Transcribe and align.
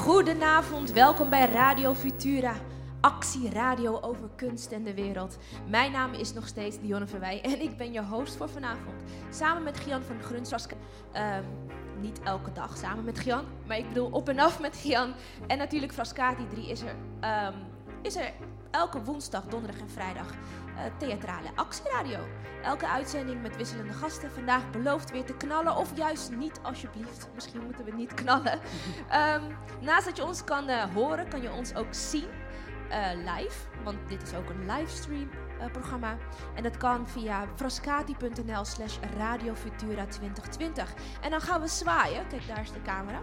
Goedenavond, 0.00 0.92
welkom 0.92 1.30
bij 1.30 1.46
Radio 1.46 1.94
Futura. 1.94 2.54
Actieradio 3.00 4.00
over 4.00 4.28
kunst 4.36 4.72
en 4.72 4.84
de 4.84 4.94
wereld. 4.94 5.38
Mijn 5.68 5.92
naam 5.92 6.12
is 6.12 6.32
nog 6.32 6.46
steeds 6.46 6.80
Dionne 6.80 7.06
Verwij 7.06 7.40
en 7.42 7.62
ik 7.62 7.76
ben 7.76 7.92
je 7.92 8.04
host 8.04 8.36
voor 8.36 8.48
vanavond. 8.48 9.02
Samen 9.30 9.62
met 9.62 9.80
Gian 9.80 10.02
van 10.02 10.22
Grunsras. 10.22 10.66
Ehm, 11.12 11.44
niet 12.00 12.20
elke 12.22 12.52
dag 12.52 12.76
samen 12.76 13.04
met 13.04 13.18
Gian, 13.18 13.44
maar 13.66 13.78
ik 13.78 13.88
bedoel 13.88 14.10
op 14.10 14.28
en 14.28 14.38
af 14.38 14.60
met 14.60 14.76
Gian. 14.76 15.14
En 15.46 15.58
natuurlijk 15.58 15.92
Frascati 15.92 16.46
3 16.48 16.68
is 16.68 16.80
er, 16.80 16.94
ehm, 17.20 17.54
is 18.02 18.16
er 18.16 18.32
elke 18.70 19.02
woensdag, 19.02 19.44
donderdag 19.44 19.80
en 19.80 19.90
vrijdag 19.90 20.26
uh, 20.80 20.80
theatrale 20.98 21.48
actieradio. 21.54 22.18
Elke 22.62 22.88
uitzending 22.88 23.42
met 23.42 23.56
wisselende 23.56 23.92
gasten. 23.92 24.30
Vandaag 24.30 24.70
belooft 24.70 25.10
weer 25.10 25.24
te 25.24 25.36
knallen 25.36 25.76
of 25.76 25.96
juist 25.96 26.30
niet, 26.30 26.60
alsjeblieft. 26.62 27.28
Misschien 27.34 27.64
moeten 27.64 27.84
we 27.84 27.92
niet 27.92 28.14
knallen. 28.14 28.60
Ehm, 29.08 29.42
naast 29.80 30.04
dat 30.04 30.16
je 30.16 30.24
ons 30.24 30.44
kan 30.44 30.68
eh, 30.68 30.94
horen, 30.94 31.28
kan 31.28 31.42
je 31.42 31.52
ons 31.52 31.74
ook 31.74 31.94
zien 31.94 32.28
uh, 32.90 33.06
live. 33.14 33.68
Want 33.84 34.08
dit 34.08 34.22
is 34.22 34.34
ook 34.34 34.50
een 34.50 34.66
livestream 34.66 35.30
programma. 35.72 36.16
En 36.54 36.62
dat 36.62 36.76
kan 36.76 37.08
via 37.08 37.46
frascati.nl 37.54 38.64
slash 38.64 38.98
radiofutura 39.18 40.06
2020. 40.06 40.94
En 41.20 41.30
dan 41.30 41.40
gaan 41.40 41.60
we 41.60 41.68
zwaaien. 41.68 42.26
Kijk, 42.26 42.46
daar 42.46 42.60
is 42.60 42.72
de 42.72 42.82
camera. 42.82 43.20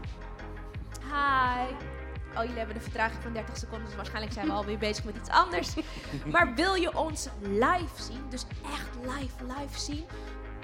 Hi. 1.02 1.97
Oh, 2.38 2.44
jullie 2.44 2.58
hebben 2.58 2.76
een 2.76 2.82
vertraging 2.82 3.22
van 3.22 3.34
30 3.34 3.58
seconden, 3.58 3.86
dus 3.86 3.96
waarschijnlijk 3.96 4.34
zijn 4.34 4.46
we 4.46 4.52
alweer 4.52 4.77
bezig 4.77 5.04
met 5.04 5.16
iets 5.16 5.30
anders. 5.30 5.73
Maar 6.34 6.55
wil 6.55 6.76
je 6.76 6.98
ons 6.98 7.27
live 7.41 8.02
zien, 8.02 8.30
dus 8.30 8.46
echt 8.73 8.90
live, 9.02 9.44
live 9.60 9.80
zien, 9.80 10.05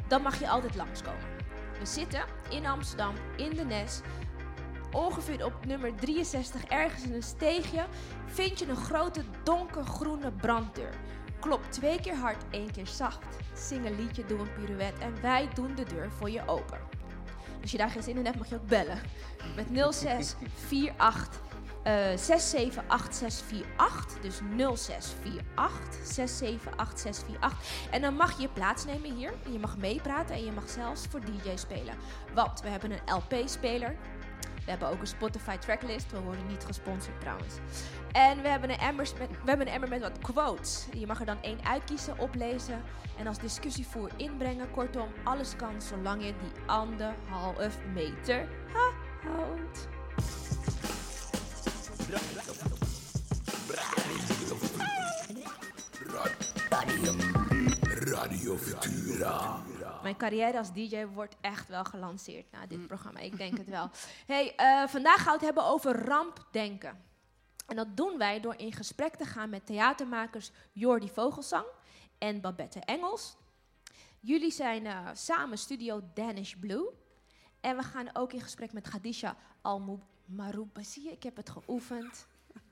dan 0.07 0.21
mag 0.21 0.39
je 0.39 0.49
altijd 0.49 0.75
langskomen. 0.75 1.21
We 1.79 1.85
zitten 1.85 2.23
in 2.49 2.65
Amsterdam, 2.65 3.13
in 3.35 3.49
de 3.49 3.63
Nes. 3.63 4.01
Ongeveer 4.91 5.45
op 5.45 5.65
nummer 5.65 5.95
63, 5.95 6.63
ergens 6.63 7.03
in 7.03 7.13
een 7.13 7.23
steegje, 7.23 7.85
vind 8.25 8.59
je 8.59 8.67
een 8.67 8.75
grote 8.75 9.21
donkergroene 9.43 10.31
branddeur. 10.31 10.93
Klop 11.39 11.61
twee 11.69 11.99
keer 12.01 12.15
hard, 12.15 12.43
één 12.49 12.71
keer 12.71 12.87
zacht. 12.87 13.25
Zing 13.53 13.85
een 13.85 13.95
liedje, 13.95 14.25
doe 14.25 14.39
een 14.39 14.53
pirouette 14.53 15.01
en 15.01 15.21
wij 15.21 15.47
doen 15.53 15.75
de 15.75 15.83
deur 15.83 16.11
voor 16.11 16.29
je 16.29 16.47
open. 16.47 16.79
Als 17.61 17.71
je 17.71 17.77
daar 17.77 17.89
geen 17.89 18.03
zin 18.03 18.17
in 18.17 18.25
hebt, 18.25 18.37
mag 18.37 18.49
je 18.49 18.55
ook 18.55 18.67
bellen. 18.67 19.01
Met 19.55 19.93
0648 19.93 21.52
uh, 21.87 22.17
678648. 22.17 24.19
Dus 24.21 24.37
0648 24.37 25.93
678648. 26.03 27.89
En 27.91 28.01
dan 28.01 28.15
mag 28.15 28.39
je 28.39 28.47
plaatsnemen 28.47 29.15
hier. 29.15 29.33
Je 29.51 29.59
mag 29.59 29.77
meepraten 29.77 30.35
en 30.35 30.45
je 30.45 30.51
mag 30.51 30.69
zelfs 30.69 31.05
voor 31.09 31.19
DJ 31.19 31.55
spelen. 31.55 31.95
Want 32.33 32.61
we 32.61 32.69
hebben 32.69 32.91
een 32.91 33.13
LP-speler. 33.13 33.95
We 34.65 34.69
hebben 34.69 34.89
ook 34.89 34.99
een 34.99 35.07
Spotify 35.07 35.57
tracklist. 35.57 36.11
We 36.11 36.19
worden 36.19 36.47
niet 36.47 36.63
gesponsord 36.63 37.19
trouwens. 37.19 37.55
En 38.11 38.41
we 38.41 38.47
hebben 38.47 38.69
een, 38.69 38.77
emmer 38.77 39.09
met, 39.19 39.29
we 39.29 39.49
hebben 39.49 39.67
een 39.67 39.73
emmer 39.73 39.89
met 39.89 40.01
wat 40.01 40.19
quotes. 40.19 40.87
Je 40.93 41.07
mag 41.07 41.19
er 41.19 41.25
dan 41.25 41.41
één 41.41 41.65
uitkiezen, 41.65 42.19
oplezen 42.19 42.81
en 43.17 43.27
als 43.27 43.39
discussievoer 43.39 44.09
inbrengen. 44.15 44.71
Kortom, 44.71 45.07
alles 45.23 45.55
kan 45.55 45.81
zolang 45.81 46.25
je 46.25 46.33
die 46.41 46.51
anderhalf 46.65 47.77
meter 47.93 48.47
houdt. 49.23 49.92
Radio 58.05 58.57
Futura. 58.57 59.61
Mijn 60.03 60.17
carrière 60.17 60.57
als 60.57 60.73
DJ 60.73 61.05
wordt 61.05 61.35
echt 61.41 61.67
wel 61.67 61.83
gelanceerd 61.83 62.51
na 62.51 62.65
dit 62.65 62.87
programma. 62.87 63.19
Ik 63.19 63.37
denk 63.37 63.57
het 63.57 63.69
wel. 63.69 63.89
Hey, 64.25 64.53
uh, 64.57 64.87
vandaag 64.87 65.15
gaan 65.15 65.25
we 65.25 65.31
het 65.31 65.41
hebben 65.41 65.65
over 65.65 66.05
rampdenken. 66.05 67.03
En 67.67 67.75
dat 67.75 67.97
doen 67.97 68.17
wij 68.17 68.39
door 68.39 68.55
in 68.55 68.73
gesprek 68.73 69.15
te 69.15 69.25
gaan 69.25 69.49
met 69.49 69.65
theatermakers 69.65 70.51
Jordi 70.71 71.09
Vogelsang 71.09 71.65
en 72.17 72.41
Babette 72.41 72.79
Engels. 72.79 73.35
Jullie 74.19 74.51
zijn 74.51 74.85
uh, 74.85 75.09
samen 75.13 75.57
studio 75.57 76.01
Danish 76.13 76.53
Blue. 76.53 76.89
En 77.59 77.77
we 77.77 77.83
gaan 77.83 78.09
ook 78.15 78.33
in 78.33 78.41
gesprek 78.41 78.73
met 78.73 78.89
Khadija 78.89 79.37
Almoubazie. 80.37 81.11
Ik 81.11 81.23
heb 81.23 81.35
het 81.35 81.49
geoefend. 81.49 82.27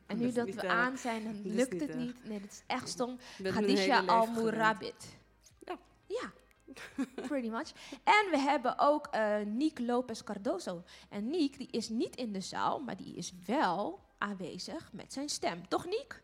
En 0.06 0.18
nu 0.18 0.32
dat, 0.32 0.50
we 0.50 0.68
aan 0.68 0.98
zijn, 0.98 1.24
dan 1.24 1.42
lukt 1.44 1.80
het 1.82 1.96
niet. 1.96 2.28
Nee, 2.28 2.40
dat 2.40 2.52
is 2.52 2.64
echt 2.68 2.90
stom. 2.90 3.18
Khadija 3.44 4.06
Almourabit. 4.06 5.18
Ja. 5.60 5.78
Ja, 6.08 6.32
pretty 7.28 7.50
much. 7.50 7.72
En 8.04 8.30
we 8.32 8.38
hebben 8.38 8.80
ook 8.80 9.16
uh, 9.16 9.38
Niek 9.46 9.80
Lopez 9.80 10.24
Cardoso. 10.24 10.84
En 11.10 11.30
Niek 11.30 11.58
die 11.58 11.68
is 11.72 11.90
niet 11.90 12.16
in 12.16 12.32
de 12.32 12.42
zaal, 12.42 12.80
maar 12.80 12.98
die 12.98 13.16
is 13.16 13.34
wel 13.46 14.00
aanwezig 14.18 14.94
met 14.94 15.14
zijn 15.14 15.30
stem. 15.30 15.68
Toch, 15.68 15.86
Niek? 15.86 16.22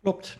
Klopt. 0.00 0.38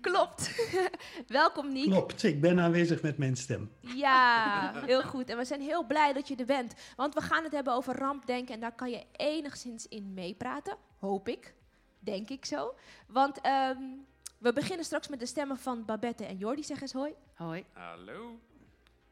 Klopt. 0.00 0.50
Welkom, 1.26 1.72
Niek. 1.72 1.90
Klopt, 1.90 2.22
ik 2.22 2.40
ben 2.40 2.60
aanwezig 2.60 3.02
met 3.02 3.18
mijn 3.18 3.36
stem. 3.36 3.70
Ja, 3.80 4.72
heel 4.86 5.02
goed. 5.02 5.28
En 5.28 5.36
we 5.36 5.44
zijn 5.44 5.60
heel 5.60 5.86
blij 5.86 6.12
dat 6.12 6.28
je 6.28 6.36
er 6.36 6.44
bent. 6.44 6.74
Want 6.96 7.14
we 7.14 7.20
gaan 7.20 7.44
het 7.44 7.52
hebben 7.52 7.72
over 7.72 7.96
rampdenken 7.96 8.54
en 8.54 8.60
daar 8.60 8.74
kan 8.74 8.90
je 8.90 9.04
enigszins 9.12 9.88
in 9.88 10.14
meepraten. 10.14 10.76
Hoop 10.98 11.28
ik. 11.28 11.54
Denk 11.98 12.28
ik 12.28 12.44
zo. 12.44 12.74
Want 13.06 13.46
um, 13.46 14.06
we 14.38 14.52
beginnen 14.52 14.84
straks 14.84 15.08
met 15.08 15.20
de 15.20 15.26
stemmen 15.26 15.58
van 15.58 15.84
Babette 15.84 16.24
en 16.24 16.36
Jordi. 16.36 16.62
Zeg 16.62 16.80
eens 16.80 16.92
hoi. 16.92 17.14
Hoi. 17.34 17.64
Hallo. 17.72 18.38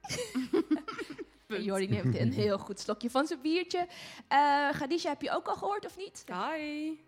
Jordi 1.67 1.89
neemt 1.89 2.19
een 2.19 2.33
heel 2.33 2.59
goed 2.59 2.81
slokje 2.81 3.11
van 3.11 3.27
zijn 3.27 3.41
biertje. 3.41 3.87
Uh, 4.33 4.69
Gadisha, 4.73 5.09
heb 5.09 5.23
je 5.23 5.31
ook 5.31 5.47
al 5.47 5.57
gehoord 5.57 5.87
of 5.87 5.97
niet? 5.97 6.25
Hi. 6.27 6.99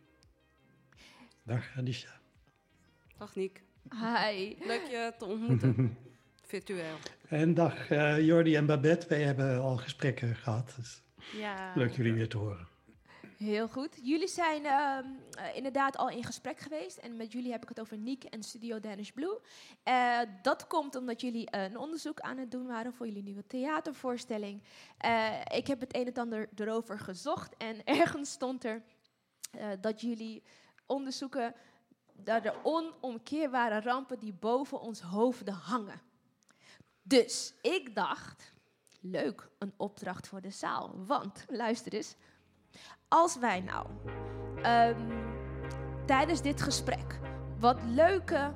Dag 1.43 1.73
Gadisha. 1.73 2.21
Dag 3.19 3.35
Niek. 3.35 3.63
Hi. 3.95 4.57
Leuk 4.59 4.87
je 4.87 5.13
te 5.19 5.25
ontmoeten. 5.25 5.97
Virtueel. 6.47 6.97
En 7.29 7.55
dag 7.55 7.91
uh, 7.91 8.27
Jordi 8.27 8.57
en 8.57 8.67
Babette. 8.67 9.09
Wij 9.09 9.23
hebben 9.23 9.61
al 9.61 9.77
gesprekken 9.77 10.35
gehad. 10.35 10.75
Dus 10.77 11.03
ja. 11.33 11.73
Leuk 11.75 11.93
jullie 11.93 12.13
weer 12.13 12.29
te 12.29 12.37
horen. 12.39 12.69
Heel 13.37 13.69
goed. 13.69 13.99
Jullie 14.03 14.29
zijn 14.29 14.65
uh, 14.65 14.99
inderdaad 15.57 15.97
al 15.97 16.09
in 16.09 16.25
gesprek 16.25 16.59
geweest. 16.59 16.97
En 16.97 17.17
met 17.17 17.33
jullie 17.33 17.53
heb 17.53 17.63
ik 17.63 17.69
het 17.69 17.81
over 17.81 17.99
Niek 17.99 18.25
en 18.25 18.43
Studio 18.43 18.81
Danish 18.81 19.11
Blue. 19.11 19.39
Uh, 19.85 20.19
dat 20.43 20.67
komt 20.67 20.97
omdat 20.97 21.21
jullie 21.21 21.49
een 21.51 21.79
onderzoek 21.79 22.21
aan 22.21 22.39
het 22.39 22.51
doen 22.51 22.67
waren 22.67 22.93
voor 22.93 23.07
jullie 23.07 23.23
nieuwe 23.23 23.47
theatervoorstelling. 23.47 24.63
Uh, 25.05 25.41
ik 25.55 25.67
heb 25.67 25.81
het 25.81 25.95
een 25.97 26.07
en 26.07 26.15
ander 26.15 26.49
erover 26.55 26.99
gezocht. 26.99 27.57
En 27.57 27.85
ergens 28.01 28.31
stond 28.31 28.65
er 28.65 28.83
dat 29.81 30.01
jullie 30.01 30.43
onderzoeken 30.87 31.55
naar 32.25 32.43
de 32.43 32.55
onomkeerbare 32.63 33.81
rampen 33.81 34.19
die 34.19 34.33
boven 34.33 34.81
ons 34.81 35.01
hoofden 35.01 35.55
hangen. 35.55 36.01
Dus 37.03 37.55
ik 37.63 37.95
dacht, 37.95 38.53
leuk, 39.01 39.49
een 39.59 39.75
opdracht 39.77 40.29
voor 40.29 40.41
de 40.41 40.51
zaal. 40.51 41.05
Want, 41.07 41.45
luister 41.49 41.93
eens, 41.93 42.15
als 43.09 43.39
wij 43.39 43.61
nou 43.61 43.87
um, 44.67 45.29
tijdens 46.07 46.43
dit 46.43 46.63
gesprek 46.63 47.21
wat 47.59 47.83
leuke 47.83 48.53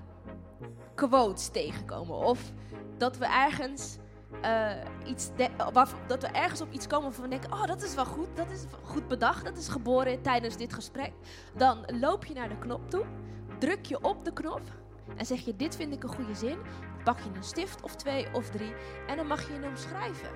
quotes 0.94 1.48
tegenkomen, 1.48 2.16
of 2.16 2.52
dat 2.96 3.16
we 3.16 3.26
ergens 3.26 3.98
uh, 4.44 4.72
iets 5.06 5.30
dat 6.06 6.22
we 6.22 6.28
ergens 6.28 6.60
op 6.60 6.72
iets 6.72 6.86
komen 6.86 7.12
we 7.22 7.28
denken: 7.28 7.52
oh, 7.52 7.66
dat 7.66 7.82
is 7.82 7.94
wel 7.94 8.06
goed, 8.06 8.36
dat 8.36 8.50
is 8.50 8.64
goed 8.82 9.08
bedacht, 9.08 9.44
dat 9.44 9.56
is 9.56 9.68
geboren 9.68 10.22
tijdens 10.22 10.56
dit 10.56 10.72
gesprek, 10.74 11.12
dan 11.56 11.84
loop 12.00 12.24
je 12.24 12.34
naar 12.34 12.48
de 12.48 12.58
knop 12.58 12.90
toe, 12.90 13.04
druk 13.64 13.86
je 13.86 14.02
op 14.02 14.24
de 14.24 14.32
knop 14.32 14.62
en 15.16 15.26
zeg 15.26 15.40
je: 15.40 15.56
dit 15.56 15.76
vind 15.76 15.92
ik 15.92 16.02
een 16.02 16.14
goede 16.14 16.34
zin. 16.34 16.58
Pak 17.04 17.18
je 17.18 17.30
een 17.34 17.44
stift 17.44 17.82
of 17.82 17.96
twee 17.96 18.26
of 18.32 18.50
drie 18.50 18.74
en 19.06 19.16
dan 19.16 19.26
mag 19.26 19.46
je 19.46 19.52
hem 19.52 19.76
schrijven. 19.76 20.28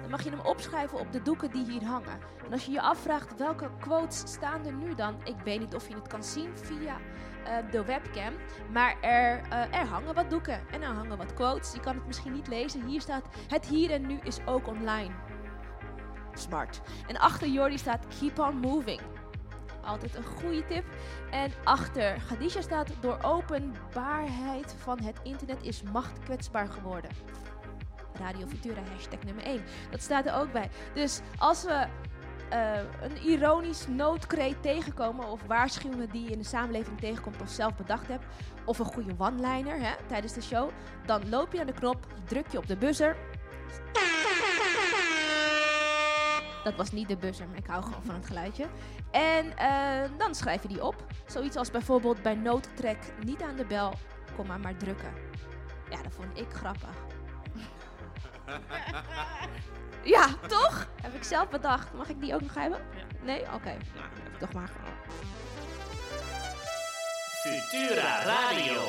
Dan 0.00 0.10
mag 0.10 0.22
je 0.22 0.30
hem 0.30 0.40
opschrijven 0.40 0.98
op 0.98 1.12
de 1.12 1.22
doeken 1.22 1.50
die 1.50 1.70
hier 1.70 1.84
hangen. 1.84 2.18
En 2.44 2.52
als 2.52 2.64
je 2.64 2.72
je 2.72 2.80
afvraagt 2.80 3.36
welke 3.36 3.70
quotes 3.80 4.18
staan 4.18 4.66
er 4.66 4.72
nu 4.72 4.94
dan, 4.94 5.14
ik 5.24 5.36
weet 5.44 5.60
niet 5.60 5.74
of 5.74 5.88
je 5.88 5.94
het 5.94 6.08
kan 6.08 6.24
zien 6.24 6.58
via 6.58 6.96
uh, 6.96 7.70
de 7.70 7.84
webcam, 7.84 8.32
maar 8.72 8.96
er, 9.00 9.42
uh, 9.48 9.78
er 9.80 9.86
hangen 9.86 10.14
wat 10.14 10.30
doeken 10.30 10.60
en 10.70 10.82
er 10.82 10.92
hangen 10.92 11.16
wat 11.16 11.34
quotes. 11.34 11.72
Je 11.72 11.80
kan 11.80 11.94
het 11.94 12.06
misschien 12.06 12.32
niet 12.32 12.48
lezen. 12.48 12.86
Hier 12.86 13.00
staat: 13.00 13.24
Het 13.48 13.66
hier 13.66 13.90
en 13.90 14.06
nu 14.06 14.18
is 14.22 14.38
ook 14.44 14.66
online. 14.66 15.14
Smart. 16.34 16.80
En 17.06 17.16
achter 17.16 17.48
Jordi 17.48 17.78
staat: 17.78 18.06
Keep 18.18 18.38
on 18.38 18.56
moving. 18.56 19.00
Altijd 19.86 20.14
een 20.14 20.24
goede 20.24 20.66
tip. 20.66 20.84
En 21.30 21.52
achter 21.64 22.22
Khadija 22.26 22.60
staat: 22.60 22.88
Door 23.00 23.18
openbaarheid 23.22 24.74
van 24.78 25.00
het 25.00 25.20
internet 25.22 25.62
is 25.62 25.82
macht 25.82 26.18
kwetsbaar 26.24 26.68
geworden. 26.68 27.10
Radio 28.18 28.46
Futura, 28.46 28.80
hashtag 28.92 29.22
nummer 29.24 29.44
1. 29.44 29.62
Dat 29.90 30.02
staat 30.02 30.26
er 30.26 30.34
ook 30.34 30.52
bij. 30.52 30.70
Dus 30.94 31.20
als 31.38 31.64
we 31.64 31.86
uh, 32.52 32.78
een 33.02 33.16
ironisch 33.22 33.86
noodkreet 33.88 34.62
tegenkomen 34.62 35.28
of 35.28 35.40
waarschuwingen 35.46 36.10
die 36.10 36.24
je 36.24 36.30
in 36.30 36.38
de 36.38 36.44
samenleving 36.44 37.00
tegenkomt 37.00 37.42
of 37.42 37.48
zelf 37.48 37.74
bedacht 37.74 38.08
hebt, 38.08 38.24
of 38.64 38.78
een 38.78 38.84
goede 38.84 39.14
one-liner 39.18 39.96
tijdens 40.06 40.32
de 40.32 40.42
show, 40.42 40.70
dan 41.06 41.28
loop 41.28 41.50
je 41.50 41.56
naar 41.56 41.66
de 41.66 41.72
knop, 41.72 42.06
druk 42.24 42.48
je 42.50 42.58
op 42.58 42.66
de 42.66 42.76
buzzer. 42.76 43.16
Dat 46.66 46.74
was 46.74 46.92
niet 46.92 47.08
de 47.08 47.16
buzzer, 47.16 47.48
maar 47.48 47.58
ik 47.58 47.66
hou 47.66 47.82
gewoon 47.82 48.04
van 48.04 48.14
het 48.14 48.26
geluidje. 48.26 48.66
En 49.10 49.56
eh, 49.56 50.18
dan 50.18 50.34
schrijf 50.34 50.62
je 50.62 50.68
die 50.68 50.84
op. 50.84 51.04
Zoiets 51.26 51.56
als 51.56 51.70
bijvoorbeeld 51.70 52.22
bij 52.22 52.34
noodtrek 52.34 52.98
niet 53.24 53.42
aan 53.42 53.56
de 53.56 53.64
bel, 53.64 53.92
kom 54.36 54.46
maar 54.46 54.60
maar 54.60 54.76
drukken. 54.76 55.12
Ja, 55.90 56.02
dat 56.02 56.12
vond 56.12 56.38
ik 56.38 56.50
grappig. 56.50 56.88
ja, 60.14 60.26
toch? 60.46 60.88
Heb 61.02 61.14
ik 61.14 61.22
zelf 61.22 61.48
bedacht. 61.48 61.94
Mag 61.94 62.08
ik 62.08 62.20
die 62.20 62.34
ook 62.34 62.40
nog 62.40 62.54
hebben? 62.54 62.80
Nee? 63.22 63.40
Oké. 63.40 63.72
Nou, 63.72 63.78
dan 63.94 64.22
heb 64.22 64.32
ik 64.32 64.38
toch 64.38 64.52
maar. 64.52 64.70
Futura 67.42 68.22
Radio. 68.22 68.82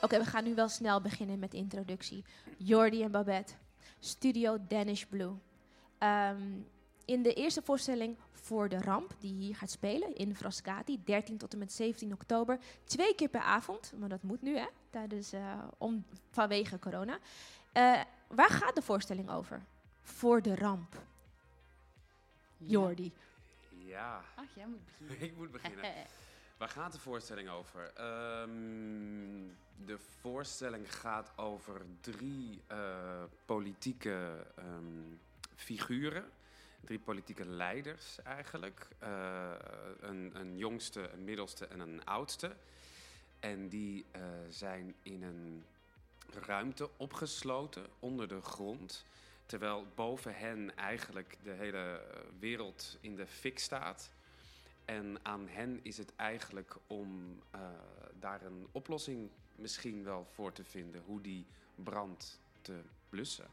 Oké, 0.00 0.18
we 0.18 0.24
gaan 0.24 0.44
nu 0.44 0.54
wel 0.54 0.68
snel 0.68 1.00
beginnen 1.00 1.38
met 1.38 1.50
de 1.50 1.56
introductie. 1.56 2.24
Jordi 2.56 3.02
en 3.02 3.10
Babette, 3.10 3.52
Studio 3.98 4.58
Danish 4.68 5.02
Blue. 5.02 5.32
Ehm, 5.98 6.42
in 7.08 7.22
de 7.22 7.34
eerste 7.34 7.62
voorstelling 7.62 8.16
Voor 8.32 8.68
de 8.68 8.78
Ramp, 8.78 9.14
die 9.18 9.34
hier 9.34 9.56
gaat 9.56 9.70
spelen 9.70 10.14
in 10.14 10.36
Frascati, 10.36 11.02
13 11.04 11.38
tot 11.38 11.52
en 11.52 11.58
met 11.58 11.72
17 11.72 12.12
oktober. 12.12 12.58
Twee 12.84 13.14
keer 13.14 13.28
per 13.28 13.40
avond, 13.40 13.92
maar 13.96 14.08
dat 14.08 14.22
moet 14.22 14.42
nu, 14.42 14.56
hè, 14.56 14.66
tijdens, 14.90 15.32
eh, 15.32 15.62
om, 15.78 16.04
vanwege 16.30 16.78
corona. 16.78 17.18
Eh, 17.72 18.00
waar 18.26 18.50
gaat 18.50 18.74
de 18.74 18.82
voorstelling 18.82 19.30
over? 19.30 19.62
Voor 20.02 20.42
de 20.42 20.54
Ramp, 20.54 21.02
Jordi. 22.56 23.12
Ja, 23.68 24.22
Ach, 24.34 24.54
jij 24.54 24.66
moet 24.66 24.84
beginnen. 24.84 25.20
ik 25.28 25.36
moet 25.36 25.50
beginnen. 25.50 25.84
Waar 26.58 26.68
gaat 26.68 26.92
de 26.92 26.98
voorstelling 26.98 27.48
over? 27.48 27.92
Ehm, 27.94 29.46
de 29.84 29.98
voorstelling 30.20 30.94
gaat 30.94 31.32
over 31.36 31.82
drie 32.00 32.62
eh, 32.66 33.22
politieke 33.44 34.46
ehm, 34.56 35.16
figuren. 35.54 36.24
Drie 36.80 36.98
politieke 36.98 37.44
leiders 37.44 38.22
eigenlijk. 38.22 38.88
Eh, 38.98 39.52
een, 40.00 40.30
een 40.34 40.56
jongste, 40.56 41.08
een 41.08 41.24
middelste 41.24 41.66
en 41.66 41.80
een 41.80 42.04
oudste. 42.04 42.56
En 43.40 43.68
die 43.68 44.04
eh, 44.10 44.22
zijn 44.48 44.94
in 45.02 45.22
een 45.22 45.64
ruimte 46.30 46.90
opgesloten 46.96 47.86
onder 47.98 48.28
de 48.28 48.40
grond. 48.40 49.04
Terwijl 49.46 49.86
boven 49.94 50.34
hen 50.34 50.76
eigenlijk 50.76 51.36
de 51.42 51.50
hele 51.52 51.78
eh, 51.78 52.20
wereld 52.38 52.98
in 53.00 53.16
de 53.16 53.26
fik 53.26 53.58
staat. 53.58 54.10
En 54.84 55.18
aan 55.22 55.48
hen 55.48 55.80
is 55.82 55.96
het 55.96 56.12
eigenlijk 56.16 56.76
om 56.86 57.42
daar 58.18 58.42
een 58.42 58.68
oplossing 58.72 59.30
misschien 59.54 60.04
wel 60.04 60.26
voor 60.34 60.52
te 60.52 60.64
vinden. 60.64 61.02
Hoe 61.06 61.20
die 61.20 61.46
brand 61.74 62.40
te 62.60 62.80
blussen. 63.08 63.46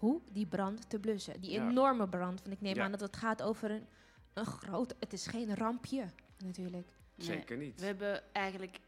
Hoe 0.00 0.20
die 0.32 0.46
brand 0.46 0.90
te 0.90 0.98
blussen. 0.98 1.40
Die 1.40 1.50
Ja. 1.50 1.68
enorme 1.68 2.08
brand, 2.08 2.40
want 2.42 2.54
ik 2.54 2.60
neem 2.60 2.74
Ja. 2.76 2.84
aan 2.84 2.90
dat 2.90 3.00
het 3.00 3.16
gaat 3.16 3.42
over 3.42 3.70
een, 3.70 3.86
een 4.32 4.46
groot... 4.46 4.94
Het 4.98 5.12
is 5.12 5.26
geen 5.26 5.54
rampje, 5.56 6.04
natuurlijk. 6.44 6.88
Nee, 7.14 7.26
Zeker 7.26 7.56
niet. 7.56 7.80
We 7.80 7.86
hebben 7.86 8.32
eigenlijk 8.34 8.80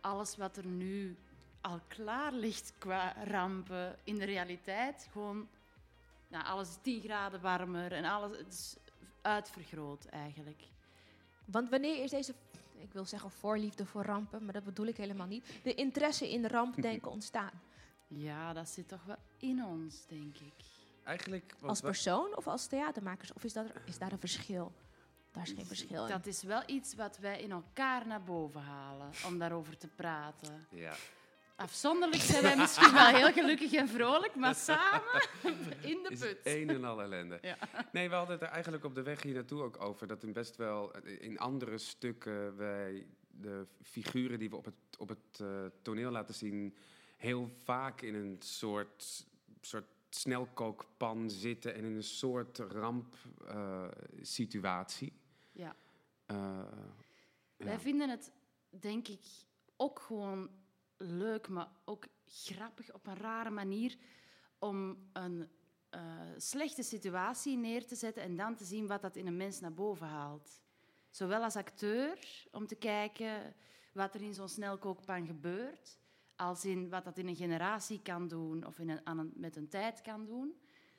alles 0.00 0.36
wat 0.36 0.56
er 0.56 0.66
nu 0.66 1.16
al 1.60 1.80
klaar 1.88 2.32
ligt 2.32 2.72
qua 2.78 3.14
rampen 3.24 3.96
in 4.04 4.18
de 4.18 4.24
realiteit 4.24 5.08
gewoon... 5.12 5.48
Nou, 6.28 6.44
alles 6.44 6.68
is 6.68 6.78
10 6.82 7.00
graden 7.02 7.40
warmer 7.40 7.92
en 7.92 8.04
alles 8.04 8.38
het 8.38 8.52
is 8.52 8.76
uitvergroot 9.22 10.04
eigenlijk. 10.04 10.62
Want 11.44 11.70
wanneer 11.70 12.02
is 12.02 12.10
deze, 12.10 12.34
ik 12.78 12.92
wil 12.92 13.04
zeggen 13.04 13.30
voorliefde 13.30 13.86
voor 13.86 14.02
rampen, 14.02 14.44
maar 14.44 14.52
dat 14.52 14.64
bedoel 14.64 14.86
ik 14.86 14.96
helemaal 14.96 15.26
niet, 15.26 15.60
de 15.62 15.74
interesse 15.74 16.30
in 16.32 16.46
rampdenken 16.46 17.10
ontstaan? 17.16 17.50
Ja, 18.14 18.52
dat 18.52 18.68
zit 18.68 18.88
toch 18.88 19.04
wel 19.04 19.16
in 19.38 19.64
ons, 19.64 20.06
denk 20.06 20.36
ik. 20.36 20.52
Eigenlijk 21.04 21.54
Als 21.60 21.80
persoon 21.80 22.36
of 22.36 22.46
als 22.46 22.66
theatermakers? 22.66 23.32
Of 23.32 23.44
is, 23.44 23.52
dat, 23.52 23.66
is 23.84 23.98
daar 23.98 24.12
een 24.12 24.18
verschil? 24.18 24.72
Daar 25.30 25.42
is 25.42 25.52
geen 25.52 25.66
verschil 25.66 26.02
in. 26.02 26.10
Dat 26.10 26.26
is 26.26 26.42
wel 26.42 26.62
iets 26.66 26.94
wat 26.94 27.18
wij 27.18 27.40
in 27.40 27.50
elkaar 27.50 28.06
naar 28.06 28.22
boven 28.22 28.60
halen 28.60 29.10
om 29.26 29.38
daarover 29.38 29.78
te 29.78 29.88
praten. 29.88 30.66
Ja. 30.70 30.94
Afzonderlijk 31.56 32.22
zijn 32.22 32.42
wij 32.42 32.56
misschien 32.56 32.92
wel 32.92 33.06
heel 33.06 33.32
gelukkig 33.32 33.72
en 33.72 33.88
vrolijk, 33.88 34.34
maar 34.34 34.54
samen 34.54 35.28
in 35.80 36.02
de 36.02 36.08
is 36.08 36.18
put. 36.18 36.38
een 36.42 36.68
en 36.68 36.84
al 36.84 37.02
ellende. 37.02 37.38
Ja. 37.42 37.56
Nee, 37.92 38.08
we 38.08 38.14
hadden 38.14 38.34
het 38.34 38.44
er 38.44 38.52
eigenlijk 38.52 38.84
op 38.84 38.94
de 38.94 39.02
weg 39.02 39.22
hier 39.22 39.34
naartoe 39.34 39.62
ook 39.62 39.82
over. 39.82 40.06
Dat 40.06 40.22
in 40.22 40.32
best 40.32 40.56
wel 40.56 40.96
in 41.04 41.38
andere 41.38 41.78
stukken 41.78 42.56
wij 42.56 43.06
de 43.28 43.66
figuren 43.82 44.38
die 44.38 44.50
we 44.50 44.56
op 44.56 44.64
het, 44.64 44.98
op 44.98 45.08
het 45.08 45.40
eh, 45.40 45.46
toneel 45.82 46.10
laten 46.10 46.34
zien... 46.34 46.74
heel 47.20 47.48
vaak 47.48 48.00
in 48.00 48.14
een 48.14 48.36
soort, 48.38 49.26
soort 49.60 49.86
snelkookpan 50.10 51.30
zitten... 51.30 51.74
en 51.74 51.84
in 51.84 51.96
een 51.96 52.02
soort 52.02 52.58
rampsituatie. 52.58 55.12
Ja. 55.52 55.76
Eh, 56.26 56.62
Wij 57.56 57.72
ja. 57.72 57.80
vinden 57.80 58.08
het, 58.08 58.32
denk 58.68 59.08
ik, 59.08 59.24
ook 59.76 59.98
gewoon 59.98 60.50
leuk, 60.96 61.48
maar 61.48 61.68
ook 61.84 62.06
grappig 62.26 62.92
op 62.92 63.06
een 63.06 63.16
rare 63.16 63.50
manier 63.50 63.96
om 64.58 65.08
een 65.12 65.48
eh, 65.90 66.00
slechte 66.36 66.82
situatie 66.82 67.56
neer 67.56 67.86
te 67.86 67.94
zetten 67.94 68.22
en 68.22 68.36
dan 68.36 68.56
te 68.56 68.64
zien 68.64 68.86
wat 68.86 69.02
dat 69.02 69.16
in 69.16 69.26
een 69.26 69.36
mens 69.36 69.60
naar 69.60 69.74
boven 69.74 70.06
haalt. 70.06 70.60
Zowel 71.10 71.42
als 71.42 71.56
acteur, 71.56 72.46
om 72.50 72.66
te 72.66 72.74
kijken 72.74 73.54
wat 73.92 74.14
er 74.14 74.22
in 74.22 74.34
zo'n 74.34 74.48
snelkookpan 74.48 75.26
gebeurt, 75.26 75.99
als 76.40 76.64
in 76.64 76.88
wat 76.88 77.04
dat 77.04 77.18
in 77.18 77.28
een 77.28 77.36
generatie 77.36 78.00
kan 78.02 78.28
doen 78.28 78.66
of 78.66 78.78
in 78.78 78.88
een, 78.88 79.06
aan 79.06 79.18
een, 79.18 79.32
met 79.34 79.56
een 79.56 79.68
tijd 79.68 80.00
kan 80.02 80.26
doen. 80.26 80.54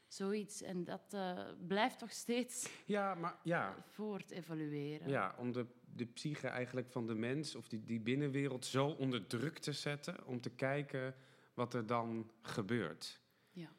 Zoiets. 0.08 0.62
En 0.62 0.84
dat 0.84 1.14
eh, 1.14 1.40
blijft 1.68 2.00
toch 2.00 2.12
steeds 2.12 2.70
ja, 2.86 3.16
maar 3.16 3.36
ja, 3.44 3.76
voort 3.88 4.32
evolueren. 4.32 5.10
Ja, 5.10 5.36
om 5.38 5.52
de, 5.52 5.66
de 5.96 6.06
psyche 6.06 6.48
eigenlijk 6.48 6.90
van 6.90 7.08
de 7.08 7.16
mens 7.16 7.56
of 7.56 7.68
die, 7.68 7.84
die 7.84 8.00
binnenwereld 8.00 8.66
zo 8.66 8.88
onder 8.88 9.28
druk 9.28 9.58
te 9.58 9.72
zetten 9.72 10.26
om 10.26 10.42
te 10.42 10.50
kijken 10.50 11.16
wat 11.54 11.74
er 11.74 11.86
dan 11.86 12.32
gebeurt. 12.42 13.22
Ja. 13.52 13.70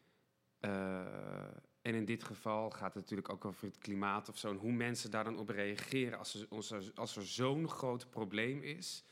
Eh, 0.60 1.56
en 1.82 1.94
in 1.94 2.04
dit 2.04 2.24
geval 2.24 2.70
gaat 2.70 2.94
het 2.94 3.02
natuurlijk 3.02 3.32
ook 3.32 3.44
over 3.44 3.66
het 3.66 3.78
klimaat 3.78 4.28
of 4.28 4.38
zo. 4.38 4.50
En 4.50 4.56
hoe 4.56 4.72
mensen 4.72 5.10
daar 5.10 5.24
dan 5.24 5.38
op 5.38 5.48
reageren 5.48 6.18
als 6.18 6.34
er, 6.34 6.46
als 6.48 6.70
er, 6.70 6.90
als 6.94 7.16
er 7.16 7.26
zo'n 7.26 7.68
groot 7.68 8.10
probleem 8.10 8.62
is. 8.62 9.04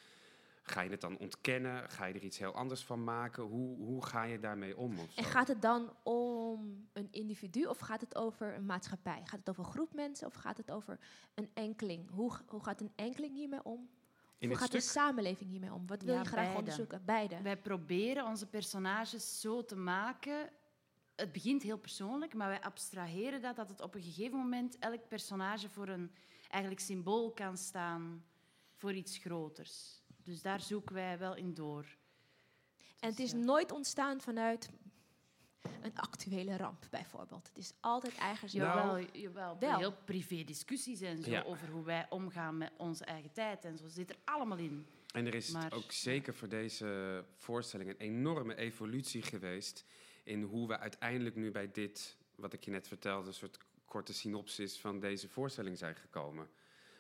Ga 0.71 0.81
je 0.81 0.91
het 0.91 1.01
dan 1.01 1.19
ontkennen? 1.19 1.91
Ga 1.91 2.05
je 2.05 2.15
er 2.15 2.23
iets 2.23 2.39
heel 2.39 2.55
anders 2.55 2.85
van 2.85 3.05
maken? 3.05 3.43
Hoe, 3.43 3.77
hoe 3.77 4.05
ga 4.05 4.23
je 4.23 4.39
daarmee 4.39 4.77
om? 4.77 4.97
En 5.15 5.25
gaat 5.25 5.49
het 5.49 5.63
dan 5.63 5.93
om 6.03 6.89
een 6.93 7.09
individu 7.11 7.65
of 7.67 7.79
gaat 7.79 8.01
het 8.01 8.17
over 8.17 8.55
een 8.55 8.67
maatschappij? 8.67 9.21
Gaat 9.25 9.39
het 9.39 9.49
over 9.49 9.65
een 9.65 9.71
groep 9.71 9.95
mensen 9.95 10.27
of 10.27 10.35
gaat 10.35 10.57
het 10.57 10.71
over 10.71 10.99
een 11.35 11.51
enkeling? 11.55 12.11
Hoe, 12.11 12.33
hoe 12.47 12.65
gaat 12.65 12.81
een 12.81 12.93
enkeling 12.95 13.35
hiermee 13.35 13.63
om? 13.63 13.89
in 14.39 14.49
hoe 14.49 14.57
gaat 14.59 14.73
de 14.73 14.81
samenleving 14.81 15.51
hiermee 15.51 15.73
om? 15.73 15.87
Wat 15.87 16.03
wil 16.03 16.15
Ja, 16.15 16.21
je 16.21 16.27
graag 16.27 16.41
beide. 16.43 16.59
onderzoeken? 16.59 17.03
Beide. 17.05 17.43
Wij 17.43 17.57
proberen 17.57 18.27
onze 18.27 18.47
personages 18.47 19.41
zo 19.41 19.65
te 19.65 19.77
maken. 19.77 20.51
Het 21.17 21.33
begint 21.33 21.63
heel 21.63 21.79
persoonlijk, 21.79 22.35
maar 22.35 22.49
wij 22.49 22.61
abstraheren 22.61 23.43
dat, 23.43 23.57
dat 23.57 23.69
het 23.69 23.81
op 23.81 23.95
een 23.95 24.03
gegeven 24.03 24.39
moment 24.39 24.79
elk 24.79 25.09
personage 25.09 25.69
voor 25.69 25.89
een 25.89 26.11
eigenlijk 26.49 26.83
symbool 26.83 27.31
kan 27.33 27.57
staan 27.57 28.25
voor 28.75 28.93
iets 28.95 29.19
groters. 29.19 30.00
Dus 30.31 30.43
daar 30.43 30.61
zoeken 30.61 30.95
wij 30.95 31.19
wel 31.19 31.37
in 31.37 31.55
door. 31.55 31.85
En 33.01 33.09
het 33.09 33.17
Dus, 33.17 33.25
is 33.27 33.31
ja. 33.31 33.37
nooit 33.45 33.73
ontstaan 33.73 34.21
vanuit 34.21 34.71
een 35.83 35.97
actuele 35.97 36.57
ramp, 36.57 36.87
bijvoorbeeld. 36.91 37.49
Het 37.49 37.59
is 37.59 37.73
altijd 37.81 38.15
ergens... 38.19 38.53
Nou, 38.53 38.77
Jawel, 38.79 39.07
jawel. 39.13 39.57
wel. 39.59 39.79
Heel 39.79 39.97
privé 40.05 40.43
discussies 40.45 41.01
en 41.01 41.23
zo 41.23 41.31
Ja. 41.31 41.43
over 41.43 41.69
hoe 41.69 41.85
wij 41.85 42.07
omgaan 42.11 42.59
met 42.59 42.73
onze 42.77 43.05
eigen 43.05 43.33
tijd 43.33 43.65
en 43.65 43.79
zo 43.79 43.89
zit 43.89 44.11
er 44.11 44.17
allemaal 44.25 44.59
in. 44.59 44.87
En 45.15 45.27
er 45.27 45.35
is 45.35 45.51
Maar- 45.51 45.73
ook 45.73 45.93
zeker 45.93 46.35
voor 46.35 46.49
deze 46.49 47.25
voorstelling 47.35 47.91
een 47.91 47.97
enorme 47.99 48.55
evolutie 48.55 49.23
geweest 49.23 49.85
in 50.25 50.43
hoe 50.43 50.69
we 50.69 50.79
uiteindelijk 50.79 51.37
nu 51.37 51.51
bij 51.51 51.71
dit, 51.71 52.17
wat 52.35 52.53
ik 52.53 52.65
je 52.65 52.71
net 52.71 52.89
vertelde, 52.89 53.29
een 53.29 53.35
soort 53.35 53.59
korte 53.85 54.15
synopsis 54.15 54.79
van 54.81 55.01
deze 55.01 55.29
voorstelling 55.29 55.79
zijn 55.79 55.97
gekomen. 55.97 56.49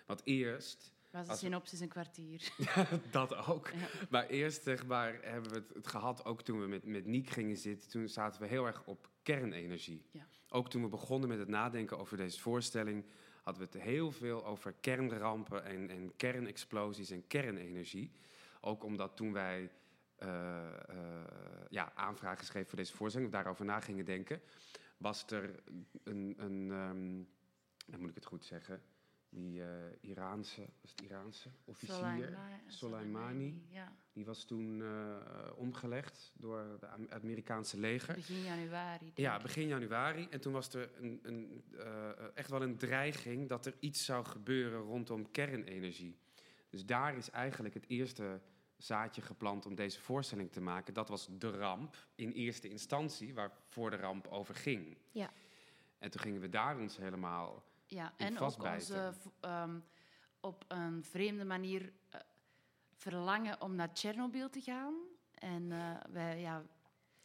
Want 0.06 0.20
eerst, 0.24 0.92
Was 1.10 1.26
we- 1.26 1.34
synopsis 1.34 1.80
een 1.80 1.88
kwartier. 1.88 2.52
dat 3.10 3.34
ook, 3.48 3.68
Ja. 3.68 3.86
maar 4.10 4.26
eerst 4.26 4.62
zeg 4.62 4.86
maar, 4.86 5.18
hebben 5.22 5.50
we 5.50 5.56
het, 5.56 5.74
het 5.74 5.86
gehad, 5.86 6.24
ook 6.24 6.42
toen 6.42 6.60
we 6.60 6.66
met, 6.66 6.84
met 6.84 7.06
Niek 7.06 7.30
gingen 7.30 7.56
zitten, 7.56 7.90
toen 7.90 8.08
zaten 8.08 8.40
we 8.40 8.46
heel 8.46 8.66
erg 8.66 8.82
op 8.86 9.08
kernenergie. 9.22 10.04
Ja. 10.10 10.26
Ook 10.48 10.70
toen 10.70 10.82
we 10.82 10.88
begonnen 10.88 11.28
met 11.28 11.38
het 11.38 11.48
nadenken 11.48 11.98
over 11.98 12.16
deze 12.16 12.40
voorstelling, 12.40 13.04
hadden 13.42 13.62
we 13.62 13.78
het 13.78 13.86
heel 13.86 14.12
veel 14.12 14.44
over 14.46 14.74
kernrampen 14.80 15.64
en, 15.64 15.90
en 15.90 16.16
kernexplosies 16.16 17.10
en 17.10 17.26
kernenergie. 17.26 18.10
Ook 18.60 18.84
omdat 18.84 19.16
toen 19.16 19.32
wij 19.32 19.70
eh, 20.16 20.66
eh, 20.88 20.96
ja, 21.68 21.92
aanvragen 21.94 22.44
schreven 22.46 22.68
voor 22.68 22.78
deze 22.78 22.96
voorstelling, 22.96 23.32
daarover 23.32 23.64
na 23.64 23.80
gingen 23.80 24.04
denken, 24.04 24.40
was 24.96 25.24
er 25.30 25.62
een, 26.04 26.34
een 26.38 26.70
ehm, 26.70 27.22
dan 27.86 28.00
moet 28.00 28.08
ik 28.08 28.14
het 28.14 28.24
goed 28.26 28.44
zeggen, 28.44 28.82
die 29.30 29.62
eh, 29.62 29.68
Iraanse, 30.00 30.66
was 30.80 30.90
het 30.90 31.00
Iraanse 31.00 31.48
officier, 31.64 31.96
Soleimani- 32.66 33.62
Ja, 33.68 33.92
die 34.12 34.24
was 34.24 34.44
toen 34.44 34.82
eh, 34.82 35.16
omgelegd 35.56 36.32
door 36.36 36.58
het 36.58 37.10
Amerikaanse 37.10 37.78
leger. 37.78 38.14
begin 38.14 38.42
januari. 38.42 38.98
denk 39.04 39.16
Ja, 39.18 39.38
begin 39.38 39.66
januari. 39.68 40.26
En 40.30 40.40
toen 40.40 40.52
was 40.52 40.74
er 40.74 40.90
een, 41.02 41.20
een, 41.22 41.64
eh, 41.78 42.08
echt 42.34 42.50
wel 42.50 42.62
een 42.62 42.76
dreiging 42.76 43.48
dat 43.48 43.66
er 43.66 43.74
iets 43.80 44.04
zou 44.04 44.24
gebeuren 44.24 44.80
rondom 44.80 45.30
kernenergie. 45.30 46.18
Dus 46.68 46.86
daar 46.86 47.16
is 47.16 47.30
eigenlijk 47.30 47.74
het 47.74 47.88
eerste 47.88 48.40
zaadje 48.76 49.22
geplant 49.22 49.66
om 49.66 49.74
deze 49.74 50.00
voorstelling 50.00 50.52
te 50.52 50.60
maken. 50.60 50.94
Dat 50.94 51.08
was 51.08 51.28
de 51.38 51.50
ramp 51.50 51.96
in 52.14 52.30
eerste 52.32 52.68
instantie, 52.68 53.34
waarvoor 53.34 53.90
de 53.90 53.96
ramp 53.96 54.26
over 54.26 54.54
ging. 54.54 54.96
Ja. 55.10 55.30
En 55.98 56.10
toen 56.10 56.20
gingen 56.20 56.40
we 56.40 56.48
daar 56.48 56.78
ons 56.78 56.96
helemaal... 56.96 57.64
Ja, 57.90 58.12
en 58.16 58.38
ook 58.38 58.62
onze 58.62 59.12
ehm, 59.40 59.78
op 60.40 60.64
een 60.68 61.04
vreemde 61.04 61.44
manier 61.44 61.92
eh, 62.10 62.20
verlangen 62.92 63.60
om 63.60 63.74
naar 63.74 63.92
Tsjernobyl 63.92 64.50
te 64.50 64.60
gaan. 64.60 64.94
En 65.34 65.72
eh, 65.72 65.96
wij, 66.12 66.40
ja, 66.40 66.62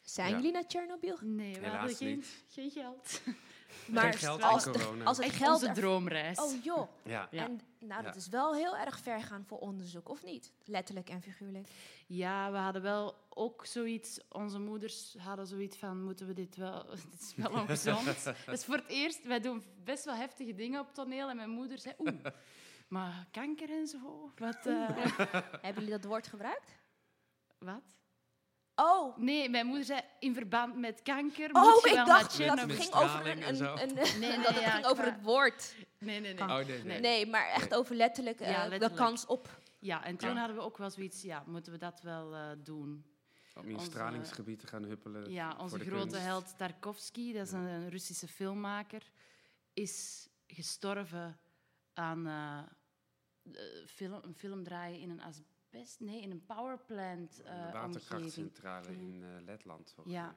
Zijn 0.01 0.29
Ja. 0.29 0.36
jullie 0.36 0.51
naar 0.51 0.67
Tsjernobyl? 0.67 1.17
nee, 1.22 1.53
we 1.53 1.60
Helaas 1.60 1.77
hadden 1.79 1.95
geen, 1.98 2.15
niet. 2.15 2.43
geen 2.48 2.72
geld. 2.72 3.22
Maar 3.88 4.13
geld 4.13 4.41
als, 4.41 4.65
en 4.65 4.72
de- 4.72 4.79
corona. 4.79 5.03
als 5.03 5.17
het 5.17 5.31
geld 5.31 5.62
onze 5.62 5.72
droomreis. 5.74 6.39
Oh 6.39 6.63
joh. 6.63 6.88
Ja, 7.03 7.27
Ja. 7.31 7.43
En 7.43 7.60
nou, 7.79 8.03
dat 8.03 8.13
Ja. 8.13 8.19
is 8.19 8.27
wel 8.27 8.53
heel 8.55 8.77
erg 8.77 9.00
ver 9.00 9.22
gaan 9.22 9.45
voor 9.45 9.57
onderzoek, 9.60 10.10
of 10.10 10.24
niet? 10.24 10.51
Letterlijk 10.63 11.10
en 11.10 11.22
figuurlijk. 11.22 11.67
Ja, 12.07 12.51
we 12.51 12.57
hadden 12.57 12.81
wel 12.81 13.15
ook 13.29 13.65
zoiets. 13.65 14.19
Onze 14.29 14.60
moeders 14.60 15.15
hadden 15.19 15.48
zoiets 15.48 15.77
van: 15.77 16.03
moeten 16.03 16.27
we 16.27 16.34
dit 16.34 16.55
wel? 16.55 16.86
Dit 17.12 17.22
is 17.22 17.34
wel 17.36 17.51
ongezond. 17.51 18.05
dat 18.24 18.53
is 18.53 18.63
voor 18.65 18.75
het 18.75 18.88
eerst. 18.88 19.24
Wij 19.25 19.39
doen 19.39 19.63
best 19.84 20.05
wel 20.05 20.15
heftige 20.15 20.53
dingen 20.55 20.79
op 20.79 20.93
toneel. 20.93 21.29
En 21.29 21.36
mijn 21.36 21.50
moeder 21.50 21.79
zei: 21.79 21.95
Oeh, 21.98 22.13
maar 22.88 23.27
kanker 23.31 23.69
en 23.69 23.88
zo. 23.88 24.31
Wat? 24.38 24.65
eh, 24.65 24.89
Hebben 25.65 25.84
jullie 25.84 25.89
dat 26.00 26.03
woord 26.05 26.27
gebruikt? 26.27 26.75
wat? 27.57 27.84
Oh, 28.75 29.17
Nee, 29.17 29.50
mijn 29.50 29.65
moeder 29.65 29.86
zei: 29.86 30.01
In 30.20 30.34
verband 30.34 30.77
met 30.77 31.01
kanker. 31.01 31.50
oh 31.53 31.62
moet 31.74 31.84
je 31.84 31.89
ik 31.89 31.96
wel 31.96 32.05
dacht 32.05 32.22
dat 32.22 32.29
Tsjernobyl." 32.29 32.67
het 32.67 32.77
Met 32.77 32.82
ging 32.82 32.94
over 33.03 33.27
een, 33.27 33.48
een, 33.48 33.82
een- 33.82 34.20
Nee, 34.20 34.20
nee, 34.32 34.38
dat 34.46 34.53
het 34.53 34.63
ja, 34.63 34.70
ging 34.70 34.86
over 34.86 35.05
het 35.05 35.22
woord. 35.22 35.75
Nee, 35.98 36.20
nee, 36.20 36.34
nee. 36.34 36.44
Oh, 36.44 36.55
nee, 36.67 36.84
nee. 36.84 37.00
Nee, 37.00 37.25
maar 37.27 37.48
echt 37.48 37.70
Nee. 37.70 37.79
over 37.79 37.96
letterlijk, 37.96 38.39
eh, 38.39 38.50
Ja, 38.51 38.63
de 38.63 38.70
letterlijk. 38.70 39.01
kans 39.01 39.25
op. 39.25 39.60
Ja, 39.79 40.03
en 40.03 40.17
toen 40.17 40.29
Ja. 40.29 40.36
hadden 40.38 40.55
we 40.55 40.62
ook 40.62 40.77
wel 40.77 40.89
zoiets: 40.89 41.22
ja, 41.22 41.44
moeten 41.48 41.72
we 41.72 41.77
dat 41.77 42.01
wel 42.01 42.34
eh, 42.36 42.50
doen? 42.58 43.05
Om 43.55 43.65
in 43.65 43.74
Onze- 43.74 43.86
stralingsgebied 43.86 44.60
te 44.60 44.67
gaan 44.67 44.84
huppelen. 44.84 45.32
Ja, 45.32 45.51
voor 45.51 45.60
onze 45.62 45.77
de 45.77 45.86
grote 45.86 46.08
kunst. 46.08 46.25
held 46.25 46.58
Tarkovsky, 46.58 47.34
dat 47.34 47.46
is 47.46 47.51
een, 47.51 47.60
een 47.65 47.89
Russische 47.89 48.27
filmmaker, 48.27 49.01
is 49.74 50.27
gestorven 50.48 51.39
aan 51.94 52.27
eh, 52.27 52.58
eh, 53.53 53.88
film, 53.88 54.20
een 54.24 54.36
film 54.36 54.63
draaien 54.63 55.00
in 55.00 55.10
een 55.10 55.22
asbest, 55.22 55.54
nee, 56.00 56.22
in 56.22 56.32
een 56.32 56.46
powerplant 56.46 57.39
Een 57.39 57.46
eh 57.46 57.51
omgeving. 57.55 57.74
waterkrachtcentrale 57.74 58.88
in 58.91 59.24
eh, 59.24 59.44
Letland. 59.46 59.91
volgens 59.96 60.15
Ja. 60.15 60.25
mij. 60.25 60.36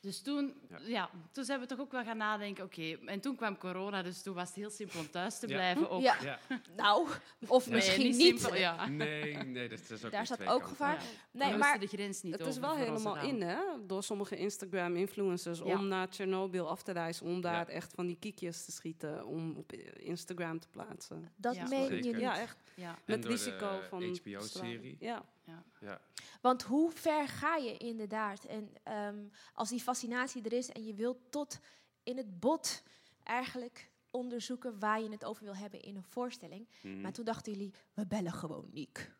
Dus 0.00 0.20
toen, 0.22 0.54
Ja. 0.68 0.78
ja. 0.86 1.10
toen 1.32 1.44
zijn 1.44 1.60
we 1.60 1.66
toch 1.66 1.78
ook 1.80 1.92
wel 1.92 2.04
gaan 2.04 2.16
nadenken, 2.16 2.64
oké, 2.64 2.96
en 3.06 3.20
toen 3.20 3.36
kwam 3.36 3.58
corona, 3.58 4.02
dus 4.02 4.22
toen 4.22 4.34
was 4.34 4.46
het 4.48 4.56
heel 4.56 4.70
simpel 4.70 5.00
om 5.00 5.10
thuis 5.10 5.38
te 5.38 5.48
Ja. 5.48 5.54
blijven. 5.54 5.90
Ook. 5.90 6.02
Ja, 6.02 6.16
Ja. 6.22 6.38
nou, 6.76 7.08
of 7.46 7.66
Nee, 7.66 7.74
misschien 7.74 8.02
niet. 8.02 8.20
simpel, 8.40 8.54
ja. 8.56 8.86
Nee, 8.88 9.34
nee, 9.36 9.68
dat 9.68 9.90
is 9.90 10.04
ook 10.04 10.10
Daar 10.12 10.24
staat 10.26 10.38
twee 10.38 10.50
ook 10.50 10.62
gevaar. 10.64 11.02
Ja. 11.30 11.48
Nee, 11.48 11.56
maar 11.56 11.78
de 11.80 11.86
grens 11.86 12.22
niet 12.22 12.32
Het 12.38 12.46
is 12.46 12.58
wel 12.58 12.76
helemaal 12.76 13.16
in, 13.16 13.42
hè? 13.42 13.58
Door 13.86 14.02
sommige 14.02 14.36
Instagram-influencers 14.36 15.58
Ja. 15.58 15.64
om 15.64 15.86
naar 15.88 16.08
Tsjernobyl 16.08 16.68
af 16.68 16.82
te 16.82 16.92
reizen. 16.92 17.26
Om 17.26 17.40
daar 17.40 17.68
Ja. 17.68 17.74
echt 17.74 17.92
van 17.94 18.06
die 18.06 18.16
kiekjes 18.20 18.64
te 18.64 18.72
schieten. 18.72 19.26
Om 19.26 19.56
op 19.56 19.72
Instagram 19.96 20.58
te 20.60 20.68
plaatsen. 20.68 21.32
dat 21.36 21.54
Ja. 21.54 21.68
meen 21.68 21.82
je 21.96 22.02
niet. 22.02 22.20
Ja, 22.20 22.38
echt. 22.40 22.56
Ja. 22.74 22.98
Met 23.06 23.24
risico 23.24 23.80
van... 23.88 24.02
HBO-serie. 24.02 24.46
straling. 24.48 25.22
Ja. 25.44 25.64
Ja. 25.80 26.00
Want 26.40 26.62
hoe 26.62 26.90
ver 26.90 27.28
ga 27.28 27.56
je 27.56 27.76
inderdaad? 27.76 28.44
En 28.44 28.72
ehm, 28.82 29.28
als 29.54 29.68
die 29.68 29.80
fascinatie 29.80 30.42
er 30.42 30.52
is 30.52 30.68
en 30.68 30.84
je 30.84 30.94
wilt 30.94 31.18
tot 31.30 31.58
in 32.02 32.16
het 32.16 32.40
bot 32.40 32.82
eigenlijk 33.22 33.90
onderzoeken 34.10 34.78
waar 34.78 35.00
je 35.00 35.10
het 35.10 35.24
over 35.24 35.44
wil 35.44 35.56
hebben 35.56 35.80
in 35.80 35.96
een 35.96 36.04
voorstelling. 36.04 36.68
Mhm. 36.82 37.00
Maar 37.00 37.12
toen 37.12 37.24
dachten 37.24 37.52
jullie, 37.52 37.74
we 37.94 38.06
bellen 38.06 38.32
gewoon 38.32 38.68
Niek. 38.72 39.12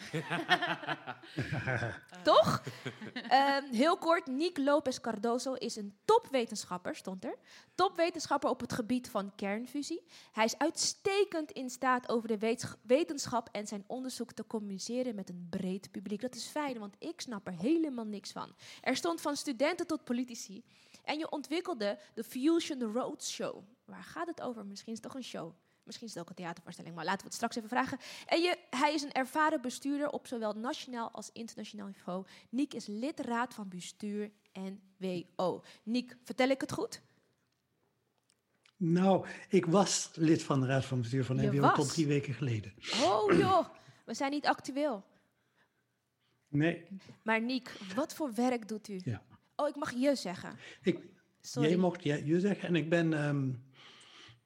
Toch? 2.22 2.62
Ehm, 3.28 3.64
heel 3.72 3.96
kort, 3.96 4.26
Niek 4.26 4.58
Lopez 4.58 5.00
Cardoso 5.00 5.52
is 5.52 5.76
een 5.76 5.98
topwetenschapper, 6.04 6.96
stond 6.96 7.24
er. 7.24 7.38
Topwetenschapper 7.74 8.50
op 8.50 8.60
het 8.60 8.72
gebied 8.72 9.10
van 9.10 9.34
kernfusie. 9.34 10.02
Hij 10.32 10.44
is 10.44 10.58
uitstekend 10.58 11.50
in 11.50 11.70
staat 11.70 12.08
over 12.08 12.28
de 12.28 12.38
wetens- 12.38 12.74
wetenschap 12.82 13.48
en 13.52 13.66
zijn 13.66 13.84
onderzoek 13.86 14.32
te 14.32 14.46
communiceren 14.46 15.14
met 15.14 15.28
een 15.28 15.46
breed 15.50 15.90
publiek. 15.90 16.20
Dat 16.20 16.34
is 16.34 16.46
fijn, 16.46 16.78
want 16.78 16.96
ik 16.98 17.20
snap 17.20 17.46
er 17.46 17.52
helemaal 17.52 18.06
niks 18.06 18.32
van. 18.32 18.54
Er 18.80 18.96
stond 18.96 19.20
van 19.20 19.36
studenten 19.36 19.86
tot 19.86 20.04
politici. 20.04 20.64
En 21.04 21.18
je 21.18 21.30
ontwikkelde 21.30 21.98
de 22.14 22.24
Fusion 22.24 22.82
Road 22.92 23.24
Show. 23.24 23.62
Waar 23.84 24.04
gaat 24.04 24.26
het 24.26 24.40
over? 24.40 24.66
Misschien 24.66 24.92
is 24.92 24.98
het 24.98 25.06
toch 25.06 25.16
een 25.16 25.24
show. 25.28 25.52
Misschien 25.90 26.08
is 26.08 26.14
het 26.14 26.22
ook 26.22 26.28
een 26.28 26.44
theatervoorstelling, 26.44 26.94
maar 26.94 27.04
laten 27.04 27.20
we 27.20 27.26
het 27.26 27.34
straks 27.34 27.56
even 27.56 27.68
vragen. 27.68 27.98
En 28.26 28.40
je, 28.40 28.58
hij 28.70 28.94
is 28.94 29.02
een 29.02 29.12
ervaren 29.12 29.60
bestuurder 29.60 30.10
op 30.10 30.26
zowel 30.26 30.52
nationaal 30.52 31.10
als 31.10 31.30
internationaal 31.32 31.86
niveau. 31.86 32.26
Niek 32.50 32.74
is 32.74 32.86
lid 32.86 33.20
raad 33.20 33.54
van 33.54 33.68
bestuur 33.68 34.30
NWO. 34.52 35.62
Niek, 35.82 36.16
vertel 36.22 36.48
ik 36.48 36.60
het 36.60 36.72
goed? 36.72 37.02
Nou, 38.76 39.26
ik 39.48 39.66
was 39.66 40.10
lid 40.14 40.42
van 40.42 40.60
de 40.60 40.66
Raad 40.66 40.84
van 40.84 41.00
Bestuur 41.00 41.24
van 41.24 41.36
NWO 41.36 41.72
tot 41.72 41.88
drie 41.88 42.06
weken 42.06 42.34
geleden. 42.34 42.72
Oh 43.02 43.38
joh, 43.38 43.68
we 44.04 44.14
zijn 44.14 44.30
niet 44.30 44.46
actueel. 44.46 45.04
Nee, 46.48 46.86
Maar 47.22 47.40
Niek, 47.42 47.70
wat 47.94 48.14
voor 48.14 48.34
werk 48.34 48.68
doet 48.68 48.88
u? 48.88 49.00
Ja. 49.04 49.22
Oh, 49.56 49.68
ik 49.68 49.76
mag 49.76 49.92
je 49.92 50.14
zeggen. 50.14 50.58
ik, 50.82 50.98
Sorry. 51.40 51.68
jij 51.68 51.78
mocht 51.78 52.02
je, 52.02 52.26
je 52.26 52.40
zeggen. 52.40 52.68
En 52.68 52.76
ik 52.76 52.88
ben, 52.88 53.12
ehm, 53.12 53.48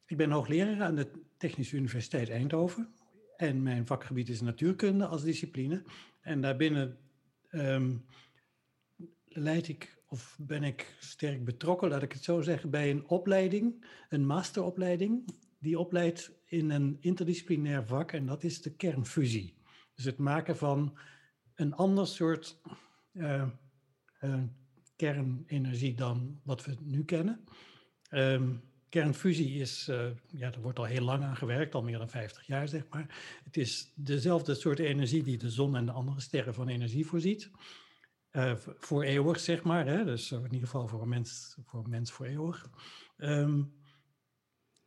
ik 0.07 0.17
ben 0.17 0.31
hoogleraar 0.31 0.83
aan 0.83 0.95
de 0.95 1.11
Technische 1.45 1.77
Universiteit 1.77 2.31
Eindhoven. 2.31 2.89
En 3.37 3.63
mijn 3.63 3.87
vakgebied 3.87 4.29
is 4.29 4.41
natuurkunde 4.41 5.07
als 5.07 5.23
discipline. 5.23 5.83
En 6.21 6.41
daarbinnen 6.41 6.99
ehm, 7.49 7.97
leid 9.25 9.69
ik, 9.69 10.03
of 10.09 10.37
ben 10.41 10.63
ik 10.63 10.97
sterk 10.99 11.45
betrokken, 11.45 11.89
laat 11.89 12.03
ik 12.03 12.13
het 12.13 12.25
zo 12.25 12.41
zeggen, 12.41 12.71
bij 12.71 12.91
een 12.91 13.09
opleiding, 13.09 13.85
een 14.09 14.27
masteropleiding, 14.27 15.35
die 15.59 15.79
opleidt 15.79 16.31
in 16.47 16.71
een 16.71 16.97
interdisciplinair 17.01 17.87
vak. 17.87 18.13
En 18.13 18.27
dat 18.27 18.45
is 18.45 18.63
de 18.63 18.75
kernfusie. 18.75 19.55
Dus 19.95 20.05
het 20.05 20.19
maken 20.19 20.57
van 20.57 20.99
een 21.55 21.75
ander 21.75 22.07
soort 22.07 22.61
eh, 23.13 23.49
eh, 24.19 24.43
kernenergie 24.97 25.95
dan 25.95 26.41
wat 26.43 26.65
we 26.65 26.77
nu 26.81 27.05
kennen. 27.05 27.45
Ehm, 28.09 28.53
kernfusie 29.01 29.61
is, 29.61 29.89
eh, 29.89 30.07
ja, 30.27 30.51
daar 30.51 30.61
wordt 30.61 30.79
al 30.79 30.85
heel 30.85 31.05
lang 31.05 31.23
aan 31.23 31.37
gewerkt, 31.37 31.75
al 31.75 31.83
meer 31.83 31.99
dan 31.99 32.09
50 32.09 32.47
jaar 32.47 32.69
zeg 32.69 32.83
maar. 32.91 33.41
Het 33.45 33.57
is 33.57 33.93
dezelfde 33.95 34.55
soort 34.55 34.79
energie 34.79 35.23
die 35.23 35.39
de 35.39 35.51
zon 35.51 35.77
en 35.77 35.87
de 35.87 35.93
andere 35.93 36.21
sterren 36.21 36.55
van 36.55 36.69
energie 36.69 37.07
voorziet. 37.07 37.51
Eh, 38.31 38.55
voor 38.79 39.03
eeuwig, 39.03 39.41
zeg 39.41 39.63
maar. 39.63 39.87
Hè? 39.87 40.05
Dus 40.05 40.33
in 40.33 40.43
ieder 40.43 40.61
geval 40.61 40.89
voor 40.89 41.03
een 41.03 41.09
mens 41.09 41.57
voor, 41.65 41.85
een 41.85 41.91
mens 41.91 42.13
voor 42.13 42.27
eeuwig. 42.27 42.71
Ehm, 43.17 43.63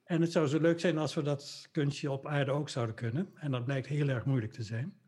en 0.04 0.22
het 0.22 0.32
zou 0.32 0.48
zo 0.48 0.60
leuk 0.60 0.80
zijn 0.80 0.98
als 0.98 1.14
we 1.14 1.22
dat 1.22 1.68
kunstje 1.72 2.12
op 2.12 2.28
aarde 2.28 2.52
ook 2.52 2.70
zouden 2.70 2.96
kunnen. 2.96 3.30
En 3.36 3.52
dat 3.52 3.66
blijkt 3.66 3.88
heel 3.88 4.08
erg 4.08 4.26
moeilijk 4.26 4.54
te 4.54 4.64
zijn. 4.64 5.00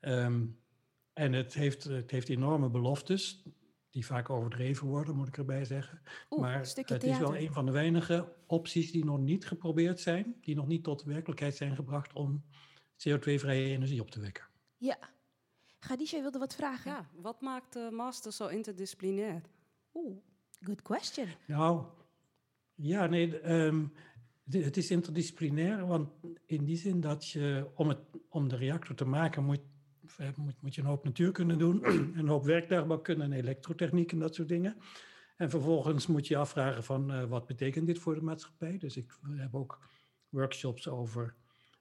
Ehm, 0.00 0.46
en 1.12 1.32
het 1.32 1.54
heeft, 1.54 1.84
het 1.84 2.10
heeft 2.10 2.28
enorme 2.28 2.70
beloftes, 2.70 3.42
die 3.90 4.06
vaak 4.06 4.30
overdreven 4.30 4.86
worden, 4.86 5.16
moet 5.16 5.28
ik 5.28 5.36
erbij 5.38 5.64
zeggen. 5.64 6.02
Oeh, 6.30 6.40
maar 6.42 6.58
een 6.58 6.66
stukje 6.66 6.94
het 6.94 7.02
is 7.04 7.18
wel 7.18 7.36
een 7.36 7.52
van 7.52 7.66
de 7.66 7.72
weinige 7.72 8.32
opties 8.46 8.92
die 8.92 9.04
nog 9.04 9.18
niet 9.18 9.46
geprobeerd 9.46 10.00
zijn, 10.00 10.36
die 10.40 10.54
nog 10.54 10.66
niet 10.66 10.84
tot 10.84 11.02
werkelijkheid 11.02 11.56
zijn 11.56 11.74
gebracht 11.74 12.12
om 12.12 12.44
CO2-vrije 13.08 13.68
energie 13.68 14.00
op 14.00 14.10
te 14.10 14.20
wekken. 14.20 14.44
Ja. 14.76 14.98
Gadisha 15.78 16.20
wilde 16.20 16.38
wat 16.38 16.54
vragen. 16.54 16.90
ja, 16.90 17.08
wat 17.14 17.40
maakt 17.40 17.72
de 17.72 17.88
master 17.92 18.32
zo 18.32 18.46
interdisciplinair? 18.46 19.42
Oeh, 19.94 20.16
good 20.62 20.82
question. 20.82 21.26
Nou, 21.46 21.84
ja, 22.74 23.06
nee, 23.06 23.40
ehm, 23.40 23.86
het- 24.50 24.76
is 24.76 24.90
interdisciplinair, 24.90 25.86
want 25.86 26.10
in 26.46 26.64
die 26.64 26.76
zin 26.76 27.00
dat 27.00 27.28
je, 27.28 27.70
om, 27.74 27.88
het, 27.88 27.98
om 28.28 28.48
de 28.48 28.56
reactor 28.56 28.94
te 28.96 29.04
maken, 29.04 29.44
moet, 29.44 29.60
moet, 30.36 30.62
moet 30.62 30.74
je 30.74 30.80
een 30.80 30.86
hoop 30.86 31.04
natuurkunde 31.04 31.56
doen, 31.56 31.84
een 32.18 32.28
hoop 32.28 32.44
werktuigbouwkunde 32.44 33.24
en 33.24 33.32
elektrotechniek 33.32 34.12
en 34.12 34.18
dat 34.18 34.34
soort 34.34 34.48
dingen. 34.48 34.76
En 35.36 35.50
vervolgens 35.50 36.06
moet 36.06 36.26
je 36.26 36.36
afvragen 36.36 36.84
van, 36.84 37.12
eh, 37.12 37.24
wat 37.24 37.46
betekent 37.46 37.86
dit 37.86 37.98
voor 37.98 38.14
de 38.14 38.20
maatschappij? 38.20 38.78
Dus 38.78 38.96
ik 38.96 39.18
heb 39.26 39.54
ook 39.54 39.78
workshops 40.28 40.88
over, 40.88 41.34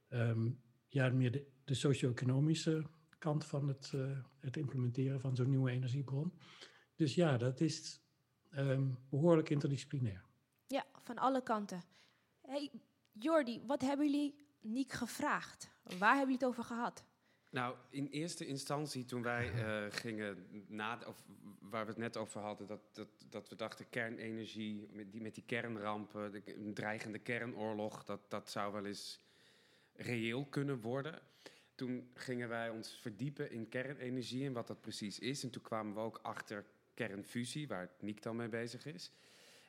ehm, 0.08 0.50
ja, 0.88 1.10
meer 1.10 1.32
de, 1.32 1.46
de 1.64 1.74
socio-economische 1.74 2.86
kant 3.18 3.46
van 3.46 3.68
het, 3.68 3.92
eh, 3.96 4.18
het 4.40 4.58
implementeren 4.58 5.20
van 5.20 5.36
zo'n 5.36 5.50
nieuwe 5.50 5.72
energiebron. 5.72 6.34
Dus 6.96 7.16
ja, 7.16 7.38
dat 7.38 7.60
is 7.60 8.02
ehm, 8.50 8.88
behoorlijk 9.10 9.50
interdisciplinair. 9.50 10.26
Ja, 10.68 10.86
van 11.04 11.18
alle 11.18 11.44
kanten. 11.44 11.84
Hey, 12.42 12.72
Jordi, 13.12 13.62
wat 13.66 13.82
hebben 13.82 14.12
jullie 14.12 14.36
Niek 14.62 14.92
gevraagd? 14.92 15.72
Waar 15.84 16.16
hebben 16.16 16.20
jullie 16.20 16.34
het 16.34 16.46
over 16.46 16.64
gehad? 16.64 17.06
Nou, 17.50 17.76
in 17.90 18.08
eerste 18.08 18.46
instantie 18.46 19.06
toen 19.06 19.22
wij 19.22 19.52
eh, 19.54 19.86
gingen 19.90 20.48
na, 20.68 21.00
of 21.08 21.24
waar 21.60 21.86
we 21.86 21.92
het 21.92 22.00
net 22.00 22.18
over 22.18 22.42
hadden, 22.42 22.68
dat, 22.68 22.82
dat, 22.92 23.08
dat 23.30 23.50
we 23.50 23.56
dachten 23.56 23.90
kernenergie, 23.90 24.88
met 24.92 25.12
die, 25.12 25.22
met 25.22 25.36
die 25.36 25.44
kernrampen, 25.46 26.32
de, 26.32 26.42
een 26.46 26.74
dreigende 26.74 27.20
kernoorlog, 27.20 28.04
dat, 28.04 28.30
dat 28.30 28.50
zou 28.50 28.74
wel 28.74 28.86
eens 28.86 29.20
reëel 29.96 30.46
kunnen 30.46 30.82
worden. 30.82 31.22
Toen 31.76 32.10
gingen 32.14 32.50
wij 32.50 32.70
ons 32.70 32.98
verdiepen 33.02 33.52
in 33.52 33.70
kernenergie 33.70 34.46
en 34.46 34.54
wat 34.54 34.68
dat 34.68 34.82
precies 34.82 35.20
is. 35.20 35.44
En 35.44 35.50
toen 35.50 35.62
kwamen 35.62 35.94
we 35.94 36.00
ook 36.00 36.20
achter 36.22 36.66
kernfusie, 36.94 37.68
waar 37.68 37.90
Niek 38.00 38.22
dan 38.22 38.36
mee 38.36 38.50
bezig 38.50 38.86
is. 38.86 39.12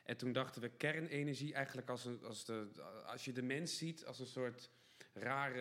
En 0.03 0.17
toen 0.17 0.31
dachten 0.31 0.61
we 0.61 0.69
kernenergie 0.69 1.53
eigenlijk 1.53 1.89
als, 1.89 2.05
een, 2.05 2.23
als, 2.23 2.45
de, 2.45 2.67
als 3.05 3.25
je 3.25 3.31
de 3.31 3.43
mens 3.43 3.77
ziet 3.77 4.05
als 4.05 4.19
een 4.19 4.25
soort 4.25 4.69
rare, 5.13 5.59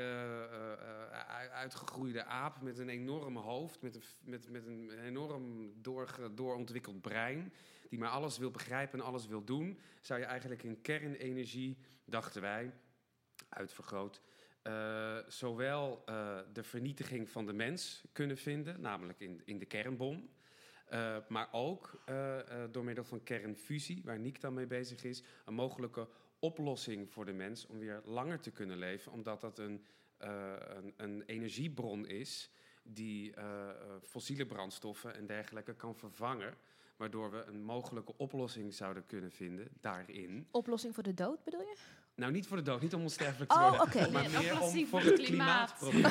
eh, 0.50 0.72
eh, 0.72 1.52
uitgegroeide 1.52 2.24
aap 2.24 2.60
met 2.60 2.78
een 2.78 2.88
enorm 2.88 3.36
hoofd, 3.36 3.82
met 3.82 3.94
een, 3.94 4.02
met, 4.20 4.50
met 4.50 4.66
een 4.66 4.90
enorm 5.04 5.72
doorge- 5.82 6.34
doorontwikkeld 6.34 7.00
brein, 7.00 7.52
die 7.88 7.98
maar 7.98 8.08
alles 8.08 8.38
wil 8.38 8.50
begrijpen 8.50 8.98
en 8.98 9.04
alles 9.04 9.26
wil 9.26 9.44
doen, 9.44 9.78
zou 10.00 10.20
je 10.20 10.26
eigenlijk 10.26 10.62
in 10.62 10.80
kernenergie, 10.80 11.78
dachten 12.04 12.40
wij, 12.40 12.72
uitvergroot, 13.48 14.20
eh, 14.62 15.18
zowel 15.28 16.02
eh, 16.06 16.38
de 16.52 16.62
vernietiging 16.62 17.30
van 17.30 17.46
de 17.46 17.52
mens 17.52 18.04
kunnen 18.12 18.36
vinden, 18.36 18.80
namelijk 18.80 19.20
in, 19.20 19.42
in 19.44 19.58
de 19.58 19.66
kernbom, 19.66 20.30
eh, 20.90 21.16
maar 21.28 21.48
ook 21.52 22.02
eh, 22.04 22.38
eh, 22.38 22.70
door 22.70 22.84
middel 22.84 23.04
van 23.04 23.22
kernfusie, 23.22 24.02
waar 24.04 24.18
Niek 24.18 24.40
dan 24.40 24.54
mee 24.54 24.66
bezig 24.66 25.04
is, 25.04 25.22
een 25.44 25.54
mogelijke 25.54 26.08
oplossing 26.40 27.10
voor 27.10 27.24
de 27.24 27.32
mens 27.32 27.66
om 27.66 27.78
weer 27.78 28.00
langer 28.04 28.40
te 28.40 28.50
kunnen 28.50 28.78
leven, 28.78 29.12
omdat 29.12 29.40
dat 29.40 29.58
een, 29.58 29.84
eh, 30.16 30.54
een, 30.58 30.94
een 30.96 31.22
energiebron 31.26 32.06
is 32.06 32.50
die 32.82 33.34
eh, 33.34 33.68
eh, 33.68 33.74
fossiele 34.02 34.46
brandstoffen 34.46 35.14
en 35.14 35.26
dergelijke 35.26 35.74
kan 35.74 35.96
vervangen, 35.96 36.56
waardoor 36.96 37.30
we 37.30 37.44
een 37.44 37.62
mogelijke 37.62 38.16
oplossing 38.16 38.74
zouden 38.74 39.06
kunnen 39.06 39.30
vinden 39.30 39.68
daarin. 39.80 40.48
Oplossing 40.50 40.94
voor 40.94 41.02
de 41.02 41.14
dood, 41.14 41.44
bedoel 41.44 41.60
je? 41.60 41.76
Nou, 42.20 42.32
niet 42.32 42.46
voor 42.46 42.56
de 42.56 42.62
dood, 42.62 42.80
niet 42.82 42.94
om 42.94 43.02
onsterfelijk 43.02 43.50
te 43.50 43.56
Oh, 43.56 43.68
worden, 43.68 43.86
oké. 43.86 44.10
maar 44.10 44.22
Nee, 44.28 44.42
meer 44.42 44.60
om 44.60 44.86
voor 44.90 45.00
het 45.00 45.12
klimaat. 45.22 45.74
klimaatprobleem. 45.76 46.02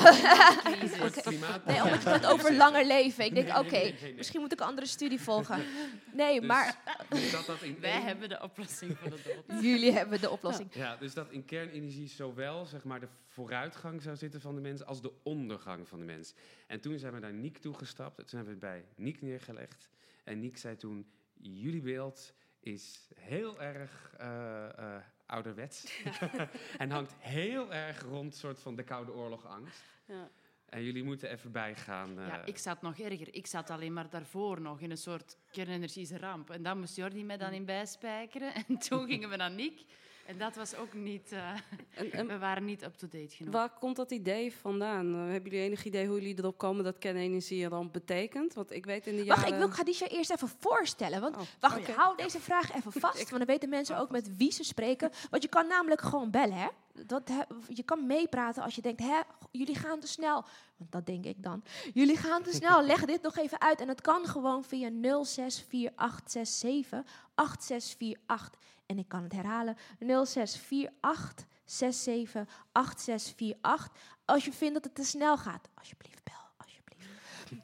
voor 0.89 1.05
het 1.05 1.11
Crisis. 1.11 1.21
klimaatprobleem. 1.23 1.75
Nee, 1.75 1.83
omdat 1.83 2.03
je 2.03 2.09
het 2.09 2.25
over 2.25 2.53
langer 2.55 2.85
leven. 2.85 3.25
Ik 3.25 3.33
denk, 3.33 3.47
Nee, 3.47 3.57
oké, 3.57 3.69
nee, 3.71 3.91
nee, 3.91 4.01
nee. 4.01 4.13
misschien 4.13 4.39
moet 4.39 4.51
ik 4.51 4.59
een 4.59 4.65
andere 4.65 4.87
studie 4.87 5.21
volgen. 5.21 5.63
Nee, 6.13 6.39
Dus- 6.39 6.47
maar 6.47 6.77
dus 7.09 7.31
dat 7.31 7.45
dat 7.45 7.61
in 7.61 7.77
Wij 7.81 7.91
één- 7.91 8.03
hebben 8.05 8.29
de 8.29 8.41
oplossing 8.41 8.97
voor 8.97 9.09
de 9.09 9.43
dood. 9.47 9.61
jullie 9.61 9.91
hebben 9.91 10.21
de 10.21 10.29
oplossing. 10.29 10.69
Ja, 10.73 10.95
dus 10.95 11.13
dat 11.13 11.29
in 11.31 11.45
kernenergie 11.45 12.07
zowel 12.07 12.65
zeg 12.65 12.83
maar, 12.83 12.99
de 12.99 13.07
vooruitgang 13.25 14.01
zou 14.01 14.15
zitten 14.15 14.41
van 14.41 14.55
de 14.55 14.61
mens 14.61 14.85
als 14.85 15.01
de 15.01 15.11
ondergang 15.23 15.87
van 15.87 15.99
de 15.99 16.05
mens. 16.05 16.33
En 16.67 16.79
toen 16.79 16.99
zijn 16.99 17.13
we 17.13 17.19
naar 17.19 17.33
Niek 17.33 17.57
toegestapt. 17.57 18.15
Toen 18.15 18.39
hebben 18.39 18.59
we 18.59 18.65
het 18.65 18.75
bij 18.75 18.85
Niek 18.95 19.21
neergelegd. 19.21 19.89
En 20.23 20.39
Niek 20.39 20.57
zei 20.57 20.75
toen, 20.75 21.09
jullie 21.41 21.81
beeld 21.81 22.33
is 22.59 23.07
heel 23.15 23.61
erg 23.61 24.13
eh, 24.17 24.65
eh, 24.65 24.95
ouderwets. 25.29 26.01
en 26.77 26.89
hangt 26.91 27.13
heel 27.19 27.73
erg 27.73 28.01
rond 28.01 28.35
soort 28.35 28.59
van 28.59 28.75
de 28.75 28.83
Koude 28.83 29.11
Oorlog 29.13 29.45
angst. 29.45 29.83
Ja. 30.05 30.29
En 30.69 30.83
jullie 30.83 31.03
moeten 31.03 31.29
even 31.29 31.51
bijgaan. 31.51 32.19
eh, 32.19 32.27
Ja, 32.27 32.45
ik 32.45 32.57
zat 32.57 32.81
nog 32.81 32.97
erger. 32.99 33.27
Ik 33.35 33.47
zat 33.47 33.69
alleen 33.69 33.93
maar 33.93 34.09
daarvoor 34.09 34.61
nog 34.61 34.79
in 34.81 34.91
een 34.91 34.97
soort 34.97 35.37
kernenergische 35.51 36.17
ramp. 36.17 36.49
En 36.49 36.63
dan 36.63 36.79
moest 36.79 36.95
Jordi 36.95 37.23
mij 37.23 37.37
dan 37.37 37.51
in 37.53 37.65
bijspijkeren. 37.65 38.53
En 38.67 38.77
toen 38.77 39.07
gingen 39.07 39.29
we 39.29 39.35
naar 39.35 39.51
Nick. 39.51 39.81
En 40.29 40.37
dat 40.37 40.55
was 40.55 40.75
ook 40.75 40.93
niet... 40.93 41.31
eh, 41.31 41.49
En, 41.93 42.11
en 42.11 42.27
we 42.27 42.37
waren 42.37 42.65
niet 42.65 42.83
up-to-date 42.83 43.35
genoeg. 43.35 43.53
waar 43.53 43.69
komt 43.79 43.95
dat 43.95 44.11
idee 44.11 44.53
vandaan? 44.53 45.13
Eh, 45.13 45.31
hebben 45.31 45.51
jullie 45.51 45.65
enig 45.65 45.85
idee 45.85 46.07
hoe 46.07 46.15
jullie 46.19 46.37
erop 46.37 46.57
komen 46.57 46.83
dat 46.83 46.97
kernenergie 46.97 47.63
een 47.63 47.69
ramp 47.69 47.93
betekent? 47.93 48.53
Want 48.53 48.71
ik 48.71 48.85
weet 48.85 49.07
in 49.07 49.15
de 49.15 49.23
jaren... 49.23 49.41
Wacht, 49.41 49.53
ik 49.53 49.57
wil 49.59 49.69
Khadija 49.69 50.07
eerst 50.07 50.31
even 50.31 50.49
voorstellen. 50.59 51.21
Want 51.21 51.35
Oh, 51.35 51.41
wacht, 51.59 51.77
oké. 51.77 51.91
hou 51.91 52.17
deze 52.17 52.39
vraag 52.39 52.75
even 52.75 52.91
vast. 53.01 53.17
Want 53.17 53.29
dan 53.29 53.45
weten 53.45 53.69
mensen 53.69 53.97
ook 53.97 54.09
met 54.11 54.37
wie 54.37 54.51
ze 54.51 54.63
spreken. 54.63 55.11
Want 55.29 55.43
je 55.43 55.49
kan 55.49 55.67
namelijk 55.67 56.01
gewoon 56.01 56.31
bellen, 56.31 56.57
hè? 56.57 56.67
Dat, 57.05 57.31
je 57.67 57.83
kan 57.83 58.05
meepraten 58.05 58.63
als 58.63 58.75
je 58.75 58.81
denkt, 58.81 59.01
hè, 59.01 59.19
jullie 59.51 59.75
gaan 59.75 59.99
te 59.99 60.07
snel. 60.07 60.45
Want 60.77 60.91
dat 60.91 61.05
denk 61.05 61.25
ik 61.25 61.43
dan. 61.43 61.63
Jullie 61.93 62.17
gaan 62.17 62.43
te 62.43 62.53
snel, 62.53 62.83
leg 62.83 63.05
dit 63.05 63.21
nog 63.21 63.37
even 63.37 63.61
uit. 63.61 63.81
En 63.81 63.87
dat 63.87 64.01
kan 64.01 64.25
gewoon 64.25 64.63
via 64.63 64.89
064867 64.89 67.03
8648. 67.35 68.59
En 68.85 68.97
ik 68.97 69.07
kan 69.07 69.23
het 69.23 69.33
herhalen, 69.33 69.77
0648 69.99 71.47
67 71.65 72.65
8648. 72.71 73.91
Als 74.25 74.45
je 74.45 74.53
vindt 74.53 74.73
dat 74.73 74.83
het 74.83 74.95
te 74.95 75.03
snel 75.03 75.37
gaat, 75.37 75.69
alsjeblieft. 75.73 76.18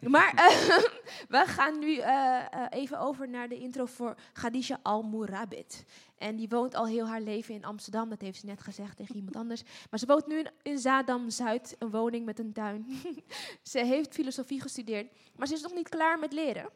Maar 0.02 0.34
eh, 0.34 0.78
we 1.36 1.44
gaan 1.48 1.80
nu 1.80 1.98
eh, 1.98 2.54
eh, 2.54 2.68
even 2.70 3.00
over 3.00 3.30
naar 3.30 3.50
de 3.50 3.58
intro 3.58 3.86
voor 3.86 4.16
Khadija 4.34 4.80
Al-Mourabit. 4.82 5.86
En 6.18 6.36
die 6.36 6.50
woont 6.50 6.76
al 6.76 6.88
heel 6.88 7.08
haar 7.08 7.22
leven 7.22 7.56
in 7.56 7.66
Amsterdam, 7.66 8.10
dat 8.10 8.22
heeft 8.22 8.40
ze 8.40 8.46
net 8.46 8.62
gezegd 8.62 8.98
tegen 8.98 9.16
iemand 9.16 9.36
anders. 9.36 9.64
Maar 9.90 10.00
ze 10.00 10.06
woont 10.06 10.28
nu 10.28 10.40
in, 10.40 10.52
in 10.62 10.78
Zaandam-Zuid, 10.80 11.76
een 11.80 11.90
woning 11.90 12.26
met 12.26 12.40
een 12.40 12.54
tuin. 12.54 12.86
ze 13.64 13.80
heeft 13.86 14.14
filosofie 14.14 14.62
gestudeerd, 14.62 15.12
maar 15.36 15.48
ze 15.48 15.54
is 15.54 15.62
nog 15.62 15.74
niet 15.74 15.90
klaar 15.90 16.20
met 16.20 16.34
leren. 16.34 16.70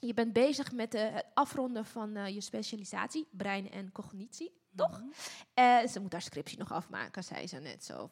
Je 0.00 0.14
bent 0.14 0.32
bezig 0.32 0.72
met 0.72 0.94
eh, 0.94 1.14
het 1.14 1.26
afronden 1.34 1.84
van 1.84 2.34
je 2.34 2.40
specialisatie, 2.40 3.28
brein 3.30 3.70
en 3.70 3.92
cognitie, 3.92 4.60
toch? 4.76 5.02
Eh, 5.54 5.86
ze 5.86 6.00
moet 6.00 6.12
haar 6.12 6.22
scriptie 6.22 6.58
nog 6.58 6.72
afmaken, 6.72 7.24
zei 7.24 7.46
ze 7.46 7.58
net 7.58 7.84
zo. 7.84 8.10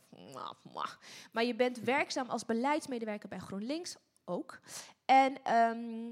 Maar 1.33 1.45
je 1.45 1.55
bent 1.55 1.79
werkzaam 1.95 2.29
als 2.29 2.45
beleidsmedewerker 2.45 3.29
bij 3.29 3.39
GroenLinks 3.39 3.97
ook. 4.29 4.61
En 5.05 5.45
ehm, 5.45 6.07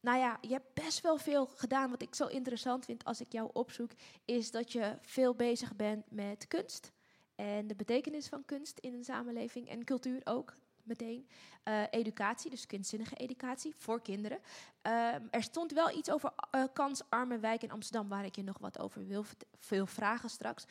nou 0.00 0.18
ja, 0.18 0.38
je 0.40 0.52
hebt 0.52 0.74
best 0.74 1.00
wel 1.00 1.16
veel 1.16 1.46
gedaan. 1.46 1.90
Wat 1.90 2.02
ik 2.02 2.14
zo 2.14 2.26
interessant 2.26 2.84
vind 2.84 3.04
als 3.04 3.20
ik 3.20 3.32
jou 3.32 3.50
opzoek, 3.52 3.90
is 4.24 4.50
dat 4.50 4.72
je 4.72 4.98
veel 5.00 5.34
bezig 5.34 5.76
bent 5.76 6.10
met 6.10 6.48
kunst. 6.48 6.92
En 7.34 7.66
de 7.66 7.74
betekenis 7.74 8.28
van 8.28 8.44
kunst 8.44 8.78
in 8.78 8.94
een 8.94 9.04
samenleving 9.04 9.68
en 9.68 9.84
cultuur 9.84 10.20
ook 10.24 10.54
meteen. 10.82 11.28
Eh, 11.62 11.82
educatie, 11.90 12.50
dus 12.50 12.66
kunstzinnige 12.66 13.14
educatie 13.14 13.74
voor 13.74 14.02
kinderen. 14.02 14.38
Ehm, 14.82 15.22
er 15.30 15.42
stond 15.42 15.72
wel 15.72 15.96
iets 15.96 16.10
over 16.10 16.32
eh, 16.50 16.64
kansarme 16.72 17.38
wijk 17.38 17.62
in 17.62 17.70
Amsterdam, 17.70 18.08
waar 18.08 18.24
ik 18.24 18.36
je 18.36 18.42
nog 18.42 18.58
wat 18.58 18.78
over 18.78 19.06
wil, 19.06 19.24
veel 19.58 19.86
vragen 19.86 20.30
straks. 20.30 20.64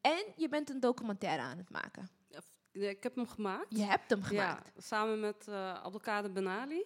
En 0.00 0.24
je 0.36 0.48
bent 0.48 0.70
een 0.70 0.80
documentaire 0.80 1.42
aan 1.42 1.58
het 1.58 1.70
maken. 1.70 2.08
Ik 2.72 3.02
heb 3.02 3.14
hem 3.16 3.26
gemaakt. 3.26 3.66
Je 3.68 3.82
hebt 3.84 4.10
hem 4.10 4.22
gemaakt. 4.22 4.70
Ja, 4.74 4.80
samen 4.80 5.20
met 5.20 5.46
uh, 5.48 5.72
Abdelkader 5.82 6.32
Benali, 6.32 6.84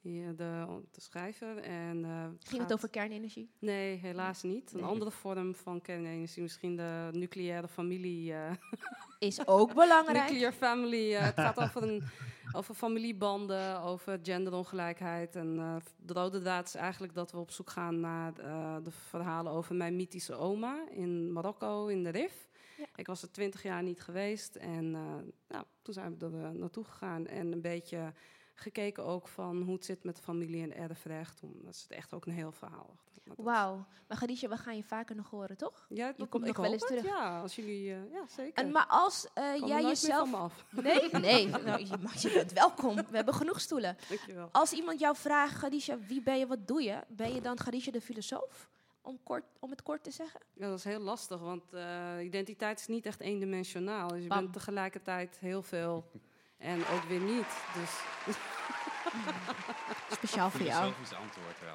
die, 0.00 0.22
eh, 0.22 0.28
de, 0.36 0.66
de 0.90 1.00
schrijver. 1.00 1.58
En, 1.58 2.04
eh, 2.04 2.22
Ging 2.22 2.38
gaat- 2.48 2.58
het 2.60 2.72
over 2.72 2.88
kernenergie? 2.88 3.50
Nee, 3.58 3.96
helaas 3.96 4.42
niet. 4.42 4.72
Een 4.72 4.80
Nee. 4.80 4.88
andere 4.88 5.10
vorm 5.10 5.54
van 5.54 5.80
kernenergie, 5.80 6.42
misschien 6.42 6.76
de 6.76 7.08
nucleaire 7.12 7.68
familie. 7.68 8.32
eh 8.34 8.50
Is 9.18 9.46
ook 9.46 9.74
belangrijk. 9.74 10.30
nuclear 10.30 10.52
family. 10.52 11.14
eh, 11.14 11.22
het 11.24 11.34
gaat 11.40 11.58
over, 11.60 11.82
een, 11.82 12.02
over 12.52 12.74
familiebanden, 12.74 13.80
over 13.80 14.18
genderongelijkheid. 14.22 15.36
En 15.36 15.58
eh, 15.58 15.76
de 15.96 16.12
rode 16.12 16.40
draad 16.40 16.66
is 16.66 16.74
eigenlijk 16.74 17.14
dat 17.14 17.32
we 17.32 17.38
op 17.38 17.50
zoek 17.50 17.70
gaan 17.70 18.00
naar 18.00 18.32
eh, 18.38 18.76
de 18.82 18.90
verhalen 18.90 19.52
over 19.52 19.74
mijn 19.74 19.96
mythische 19.96 20.34
oma 20.34 20.88
in 20.90 21.32
Marokko, 21.32 21.86
in 21.86 22.02
de 22.02 22.10
Rif. 22.10 22.48
Ja. 22.76 22.84
Ik 22.96 23.06
was 23.06 23.22
er 23.22 23.30
twintig 23.30 23.62
jaar 23.62 23.82
niet 23.82 24.00
geweest 24.00 24.54
en 24.56 24.94
eh, 24.94 25.00
nou, 25.48 25.64
toen 25.82 25.94
zijn 25.94 26.18
we 26.18 26.26
er 26.26 26.44
eh, 26.44 26.50
naartoe 26.50 26.84
gegaan 26.84 27.26
en 27.26 27.52
een 27.52 27.60
beetje 27.60 28.12
gekeken 28.54 29.04
ook 29.04 29.28
van 29.28 29.62
hoe 29.62 29.74
het 29.74 29.84
zit 29.84 30.04
met 30.04 30.16
de 30.16 30.22
familie 30.22 30.62
en 30.62 30.76
erfrecht. 30.76 31.40
Omdat 31.42 31.74
is 31.74 31.82
het 31.82 31.90
echt 31.90 32.14
ook 32.14 32.26
een 32.26 32.32
heel 32.32 32.52
verhaal. 32.52 32.90
achter. 32.96 33.12
Dat- 33.24 33.36
Wauw. 33.44 33.86
Maar 34.08 34.16
Khadija, 34.16 34.48
we 34.48 34.56
gaan 34.56 34.76
je 34.76 34.82
vaker 34.84 35.16
nog 35.16 35.30
horen, 35.30 35.56
toch? 35.56 35.86
Ja, 35.88 36.06
Je 36.06 36.14
dat- 36.16 36.28
komt 36.28 36.46
ik 36.46 36.48
nog 36.56 36.64
wel 36.64 36.72
eens 36.72 36.86
terug. 36.86 37.04
Ja, 37.04 37.40
als 37.40 37.56
jullie, 37.56 37.92
eh, 37.92 38.12
ja 38.12 38.26
zeker. 38.28 38.64
En, 38.64 38.70
maar 38.72 38.86
als 38.88 39.28
er 39.34 39.66
jij 39.66 39.82
jezelf... 39.82 40.28
van 40.30 40.30
me 40.30 40.36
af. 40.44 40.64
Nee, 40.70 41.10
nee. 41.32 41.46
Nou, 41.48 41.80
je, 41.86 41.96
mag- 42.02 42.22
je 42.22 42.32
bent 42.32 42.52
welkom. 42.52 42.94
We 42.94 43.04
hebben 43.16 43.34
genoeg 43.34 43.60
stoelen. 43.60 43.96
Dankjewel. 44.08 44.48
Als 44.52 44.72
iemand 44.72 45.00
jou 45.00 45.16
vraagt, 45.16 45.58
Khadija, 45.58 45.98
wie 45.98 46.22
ben 46.22 46.38
je, 46.38 46.46
wat 46.46 46.66
doe 46.66 46.82
je? 46.82 46.98
Ben 47.08 47.34
je 47.34 47.40
dan 47.40 47.56
Khadija 47.56 47.90
de 47.92 48.00
filosoof? 48.00 48.68
Om, 49.06 49.18
kort, 49.22 49.44
om 49.60 49.70
het 49.70 49.82
kort 49.82 50.04
te 50.04 50.10
zeggen. 50.10 50.40
Ja, 50.52 50.68
dat 50.68 50.78
is 50.78 50.84
heel 50.84 51.00
lastig, 51.00 51.40
want 51.40 51.72
eh, 51.72 52.24
identiteit 52.24 52.80
is 52.80 52.86
niet 52.86 53.06
echt 53.06 53.20
eendimensionaal. 53.20 54.08
Dus 54.08 54.22
je 54.22 54.28
Bam. 54.28 54.40
bent 54.40 54.52
tegelijkertijd 54.52 55.38
heel 55.38 55.62
veel 55.62 56.10
en 56.72 56.78
ook 56.78 57.02
weer 57.02 57.20
niet. 57.20 57.46
Dus 57.74 57.90
Speciaal 60.16 60.50
voor 60.50 60.66
jou. 60.66 60.92
Filosofisch 60.92 61.18
antwoord 61.18 61.60
wel. 61.60 61.74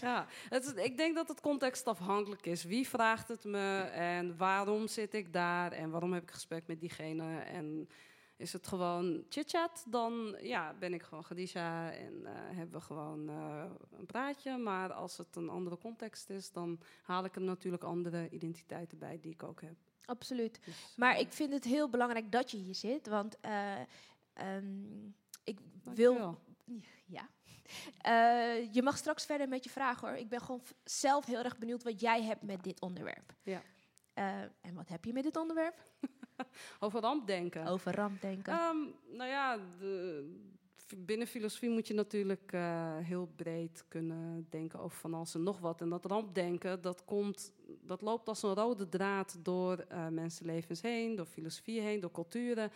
ja, 0.10 0.26
het 0.48 0.64
is, 0.64 0.84
ik 0.84 0.96
denk 0.96 1.14
dat 1.14 1.28
het 1.28 1.40
contextafhankelijk 1.40 2.46
is. 2.46 2.64
Wie 2.64 2.88
vraagt 2.88 3.28
het 3.28 3.44
me 3.44 3.78
en 3.92 4.36
waarom 4.36 4.88
zit 4.88 5.14
ik 5.14 5.32
daar 5.32 5.72
en 5.72 5.90
waarom 5.90 6.12
heb 6.12 6.22
ik 6.22 6.30
gesprek 6.30 6.66
met 6.66 6.80
diegene? 6.80 7.38
En 7.40 7.88
is 8.36 8.52
het 8.52 8.66
gewoon 8.66 9.24
chit-chat, 9.28 9.84
dan 9.88 10.36
ja, 10.40 10.74
ben 10.78 10.94
ik 10.94 11.02
gewoon 11.02 11.24
Khadija 11.24 11.92
en 11.92 12.26
eh, 12.26 12.32
hebben 12.34 12.78
we 12.78 12.80
gewoon 12.80 13.28
eh, 13.28 13.64
een 13.98 14.06
praatje. 14.06 14.56
Maar 14.56 14.92
als 14.92 15.16
het 15.16 15.36
een 15.36 15.48
andere 15.48 15.78
context 15.78 16.30
is, 16.30 16.52
dan 16.52 16.80
haal 17.02 17.24
ik 17.24 17.34
er 17.36 17.42
natuurlijk 17.42 17.82
andere 17.82 18.28
identiteiten 18.30 18.98
bij 18.98 19.18
die 19.20 19.32
ik 19.32 19.42
ook 19.42 19.60
heb. 19.60 19.76
absoluut. 20.04 20.58
Dus, 20.64 20.94
Maar 20.96 21.14
eh, 21.14 21.20
ik 21.20 21.32
vind 21.32 21.52
het 21.52 21.64
heel 21.64 21.88
belangrijk 21.88 22.32
dat 22.32 22.50
je 22.50 22.56
hier 22.56 22.74
zit, 22.74 23.06
want 23.06 23.40
eh, 23.40 23.80
ehm, 24.32 25.06
ik 25.44 25.58
wil... 25.82 26.38
Ja. 27.06 27.28
Je 28.72 28.80
mag 28.82 28.96
straks 28.96 29.26
verder 29.26 29.48
met 29.48 29.64
je 29.64 29.70
vragen 29.70 30.08
hoor. 30.08 30.16
Ik 30.16 30.28
ben 30.28 30.40
gewoon 30.40 30.62
zelf 30.84 31.26
heel 31.26 31.42
erg 31.42 31.58
benieuwd 31.58 31.82
wat 31.82 32.00
jij 32.00 32.22
hebt 32.22 32.42
met 32.42 32.62
dit 32.64 32.80
onderwerp. 32.80 33.34
Ja. 33.42 33.62
En 34.60 34.74
wat 34.74 34.88
heb 34.88 35.04
je 35.04 35.12
met 35.12 35.22
dit 35.22 35.36
onderwerp? 35.36 35.82
Over 36.80 37.00
rampdenken. 37.00 37.66
Over 37.66 37.94
rampdenken. 37.94 38.52
Ehm, 38.52 38.76
nou 39.16 39.30
ja, 39.30 39.58
de, 39.78 40.24
binnen 40.96 41.26
filosofie 41.26 41.70
moet 41.70 41.86
je 41.86 41.94
natuurlijk 41.94 42.52
eh, 42.52 42.96
heel 42.96 43.32
breed 43.36 43.84
kunnen 43.88 44.46
denken 44.50 44.80
over 44.80 44.98
van 44.98 45.14
alles 45.14 45.34
en 45.34 45.42
nog 45.42 45.58
wat. 45.58 45.80
En 45.80 45.88
dat 45.88 46.04
rampdenken, 46.04 46.82
dat, 46.82 47.04
komt, 47.04 47.52
dat 47.82 48.00
loopt 48.00 48.28
als 48.28 48.42
een 48.42 48.54
rode 48.54 48.88
draad 48.88 49.38
door 49.42 49.78
eh, 49.78 50.08
mensenlevens 50.08 50.82
heen, 50.82 51.16
door 51.16 51.26
filosofie 51.26 51.80
heen, 51.80 52.00
door 52.00 52.12
culturen. 52.12 52.70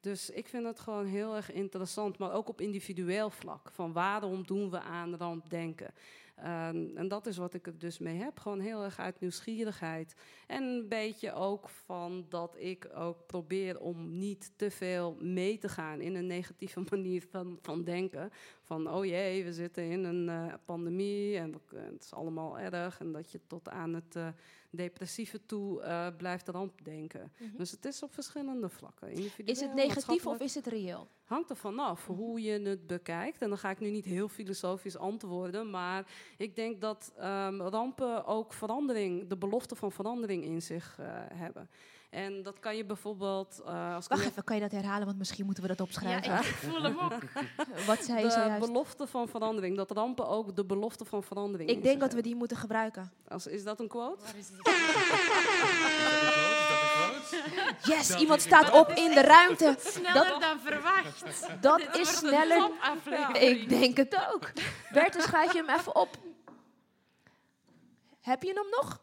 Dus 0.00 0.30
ik 0.30 0.48
vind 0.48 0.66
het 0.66 0.80
gewoon 0.80 1.06
heel 1.06 1.34
erg 1.34 1.52
interessant, 1.52 2.18
maar 2.18 2.32
ook 2.32 2.48
op 2.48 2.60
individueel 2.60 3.30
vlak. 3.30 3.70
Van 3.72 3.92
waarom 3.92 4.46
doen 4.46 4.70
we 4.70 4.80
aan 4.80 5.16
rampdenken? 5.16 5.94
Ehm, 6.36 6.96
en 6.96 7.08
dat 7.08 7.26
is 7.26 7.36
wat 7.36 7.54
ik 7.54 7.66
er 7.66 7.78
dus 7.78 7.98
mee 7.98 8.16
heb. 8.16 8.38
Gewoon 8.38 8.60
heel 8.60 8.84
erg 8.84 8.98
uit 8.98 9.20
nieuwsgierigheid. 9.20 10.14
En 10.46 10.62
een 10.62 10.88
beetje 10.88 11.32
ook 11.32 11.68
van 11.68 12.26
dat 12.28 12.56
ik 12.58 12.88
ook 12.94 13.26
probeer 13.26 13.80
om 13.80 14.18
niet 14.18 14.52
te 14.56 14.70
veel 14.70 15.16
mee 15.20 15.58
te 15.58 15.68
gaan 15.68 16.00
in 16.00 16.14
een 16.14 16.26
negatieve 16.26 16.82
manier 16.90 17.26
van, 17.30 17.58
van 17.62 17.84
denken. 17.84 18.30
Van 18.62 18.90
oh 18.90 19.04
jee, 19.04 19.44
we 19.44 19.52
zitten 19.52 19.90
in 19.90 20.04
een 20.04 20.28
eh, 20.28 20.54
pandemie 20.64 21.36
en 21.36 21.52
het 21.74 22.02
is 22.02 22.14
allemaal 22.14 22.58
erg. 22.58 23.00
En 23.00 23.12
dat 23.12 23.30
je 23.30 23.40
tot 23.46 23.68
aan 23.68 23.94
het 23.94 24.16
eh, 24.16 24.28
depressieve 24.76 25.46
toe 25.46 25.82
eh, 25.82 26.06
blijft 26.16 26.48
rampdenken. 26.48 27.32
Mhm. 27.38 27.56
Dus 27.56 27.70
het 27.70 27.84
is 27.84 28.02
op 28.02 28.14
verschillende 28.14 28.68
vlakken. 28.68 29.12
Is 29.44 29.60
het 29.60 29.74
negatief 29.74 30.26
of 30.26 30.40
is 30.40 30.54
het 30.54 30.66
reëel? 30.66 31.08
Hangt 31.24 31.50
er 31.50 31.56
vanaf 31.56 32.06
hoe 32.06 32.42
je 32.42 32.60
het 32.60 32.86
bekijkt. 32.86 33.42
En 33.42 33.48
dan 33.48 33.58
ga 33.58 33.70
ik 33.70 33.80
nu 33.80 33.90
niet 33.90 34.04
heel 34.04 34.28
filosofisch 34.28 34.96
antwoorden. 34.96 35.70
Maar 35.70 36.06
ik 36.36 36.56
denk 36.56 36.80
dat 36.80 37.12
ehm, 37.16 37.60
rampen 37.60 38.26
ook 38.26 38.52
verandering, 38.52 39.28
de 39.28 39.36
belofte 39.36 39.74
van 39.74 39.92
verandering 39.92 40.44
in 40.44 40.62
zich 40.62 40.96
eh, 40.98 41.06
hebben. 41.34 41.68
En 42.16 42.42
dat 42.42 42.60
kan 42.60 42.76
je 42.76 42.84
bijvoorbeeld. 42.84 43.62
eh, 43.66 43.94
als 43.94 44.04
ik 44.04 44.10
Wacht 44.10 44.24
even, 44.26 44.44
kan 44.44 44.56
je 44.56 44.62
dat 44.62 44.70
herhalen? 44.70 45.06
Want 45.06 45.18
misschien 45.18 45.44
moeten 45.44 45.62
we 45.62 45.68
dat 45.68 45.78
Ja, 45.78 45.84
opschrijven. 45.84 46.34
ik 46.38 46.44
voel 46.44 46.82
hem 46.82 46.98
ook. 46.98 47.12
Wat 47.86 48.04
zei 48.04 48.18
je 48.18 48.24
de 48.24 48.30
zojuist? 48.30 48.66
belofte 48.66 49.06
van 49.06 49.28
verandering. 49.28 49.76
Dat 49.76 49.90
rampen 49.90 50.28
ook 50.28 50.56
de 50.56 50.64
belofte 50.64 51.04
van 51.04 51.22
verandering. 51.22 51.70
Ik 51.70 51.82
denk 51.82 52.00
dat 52.00 52.12
we 52.12 52.22
die 52.22 52.34
moeten 52.34 52.56
gebruiken. 52.56 53.12
Als, 53.28 53.46
is 53.46 53.64
dat 53.64 53.80
een 53.80 53.88
quote? 53.88 54.22
Waar 54.24 54.36
is 54.36 54.48
het? 54.48 54.66
Yes, 57.82 58.08
Dat 58.08 58.20
iemand 58.20 58.40
staat 58.40 58.70
op 58.72 58.88
in 58.90 59.10
de 59.10 59.20
ruimte. 59.20 59.74
Sneller 59.94 60.40
dan 60.40 60.58
verwacht. 60.60 61.46
Dat 61.60 61.78
Dit 61.78 61.96
is 61.96 62.16
sneller. 62.16 62.70
Ik 63.40 63.68
denk 63.68 63.96
het 63.96 64.16
ook. 64.34 64.52
Bertus, 64.92 65.22
schrijf 65.22 65.52
je 65.52 65.64
hem 65.66 65.78
even 65.78 65.96
op. 65.96 66.08
Heb 68.20 68.42
je 68.42 68.52
hem 68.54 68.66
nog? 68.70 69.00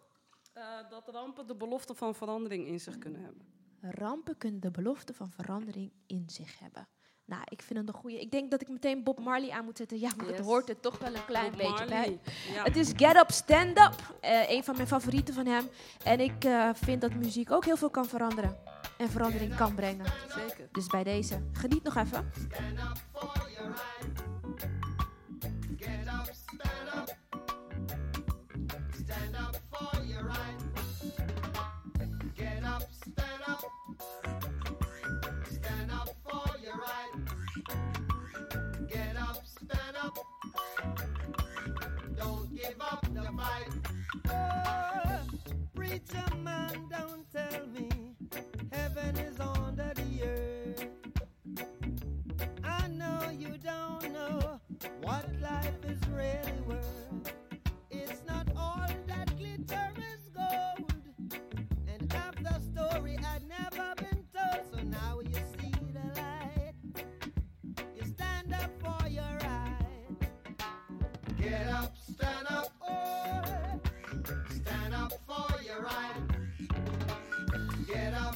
Eh, 0.54 0.64
dat 0.90 1.08
rampen 1.08 1.48
de 1.48 1.56
belofte 1.56 1.94
van 1.96 2.16
verandering 2.16 2.68
in 2.68 2.80
zich 2.80 2.98
kunnen 2.98 3.22
hebben. 3.22 3.46
Rampen 3.82 4.38
kunnen 4.38 4.62
de 4.62 4.72
belofte 4.72 5.14
van 5.14 5.32
verandering 5.32 5.92
in 6.08 6.24
zich 6.28 6.60
hebben. 6.60 6.88
Nou, 7.26 7.42
ik 7.46 7.62
vind 7.62 7.80
het 7.80 7.88
een 7.88 7.94
goede. 7.94 8.20
Ik 8.20 8.32
denk 8.32 8.52
dat 8.52 8.62
ik 8.62 8.70
meteen 8.70 9.04
Bob 9.04 9.20
Marley 9.20 9.50
aan 9.50 9.66
moet 9.66 9.78
zetten. 9.78 10.00
Ja, 10.00 10.10
want 10.18 10.30
het 10.30 10.40
hoort 10.40 10.70
er 10.70 10.80
toch 10.80 10.98
wel 10.98 11.16
een 11.16 11.26
klein 11.26 11.52
Bob 11.52 11.58
beetje 11.58 11.86
bij. 11.86 12.20
Ja. 12.54 12.64
Het 12.64 12.76
is 12.76 12.92
Get 12.96 13.16
Up, 13.16 13.32
Stand 13.32 13.80
Up. 13.80 14.18
Eh, 14.22 14.50
een 14.50 14.64
van 14.64 14.76
mijn 14.76 14.88
favorieten 14.88 15.34
van 15.34 15.46
hem. 15.46 15.70
En 16.04 16.20
ik 16.20 16.44
eh, 16.44 16.70
vind 16.74 17.02
dat 17.02 17.14
muziek 17.14 17.52
ook 17.52 17.66
heel 17.66 17.78
veel 17.78 17.90
kan 17.90 18.06
veranderen. 18.06 18.58
En 18.98 19.10
verandering 19.10 19.56
kan 19.56 19.76
brengen. 19.76 20.06
Zeker. 20.28 20.68
Dus 20.72 20.88
bij 20.88 21.04
deze, 21.04 21.42
geniet 21.52 21.84
nog 21.84 21.96
even. 21.96 22.32
Oh, 44.30 45.20
Preacher 45.76 46.36
man, 46.44 46.88
don't 46.90 47.26
tell 47.32 47.68
me 47.68 47.90
heaven 48.72 49.18
is 49.18 49.40
under 49.40 49.92
the 49.96 50.24
earth. 50.24 50.86
I 52.64 52.88
know 52.88 53.30
you 53.38 53.58
don't 53.58 54.14
know 54.14 54.60
what 55.02 55.26
life 55.42 55.84
is 55.88 56.00
really 56.10 56.62
worth. 56.66 57.32
It's 57.92 58.22
not 58.28 58.48
all 58.56 58.88
that 59.08 59.38
glitter 59.38 59.92
is 59.98 60.30
gold. 60.34 60.94
And 61.88 62.12
half 62.12 62.36
the 62.42 62.60
story 62.62 63.18
had 63.22 63.44
never 63.48 63.94
been 63.98 64.24
told. 64.34 64.62
So 64.72 64.82
now 64.84 65.20
you 65.20 65.40
see 65.60 65.74
the 65.94 66.22
light. 66.22 66.74
You 67.96 68.06
stand 68.06 68.54
up 68.54 68.72
for 68.80 69.08
your 69.10 69.38
right. 69.42 69.78
Get 71.40 71.68
up, 71.68 71.96
Get 77.94 78.14
up, 78.16 78.36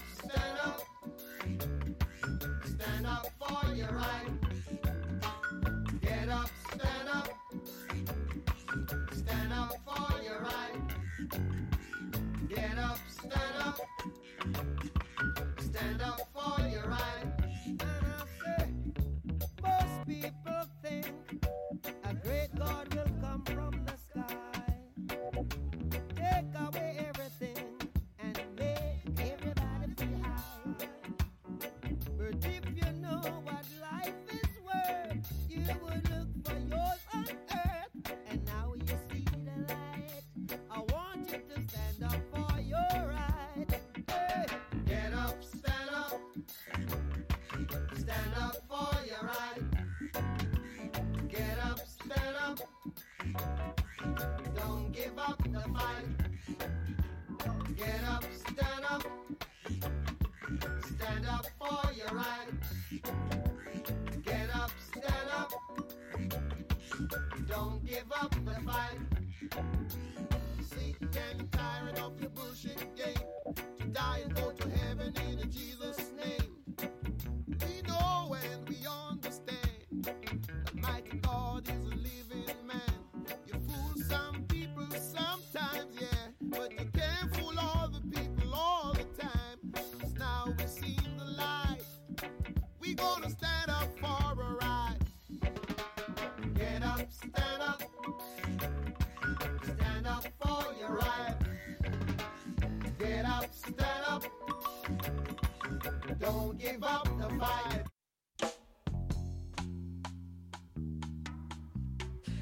give 106.67 106.83
up 106.83 107.03
the 107.19 107.27
fight. 107.39 107.85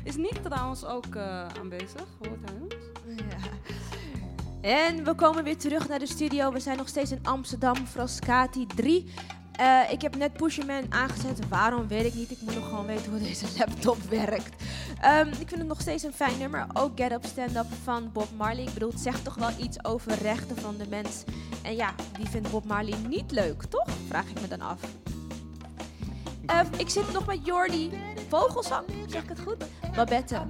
Is 0.04 0.16
Nick 0.16 0.38
trouwens 0.44 0.86
ook 0.86 1.16
eh, 1.16 1.48
aanwezig? 1.60 2.06
Hoort 2.24 2.40
hij 2.46 2.56
ons? 2.62 2.76
Ja. 3.16 3.38
En 4.62 5.04
we 5.04 5.14
komen 5.14 5.44
weer 5.44 5.58
terug 5.58 5.88
naar 5.88 6.00
de 6.00 6.08
studio. 6.08 6.52
We 6.52 6.60
zijn 6.60 6.78
nog 6.78 6.88
steeds 6.88 7.12
in 7.12 7.20
Amsterdam, 7.24 7.76
Frascati 7.76 8.66
3. 8.76 9.14
Eh, 9.52 9.92
ik 9.92 10.02
heb 10.02 10.16
net 10.16 10.34
Pusherman 10.34 10.86
aangezet. 10.90 11.48
Waarom 11.48 11.88
weet 11.88 12.06
ik 12.06 12.14
niet. 12.14 12.32
Ik 12.32 12.42
moet 12.42 12.56
nog 12.56 12.70
gewoon 12.70 12.86
weten 12.86 13.12
hoe 13.12 13.20
deze 13.28 13.46
laptop 13.58 14.02
werkt. 14.02 14.64
Ehm, 15.02 15.28
ik 15.28 15.48
vind 15.48 15.58
het 15.58 15.68
nog 15.68 15.82
steeds 15.82 16.04
een 16.04 16.14
fijn 16.14 16.38
nummer. 16.38 16.66
Ook 16.74 16.92
Get 16.96 17.12
Up 17.12 17.26
Stand 17.26 17.56
Up 17.56 17.68
van 17.84 18.10
Bob 18.14 18.28
Marley. 18.38 18.64
Ik 18.64 18.74
bedoel, 18.74 18.92
het 18.92 19.00
zegt 19.00 19.24
toch 19.24 19.36
wel 19.36 19.52
iets 19.60 19.86
over 19.86 20.14
rechten 20.22 20.58
van 20.58 20.78
de 20.78 20.88
mens. 20.90 21.24
En 21.66 21.76
ja, 21.76 21.96
die 22.18 22.30
vindt 22.30 22.52
Bob 22.52 22.66
Marley 22.66 22.98
niet 22.98 23.32
leuk, 23.32 23.64
toch? 23.64 23.90
Vraag 24.08 24.30
ik 24.30 24.42
me 24.42 24.48
dan 24.48 24.62
af. 24.62 24.82
Eh, 26.46 26.62
ik 26.78 26.90
zit 26.90 27.12
nog 27.12 27.26
met 27.26 27.46
Jordi 27.46 27.92
Vogelsang, 28.30 28.88
zeg 29.08 29.24
ik 29.24 29.30
het 29.30 29.40
goed? 29.40 29.66
Babette 29.96 30.42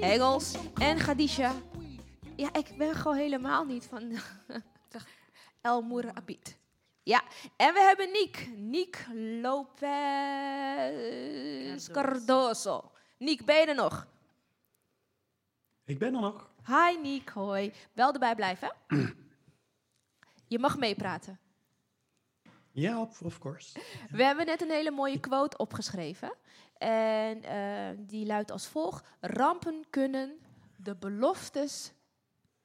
Engels 0.00 0.54
en 0.74 0.98
Khadisha. 0.98 1.52
Ja, 2.36 2.52
ik 2.52 2.74
ben 2.78 2.94
gewoon 2.94 3.16
helemaal 3.16 3.64
niet 3.64 3.86
van 3.86 4.02
El 5.60 5.82
Mourabit. 5.82 6.58
Ja, 7.02 7.22
en 7.56 7.74
we 7.74 7.80
hebben 7.80 8.10
Niek. 8.12 8.48
Niek 8.56 9.06
Lopez 9.40 9.90
Cardoso. 11.92 12.90
Niek, 13.18 13.44
ben 13.44 13.56
je 13.56 13.66
er 13.66 13.74
nog? 13.74 14.06
Ik 15.84 15.98
ben 15.98 16.14
er 16.14 16.20
nog. 16.20 16.50
Hi 16.66 16.98
Niek, 17.02 17.28
hoi. 17.28 17.72
Wel 17.92 18.12
erbij 18.12 18.34
blijven. 18.34 18.72
Je 20.52 20.58
mag 20.58 20.78
meepraten. 20.78 21.38
Ja, 22.70 23.00
of, 23.00 23.22
of 23.22 23.38
course. 23.38 23.78
We 24.16 24.24
hebben 24.24 24.46
net 24.46 24.62
een 24.62 24.70
hele 24.70 24.90
mooie 24.90 25.20
quote 25.20 25.56
opgeschreven. 25.56 26.34
En 26.78 27.42
eh, 27.42 27.98
die 27.98 28.26
luidt 28.26 28.50
als 28.50 28.66
volgt: 28.66 29.06
Rampen 29.20 29.84
kunnen 29.90 30.38
de 30.76 30.96
beloftes 30.96 31.92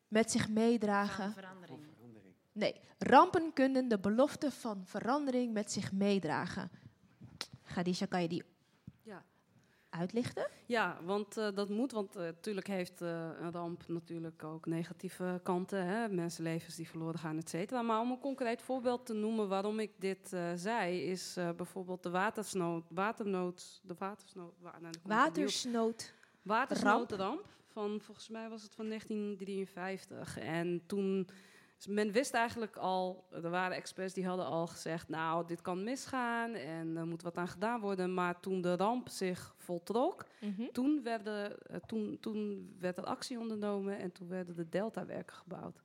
met 0.08 0.32
zich 0.32 0.50
meedragen. 0.50 1.34
Verandering. 1.34 1.80
Nee, 2.52 2.82
rampen 2.97 3.54
kunnen 3.54 3.88
de 3.88 4.00
belofte 4.00 4.52
van 4.52 4.86
verandering 4.86 5.54
met 5.54 5.71
zich 5.71 5.91
meedragen. 5.91 6.71
Gadisha, 7.63 8.06
kan 8.06 8.21
je 8.21 8.28
die. 8.28 8.43
Uitlichten? 9.97 10.47
Ja, 10.65 10.97
want 11.05 11.38
eh, 11.38 11.47
dat 11.53 11.69
moet, 11.69 11.91
want 11.91 12.13
natuurlijk 12.15 12.67
heeft 12.67 13.01
eh, 13.01 13.29
een 13.41 13.51
ramp 13.51 13.83
natuurlijk 13.88 14.43
ook 14.43 14.65
negatieve 14.65 15.39
kanten. 15.43 15.86
Hè? 15.86 16.10
Mensenlevens 16.10 16.75
die 16.75 16.88
verloren 16.89 17.19
gaan, 17.19 17.38
et 17.38 17.49
cetera. 17.49 17.81
Maar 17.81 17.99
om 18.01 18.12
een 18.12 18.19
concreet 18.19 18.62
voorbeeld 18.62 19.05
te 19.05 19.13
noemen 19.13 19.47
waarom 19.47 19.79
ik 19.79 19.91
dit 19.97 20.33
eh, 20.33 20.51
zei, 20.55 21.01
is 21.01 21.38
eh, 21.38 21.49
bijvoorbeeld 21.51 22.03
de 22.03 22.10
watersnood, 22.10 22.83
waternood, 22.89 23.79
de 23.83 23.95
watersnood, 23.97 24.53
wa- 24.60 24.79
nou. 24.81 24.93
Watersnood. 25.03 26.13
watersnoodramp 26.41 27.45
van, 27.65 27.99
volgens 28.01 28.29
mij 28.29 28.49
was 28.49 28.63
het 28.63 28.75
van 28.75 28.88
1953. 28.88 30.38
En 30.39 30.81
toen, 30.86 31.27
dus 31.77 31.87
men 31.87 32.11
wist 32.11 32.33
eigenlijk 32.33 32.75
al, 32.75 33.27
er 33.31 33.49
waren 33.49 33.75
experts 33.77 34.13
die 34.13 34.25
hadden 34.27 34.45
al 34.45 34.67
gezegd, 34.67 35.09
nou, 35.09 35.45
dit 35.47 35.61
kan 35.61 35.83
misgaan 35.83 36.53
en 36.53 36.97
er 36.97 37.05
moet 37.07 37.21
wat 37.21 37.37
aan 37.37 37.47
gedaan 37.47 37.79
worden. 37.81 38.13
Maar 38.13 38.39
toen 38.39 38.61
de 38.61 38.75
ramp 38.75 39.09
zich 39.09 39.55
voltrok, 39.57 40.25
Mhm. 40.41 40.71
toen, 40.71 41.03
werden, 41.03 41.59
eh, 41.67 41.79
toen, 41.85 42.17
toen 42.19 42.75
werd 42.79 42.97
er 42.97 43.03
actie 43.05 43.39
ondernomen 43.39 43.97
en 43.99 44.11
toen 44.11 44.27
werden 44.27 44.55
de 44.55 44.69
deltawerken 44.69 45.35
gebouwd. 45.35 45.83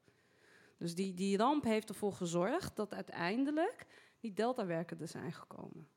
Dus 0.78 0.94
die, 0.94 1.14
die 1.14 1.36
ramp 1.36 1.64
heeft 1.64 1.88
ervoor 1.88 2.12
gezorgd 2.12 2.76
dat 2.76 2.94
uiteindelijk 2.94 3.86
die 4.20 4.32
deltawerken 4.32 5.00
er 5.00 5.08
zijn 5.08 5.32
gekomen. 5.32 5.88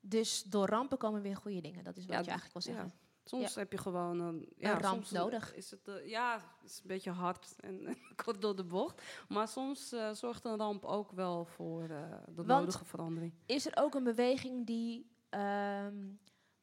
Dus 0.00 0.42
door 0.42 0.66
rampen 0.66 0.98
komen 0.98 1.22
weer 1.22 1.36
goede 1.36 1.60
dingen. 1.60 1.84
Dat 1.84 1.96
is 1.96 2.06
wat 2.06 2.14
Ja, 2.16 2.20
je 2.22 2.30
eigenlijk 2.30 2.64
wil 2.64 2.74
zeggen. 2.74 2.92
Soms 3.24 3.54
heb 3.54 3.72
je 3.72 3.78
gewoon 3.78 4.20
een, 4.20 4.52
ja, 4.56 4.74
Een 4.74 4.80
ramp 4.80 4.94
soms 4.94 5.10
nodig. 5.10 5.54
Is 5.54 5.70
het, 5.70 5.88
eh, 5.88 6.08
ja, 6.08 6.34
het 6.60 6.70
is 6.70 6.76
een 6.78 6.86
beetje 6.86 7.10
hard 7.10 7.54
en 7.60 7.96
kort 8.24 8.40
door 8.40 8.56
de 8.56 8.64
bocht. 8.64 9.02
Maar 9.28 9.48
soms 9.48 9.92
eh, 9.92 10.10
zorgt 10.12 10.44
een 10.44 10.56
ramp 10.56 10.84
ook 10.84 11.12
wel 11.12 11.44
voor 11.44 11.82
eh, 11.82 12.10
de 12.26 12.34
Want- 12.34 12.46
nodige 12.46 12.84
verandering. 12.84 13.32
Is 13.46 13.66
er 13.66 13.76
ook 13.76 13.94
een 13.94 14.04
beweging 14.04 14.66
die 14.66 15.10
ehm, 15.28 15.96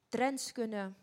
trends 0.10 0.52
kunnen, 0.52 0.96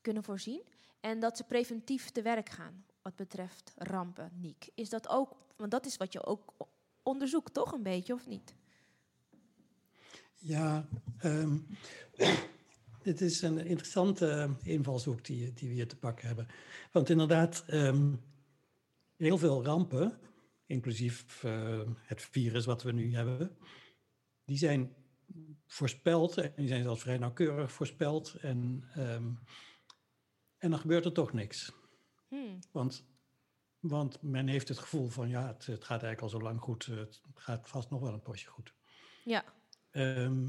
kunnen 0.00 0.22
voorzien 0.22 0.62
en 1.00 1.20
dat 1.20 1.36
ze 1.36 1.44
preventief 1.44 2.10
te 2.10 2.22
werk 2.22 2.48
gaan 2.48 2.84
wat 3.02 3.16
betreft 3.16 3.72
rampen, 3.76 4.30
Niek? 4.34 4.68
Is 4.74 4.88
dat 4.88 5.08
ook, 5.08 5.36
want 5.56 5.70
dat 5.70 5.86
is 5.86 5.96
wat 5.96 6.12
je 6.12 6.24
ook 6.24 6.52
onderzoekt, 7.02 7.54
toch 7.54 7.72
een 7.72 7.82
beetje, 7.82 8.14
of 8.14 8.26
niet? 8.26 8.54
Ja, 10.34 10.86
ehm, 11.18 11.58
dit 13.02 13.20
is 13.20 13.42
een 13.42 13.58
interessante 13.58 14.30
eh, 14.30 14.72
invalshoek 14.72 15.24
die, 15.24 15.52
die 15.52 15.68
we 15.68 15.74
hier 15.74 15.88
te 15.88 15.96
pakken 15.96 16.26
hebben. 16.26 16.46
Want 16.92 17.08
inderdaad, 17.08 17.64
ehm, 17.66 18.14
heel 19.16 19.38
veel 19.38 19.64
rampen, 19.64 20.18
inclusief 20.66 21.44
eh, 21.44 21.80
het 22.00 22.22
virus 22.22 22.64
wat 22.64 22.82
we 22.82 22.92
nu 22.92 23.14
hebben, 23.14 23.56
die 24.44 24.58
zijn 24.58 24.94
voorspeld 25.66 26.36
en 26.36 26.52
die 26.56 26.68
zijn 26.68 26.82
zelfs 26.82 27.02
vrij 27.02 27.18
nauwkeurig 27.18 27.72
voorspeld. 27.72 28.34
En, 28.34 28.84
ehm, 28.94 29.32
en 30.58 30.70
dan 30.70 30.78
gebeurt 30.78 31.04
er 31.04 31.12
toch 31.12 31.32
niks. 31.32 31.72
Hmm. 32.28 32.58
Want, 32.72 33.04
want 33.78 34.22
men 34.22 34.46
heeft 34.46 34.68
het 34.68 34.78
gevoel 34.78 35.08
van 35.08 35.28
ja, 35.28 35.46
het, 35.46 35.66
het 35.66 35.84
gaat 35.84 36.02
eigenlijk 36.02 36.20
al 36.20 36.28
zo 36.28 36.40
lang 36.40 36.60
goed, 36.60 36.86
het 36.86 37.22
gaat 37.34 37.68
vast 37.68 37.90
nog 37.90 38.00
wel 38.00 38.12
een 38.12 38.22
postje 38.22 38.48
goed. 38.48 38.74
Ja, 39.24 39.44
Ehm, 39.90 40.48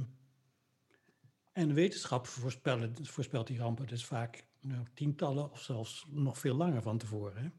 en 1.51 1.73
wetenschap 1.73 2.27
voorspelt 3.01 3.47
die 3.47 3.57
rampen 3.57 3.87
dus 3.87 4.05
vaak 4.05 4.43
nou, 4.61 4.85
tientallen 4.93 5.51
of 5.51 5.61
zelfs 5.61 6.05
nog 6.09 6.37
veel 6.37 6.55
langer 6.55 6.81
van 6.81 6.97
tevoren. 6.97 7.43
Hè. 7.43 7.49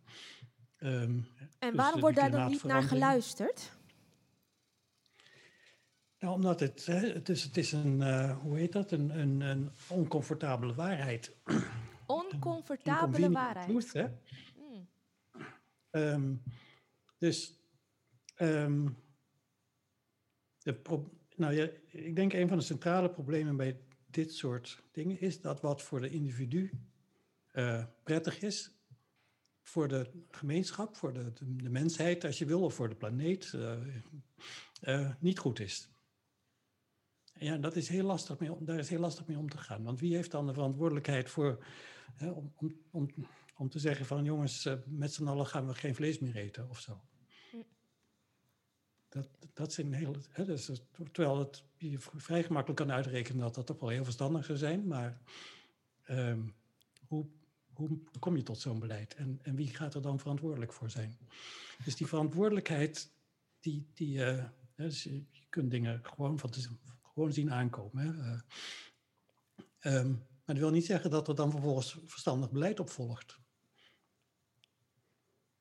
Ehm, 0.88 1.20
en 1.58 1.70
Dus 1.70 1.74
waarom 1.74 2.00
wordt 2.00 2.16
daar 2.16 2.30
dan 2.30 2.50
niet 2.50 2.64
naar 2.64 2.82
geluisterd? 2.82 3.72
nou, 6.18 6.34
omdat 6.34 6.60
het, 6.60 6.86
het, 6.86 7.28
is, 7.28 7.42
het 7.42 7.56
is 7.56 7.72
een, 7.72 8.02
eh, 8.02 8.38
hoe 8.38 8.58
heet 8.58 8.72
dat, 8.72 8.90
een, 8.92 9.18
een, 9.18 9.40
een 9.40 9.70
oncomfortabele 9.88 10.74
waarheid. 10.74 11.36
Oncomfortabele 12.06 13.30
waarheid. 13.30 13.68
truth, 13.68 13.92
hè. 13.92 14.06
Hmm. 14.54 14.88
Ehm, 15.90 16.34
dus 17.18 17.58
ehm, 18.34 18.88
de 20.58 20.74
pro- 20.74 21.10
nou 21.36 21.54
ja, 21.54 21.68
ik 21.90 22.16
denk 22.16 22.32
een 22.32 22.48
van 22.48 22.58
de 22.58 22.64
centrale 22.64 23.10
problemen 23.10 23.56
bij 23.56 23.80
dit 24.10 24.34
soort 24.34 24.82
dingen 24.92 25.20
is 25.20 25.40
dat 25.40 25.60
wat 25.60 25.82
voor 25.82 26.00
de 26.00 26.10
individu 26.10 26.70
eh, 27.50 27.84
prettig 28.02 28.40
is, 28.40 28.72
voor 29.62 29.88
de 29.88 30.10
gemeenschap, 30.30 30.96
voor 30.96 31.12
de, 31.12 31.32
de, 31.56 31.70
mensheid 31.70 32.24
als 32.24 32.38
je 32.38 32.44
wil, 32.44 32.62
of 32.62 32.74
voor 32.74 32.88
de 32.88 32.94
planeet, 32.94 33.52
eh, 33.52 33.76
eh, 34.80 35.14
niet 35.18 35.38
goed 35.38 35.60
is. 35.60 35.90
Ja, 37.34 37.56
dat 37.56 37.76
is 37.76 37.88
heel 37.88 38.04
lastig 38.04 38.38
mee, 38.38 38.50
daar 38.60 38.78
is 38.78 38.88
heel 38.88 39.00
lastig 39.00 39.26
mee 39.26 39.38
om 39.38 39.50
te 39.50 39.58
gaan. 39.58 39.82
Want 39.82 40.00
wie 40.00 40.14
heeft 40.14 40.30
dan 40.30 40.46
de 40.46 40.52
verantwoordelijkheid 40.52 41.30
voor 41.30 41.64
hè, 42.16 42.30
om, 42.30 42.52
om, 42.56 42.74
om, 42.90 43.08
om 43.56 43.68
te 43.68 43.78
zeggen 43.78 44.06
van 44.06 44.24
jongens, 44.24 44.68
met 44.86 45.12
z'n 45.12 45.26
allen 45.26 45.46
gaan 45.46 45.66
we 45.66 45.74
geen 45.74 45.94
vlees 45.94 46.18
meer 46.18 46.36
eten 46.36 46.68
of 46.68 46.80
zo. 46.80 47.00
Dat, 49.12 49.28
dat 49.52 49.72
zijn 49.72 49.92
heel, 49.92 50.16
hè, 50.30 50.44
dus, 50.44 50.70
terwijl 51.12 51.38
het 51.38 51.64
je 51.76 51.98
vrij 51.98 52.42
gemakkelijk 52.42 52.80
kan 52.80 52.92
uitrekenen 52.92 53.40
dat 53.40 53.54
dat 53.54 53.66
toch 53.66 53.80
wel 53.80 53.88
heel 53.88 54.04
verstandig 54.04 54.44
zou 54.44 54.58
zijn, 54.58 54.86
maar 54.86 55.20
ehm, 56.02 56.40
hoe, 57.06 57.26
hoe 57.72 57.98
kom 58.18 58.36
je 58.36 58.42
tot 58.42 58.58
zo'n 58.58 58.78
beleid 58.78 59.14
en, 59.14 59.38
en 59.42 59.54
wie 59.54 59.68
gaat 59.68 59.94
er 59.94 60.02
dan 60.02 60.18
verantwoordelijk 60.18 60.72
voor 60.72 60.90
zijn? 60.90 61.18
Dus 61.84 61.96
die 61.96 62.06
verantwoordelijkheid, 62.06 63.12
die, 63.60 63.86
die, 63.94 64.24
eh, 64.24 64.44
dus 64.76 65.02
je, 65.02 65.14
je 65.30 65.46
kunt 65.48 65.70
dingen 65.70 66.00
gewoon, 66.04 66.38
van 66.38 66.50
te, 66.50 66.68
gewoon 67.02 67.32
zien 67.32 67.52
aankomen. 67.52 68.04
Hè. 68.04 68.32
eh. 68.32 68.40
Ehm, 69.78 70.10
maar 70.10 70.54
dat 70.54 70.58
wil 70.58 70.70
niet 70.70 70.86
zeggen 70.86 71.10
dat 71.10 71.28
er 71.28 71.34
dan 71.34 71.50
vervolgens 71.50 71.98
verstandig 72.04 72.50
beleid 72.50 72.80
op 72.80 72.90
volgt. 72.90 73.38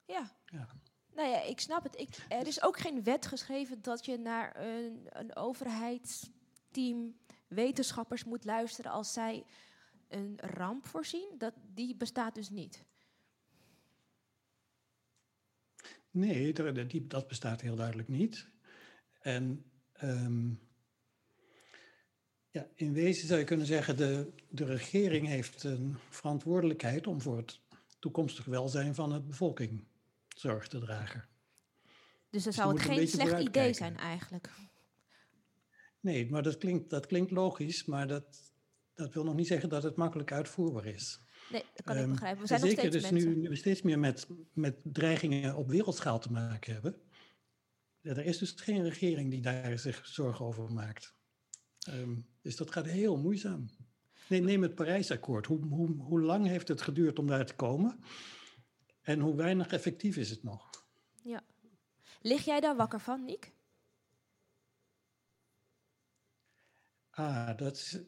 Ja. 0.06 0.38
Ja. 0.46 0.68
Nou 1.22 1.34
ja, 1.34 1.42
ik 1.42 1.60
snap 1.60 1.84
het. 1.84 2.00
Ik, 2.00 2.10
er 2.30 2.48
is 2.48 2.64
ook 2.64 2.80
geen 2.80 3.04
wet 3.04 3.26
geschreven 3.26 3.82
dat 3.82 4.06
je 4.06 4.18
naar 4.18 4.56
een, 4.66 5.08
een 5.10 5.36
overheidsteam 5.36 7.16
wetenschappers 7.48 8.24
moet 8.24 8.46
luisteren 8.46 8.92
als 8.92 9.14
zij 9.14 9.44
een 10.08 10.40
ramp 10.40 10.86
voorzien. 10.86 11.36
Dat, 11.38 11.54
die 11.74 11.96
bestaat 11.96 12.36
dus 12.36 12.50
niet. 12.50 12.86
Nee, 16.12 16.54
dat 17.08 17.28
bestaat 17.28 17.62
heel 17.62 17.76
duidelijk 17.76 18.08
niet. 18.08 18.48
En 19.20 19.72
ehm, 19.94 20.50
ja, 22.50 22.68
in 22.76 22.94
wezen 22.94 23.28
zou 23.28 23.40
je 23.40 23.46
kunnen 23.46 23.66
zeggen, 23.66 23.98
de, 23.98 24.34
de 24.50 24.66
regering 24.66 25.28
heeft 25.28 25.64
een 25.64 25.98
verantwoordelijkheid 26.10 27.08
om 27.08 27.22
voor 27.22 27.38
het 27.38 27.60
toekomstig 28.00 28.46
welzijn 28.46 28.96
van 28.96 29.10
de 29.10 29.22
bevolking 29.22 29.90
zorg 30.38 30.67
te 30.67 30.80
dragen. 30.80 31.30
Dus 32.30 32.44
dan 32.44 32.54
je 32.54 32.60
zou 32.60 32.74
het 32.74 32.82
geen 32.82 33.08
slecht 33.08 33.39
idee 33.39 33.74
zijn 33.74 33.98
eigenlijk. 33.98 34.50
Nee, 36.00 36.30
maar 36.30 36.44
dat 36.44 36.58
klinkt, 36.58 36.89
dat 36.89 37.06
klinkt 37.06 37.32
logisch, 37.32 37.86
maar 37.86 38.08
dat, 38.08 38.54
dat 38.94 39.13
wil 39.13 39.24
nog 39.24 39.36
niet 39.36 39.48
zeggen 39.48 39.70
dat 39.70 39.84
het 39.84 39.96
makkelijk 39.96 40.32
uitvoerbaar 40.32 40.86
is. 40.86 41.22
Nee, 41.52 41.63
dat 41.74 41.86
kan 41.86 41.96
ik 41.96 42.02
Ehm, 42.02 42.12
begrijpen. 42.12 42.41
We 42.41 42.48
zijn 42.48 42.60
nog 42.60 42.70
zeker 42.70 42.89
steeds 42.89 43.04
dus 43.04 43.12
mensen. 43.12 43.39
nu 43.39 43.50
we 43.50 43.56
steeds 43.56 43.82
meer 43.82 44.00
met, 44.00 44.28
met 44.54 44.76
dreigingen 44.84 45.56
op 45.56 45.70
wereldschaal 45.70 46.20
te 46.20 46.32
maken 46.32 46.74
hebben. 46.74 47.02
Er 48.02 48.26
is 48.26 48.38
dus 48.38 48.52
geen 48.52 48.84
regering 48.84 49.32
die 49.32 49.41
daar 49.41 49.80
zich 49.80 50.08
zorgen 50.08 50.46
over 50.46 50.72
maakt. 50.74 51.15
Ehm, 51.80 52.15
dus 52.41 52.56
dat 52.56 52.72
gaat 52.72 52.86
heel 52.86 53.17
moeizaam. 53.17 53.70
Nee, 54.28 54.41
neem 54.41 54.62
het 54.62 54.76
Parijsakkoord. 54.76 55.46
Hoe, 55.46 55.65
hoe, 55.65 56.02
hoe 56.02 56.22
lang 56.22 56.48
heeft 56.48 56.67
het 56.67 56.82
geduurd 56.82 57.20
om 57.20 57.28
daar 57.28 57.46
te 57.46 57.56
komen? 57.56 58.00
En 59.02 59.20
hoe 59.20 59.36
weinig 59.36 59.68
effectief 59.72 60.18
is 60.18 60.30
het 60.30 60.44
nog? 60.44 60.70
Lig 62.22 62.46
jij 62.46 62.60
daar 62.60 62.76
wakker 62.76 63.00
van, 63.00 63.26
Niek? 63.26 63.54
Ah, 67.10 67.58
dat 67.58 67.76
is. 67.76 68.00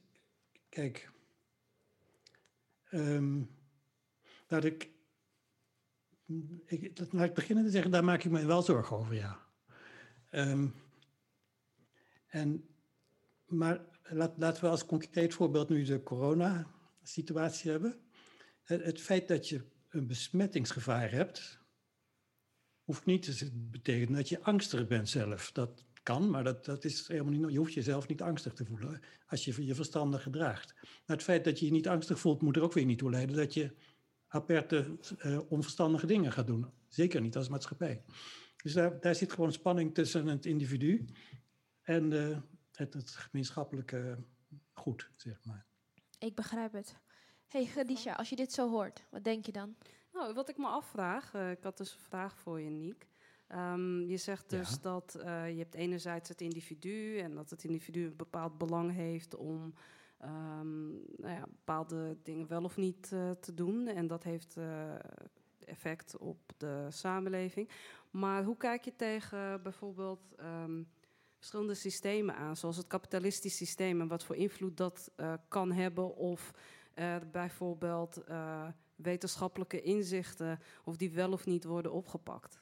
Kijk. 0.69 1.11
ehm 2.89 3.41
laat, 4.47 4.63
ik, 4.63 4.89
ik, 6.65 6.95
dat- 6.95 7.13
laat 7.13 7.25
ik 7.27 7.33
beginnen 7.33 7.63
te 7.65 7.69
zeggen, 7.71 7.91
daar 7.91 8.03
maak 8.03 8.23
ik 8.23 8.31
me 8.31 8.45
wel 8.45 8.61
zorgen 8.61 8.97
over, 8.97 9.13
ja. 9.15 9.39
Ehm, 10.29 10.67
en, 12.27 12.67
maar 13.45 13.85
laat, 14.03 14.37
laten 14.37 14.63
we 14.63 14.69
als 14.69 14.85
concreet 14.85 15.33
voorbeeld 15.33 15.69
nu 15.69 15.83
de 15.83 16.03
corona-situatie 16.03 17.71
hebben. 17.71 18.01
Het, 18.63 18.83
het 18.83 19.01
feit 19.01 19.27
dat 19.27 19.49
je 19.49 19.65
een 19.93 20.07
besmettingsgevaar 20.07 21.11
hebt, 21.11 21.59
hoeft 22.83 23.05
niet 23.05 23.37
te 23.37 23.51
betekenen 23.53 24.15
dat 24.15 24.29
je 24.29 24.41
angstig 24.41 24.87
bent 24.87 25.09
zelf. 25.09 25.51
Dat 25.51 25.85
kan, 26.03 26.29
maar 26.29 26.43
dat, 26.43 26.65
dat 26.65 26.85
is 26.85 27.07
helemaal 27.07 27.31
niet. 27.31 27.51
Je 27.51 27.57
hoeft 27.57 27.73
jezelf 27.73 28.07
niet 28.07 28.21
angstig 28.21 28.53
te 28.53 28.65
voelen 28.65 29.01
als 29.27 29.45
je 29.45 29.65
je 29.65 29.75
verstandig 29.75 30.23
gedraagt. 30.23 30.73
Maar 30.81 31.15
het 31.15 31.23
feit 31.23 31.43
dat 31.43 31.59
je 31.59 31.65
je 31.65 31.71
niet 31.71 31.87
angstig 31.87 32.19
voelt, 32.19 32.41
moet 32.41 32.55
er 32.55 32.61
ook 32.61 32.73
weer 32.73 32.85
niet 32.85 32.97
toe 32.97 33.09
leiden 33.09 33.35
dat 33.35 33.53
je 33.53 33.75
aperte, 34.27 34.97
eh, 35.17 35.39
onverstandige 35.49 36.05
dingen 36.05 36.31
gaat 36.31 36.47
doen. 36.47 36.65
Zeker 36.87 37.21
niet 37.21 37.35
als 37.35 37.49
maatschappij. 37.49 38.03
Dus 38.63 38.73
daar, 38.73 38.99
daar 38.99 39.15
zit 39.15 39.33
gewoon 39.33 39.51
spanning 39.51 39.93
tussen 39.93 40.27
het 40.27 40.45
individu 40.45 41.05
en 41.81 42.13
eh, 42.13 42.37
het, 42.71 42.93
het 42.93 43.09
gemeenschappelijke 43.09 44.17
goed, 44.71 45.09
zeg 45.17 45.43
maar. 45.43 45.65
Ik 46.19 46.35
begrijp 46.35 46.73
het. 46.73 47.02
Hey, 47.53 47.65
Khadija, 47.65 48.13
als 48.13 48.29
je 48.29 48.35
dit 48.35 48.53
zo 48.53 48.69
hoort, 48.69 49.03
wat 49.09 49.23
denk 49.23 49.45
je 49.45 49.51
dan? 49.51 49.75
Nou, 50.13 50.33
wat 50.33 50.49
ik 50.49 50.57
me 50.57 50.67
afvraag, 50.67 51.33
eh, 51.33 51.51
ik 51.51 51.63
had 51.63 51.77
dus 51.77 51.93
een 51.93 51.99
vraag 51.99 52.37
voor 52.37 52.59
je, 52.61 52.69
Niek. 52.69 53.07
Ehm, 53.47 54.01
je 54.01 54.17
zegt 54.17 54.49
dus 54.49 54.69
Ja. 54.69 54.77
dat 54.81 55.15
eh, 55.15 55.49
je 55.51 55.57
hebt 55.57 55.73
enerzijds 55.75 56.29
het 56.29 56.41
individu 56.41 57.17
en 57.17 57.35
dat 57.35 57.49
het 57.49 57.63
individu 57.63 58.05
een 58.05 58.15
bepaald 58.15 58.57
belang 58.57 58.91
heeft 58.91 59.35
om 59.35 59.73
ehm, 60.17 60.89
nou 60.91 61.33
ja, 61.33 61.45
bepaalde 61.49 62.17
dingen 62.23 62.47
wel 62.47 62.63
of 62.63 62.77
niet 62.77 63.11
eh, 63.11 63.31
te 63.31 63.53
doen. 63.53 63.87
En 63.87 64.07
dat 64.07 64.23
heeft 64.23 64.57
eh, 64.57 64.95
effect 65.65 66.17
op 66.17 66.37
de 66.57 66.85
samenleving. 66.89 67.69
Maar 68.11 68.43
hoe 68.43 68.57
kijk 68.57 68.83
je 68.85 68.95
tegen 68.95 69.61
bijvoorbeeld 69.63 70.35
ehm, 70.37 70.83
verschillende 71.37 71.73
systemen 71.73 72.35
aan, 72.35 72.55
zoals 72.57 72.77
het 72.77 72.87
kapitalistisch 72.87 73.57
systeem 73.57 74.01
en 74.01 74.07
wat 74.07 74.23
voor 74.23 74.35
invloed 74.35 74.77
dat 74.77 75.11
eh, 75.15 75.33
kan 75.47 75.71
hebben 75.71 76.15
of 76.15 76.51
bijvoorbeeld 77.31 78.17
eh, 78.17 78.67
wetenschappelijke 78.95 79.81
inzichten, 79.81 80.59
of 80.83 80.97
die 80.97 81.11
wel 81.11 81.31
of 81.31 81.45
niet 81.45 81.63
worden 81.63 81.91
opgepakt. 81.91 82.61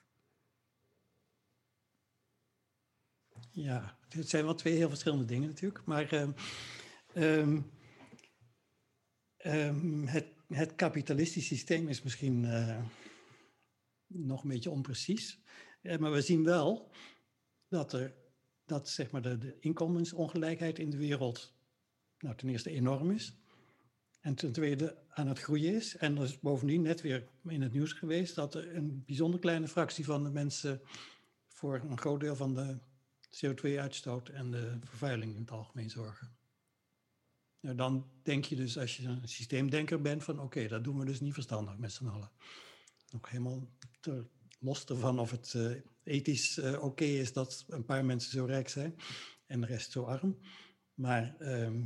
Ja, 3.50 3.98
het 4.10 4.30
zijn 4.30 4.46
wel 4.46 4.56
twee 4.56 4.76
heel 4.76 4.90
verschillende 4.90 5.26
dingen 5.26 5.48
natuurlijk. 5.48 5.86
Maar 5.86 6.12
ehm, 6.12 6.32
ehm, 7.14 7.62
ehm, 9.38 10.06
het, 10.06 10.28
het 10.48 10.76
kapitalistisch 10.76 11.48
systeem 11.48 11.88
is 11.88 12.02
misschien 12.02 12.46
eh, 12.46 12.84
nog 14.08 14.44
een 14.44 14.50
beetje 14.50 14.72
onprecies. 14.72 15.40
Eh, 15.82 15.98
maar 15.98 16.12
we 16.12 16.22
zien 16.22 16.44
wel 16.44 16.92
dat, 17.68 17.94
er, 17.94 18.16
dat 18.66 18.90
zeg 18.90 19.12
maar 19.12 19.22
de, 19.22 19.38
de 19.38 19.58
inkomensongelijkheid 19.60 20.80
in 20.80 20.90
de 20.90 20.98
wereld 20.98 21.54
nou, 22.18 22.36
ten 22.36 22.50
eerste 22.50 22.70
enorm 22.70 23.12
is. 23.12 23.41
En 24.22 24.36
ten 24.36 24.52
tweede 24.52 24.98
aan 25.10 25.28
het 25.28 25.40
groeien 25.40 25.76
is. 25.76 25.98
En 25.98 26.18
er 26.18 26.24
is 26.24 26.40
bovendien 26.40 26.82
net 26.82 27.02
weer 27.02 27.28
in 27.48 27.62
het 27.62 27.74
nieuws 27.74 27.94
geweest 27.94 28.36
dat 28.36 28.56
er 28.56 28.76
een 28.76 29.04
bijzonder 29.06 29.40
kleine 29.40 29.68
fractie 29.68 30.06
van 30.06 30.24
de 30.24 30.30
mensen 30.30 30.82
voor 31.48 31.82
een 31.90 31.98
groot 31.98 32.20
deel 32.20 32.36
van 32.36 32.54
de 32.54 32.78
CO2-uitstoot 33.30 34.30
en 34.30 34.52
de 34.52 34.78
vervuiling 34.84 35.36
in 35.36 35.42
het 35.42 35.52
algemeen 35.52 35.90
zorgen. 35.90 36.36
Nou, 37.60 37.76
dan 37.76 38.10
denk 38.24 38.46
je 38.46 38.56
dus, 38.56 38.78
als 38.78 38.98
je 38.98 39.08
een 39.08 39.28
systeemdenker 39.28 40.02
bent, 40.02 40.24
van 40.24 40.40
oké, 40.40 40.68
dat 40.68 40.84
doen 40.84 41.00
we 41.00 41.06
dus 41.06 41.20
niet 41.20 41.34
verstandig 41.34 41.78
met 41.78 41.92
z'n 41.92 42.08
allen. 42.08 42.32
Ook 43.16 43.30
helemaal 43.30 43.68
te, 44.00 44.26
los 44.60 44.86
ervan 44.86 45.20
of 45.20 45.32
het 45.32 45.54
eh, 45.54 45.72
ethisch 46.04 46.58
eh, 46.58 46.84
oké 46.84 47.04
is 47.04 47.34
dat 47.34 47.66
een 47.68 47.86
paar 47.86 48.06
mensen 48.06 48.32
zo 48.32 48.46
rijk 48.46 48.70
zijn 48.70 48.96
en 49.46 49.62
de 49.62 49.68
rest 49.68 49.92
zo 49.92 50.04
arm. 50.04 50.38
Maar 50.94 51.36
ehm, 51.40 51.84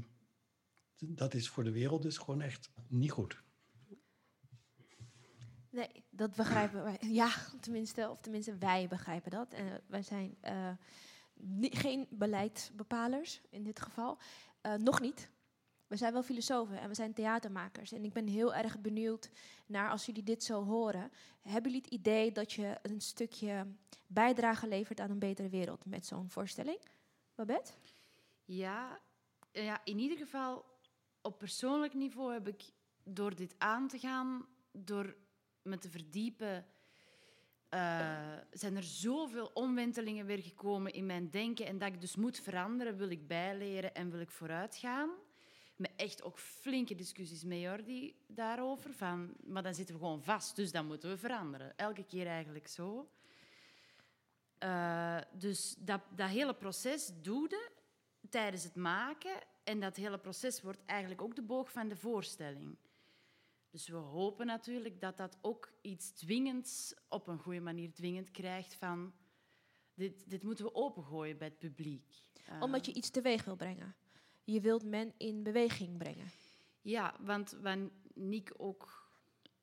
dat 1.08 1.34
is 1.34 1.50
voor 1.50 1.64
de 1.64 1.72
wereld 1.72 2.02
dus 2.02 2.18
gewoon 2.18 2.42
echt 2.42 2.70
niet 2.88 3.12
goed. 3.12 3.44
Nee, 5.70 6.04
dat 6.10 6.36
begrijpen 6.36 6.84
wij. 6.84 6.98
Ja, 7.22 7.30
tenminste, 7.60 8.10
of 8.10 8.20
tenminste 8.22 8.58
wij 8.58 8.88
begrijpen 8.88 9.32
dat. 9.32 9.54
En 9.54 9.82
wij 9.88 10.02
zijn 10.02 10.38
eh, 10.42 10.72
ni- 11.34 11.76
geen 11.76 12.08
beleidsbepalers 12.10 13.42
in 13.50 13.64
dit 13.64 13.80
geval. 13.82 14.18
Eh, 14.62 14.74
nog 14.74 15.02
niet. 15.02 15.30
We 15.88 15.96
zijn 15.96 16.14
wel 16.14 16.24
filosofen 16.24 16.80
en 16.80 16.88
we 16.90 16.96
zijn 16.96 17.14
theatermakers. 17.14 17.92
En 17.92 18.04
ik 18.04 18.14
ben 18.14 18.28
heel 18.28 18.54
erg 18.56 18.80
benieuwd 18.80 19.30
naar 19.66 19.90
als 19.90 20.06
jullie 20.06 20.24
dit 20.24 20.44
zo 20.44 20.64
horen. 20.64 21.12
Hebben 21.42 21.72
jullie 21.72 21.86
het 21.86 21.94
idee 21.94 22.32
dat 22.32 22.52
je 22.52 22.78
een 22.82 23.02
stukje 23.02 23.68
bijdrage 24.08 24.68
levert 24.68 25.00
aan 25.00 25.10
een 25.10 25.20
betere 25.20 25.50
wereld 25.50 25.86
met 25.86 26.06
zo'n 26.06 26.30
voorstelling? 26.30 26.80
Babette? 27.36 27.72
Ja, 28.46 29.00
eh, 29.52 29.64
ja, 29.64 29.82
in 29.84 30.00
ieder 30.00 30.18
geval 30.18 30.66
op 31.26 31.38
persoonlijk 31.38 31.94
niveau 31.94 32.34
heb 32.34 32.48
ik 32.48 32.64
door 33.04 33.36
dit 33.36 33.56
aan 33.58 33.88
te 33.88 34.00
gaan, 34.00 34.46
door 34.72 35.16
me 35.62 35.78
te 35.78 35.90
verdiepen, 35.90 36.66
eh, 37.70 38.38
zijn 38.52 38.76
er 38.76 38.84
zoveel 38.84 39.52
omwentelingen 39.54 40.26
weer 40.26 40.42
gekomen 40.42 40.94
in 40.94 41.06
mijn 41.06 41.30
denken 41.30 41.66
en 41.66 41.78
dat 41.78 41.88
ik 41.88 42.02
dus 42.02 42.16
moet 42.16 42.40
veranderen, 42.40 42.98
wil 42.98 43.10
ik 43.10 43.28
bijleren 43.28 43.94
en 43.94 44.12
wil 44.12 44.20
ik 44.20 44.32
vooruit 44.32 44.76
gaan. 44.76 45.10
Met 45.76 45.92
echt 45.96 46.24
ook 46.24 46.40
flinke 46.40 46.96
discussies 46.96 47.44
met 47.44 47.60
Jordi 47.60 48.16
daarover. 48.28 48.94
Van, 48.94 49.34
maar 49.44 49.64
dan 49.64 49.74
zitten 49.74 49.96
we 49.96 50.02
gewoon 50.02 50.24
vast, 50.24 50.56
dus 50.56 50.72
dan 50.72 50.86
moeten 50.86 51.10
we 51.10 51.18
veranderen. 51.18 51.78
Elke 51.78 52.06
keer 52.06 52.28
eigenlijk 52.28 52.68
zo. 52.68 53.10
Eh, 54.58 55.18
dus 55.32 55.76
dat, 55.80 56.02
dat 56.16 56.30
hele 56.30 56.56
proces 56.56 57.12
doede 57.22 57.70
tijdens 58.30 58.64
het 58.64 58.76
maken. 58.76 59.38
En 59.66 59.80
dat 59.80 59.96
hele 59.96 60.20
proces 60.20 60.62
wordt 60.62 60.86
eigenlijk 60.86 61.22
ook 61.22 61.36
de 61.36 61.42
boog 61.42 61.72
van 61.72 61.88
de 61.88 61.96
voorstelling. 61.96 62.78
Dus 63.70 63.88
we 63.88 63.96
hopen 63.96 64.46
natuurlijk 64.46 65.02
dat 65.02 65.18
dat 65.18 65.38
ook 65.42 65.74
iets 65.82 66.12
dwingends, 66.12 66.94
op 67.10 67.28
een 67.28 67.40
goede 67.40 67.60
manier 67.60 67.94
dwingend 67.94 68.32
krijgt 68.32 68.74
van... 68.74 69.14
Dit, 69.94 70.30
dit 70.30 70.44
moeten 70.44 70.66
we 70.66 70.74
opengooien 70.74 71.38
bij 71.38 71.48
het 71.48 71.60
publiek. 71.60 72.24
Eh, 72.46 72.62
Omdat 72.62 72.86
je 72.86 72.94
iets 72.94 73.10
teweeg 73.10 73.44
wil 73.44 73.56
brengen. 73.56 73.96
Je 74.44 74.62
wilt 74.62 74.84
men 74.84 75.14
in 75.18 75.44
beweging 75.44 75.98
brengen. 75.98 76.32
Ja, 76.82 77.16
want 77.20 77.52
wat 77.62 77.78
Nick 78.14 78.54
ook 78.58 79.10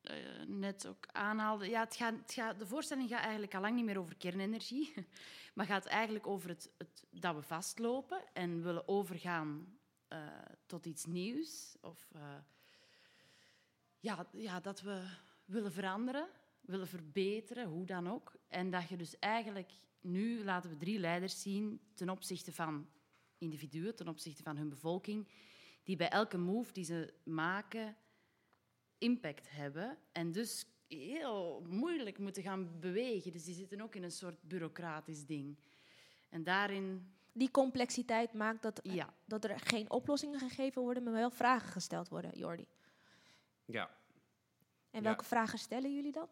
eh, 0.01 0.15
net 0.47 0.87
ook 0.87 1.07
aanhaalde... 1.11 1.69
Ja, 1.69 1.83
het 1.83 1.95
gaat, 1.95 2.15
het 2.17 2.33
gaat, 2.33 2.59
de 2.59 2.67
voorstelling 2.67 3.09
gaat 3.09 3.21
eigenlijk 3.21 3.55
al 3.55 3.61
lang 3.61 3.75
niet 3.75 3.85
meer 3.85 3.99
over 3.99 4.17
kernenergie. 4.17 4.93
Maar 5.53 5.65
gaat 5.65 5.85
eigenlijk 5.85 6.27
over 6.27 6.49
het, 6.49 6.71
het, 6.77 7.03
dat 7.09 7.35
we 7.35 7.41
vastlopen 7.41 8.23
en 8.33 8.63
willen 8.63 8.87
overgaan 8.87 9.77
eh, 10.13 10.27
tot 10.65 10.85
iets 10.85 11.05
nieuws. 11.05 11.75
Of 11.81 12.09
eh, 12.11 12.35
ja, 13.99 14.27
ja, 14.31 14.59
dat 14.59 14.81
we 14.81 15.07
willen 15.45 15.71
veranderen, 15.71 16.27
willen 16.61 16.87
verbeteren, 16.87 17.67
hoe 17.67 17.85
dan 17.85 18.09
ook. 18.09 18.35
En 18.47 18.69
dat 18.69 18.89
je 18.89 18.97
dus 18.97 19.19
eigenlijk... 19.19 19.71
Nu 20.01 20.43
laten 20.43 20.69
we 20.69 20.77
drie 20.77 20.99
leiders 20.99 21.41
zien 21.41 21.81
ten 21.93 22.09
opzichte 22.09 22.51
van 22.51 22.89
individuen, 23.37 23.95
ten 23.95 24.07
opzichte 24.07 24.43
van 24.43 24.57
hun 24.57 24.69
bevolking 24.69 25.27
die 25.83 25.95
bij 25.95 26.09
elke 26.09 26.37
move 26.37 26.73
die 26.73 26.83
ze 26.83 27.13
maken 27.23 27.95
impact 28.97 29.49
hebben 29.49 29.97
en 30.11 30.31
dus 30.31 30.65
heel 30.87 31.65
moeilijk 31.69 32.17
moeten 32.17 32.43
gaan 32.43 32.79
bewegen. 32.79 33.31
Dus 33.31 33.43
die 33.43 33.55
zitten 33.55 33.81
ook 33.81 33.95
in 33.95 34.03
een 34.03 34.11
soort 34.11 34.41
bureaucratisch 34.41 35.25
ding. 35.25 35.57
En 36.29 36.43
daarin, 36.43 37.13
Die 37.33 37.51
complexiteit 37.51 38.33
maakt 38.33 38.61
dat, 38.61 38.79
ja, 38.83 39.13
dat 39.25 39.43
er 39.43 39.59
geen 39.59 39.89
oplossingen 39.91 40.39
gegeven 40.39 40.81
worden, 40.81 41.03
maar 41.03 41.13
wel 41.13 41.31
vragen 41.31 41.69
gesteld 41.71 42.09
worden, 42.09 42.37
Jordi. 42.37 42.65
Ja, 43.65 43.89
En 44.91 44.99
Ja. 44.99 45.01
welke 45.01 45.23
vragen 45.23 45.59
stellen 45.59 45.93
jullie 45.95 46.11
dan? 46.11 46.27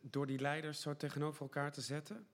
door 0.00 0.26
die 0.26 0.38
leiders 0.38 0.80
zo 0.80 0.96
tegenover 0.96 1.42
elkaar 1.42 1.72
te 1.72 1.80
zetten. 1.80 2.28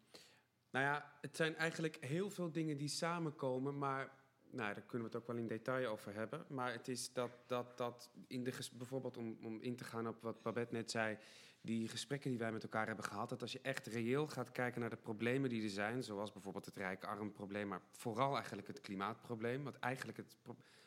Nou 0.71 0.85
ja, 0.85 1.13
het 1.21 1.37
zijn 1.37 1.57
eigenlijk 1.57 1.97
heel 2.05 2.31
veel 2.31 2.53
dingen 2.53 2.77
die 2.77 2.89
samenkomen, 2.89 3.79
maar 3.79 4.11
nou, 4.51 4.75
daar 4.75 4.83
kunnen 4.83 5.09
we 5.09 5.15
het 5.15 5.23
ook 5.23 5.27
wel 5.27 5.37
in 5.37 5.47
detail 5.47 5.91
over 5.91 6.15
hebben. 6.15 6.45
Maar 6.49 6.73
het 6.73 6.89
is 6.89 7.13
dat, 7.13 7.31
dat, 7.47 7.79
dat 7.79 8.11
in 8.27 8.45
de 8.45 8.69
bijvoorbeeld 8.73 9.17
om, 9.17 9.39
om 9.43 9.61
in 9.61 9.77
te 9.77 9.85
gaan 9.85 10.09
op 10.09 10.23
wat 10.23 10.43
Babette 10.43 10.75
net 10.75 10.91
zei, 10.91 11.19
die 11.63 11.89
gesprekken 11.89 12.31
die 12.31 12.39
wij 12.39 12.53
met 12.53 12.63
elkaar 12.63 12.87
hebben 12.87 13.05
gehad, 13.05 13.29
dat 13.29 13.43
als 13.43 13.53
je 13.53 13.61
echt 13.61 13.87
reëel 13.87 14.27
gaat 14.27 14.53
kijken 14.53 14.81
naar 14.81 14.91
de 14.91 14.97
problemen 14.97 15.51
die 15.51 15.63
er 15.63 15.71
zijn, 15.71 16.03
zoals 16.03 16.33
bijvoorbeeld 16.33 16.65
het 16.65 16.77
rijk-arm 16.77 17.33
probleem, 17.33 17.69
maar 17.69 17.81
vooral 17.91 18.35
eigenlijk 18.35 18.67
het 18.67 18.81
klimaatprobleem, 18.81 19.65
wat 19.65 19.79
eigenlijk 19.79 20.19
het, 20.19 20.37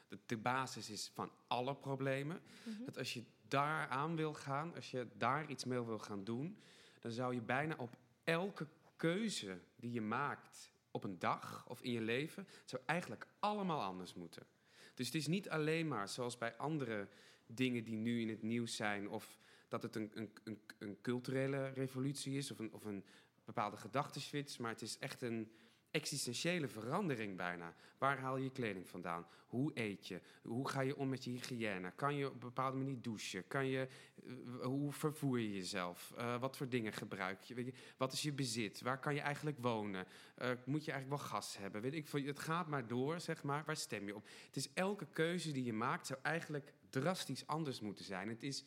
de, 0.08 0.20
de 0.26 0.38
basis 0.38 0.90
is 0.90 1.12
van 1.14 1.32
alle 1.48 1.76
problemen. 1.76 2.42
Dat 2.86 2.98
als 2.98 3.14
je 3.14 3.24
daar 3.48 3.88
aan 3.88 4.16
wil 4.16 4.34
gaan, 4.34 4.76
als 4.76 4.92
je 4.92 5.08
daar 5.18 5.50
iets 5.50 5.66
mee 5.66 5.82
wil 5.82 6.00
gaan 6.00 6.24
doen, 6.24 6.58
dan 7.00 7.12
zou 7.12 7.34
je 7.34 7.42
bijna 7.42 7.76
op 7.78 7.98
elke 8.24 8.68
keuze 8.96 9.60
die 9.76 9.92
je 9.92 10.02
maakt 10.02 10.72
op 10.92 11.04
een 11.04 11.20
dag 11.20 11.66
of 11.68 11.82
in 11.82 11.92
je 11.92 12.02
leven, 12.02 12.48
zou 12.66 12.82
eigenlijk 12.86 13.28
allemaal 13.40 13.82
anders 13.82 14.14
moeten. 14.14 14.46
Dus 14.94 15.06
het 15.06 15.16
is 15.16 15.28
niet 15.28 15.50
alleen 15.50 15.88
maar 15.88 16.10
zoals 16.10 16.38
bij 16.38 16.56
andere 16.58 17.08
dingen 17.46 17.84
die 17.84 17.96
nu 17.96 18.22
in 18.22 18.30
het 18.30 18.42
nieuws 18.42 18.76
zijn, 18.76 19.10
of 19.10 19.38
dat 19.68 19.84
het 19.84 19.96
een, 19.96 20.12
een, 20.14 20.32
een, 20.44 20.60
een 20.78 20.98
culturele 21.02 21.70
revolutie 21.70 22.38
is 22.38 22.52
of 22.52 22.60
een, 22.60 22.74
of 22.74 22.86
een 22.86 23.04
bepaalde 23.46 23.78
gedachtenswitch, 23.78 24.60
maar 24.60 24.72
het 24.72 24.82
is 24.82 24.98
echt 24.98 25.22
een 25.22 25.52
existentiële 25.96 26.68
verandering 26.68 27.38
bijna. 27.38 27.76
Waar 27.98 28.20
haal 28.20 28.38
je 28.38 28.44
je 28.44 28.52
kleding 28.52 28.90
vandaan? 28.90 29.28
Hoe 29.48 29.72
eet 29.74 30.08
je? 30.08 30.22
Hoe 30.42 30.70
ga 30.70 30.82
je 30.82 30.96
om 30.96 31.10
met 31.10 31.24
je 31.24 31.30
hygiëne? 31.30 31.92
Kan 31.96 32.16
je 32.16 32.26
op 32.26 32.34
een 32.34 32.40
bepaalde 32.40 32.78
manier 32.78 33.02
douchen? 33.02 33.48
Kan 33.48 33.66
je, 33.68 33.88
eh, 34.26 34.66
hoe 34.66 34.92
vervoer 34.92 35.40
je 35.40 35.54
jezelf? 35.54 36.14
Eh, 36.18 36.40
wat 36.40 36.58
voor 36.58 36.70
dingen 36.70 36.94
gebruik 36.94 37.42
je? 37.42 37.74
Wat 37.98 38.14
is 38.14 38.22
je 38.22 38.32
bezit? 38.32 38.82
Waar 38.82 39.00
kan 39.00 39.14
je 39.14 39.22
eigenlijk 39.22 39.58
wonen? 39.60 40.06
Eh, 40.36 40.50
moet 40.66 40.86
je 40.86 40.92
eigenlijk 40.92 41.22
wel 41.22 41.32
gas 41.32 41.58
hebben? 41.58 41.82
Weet 41.82 41.94
ik, 41.94 42.08
het 42.26 42.40
gaat 42.40 42.68
maar 42.68 42.88
door, 42.88 43.20
zeg 43.20 43.44
maar. 43.44 43.64
Waar 43.66 43.78
stem 43.78 44.08
je 44.08 44.16
op? 44.16 44.28
Het 44.46 44.56
is 44.56 44.74
elke 44.74 45.08
keuze 45.14 45.52
die 45.52 45.64
je 45.64 45.74
maakt 45.74 46.08
zou 46.08 46.20
eigenlijk 46.22 46.74
drastisch 46.90 47.48
anders 47.48 47.80
moeten 47.80 48.06
zijn. 48.06 48.30
Het 48.30 48.44
is 48.44 48.66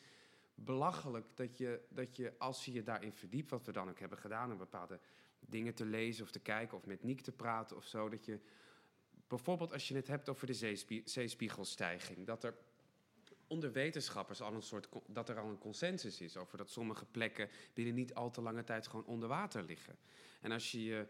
belachelijk 0.65 1.27
dat 1.35 1.59
je, 1.59 1.81
dat 1.89 2.17
je 2.17 2.33
als 2.39 2.65
je 2.65 2.73
je 2.73 2.83
daarin 2.83 3.13
verdiept, 3.13 3.51
wat 3.51 3.67
we 3.67 3.73
dan 3.73 3.89
ook 3.89 3.99
hebben 3.99 4.19
gedaan, 4.19 4.53
om 4.53 4.59
bepaalde 4.59 5.01
dingen 5.41 5.75
te 5.75 5.85
lezen 5.85 6.25
of 6.25 6.31
te 6.31 6.41
kijken 6.41 6.77
of 6.77 6.87
met 6.87 7.03
Niek 7.03 7.21
te 7.21 7.33
praten 7.33 7.77
of 7.77 7.85
zo, 7.85 8.09
dat 8.09 8.25
je 8.25 8.41
bijvoorbeeld 9.29 9.73
als 9.73 9.89
je 9.89 9.95
het 9.95 10.07
hebt 10.07 10.29
over 10.29 10.47
de 10.47 10.55
zeespie- 10.55 11.03
zeespiegelstijging, 11.05 12.27
dat 12.27 12.45
er 12.45 12.55
onder 13.47 13.73
wetenschappers 13.73 14.41
al 14.41 14.53
een 14.53 14.63
soort 14.63 14.89
dat 15.07 15.29
er 15.29 15.39
al 15.39 15.49
een 15.49 15.59
consensus 15.59 16.21
is 16.21 16.37
over 16.37 16.59
dat 16.59 16.71
sommige 16.71 17.05
plekken 17.05 17.49
binnen 17.75 17.95
niet 17.95 18.15
al 18.15 18.31
te 18.31 18.41
lange 18.41 18.65
tijd 18.65 18.87
gewoon 18.87 19.05
onder 19.05 19.29
water 19.29 19.63
liggen. 19.63 19.97
En 20.41 20.53
als 20.53 20.71
je 20.71 20.85
je 20.85 21.09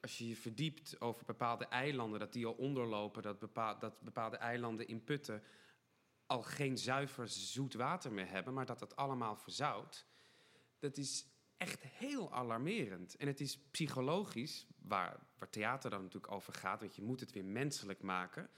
als 0.00 0.18
je 0.18 0.28
je 0.28 0.36
verdiept 0.36 1.00
over 1.00 1.24
bepaalde 1.24 1.64
eilanden, 1.64 2.20
dat 2.20 2.32
die 2.32 2.46
al 2.46 2.52
onderlopen, 2.52 3.22
dat, 3.22 3.38
bepaal, 3.38 3.78
dat 3.78 4.00
bepaalde 4.00 4.36
eilanden 4.36 4.88
in 4.88 5.04
putten 5.04 5.42
al 6.28 6.42
geen 6.42 6.78
zuiver 6.78 7.28
zoet 7.28 7.74
water 7.74 8.12
meer 8.12 8.28
hebben, 8.28 8.54
maar 8.54 8.66
dat 8.66 8.80
het 8.80 8.96
allemaal 8.96 9.36
verzoudt, 9.36 10.06
dat 10.78 10.96
is 10.96 11.26
echt 11.56 11.82
heel 11.82 12.32
alarmerend. 12.32 13.16
En 13.16 13.26
het 13.26 13.40
is 13.40 13.58
psychologisch, 13.70 14.66
waar, 14.78 15.26
waar 15.38 15.50
theater 15.50 15.90
dan 15.90 16.02
natuurlijk 16.02 16.32
over 16.32 16.52
gaat, 16.52 16.80
want 16.80 16.96
je 16.96 17.02
moet 17.02 17.20
het 17.20 17.32
weer 17.32 17.44
menselijk 17.44 18.02
maken. 18.02 18.50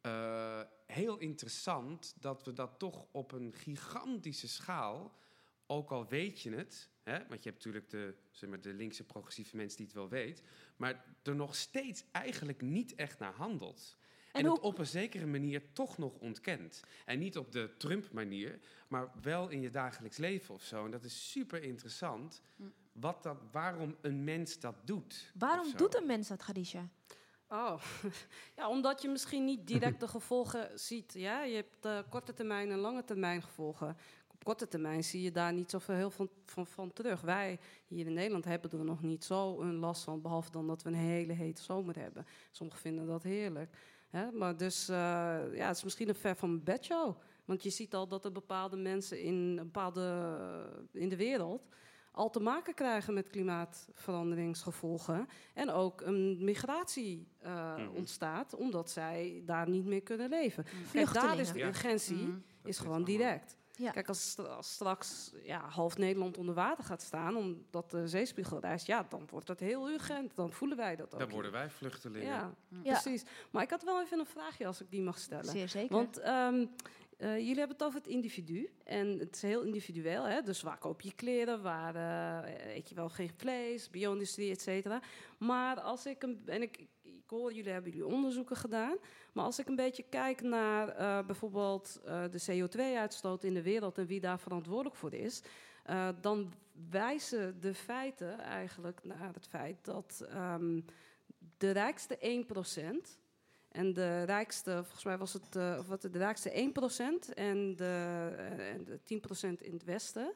eh, 0.00 0.60
heel 0.86 1.18
interessant 1.18 2.14
dat 2.20 2.44
we 2.44 2.52
dat 2.52 2.78
toch 2.78 3.06
op 3.10 3.32
een 3.32 3.52
gigantische 3.52 4.48
schaal, 4.48 5.18
ook 5.66 5.90
al 5.90 6.06
weet 6.06 6.40
je 6.40 6.50
het, 6.50 6.90
hè, 7.02 7.18
want 7.18 7.42
je 7.42 7.50
hebt 7.50 7.64
natuurlijk 7.64 7.90
de, 7.90 8.14
zeg 8.30 8.50
maar, 8.50 8.60
de 8.60 8.74
linkse 8.74 9.04
progressieve 9.04 9.56
mensen 9.56 9.76
die 9.76 9.86
het 9.86 9.94
wel 9.94 10.08
weet, 10.08 10.42
maar 10.76 11.04
er 11.22 11.34
nog 11.34 11.54
steeds 11.54 12.04
eigenlijk 12.12 12.60
niet 12.60 12.94
echt 12.94 13.18
naar 13.18 13.34
handelt. 13.34 13.98
En, 14.32 14.44
En 14.44 14.50
het 14.50 14.60
op 14.60 14.78
een 14.78 14.86
zekere 14.86 15.26
manier 15.26 15.72
toch 15.72 15.98
nog 15.98 16.12
ontkent. 16.18 16.82
En 17.04 17.18
niet 17.18 17.38
op 17.38 17.52
de 17.52 17.74
Trump-manier, 17.76 18.58
maar 18.88 19.10
wel 19.22 19.48
in 19.48 19.60
je 19.60 19.70
dagelijks 19.70 20.16
leven 20.16 20.54
of 20.54 20.62
zo. 20.62 20.84
En 20.84 20.90
dat 20.90 21.04
is 21.04 21.30
super 21.30 21.62
interessant. 21.62 22.42
Wat 22.92 23.22
dat, 23.22 23.36
waarom 23.50 23.96
een 24.00 24.24
mens 24.24 24.60
dat 24.60 24.74
doet. 24.84 25.32
Waarom 25.38 25.76
doet 25.76 25.96
een 25.96 26.06
mens 26.06 26.28
dat, 26.28 26.42
Khadija? 26.42 26.88
Oh, 27.48 27.82
ja, 28.56 28.68
omdat 28.68 29.02
je 29.02 29.08
misschien 29.08 29.44
niet 29.44 29.66
direct 29.66 30.00
de 30.00 30.08
gevolgen 30.08 30.68
ziet. 30.88 31.12
Ja? 31.12 31.42
Je 31.42 31.54
hebt 31.54 31.84
eh, 31.84 31.98
korte 32.08 32.34
termijn 32.34 32.70
en 32.70 32.78
lange 32.78 33.04
termijn 33.04 33.42
gevolgen. 33.42 33.96
Op 34.28 34.44
korte 34.44 34.68
termijn 34.68 35.04
zie 35.04 35.22
je 35.22 35.30
daar 35.30 35.52
niet 35.52 35.70
zoveel 35.70 35.94
heel 35.94 36.10
van, 36.10 36.30
van, 36.46 36.66
van 36.66 36.92
terug. 36.92 37.20
Wij 37.20 37.58
hier 37.86 38.06
in 38.06 38.12
Nederland 38.12 38.44
hebben 38.44 38.70
er 38.70 38.84
nog 38.84 39.02
niet 39.02 39.24
zo 39.24 39.60
een 39.60 39.76
last 39.76 40.02
van, 40.04 40.20
behalve 40.20 40.50
dan 40.50 40.66
dat 40.66 40.82
we 40.82 40.88
een 40.88 40.94
hele 40.94 41.32
hete 41.32 41.62
zomer 41.62 41.98
hebben. 41.98 42.26
Sommigen 42.50 42.80
vinden 42.80 43.06
dat 43.06 43.22
heerlijk. 43.22 43.76
Hè? 44.10 44.30
Maar 44.32 44.56
dus, 44.56 44.88
eh, 44.88 44.96
ja, 45.52 45.66
het 45.66 45.76
is 45.76 45.84
misschien 45.84 46.08
een 46.08 46.14
ver 46.14 46.36
van 46.36 46.48
mijn 46.50 46.64
bedshow. 46.64 47.16
Want 47.44 47.62
je 47.62 47.70
ziet 47.70 47.94
al 47.94 48.08
dat 48.08 48.24
er 48.24 48.32
bepaalde 48.32 48.76
mensen 48.76 49.20
in, 49.22 49.34
een 49.34 49.56
bepaalde, 49.56 50.28
in 50.92 51.08
de 51.08 51.16
wereld 51.16 51.68
al 52.12 52.30
te 52.30 52.40
maken 52.40 52.74
krijgen 52.74 53.14
met 53.14 53.28
klimaatveranderingsgevolgen. 53.30 55.26
En 55.54 55.70
ook 55.70 56.00
een 56.00 56.44
migratie 56.44 57.26
eh, 57.38 57.76
Mhm. 57.76 57.88
ontstaat, 57.96 58.54
omdat 58.54 58.90
zij 58.90 59.42
daar 59.46 59.68
niet 59.68 59.84
meer 59.84 60.02
kunnen 60.02 60.28
leven. 60.28 60.64
Kijk, 60.64 60.76
Vluchtelingen. 60.86 61.28
daar 61.28 61.38
is 61.38 61.52
de 61.52 61.62
urgentie 61.62 62.16
Mhm. 62.26 62.38
is 62.64 62.78
gewoon 62.78 63.04
direct. 63.04 63.58
Ja. 63.76 63.90
Kijk, 63.90 64.08
als, 64.08 64.36
als 64.38 64.72
straks 64.72 65.32
ja, 65.42 65.68
half 65.68 65.96
Nederland 65.98 66.38
onder 66.38 66.54
water 66.54 66.84
gaat 66.84 67.02
staan, 67.02 67.36
omdat 67.36 67.90
de 67.90 68.08
zeespiegel 68.08 68.60
rijst, 68.60 68.86
ja, 68.86 69.06
dan 69.08 69.26
wordt 69.30 69.46
dat 69.46 69.60
heel 69.60 69.90
urgent. 69.90 70.36
Dan 70.36 70.52
voelen 70.52 70.76
wij 70.76 70.96
dat 70.96 71.12
ook. 71.14 71.20
Dan 71.20 71.28
worden 71.28 71.52
wij 71.52 71.70
vluchtelingen. 71.70 72.26
Ja, 72.26 72.54
Ja. 72.82 72.92
precies. 73.00 73.24
Maar 73.50 73.62
ik 73.62 73.70
had 73.70 73.82
wel 73.82 74.02
even 74.02 74.18
een 74.18 74.26
vraagje 74.26 74.66
als 74.66 74.80
ik 74.80 74.90
die 74.90 75.02
mag 75.02 75.18
stellen. 75.18 75.44
Zeer 75.50 75.68
zeker. 75.68 75.96
Want 75.96 76.18
ehm, 76.18 76.66
eh, 77.16 77.36
jullie 77.36 77.58
hebben 77.58 77.76
het 77.76 77.82
over 77.86 77.98
het 77.98 78.08
individu. 78.08 78.70
En 78.84 79.18
het 79.18 79.34
is 79.34 79.42
heel 79.42 79.62
individueel. 79.62 80.24
Hè? 80.24 80.42
Dus 80.42 80.62
waar 80.62 80.78
koop 80.78 81.00
je 81.00 81.12
kleren? 81.14 81.62
Waar 81.62 81.94
eh, 81.94 82.74
eet 82.76 82.88
je 82.88 82.94
wel 82.94 83.08
geen 83.08 83.30
vlees? 83.36 83.90
Bio-industrie, 83.90 84.50
et 84.50 84.60
cetera. 84.60 85.00
Maar 85.38 85.80
als 85.80 86.06
ik... 86.06 86.22
Een, 86.22 86.42
en 86.46 86.62
ik, 86.62 86.86
jullie 87.38 87.72
hebben 87.72 87.90
jullie 87.90 88.06
onderzoeken 88.06 88.56
gedaan. 88.56 88.96
Maar 89.32 89.44
als 89.44 89.58
ik 89.58 89.68
een 89.68 89.76
beetje 89.76 90.04
kijk 90.08 90.42
naar 90.42 90.88
eh, 90.88 91.26
bijvoorbeeld 91.26 92.00
eh, 92.04 92.24
de 92.30 92.68
CO2-uitstoot 92.68 93.44
in 93.44 93.54
de 93.54 93.62
wereld... 93.62 93.98
en 93.98 94.06
wie 94.06 94.20
daar 94.20 94.38
verantwoordelijk 94.38 94.96
voor 94.96 95.14
is... 95.14 95.42
eh, 95.84 96.08
dan 96.20 96.52
wijzen 96.90 97.60
de 97.60 97.74
feiten 97.74 98.38
eigenlijk 98.38 99.00
naar 99.04 99.34
het 99.34 99.46
feit 99.46 99.76
dat 99.84 100.24
ehm, 100.28 100.80
de 101.56 101.70
rijkste 101.70 102.44
1%... 103.14 103.18
En 103.70 103.92
de 103.92 104.22
rijkste, 104.22 104.70
volgens 104.70 105.04
mij 105.04 105.18
was 105.18 105.32
het 105.32 105.54
wat, 105.86 106.02
de 106.02 106.18
rijkste 106.18 106.72
1% 107.28 107.34
en 107.34 107.76
de, 107.76 108.34
en 108.58 108.84
de 108.84 108.98
10% 108.98 109.58
in 109.58 109.72
het 109.72 109.84
westen. 109.84 110.32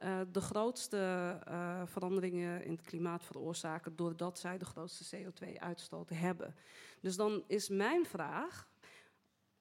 Eh, 0.00 0.20
de 0.32 0.40
grootste 0.40 1.38
eh, 1.44 1.82
veranderingen 1.84 2.64
in 2.64 2.70
het 2.70 2.82
klimaat 2.82 3.24
veroorzaken 3.24 3.96
doordat 3.96 4.38
zij 4.38 4.58
de 4.58 4.64
grootste 4.64 5.16
CO2-uitstoot 5.16 6.08
hebben. 6.08 6.54
Dus 7.00 7.16
dan 7.16 7.44
is 7.46 7.68
mijn 7.68 8.06
vraag: 8.06 8.68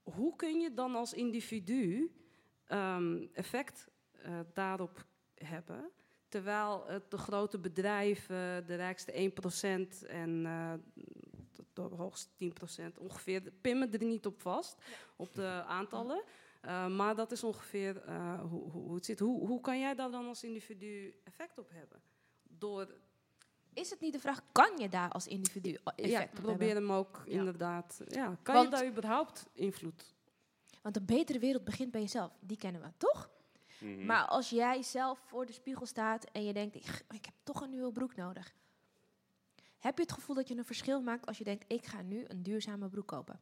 hoe 0.03 0.35
kun 0.35 0.59
je 0.59 0.73
dan 0.73 0.95
als 0.95 1.13
individu 1.13 2.11
ehm, 2.65 3.25
effect 3.33 3.87
eh, 4.11 4.39
daarop 4.53 5.05
hebben? 5.35 5.89
Terwijl 6.27 6.83
het 6.87 7.11
de 7.11 7.17
grote 7.17 7.59
bedrijven, 7.59 8.65
de 8.65 8.75
rijkste 8.75 9.31
1% 10.03 10.07
en 10.07 10.43
de, 11.53 11.63
de 11.73 11.81
hoogste 11.81 12.29
10% 12.83 12.97
ongeveer, 12.97 13.41
pimmen 13.61 13.91
er 13.91 14.03
niet 14.03 14.25
op 14.25 14.41
vast, 14.41 14.81
op 15.15 15.33
de 15.33 15.63
aantallen. 15.67 16.23
Uh, 16.65 16.87
maar 16.87 17.15
dat 17.15 17.31
is 17.31 17.43
ongeveer 17.43 18.03
uh, 18.07 18.41
hoe, 18.41 18.71
hoe, 18.71 18.95
het 18.95 19.05
zit. 19.05 19.19
Hoe, 19.19 19.47
hoe 19.47 19.61
kan 19.61 19.79
jij 19.79 19.95
daar 19.95 20.11
dan 20.11 20.25
als 20.27 20.43
individu 20.43 21.19
effect 21.23 21.57
op 21.57 21.69
hebben? 21.69 22.01
Door 22.43 22.93
is 23.73 23.89
het 23.89 23.99
niet 23.99 24.13
de 24.13 24.19
vraag, 24.19 24.41
kan 24.51 24.77
je 24.77 24.89
daar 24.89 25.09
als 25.11 25.27
individu 25.27 25.73
effect 25.73 26.09
ja, 26.09 26.23
op 26.23 26.31
probeer 26.31 26.67
hebben? 26.67 26.87
hem 26.87 26.91
ook 26.91 27.21
Ja. 27.25 27.31
inderdaad. 27.39 28.01
Ja, 28.07 28.37
kan 28.41 28.55
Want- 28.55 28.69
je 28.69 28.75
daar 28.75 28.87
überhaupt 28.87 29.47
invloed? 29.53 30.13
Want 30.81 30.95
een 30.95 31.05
betere 31.05 31.39
wereld 31.39 31.63
begint 31.63 31.91
bij 31.91 32.01
jezelf. 32.01 32.31
Die 32.39 32.57
kennen 32.57 32.81
we, 32.81 32.87
toch? 32.97 33.29
Mhm. 33.79 34.05
Maar 34.05 34.25
als 34.25 34.49
jij 34.49 34.83
zelf 34.83 35.19
voor 35.19 35.45
de 35.45 35.51
spiegel 35.51 35.85
staat 35.85 36.23
en 36.23 36.43
je 36.43 36.53
denkt, 36.53 36.75
ik, 36.75 36.85
ik 37.09 37.25
heb 37.25 37.33
toch 37.43 37.61
een 37.61 37.69
nieuwe 37.69 37.91
broek 37.91 38.15
nodig. 38.15 38.53
Heb 39.79 39.97
je 39.97 40.03
het 40.03 40.11
gevoel 40.11 40.35
dat 40.35 40.47
je 40.47 40.57
een 40.57 40.65
verschil 40.65 41.01
maakt 41.01 41.25
als 41.25 41.37
je 41.37 41.43
denkt, 41.43 41.65
ik 41.71 41.85
ga 41.85 42.01
nu 42.01 42.25
een 42.27 42.43
duurzame 42.43 42.89
broek 42.89 43.07
kopen? 43.07 43.39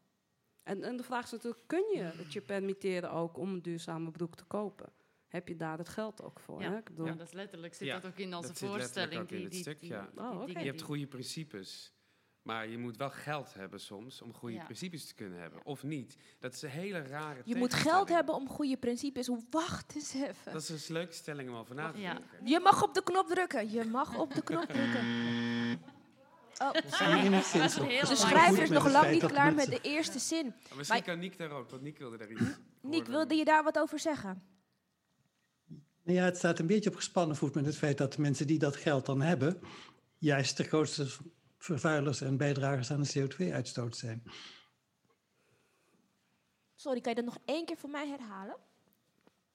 En, 0.67 0.83
en 0.83 0.97
de 0.97 1.03
vraag 1.03 1.23
is 1.25 1.31
natuurlijk, 1.31 1.61
kun 1.67 1.83
je 1.93 2.01
het 2.03 2.33
je 2.37 2.41
permitteren 2.41 3.11
ook 3.11 3.37
om 3.37 3.53
een 3.53 3.61
duurzame 3.61 4.11
broek 4.11 4.35
te 4.35 4.43
kopen? 4.43 4.89
Heb 5.27 5.47
je 5.47 5.55
daar 5.55 5.77
het 5.77 5.89
geld 5.89 6.23
ook 6.23 6.39
voor? 6.39 6.61
Ja. 6.61 6.69
Hè? 6.71 6.77
Ik 6.77 6.83
bedoel, 6.83 7.05
Ja, 7.05 7.13
dat 7.13 7.27
is 7.27 7.33
letterlijk, 7.33 7.73
zit 7.73 7.87
Ja, 7.87 7.99
dat 7.99 8.11
ook 8.11 8.17
in 8.17 8.35
onze 8.35 8.47
dat 8.47 8.57
zit 8.57 8.69
letterlijk 8.69 8.81
voorstelling. 8.93 9.21
ook 9.21 9.29
in 9.29 9.35
die, 9.35 9.43
het 9.45 9.51
die, 9.53 9.61
stuk, 9.61 9.79
die- 9.79 9.89
ja. 9.89 10.09
die 10.13 10.21
Oh, 10.23 10.47
Je 10.47 10.69
hebt 10.69 10.81
goede 10.81 11.07
principes. 11.07 11.91
Maar 12.41 12.67
je 12.67 12.77
moet 12.77 12.97
wel 12.97 13.09
geld 13.09 13.53
hebben 13.53 13.79
soms 13.79 14.21
om 14.21 14.33
goede 14.33 14.55
Ja. 14.55 14.63
principes 14.63 15.05
te 15.07 15.13
kunnen 15.13 15.39
hebben. 15.39 15.59
Ja. 15.63 15.71
Of 15.71 15.83
niet. 15.83 16.17
Dat 16.39 16.53
is 16.53 16.61
een 16.61 16.69
hele 16.69 17.01
rare 17.01 17.41
Je 17.45 17.55
moet 17.55 17.73
geld 17.73 18.09
hebben 18.09 18.35
om 18.35 18.49
goede 18.49 18.77
principes. 18.77 19.29
Wacht 19.49 19.95
eens 19.95 20.13
even. 20.13 20.51
Dat 20.53 20.61
is 20.69 20.87
een 20.87 20.93
leuke 20.93 21.13
stelling 21.13 21.49
om 21.49 21.55
over 21.55 21.75
na 21.75 21.91
te 21.91 21.99
Ja. 21.99 22.13
denken. 22.13 22.45
Je 22.47 22.59
mag 22.59 22.83
op 22.83 22.93
de 22.93 23.03
knop 23.03 23.27
drukken. 23.27 23.71
Je 23.71 23.83
mag 23.85 24.17
op 24.19 24.33
de 24.33 24.41
knop 24.43 24.65
drukken. 24.65 25.05
Oh, 26.61 26.71
de 26.71 28.15
schrijver 28.15 28.63
is 28.63 28.69
nog 28.69 28.91
lang 28.91 29.11
niet 29.11 29.25
klaar 29.25 29.53
met 29.53 29.65
de 29.65 29.79
eerste 29.81 30.19
zin. 30.19 30.53
Misschien 30.75 30.97
Maar- 30.97 31.01
kan 31.01 31.19
Niek 31.19 31.37
daar 31.37 31.51
ook, 31.51 31.69
want 31.69 31.81
Niek 31.81 31.97
wilde 31.97 32.17
daar 32.17 32.31
iets 32.31 32.41
Niek, 32.81 33.05
wilde 33.07 33.35
je 33.35 33.45
daar 33.45 33.63
wat 33.63 33.79
over 33.79 33.99
zeggen? 33.99 34.43
Nou 36.03 36.19
ja, 36.19 36.23
het 36.25 36.37
staat 36.37 36.59
een 36.59 36.67
beetje 36.67 36.89
op 36.89 36.95
gespannen 36.95 37.35
voet 37.35 37.53
met 37.55 37.65
het 37.65 37.77
feit 37.77 37.97
dat 37.97 38.13
de 38.13 38.21
mensen 38.21 38.47
die 38.47 38.59
dat 38.59 38.75
geld 38.75 39.05
dan 39.05 39.21
hebben, 39.21 39.59
juist 40.17 40.57
de 40.57 40.63
grootste 40.63 41.07
vervuilers 41.57 42.21
en 42.21 42.37
bijdragers 42.37 42.91
aan 42.91 43.01
de 43.01 43.11
CO2-uitstoot 43.19 43.97
zijn. 43.97 44.23
Sorry, 46.75 47.01
kan 47.01 47.15
je 47.15 47.21
dat 47.23 47.33
nog 47.33 47.43
één 47.45 47.65
keer 47.65 47.77
voor 47.77 47.89
mij 47.89 48.07
herhalen? 48.07 48.57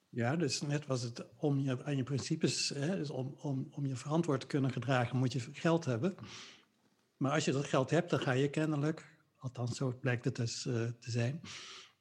Ja, 0.09 0.37
dus 0.37 0.61
net 0.61 0.87
was 0.87 1.03
het 1.03 1.25
om 1.37 1.59
je, 1.59 1.85
aan 1.85 1.97
je 1.97 2.03
principes, 2.03 2.69
hè, 2.69 2.97
dus 2.97 3.11
om, 3.11 3.35
om, 3.41 3.69
om 3.71 3.87
je 3.87 3.97
verantwoord 3.97 4.41
te 4.41 4.47
kunnen 4.47 4.71
gedragen, 4.71 5.19
moet 5.19 5.33
je 5.33 5.41
geld 5.53 5.85
hebben. 5.85 6.17
Maar 7.23 7.33
als 7.33 7.45
je 7.45 7.53
dat 7.53 7.65
geld 7.65 7.91
hebt, 7.91 8.11
dan 8.11 8.21
ga 8.21 8.33
je 8.33 8.51
kennelijk, 8.51 9.07
althans 9.39 9.77
zo 9.77 9.93
blijkt 10.01 10.25
het 10.25 10.37
dus 10.37 10.67
eh, 10.67 10.75
te 10.75 11.11
zijn, 11.11 11.41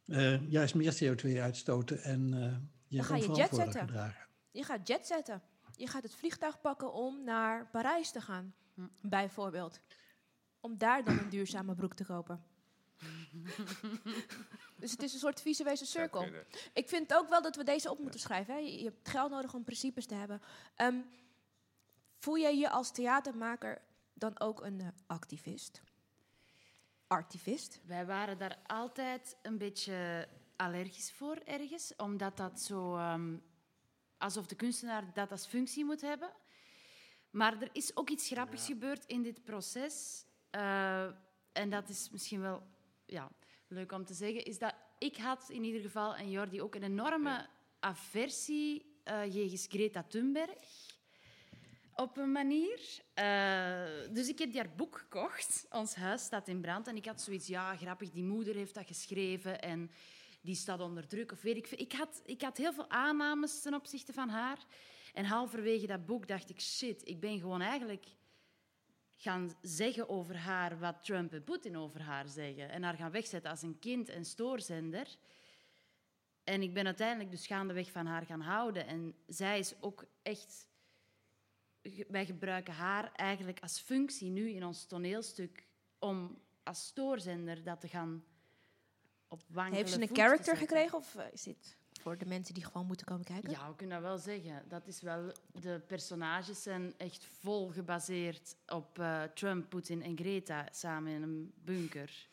eh, 0.05 0.49
juist 0.49 0.75
meer 0.75 0.93
CO2 0.93 1.41
uitstoten 1.41 2.03
en 2.03 2.33
eh 2.33 2.57
je 2.87 2.95
Dan 2.97 3.05
ga 3.05 3.15
je 3.15 3.31
jetsetten. 3.31 3.79
gedragen. 3.79 4.27
Je 4.51 4.63
gaat 4.63 4.87
jetsetten. 4.87 5.41
Je 5.75 5.87
gaat 5.87 6.03
het 6.03 6.15
vliegtuig 6.15 6.61
pakken 6.61 6.93
om 6.93 7.23
naar 7.23 7.69
Parijs 7.69 8.11
te 8.11 8.21
gaan, 8.21 8.53
Hm. 8.73 8.81
bijvoorbeeld. 9.01 9.79
Om 10.59 10.77
daar 10.77 11.03
dan 11.03 11.19
een 11.19 11.29
duurzame 11.29 11.75
broek 11.75 11.93
te 11.93 12.05
kopen. 12.05 12.43
dus 14.81 14.91
het 14.91 15.03
is 15.03 15.13
een 15.13 15.19
soort 15.19 15.41
visuele 15.41 15.85
cirkel. 15.85 16.25
Ik 16.73 16.89
vind 16.89 17.13
ook 17.13 17.29
wel 17.29 17.41
dat 17.41 17.55
we 17.55 17.63
deze 17.63 17.91
op 17.91 17.99
moeten 17.99 18.19
schrijven. 18.19 18.53
Hè. 18.53 18.59
Je, 18.59 18.77
je 18.77 18.83
hebt 18.83 19.09
geld 19.09 19.31
nodig 19.31 19.53
om 19.53 19.63
principes 19.63 20.05
te 20.05 20.15
hebben. 20.15 20.41
Ehm, 20.75 20.95
voel 22.19 22.37
jij 22.37 22.57
je 22.57 22.69
als 22.69 22.91
theatermaker 22.91 23.81
dan 24.21 24.39
ook 24.39 24.63
een 24.63 24.79
eh, 24.81 24.87
activist? 25.07 25.81
Artivist? 27.07 27.79
Wij 27.85 28.05
waren 28.05 28.37
daar 28.37 28.57
altijd 28.65 29.37
een 29.41 29.57
beetje 29.57 30.27
allergisch 30.55 31.11
voor 31.11 31.35
ergens, 31.35 31.93
omdat 31.95 32.37
dat 32.37 32.61
zo 32.61 32.95
ehm, 32.95 33.37
alsof 34.17 34.47
de 34.47 34.55
kunstenaar 34.55 35.13
dat 35.13 35.31
als 35.31 35.45
functie 35.47 35.85
moet 35.85 36.01
hebben. 36.01 36.31
Maar 37.29 37.61
er 37.61 37.69
is 37.71 37.95
ook 37.95 38.09
iets 38.09 38.27
grappigs 38.27 38.65
gebeurd 38.65 39.05
in 39.05 39.21
dit 39.21 39.43
proces. 39.43 40.25
eh, 40.49 41.05
en 41.51 41.69
dat 41.69 41.89
is 41.89 42.09
misschien 42.09 42.41
wel 42.41 42.63
ja, 43.05 43.31
leuk 43.67 43.91
om 43.91 44.05
te 44.05 44.13
zeggen, 44.13 44.45
is 44.45 44.57
dat 44.59 44.73
ik 44.97 45.17
had 45.17 45.49
in 45.49 45.63
ieder 45.63 45.81
geval 45.81 46.15
en 46.15 46.29
Jordi 46.29 46.61
ook 46.61 46.75
een 46.75 46.83
enorme 46.83 47.29
Ja. 47.29 47.49
aversie 47.79 48.99
eh 49.03 49.33
jegens 49.33 49.65
Greta 49.69 50.03
Thunberg. 50.03 50.57
Op 51.95 52.17
een 52.17 52.31
manier. 52.31 52.79
Eh, 53.13 54.13
dus 54.13 54.27
ik 54.27 54.39
heb 54.39 54.55
haar 54.55 54.75
boek 54.75 54.97
gekocht. 54.97 55.65
Ons 55.69 55.95
huis 55.95 56.23
staat 56.23 56.47
in 56.47 56.61
brand. 56.61 56.87
En 56.87 56.95
ik 56.95 57.05
had 57.05 57.21
zoiets, 57.21 57.47
ja, 57.47 57.75
grappig, 57.75 58.09
die 58.11 58.23
moeder 58.23 58.55
heeft 58.55 58.73
dat 58.73 58.87
geschreven 58.87 59.61
en 59.61 59.91
die 60.41 60.55
staat 60.55 60.79
onder 60.79 61.07
druk. 61.07 61.31
Of 61.31 61.41
weet 61.41 61.57
ik. 61.57 61.69
Ik 61.69 61.91
had, 61.91 62.21
ik 62.25 62.41
had 62.41 62.57
heel 62.57 62.73
veel 62.73 62.89
aannames 62.89 63.61
ten 63.61 63.73
opzichte 63.73 64.13
van 64.13 64.29
haar. 64.29 64.57
En 65.13 65.25
halverwege 65.25 65.87
dat 65.87 66.05
boek 66.05 66.27
dacht 66.27 66.49
ik, 66.49 66.61
shit, 66.61 67.07
ik 67.07 67.19
ben 67.19 67.39
gewoon 67.39 67.61
eigenlijk 67.61 68.05
gaan 69.15 69.51
zeggen 69.61 70.09
over 70.09 70.37
haar 70.37 70.79
wat 70.79 71.03
Trump 71.03 71.33
en 71.33 71.43
Poetin 71.43 71.77
over 71.77 72.01
haar 72.01 72.27
zeggen. 72.27 72.69
En 72.69 72.83
haar 72.83 72.95
gaan 72.95 73.11
wegzetten 73.11 73.51
als 73.51 73.61
een 73.61 73.79
kind 73.79 74.09
en 74.09 74.25
stoorzender. 74.25 75.07
En 76.43 76.61
ik 76.61 76.73
ben 76.73 76.85
uiteindelijk 76.85 77.31
dus 77.31 77.47
gaandeweg 77.47 77.91
van 77.91 78.05
haar 78.05 78.25
gaan 78.25 78.41
houden. 78.41 78.87
En 78.87 79.15
zij 79.27 79.59
is 79.59 79.73
ook 79.79 80.05
echt... 80.21 80.69
Wij 82.07 82.25
gebruiken 82.25 82.73
haar 82.73 83.11
eigenlijk 83.15 83.59
als 83.59 83.79
functie 83.79 84.29
nu 84.29 84.49
in 84.49 84.65
ons 84.65 84.85
toneelstuk 84.85 85.65
om 85.99 86.37
als 86.63 86.85
stoorzender 86.85 87.63
dat 87.63 87.81
te 87.81 87.87
gaan 87.87 88.23
op 89.27 89.41
Heeft 89.53 89.91
ze 89.91 90.01
een 90.01 90.15
character 90.15 90.57
gekregen 90.57 90.97
of 90.97 91.15
eh, 91.15 91.25
is 91.31 91.43
dit 91.43 91.77
voor 92.01 92.17
de 92.17 92.25
mensen 92.25 92.53
die 92.53 92.63
gewoon 92.65 92.87
moeten 92.87 93.05
komen 93.05 93.25
kijken? 93.25 93.49
Ja, 93.51 93.69
we 93.69 93.75
kunnen 93.75 94.01
dat 94.01 94.07
wel 94.09 94.17
zeggen. 94.17 94.63
Dat 94.67 94.87
is 94.87 95.01
wel, 95.01 95.31
de 95.61 95.81
personages 95.87 96.63
zijn 96.63 96.93
echt 96.97 97.25
vol 97.25 97.69
gebaseerd 97.69 98.55
op 98.67 98.99
eh, 98.99 99.23
Trump, 99.23 99.69
Poetin 99.69 100.03
en 100.03 100.17
Greta 100.17 100.67
samen 100.71 101.11
in 101.11 101.21
een 101.21 101.53
bunker. 101.63 102.29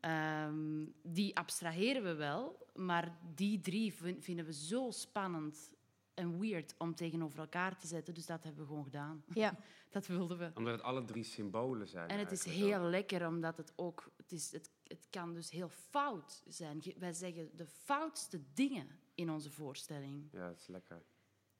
Ehm, 0.00 0.84
die 1.02 1.36
abstraheren 1.36 2.02
we 2.02 2.14
wel, 2.14 2.66
maar 2.74 3.18
die 3.34 3.60
drie 3.60 3.92
vin- 3.94 4.22
vinden 4.22 4.44
we 4.44 4.52
zo 4.52 4.90
spannend 4.90 5.70
en 6.22 6.40
weird 6.40 6.74
om 6.78 6.94
tegenover 6.94 7.38
elkaar 7.38 7.78
te 7.78 7.86
zetten. 7.86 8.14
Dus 8.14 8.26
dat 8.26 8.42
hebben 8.42 8.60
we 8.62 8.68
gewoon 8.68 8.84
gedaan. 8.84 9.24
Ja. 9.34 9.54
Dat 9.90 10.06
wilden 10.06 10.38
we. 10.38 10.50
Omdat 10.54 10.72
het 10.72 10.82
alle 10.82 11.04
drie 11.04 11.24
symbolen 11.24 11.88
zijn. 11.88 12.08
En 12.08 12.18
het 12.18 12.32
is 12.32 12.44
heel 12.44 12.80
lekker, 12.82 13.26
omdat 13.26 13.56
het 13.56 13.72
ook... 13.76 14.10
Het, 14.16 14.32
is, 14.32 14.52
het, 14.52 14.70
het 14.86 15.06
kan 15.10 15.32
dus 15.34 15.50
heel 15.50 15.68
fout 15.68 16.42
zijn. 16.46 16.82
Wij 16.98 17.12
zeggen 17.12 17.50
de 17.56 17.66
foutste 17.66 18.40
dingen 18.54 18.86
in 19.14 19.30
onze 19.30 19.50
voorstelling. 19.50 20.28
Ja, 20.32 20.48
het 20.48 20.60
is 20.60 20.66
lekker. 20.66 21.02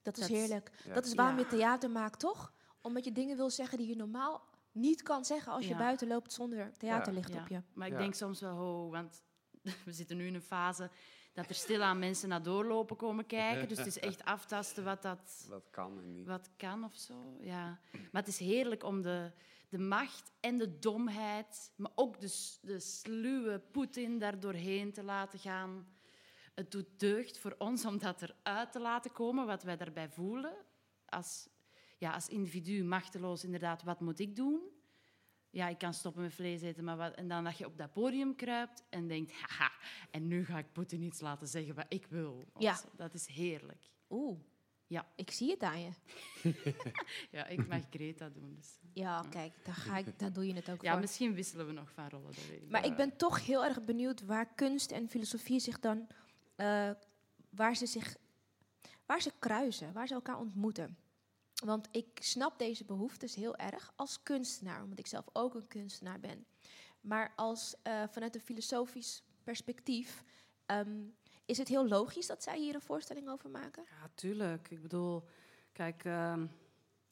Dat 0.02 0.16
is 0.16 0.20
Dat 0.28 0.36
heerlijk. 0.38 0.70
Ja. 0.84 0.94
Dat 0.94 1.04
is 1.06 1.14
waarom 1.14 1.38
je 1.38 1.46
theater 1.46 1.90
maakt, 1.90 2.18
toch? 2.20 2.52
Omdat 2.80 3.04
je 3.04 3.12
dingen 3.12 3.36
wil 3.36 3.50
zeggen 3.50 3.78
die 3.78 3.86
je 3.88 3.96
normaal 3.96 4.48
niet 4.72 5.02
kan 5.02 5.24
zeggen 5.24 5.52
als 5.52 5.64
je 5.64 5.70
Ja. 5.70 5.78
buiten 5.78 6.08
loopt 6.08 6.32
zonder 6.32 6.72
theaterlicht 6.78 7.32
Ja, 7.32 7.40
op 7.40 7.48
je. 7.48 7.62
Maar 7.72 7.86
ik 7.86 7.92
Ja. 7.92 7.98
denk 7.98 8.14
soms 8.14 8.40
wel, 8.40 8.56
ho, 8.56 8.90
want 8.90 9.22
we 9.84 9.92
zitten 9.92 10.16
nu 10.16 10.26
in 10.26 10.34
een 10.34 10.42
fase 10.42 10.90
dat 11.32 11.48
er 11.48 11.54
stilaan 11.54 11.98
mensen 11.98 12.28
naar 12.28 12.42
doorlopen 12.42 12.96
komen 12.96 13.26
kijken. 13.26 13.68
Dus 13.68 13.78
het 13.78 13.86
is 13.86 13.98
echt 13.98 14.24
aftasten 14.24 14.84
wat 14.84 15.02
dat 15.02 15.46
Wat 15.48 15.70
kan 15.70 15.98
en 15.98 16.12
niet. 16.12 16.26
wat 16.26 16.50
kan 16.56 16.84
of 16.84 16.94
zo. 16.94 17.14
Ja. 17.40 17.80
Maar 17.92 18.22
het 18.22 18.28
is 18.28 18.38
heerlijk 18.38 18.84
om 18.84 19.02
de, 19.02 19.32
de 19.68 19.78
macht 19.78 20.32
en 20.40 20.58
de 20.58 20.78
domheid, 20.78 21.72
maar 21.76 21.90
ook 21.94 22.20
de, 22.20 22.58
de 22.60 22.80
sluwe 22.80 23.58
Poetin 23.58 24.18
daar 24.18 24.40
doorheen 24.40 24.92
te 24.92 25.02
laten 25.02 25.38
gaan. 25.38 25.86
Het 26.54 26.70
doet 26.70 27.00
deugd 27.00 27.38
voor 27.38 27.54
ons 27.58 27.84
om 27.84 27.98
dat 27.98 28.22
eruit 28.22 28.72
te 28.72 28.80
laten 28.80 29.12
komen, 29.12 29.46
wat 29.46 29.62
wij 29.62 29.76
daarbij 29.76 30.08
voelen. 30.08 30.54
Als, 31.06 31.48
ja, 31.98 32.12
als 32.12 32.28
individu 32.28 32.84
machteloos, 32.84 33.44
inderdaad, 33.44 33.82
wat 33.82 34.00
moet 34.00 34.18
ik 34.18 34.36
doen? 34.36 34.60
Ja, 35.54 35.68
ik 35.68 35.78
kan 35.78 35.94
stoppen 35.94 36.22
met 36.22 36.34
vlees 36.34 36.62
eten, 36.62 36.84
maar 36.84 36.96
wat, 36.96 37.14
en 37.14 37.28
dan 37.28 37.44
dat 37.44 37.58
je 37.58 37.66
op 37.66 37.78
dat 37.78 37.92
podium 37.92 38.34
kruipt 38.36 38.82
en 38.90 39.06
denkt, 39.08 39.32
haha, 39.32 39.70
en 40.10 40.28
nu 40.28 40.44
ga 40.44 40.58
ik 40.58 40.72
Poetin 40.72 41.02
iets 41.02 41.20
laten 41.20 41.48
zeggen 41.48 41.74
wat 41.74 41.86
ik 41.88 42.06
wil. 42.06 42.44
Ja. 42.58 42.80
Dat 42.96 43.14
is 43.14 43.26
heerlijk. 43.26 43.90
Oeh. 44.10 44.38
Ja. 44.86 45.06
Ik 45.16 45.30
zie 45.30 45.50
het 45.50 45.62
aan 45.62 45.80
je. 45.80 45.90
Ja, 47.30 47.46
ik 47.46 47.68
mag 47.68 47.80
Greta 47.90 48.28
doen. 48.28 48.54
Dus. 48.56 48.78
Ja, 48.92 49.24
kijk, 49.30 49.52
daar, 49.64 49.74
ga 49.74 49.96
ik, 49.98 50.18
daar 50.18 50.32
doe 50.32 50.46
je 50.46 50.54
het 50.54 50.70
ook 50.70 50.82
Ja, 50.82 50.90
voor. 50.92 51.00
misschien 51.00 51.34
wisselen 51.34 51.66
we 51.66 51.72
nog 51.72 51.90
van 51.90 52.08
rollen. 52.08 52.26
Dat 52.34 52.46
weet 52.48 52.62
ik 52.62 52.70
Maar 52.70 52.84
ik 52.86 52.96
ben 52.96 53.16
toch 53.16 53.46
heel 53.46 53.64
erg 53.64 53.84
benieuwd 53.84 54.24
waar 54.24 54.54
kunst 54.54 54.90
en 54.90 55.08
filosofie 55.08 55.60
zich 55.60 55.78
dan... 55.80 56.06
eh, 56.56 56.90
waar 57.50 57.76
ze 57.76 57.86
zich... 57.86 58.16
Waar 59.06 59.20
ze 59.20 59.32
kruisen, 59.38 59.92
waar 59.92 60.06
ze 60.06 60.14
elkaar 60.14 60.38
ontmoeten. 60.38 60.96
Want 61.64 61.88
ik 61.90 62.18
snap 62.20 62.58
deze 62.58 62.84
behoeftes 62.84 63.34
heel 63.34 63.56
erg 63.56 63.92
als 63.96 64.22
kunstenaar, 64.22 64.82
omdat 64.82 64.98
ik 64.98 65.06
zelf 65.06 65.24
ook 65.32 65.54
een 65.54 65.66
kunstenaar 65.66 66.20
ben. 66.20 66.46
Maar 67.00 67.32
als, 67.36 67.74
eh, 67.82 68.02
vanuit 68.10 68.34
een 68.34 68.40
filosofisch 68.40 69.22
perspectief 69.44 70.24
ehm, 70.66 71.00
is 71.44 71.58
het 71.58 71.68
heel 71.68 71.88
logisch 71.88 72.26
dat 72.26 72.42
zij 72.42 72.58
hier 72.58 72.74
een 72.74 72.80
voorstelling 72.80 73.28
over 73.28 73.50
maken. 73.50 73.84
Ja, 73.88 74.10
tuurlijk. 74.14 74.70
Ik 74.70 74.82
bedoel, 74.82 75.24
kijk, 75.72 76.04
ehm, 76.04 76.46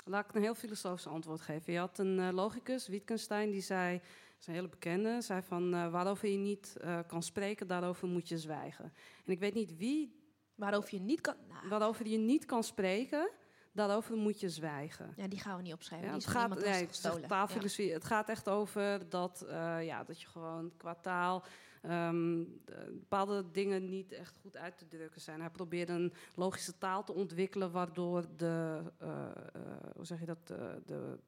laat 0.05 0.29
ik 0.29 0.35
een 0.35 0.43
heel 0.43 0.55
filosofisch 0.55 1.07
antwoord 1.07 1.41
geven. 1.41 1.73
Je 1.73 1.79
had 1.79 1.99
een 1.99 2.19
eh, 2.19 2.29
logicus, 2.33 2.89
Wittgenstein, 2.89 3.51
die 3.51 3.61
zei, 3.61 3.99
dat 3.99 4.41
is 4.41 4.47
een 4.47 4.55
hele 4.55 4.69
bekende, 4.69 5.21
zei 5.21 5.43
van 5.43 5.75
eh, 5.75 5.91
waarover 5.91 6.29
je 6.29 6.39
niet 6.39 6.77
kan 7.07 7.23
spreken, 7.23 7.67
daarover 7.67 8.09
moet 8.09 8.29
je 8.29 8.39
zwijgen. 8.39 8.93
En 9.25 9.33
ik 9.33 9.39
weet 9.39 9.55
niet 9.55 9.77
wie, 9.77 10.21
Waarover 10.61 10.95
je 10.95 11.01
niet 11.01 11.21
kan. 11.21 11.35
Nou, 11.49 11.69
waarover 11.69 12.07
je 12.07 12.19
niet 12.19 12.45
kan 12.45 12.65
spreken, 12.65 13.31
daarover 13.73 14.17
moet 14.17 14.41
je 14.41 14.49
zwijgen. 14.49 15.13
ja, 15.17 15.29
die 15.29 15.39
gaan 15.39 15.57
we 15.57 15.63
niet 15.63 15.73
opschrijven. 15.73 16.09
Ja, 16.09 16.15
die 16.15 16.23
het, 16.23 16.31
gaat, 16.37 16.65
nee, 16.65 16.87
gestolen. 16.87 17.29
Ja. 17.29 17.47
het 17.95 18.05
gaat 18.05 18.29
echt 18.29 18.49
over 18.49 19.09
dat, 19.09 19.43
eh, 19.43 19.85
ja, 19.87 20.05
dat 20.05 20.21
je 20.21 20.27
gewoon 20.27 20.73
qua 20.77 20.95
taal 20.95 21.45
ehm, 21.83 22.45
de- 22.65 22.91
bepaalde 22.93 23.51
dingen 23.51 23.89
niet 23.89 24.13
echt 24.13 24.37
goed 24.43 24.57
uit 24.57 24.79
te 24.79 24.89
drukken 24.89 25.21
zijn. 25.21 25.41
Hij 25.41 25.51
probeert 25.51 25.89
een 25.89 26.13
logische 26.35 26.79
taal 26.79 27.05
te 27.05 27.13
ontwikkelen 27.13 27.71
waardoor 27.71 28.25
de, 28.37 28.83
eh, 28.99 29.27
eh, 29.53 29.63
hoe 29.95 30.05
zeg 30.07 30.21
je 30.21 30.27
dat, 30.27 30.47
de, 30.47 31.19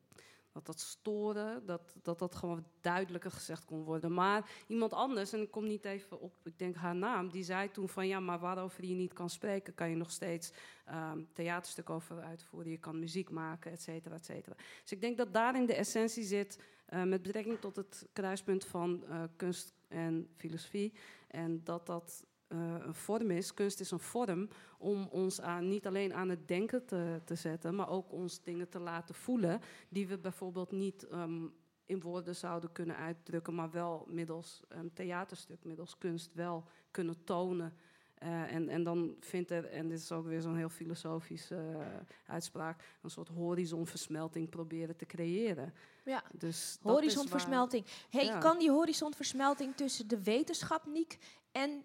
dat 0.52 0.66
dat 0.66 0.80
storen, 0.80 1.66
dat, 1.66 1.94
dat 2.02 2.18
dat 2.18 2.34
gewoon 2.34 2.64
duidelijker 2.80 3.30
gezegd 3.30 3.64
kon 3.64 3.82
worden. 3.84 4.14
Maar 4.14 4.50
iemand 4.66 4.92
anders, 4.92 5.32
en 5.32 5.40
ik 5.40 5.50
kom 5.50 5.66
niet 5.66 5.84
even 5.84 6.20
op, 6.20 6.34
ik 6.44 6.58
denk 6.58 6.76
haar 6.76 6.96
naam, 6.96 7.30
die 7.30 7.44
zei 7.44 7.70
toen 7.70 7.88
van 7.88 8.06
ja, 8.06 8.20
maar 8.20 8.38
waarover 8.38 8.84
je 8.84 8.94
niet 8.94 9.12
kan 9.12 9.30
spreken, 9.30 9.74
kan 9.74 9.90
je 9.90 9.96
nog 9.96 10.10
steeds 10.10 10.52
ehm 10.84 11.20
theaterstuk 11.32 11.90
over 11.90 12.20
uitvoeren, 12.20 12.70
je 12.70 12.78
kan 12.78 12.98
muziek 12.98 13.30
maken, 13.30 13.72
et 13.72 13.82
cetera, 13.82 14.14
et 14.14 14.24
cetera. 14.24 14.54
Dus 14.82 14.92
ik 14.92 15.00
denk 15.00 15.16
dat 15.16 15.32
daarin 15.32 15.66
de 15.66 15.74
essentie 15.74 16.24
zit 16.24 16.58
eh, 16.86 17.02
met 17.02 17.22
betrekking 17.22 17.58
tot 17.60 17.76
het 17.76 18.08
kruispunt 18.12 18.64
van 18.64 19.04
eh, 19.04 19.22
kunst 19.36 19.74
en 19.88 20.28
filosofie. 20.36 20.92
En 21.28 21.64
dat 21.64 21.86
dat 21.86 22.24
een 22.58 22.94
vorm 22.94 23.30
is, 23.30 23.54
kunst 23.54 23.80
is 23.80 23.90
een 23.90 23.98
vorm 23.98 24.48
om 24.78 25.06
ons 25.10 25.40
aan, 25.40 25.68
niet 25.68 25.86
alleen 25.86 26.14
aan 26.14 26.28
het 26.28 26.48
denken 26.48 26.86
te, 26.86 27.20
te 27.24 27.34
zetten, 27.34 27.74
maar 27.74 27.88
ook 27.88 28.12
ons 28.12 28.42
dingen 28.42 28.68
te 28.68 28.78
laten 28.78 29.14
voelen 29.14 29.60
die 29.88 30.06
we 30.06 30.18
bijvoorbeeld 30.18 30.70
niet 30.72 31.06
ehm, 31.08 31.46
in 31.86 32.00
woorden 32.00 32.36
zouden 32.36 32.72
kunnen 32.72 32.96
uitdrukken, 32.96 33.54
maar 33.54 33.70
wel 33.70 34.04
middels 34.08 34.62
een 34.68 34.92
theaterstuk, 34.92 35.64
middels 35.64 35.98
kunst 35.98 36.34
wel 36.34 36.64
kunnen 36.90 37.24
tonen. 37.24 37.74
Eh, 38.14 38.54
en, 38.54 38.68
en 38.68 38.82
dan 38.82 39.16
vindt 39.20 39.50
er, 39.50 39.64
en 39.64 39.88
dit 39.88 39.98
is 39.98 40.12
ook 40.12 40.26
weer 40.26 40.40
zo'n 40.40 40.56
heel 40.56 40.68
filosofische 40.68 41.56
eh, 41.56 41.86
uitspraak, 42.26 42.84
een 43.02 43.10
soort 43.10 43.28
horizonversmelting 43.28 44.48
proberen 44.48 44.96
te 44.96 45.06
creëren. 45.06 45.74
Ja. 46.04 46.22
Dus 46.34 46.78
Horizonversmelting. 46.82 47.86
Hey, 48.10 48.24
Ja. 48.24 48.38
kan 48.38 48.58
die 48.58 48.70
horizonversmelting 48.70 49.76
tussen 49.76 50.08
de 50.08 50.22
wetenschap, 50.22 50.86
Niek, 50.86 51.18
en 51.52 51.84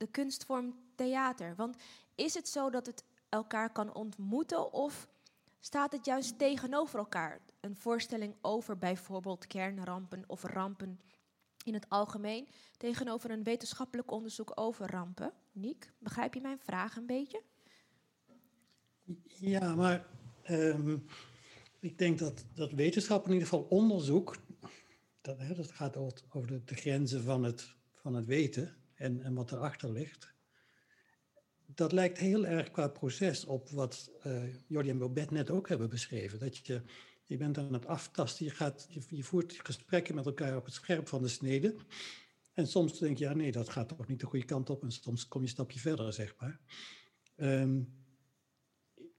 de 0.00 0.06
kunstvorm 0.06 0.74
theater? 0.94 1.54
Want 1.56 1.76
is 2.14 2.34
het 2.34 2.48
zo 2.48 2.70
dat 2.70 2.86
het 2.86 3.04
elkaar 3.28 3.72
kan 3.72 3.94
ontmoeten 3.94 4.72
of 4.72 5.08
staat 5.60 5.92
het 5.92 6.04
juist 6.04 6.38
tegenover 6.38 6.98
elkaar? 6.98 7.40
Een 7.60 7.76
voorstelling 7.76 8.34
over 8.40 8.78
bijvoorbeeld 8.78 9.46
kernrampen 9.46 10.24
of 10.26 10.42
rampen 10.42 11.00
in 11.64 11.74
het 11.74 11.88
algemeen 11.88 12.48
tegenover 12.76 13.30
een 13.30 13.42
wetenschappelijk 13.42 14.10
onderzoek 14.10 14.52
over 14.54 14.90
rampen. 14.90 15.32
Niek, 15.52 15.92
begrijp 15.98 16.34
je 16.34 16.40
mijn 16.40 16.58
vraag 16.58 16.96
een 16.96 17.06
beetje? 17.06 17.42
Ja, 19.24 19.74
maar 19.74 20.06
ehm, 20.42 20.96
ik 21.78 21.98
denk 21.98 22.18
dat, 22.18 22.44
dat 22.54 22.72
wetenschap, 22.72 23.24
in 23.24 23.32
ieder 23.32 23.48
geval 23.48 23.66
onderzoek, 23.68 24.36
dat, 25.20 25.38
hè, 25.38 25.54
dat 25.54 25.70
gaat 25.70 25.96
over, 25.96 26.46
de, 26.46 26.64
de 26.64 26.74
grenzen 26.74 27.22
van 27.22 27.42
het, 27.42 27.74
van 27.92 28.14
het 28.14 28.26
weten 28.26 28.79
en, 29.00 29.22
en 29.22 29.34
wat 29.34 29.52
erachter 29.52 29.92
ligt. 29.92 30.34
Dat 31.66 31.92
lijkt 31.92 32.18
heel 32.18 32.46
erg 32.46 32.70
qua 32.70 32.88
proces 32.88 33.44
op 33.44 33.68
wat 33.68 34.10
eh 34.22 34.42
Jordi 34.66 34.90
en 34.90 34.98
Bobet 34.98 35.30
net 35.30 35.50
ook 35.50 35.68
hebben 35.68 35.88
beschreven. 35.88 36.38
Dat 36.38 36.66
je, 36.66 36.82
je 37.24 37.36
bent 37.36 37.58
aan 37.58 37.72
het 37.72 37.86
aftasten, 37.86 38.44
je, 38.44 38.50
gaat, 38.50 38.88
je, 39.08 39.22
voert 39.22 39.60
gesprekken 39.62 40.14
met 40.14 40.26
elkaar 40.26 40.56
op 40.56 40.64
het 40.64 40.74
scherp 40.74 41.08
van 41.08 41.22
de 41.22 41.28
snede. 41.28 41.76
En 42.52 42.66
soms 42.66 42.98
denk 42.98 43.18
je, 43.18 43.24
ja 43.24 43.34
nee, 43.34 43.52
dat 43.52 43.68
gaat 43.68 43.88
toch 43.88 44.08
niet 44.08 44.20
de 44.20 44.26
goede 44.26 44.44
kant 44.44 44.70
op. 44.70 44.82
En 44.82 44.90
soms 44.90 45.28
kom 45.28 45.40
je 45.40 45.46
een 45.46 45.52
stapje 45.52 45.80
verder, 45.80 46.12
zeg 46.12 46.34
maar. 46.38 46.60
Ehm, 47.36 47.82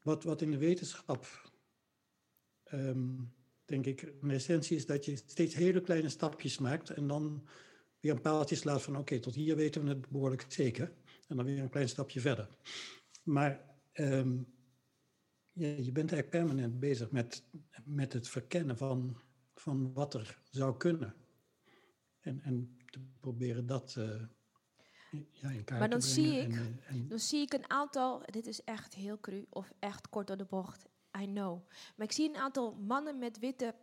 wat, 0.01 0.23
wat 0.23 0.41
in 0.41 0.51
de 0.51 0.57
wetenschap, 0.57 1.51
ehm, 2.63 3.09
denk 3.65 3.86
ik, 3.86 4.01
in 4.01 4.32
essentie 4.32 4.75
is 4.75 4.86
dat 4.86 5.05
je 5.05 5.15
steeds 5.15 5.55
hele 5.55 5.82
kleine 5.82 6.09
stapjes 6.09 6.57
maakt 6.57 6.89
en 6.89 7.07
dan 7.07 7.47
weer 8.02 8.12
een 8.12 8.22
paaltje 8.22 8.56
slaat 8.56 8.82
van 8.82 8.97
oké, 8.97 9.20
tot 9.20 9.36
hier 9.36 9.56
weten 9.56 9.84
we 9.84 9.89
het 9.89 10.10
behoorlijk 10.10 10.45
zeker. 10.47 10.93
En 11.28 11.36
dan 11.36 11.45
weer 11.45 11.60
een 11.60 11.70
klein 11.70 11.89
stapje 11.89 12.20
verder. 12.20 12.47
Maar 13.24 13.76
ehm, 13.91 14.38
je, 15.52 15.84
je 15.84 15.91
bent 15.91 16.12
eigenlijk 16.12 16.30
permanent 16.30 16.80
bezig 16.80 17.12
met, 17.12 17.43
met 17.86 18.14
het 18.14 18.28
verkennen 18.30 18.78
van, 18.78 19.18
van 19.56 19.93
wat 19.93 20.14
er 20.14 20.41
zou 20.49 20.78
kunnen. 20.78 21.16
En, 22.20 22.41
en 22.41 22.78
te 22.86 22.99
proberen 23.20 23.66
dat 23.66 23.95
eh, 23.97 24.22
ja, 25.32 25.49
in 25.49 25.64
kaart 25.64 25.80
Maar 25.80 25.89
dan 25.89 25.99
te 25.99 26.08
zie 26.08 26.38
ik- 26.39 26.54
En, 26.56 26.80
en, 26.86 27.08
Dan 27.08 27.20
zie 27.20 27.41
ik 27.41 27.54
een 27.54 27.70
aantal, 27.70 28.24
dit 28.26 28.47
is 28.47 28.64
echt 28.64 28.93
heel 28.93 29.20
cru 29.20 29.45
of 29.49 29.72
echt 29.80 30.10
kort 30.10 30.28
door 30.28 30.38
de 30.38 30.45
bocht, 30.45 30.86
I 31.22 31.26
know. 31.26 31.68
Maar 31.95 32.06
ik 32.06 32.12
zie 32.12 32.30
een 32.30 32.36
aantal 32.36 32.74
mannen 32.76 33.18
met 33.20 33.39
witte 33.39 33.76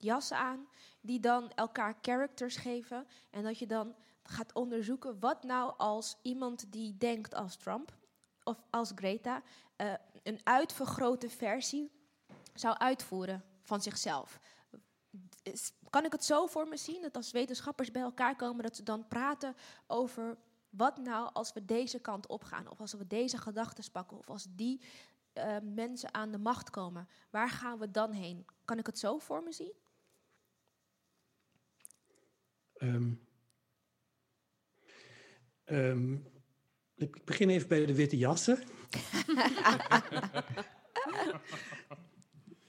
jassen 0.00 0.36
aan, 0.36 0.68
die 1.00 1.20
dan 1.20 1.50
elkaar 1.50 1.98
characters 2.02 2.56
geven. 2.56 3.06
En 3.30 3.42
dat 3.42 3.58
je 3.58 3.66
dan 3.66 3.94
gaat 4.22 4.52
onderzoeken 4.52 5.20
wat 5.20 5.42
nou 5.42 5.74
als 5.76 6.16
iemand 6.22 6.72
die 6.72 6.96
denkt 6.96 7.34
als 7.34 7.56
Trump 7.56 7.98
of 8.44 8.62
als 8.70 8.92
Greta 8.94 9.42
eh, 9.76 9.92
een 10.22 10.40
uitvergrote 10.42 11.30
versie 11.30 11.90
zou 12.54 12.76
uitvoeren 12.76 13.44
van 13.62 13.82
zichzelf. 13.82 14.40
Kan 15.90 16.04
ik 16.04 16.12
het 16.12 16.24
zo 16.24 16.46
voor 16.46 16.68
me 16.68 16.76
zien 16.76 17.02
dat 17.02 17.16
als 17.16 17.30
wetenschappers 17.30 17.90
bij 17.90 18.02
elkaar 18.02 18.36
komen, 18.36 18.62
dat 18.62 18.76
ze 18.76 18.82
dan 18.82 19.08
praten 19.08 19.56
over 19.86 20.38
wat 20.70 20.98
nou 20.98 21.30
als 21.32 21.52
we 21.52 21.64
deze 21.64 21.98
kant 21.98 22.26
op 22.26 22.44
gaan, 22.44 22.70
of 22.70 22.80
als 22.80 22.92
we 22.92 23.06
deze 23.06 23.38
gedachten 23.38 23.90
pakken, 23.90 24.18
of 24.18 24.30
als 24.30 24.46
die 24.50 24.80
eh, 25.32 25.56
mensen 25.62 26.14
aan 26.14 26.30
de 26.30 26.38
macht 26.38 26.70
komen, 26.70 27.08
waar 27.30 27.50
gaan 27.50 27.78
we 27.78 27.90
dan 27.90 28.12
heen? 28.12 28.46
Kan 28.64 28.78
ik 28.78 28.86
het 28.86 28.98
zo 28.98 29.18
voor 29.18 29.42
me 29.42 29.52
zien? 29.52 29.72
Ehm, 32.80 33.10
ehm, 35.64 36.14
ik 36.96 37.24
begin 37.24 37.48
even 37.48 37.68
bij 37.68 37.86
de 37.86 37.94
witte 37.94 38.16
jassen. 38.16 38.58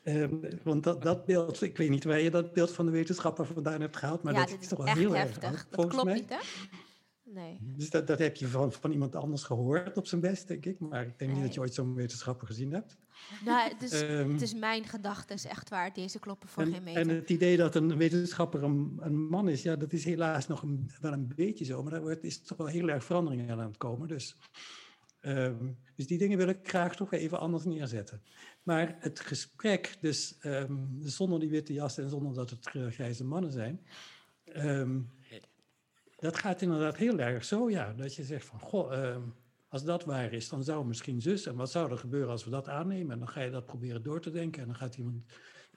Ehm, 0.04 0.36
want 0.64 0.84
dat, 0.84 1.02
dat 1.02 1.26
beeld, 1.26 1.62
ik 1.62 1.78
weet 1.78 1.90
niet 1.90 2.04
waar 2.04 2.20
je 2.20 2.32
dat 2.32 2.54
beeld 2.54 2.72
van 2.72 2.86
de 2.86 2.92
wetenschapper 2.92 3.46
vandaan 3.46 3.82
hebt 3.82 3.98
gehaald, 3.98 4.24
maar 4.24 4.34
ja, 4.34 4.46
dat 4.46 4.58
is 4.60 4.68
toch 4.68 4.84
wel 4.84 4.96
heel 4.96 5.16
erg 5.16 5.24
heftig. 5.24 5.52
dat 5.52 5.68
volgens 5.72 5.96
klopt 5.96 6.10
mij. 6.10 6.20
niet, 6.20 6.30
hè? 6.30 6.38
Nee. 7.34 7.58
Dus 7.62 7.90
dat, 7.90 8.08
dat 8.08 8.20
heb 8.20 8.36
je 8.36 8.48
van, 8.48 8.72
van 8.72 8.92
iemand 8.92 9.16
anders 9.16 9.44
gehoord 9.44 9.98
op 9.98 10.08
zijn 10.08 10.22
best, 10.22 10.48
denk 10.48 10.66
ik. 10.66 10.80
Maar 10.80 11.06
ik 11.06 11.20
denk 11.20 11.34
niet 11.34 11.42
dat 11.42 11.54
je 11.54 11.60
ooit 11.60 11.74
zo'n 11.74 11.94
wetenschapper 11.94 12.48
gezien 12.48 12.72
hebt. 12.74 12.98
Nou, 13.46 13.70
het 13.70 13.82
is, 13.82 14.02
Ehm, 14.02 14.32
het 14.32 14.42
is 14.42 14.54
mijn 14.54 14.86
gedachte, 14.86 15.34
is 15.34 15.46
echt 15.46 15.70
waar. 15.70 15.94
Deze 15.94 16.20
kloppen 16.20 16.50
voor 16.50 16.64
geen 16.64 16.74
en, 16.74 16.84
meter. 16.84 17.02
en 17.02 17.10
het 17.10 17.30
idee 17.30 17.58
dat 17.58 17.76
een 17.76 17.98
wetenschapper 17.98 18.64
een, 18.64 18.98
een 19.00 19.28
man 19.28 19.50
is, 19.50 19.62
ja, 19.62 19.76
dat 19.76 19.94
is 19.94 20.06
helaas 20.06 20.48
nog 20.48 20.62
een, 20.62 20.90
wel 21.02 21.14
een 21.14 21.32
beetje 21.36 21.66
zo. 21.66 21.82
Maar 21.84 21.92
daar 21.92 22.02
wordt, 22.02 22.24
is 22.24 22.42
toch 22.42 22.58
wel 22.58 22.68
heel 22.68 22.90
erg 22.90 23.04
verandering 23.04 23.52
aan 23.52 23.60
het 23.60 23.78
komen. 23.78 24.08
Dus, 24.08 24.36
ehm, 25.20 25.68
dus 25.96 26.08
die 26.08 26.18
dingen 26.18 26.38
wil 26.38 26.48
ik 26.48 26.60
graag 26.64 26.96
toch 26.96 27.14
even 27.14 27.40
anders 27.40 27.64
neerzetten. 27.64 28.22
Maar 28.64 28.96
het 29.00 29.20
gesprek, 29.20 29.98
dus 30.02 30.38
ehm, 30.40 30.76
zonder 31.00 31.40
die 31.40 31.50
witte 31.50 31.74
jas 31.74 31.98
en 31.98 32.10
zonder 32.10 32.34
dat 32.34 32.50
het 32.50 32.68
eh, 32.74 32.88
grijze 32.88 33.24
mannen 33.24 33.52
zijn, 33.52 33.82
dat 36.22 36.38
gaat 36.38 36.62
inderdaad 36.62 36.98
heel 36.98 37.20
erg 37.20 37.46
zo, 37.46 37.70
ja. 37.70 37.94
Dat 37.94 38.16
je 38.16 38.24
zegt 38.24 38.46
van, 38.46 38.60
goh, 38.60 38.94
ehm, 38.94 39.22
als 39.68 39.84
dat 39.84 40.04
waar 40.04 40.34
is, 40.34 40.50
dan 40.50 40.64
zou 40.64 40.86
misschien 40.86 41.22
zus. 41.22 41.46
En 41.46 41.56
wat 41.56 41.72
zou 41.72 41.92
er 41.92 41.98
gebeuren 41.98 42.30
als 42.30 42.44
we 42.44 42.50
dat 42.50 42.68
aannemen? 42.68 43.12
En 43.12 43.20
dan 43.20 43.28
ga 43.28 43.42
je 43.42 43.52
dat 43.52 43.66
proberen 43.66 44.04
door 44.04 44.22
te 44.22 44.32
denken. 44.32 44.62
En 44.62 44.68
dan 44.68 44.76
gaat 44.76 44.98
iemand, 44.98 45.24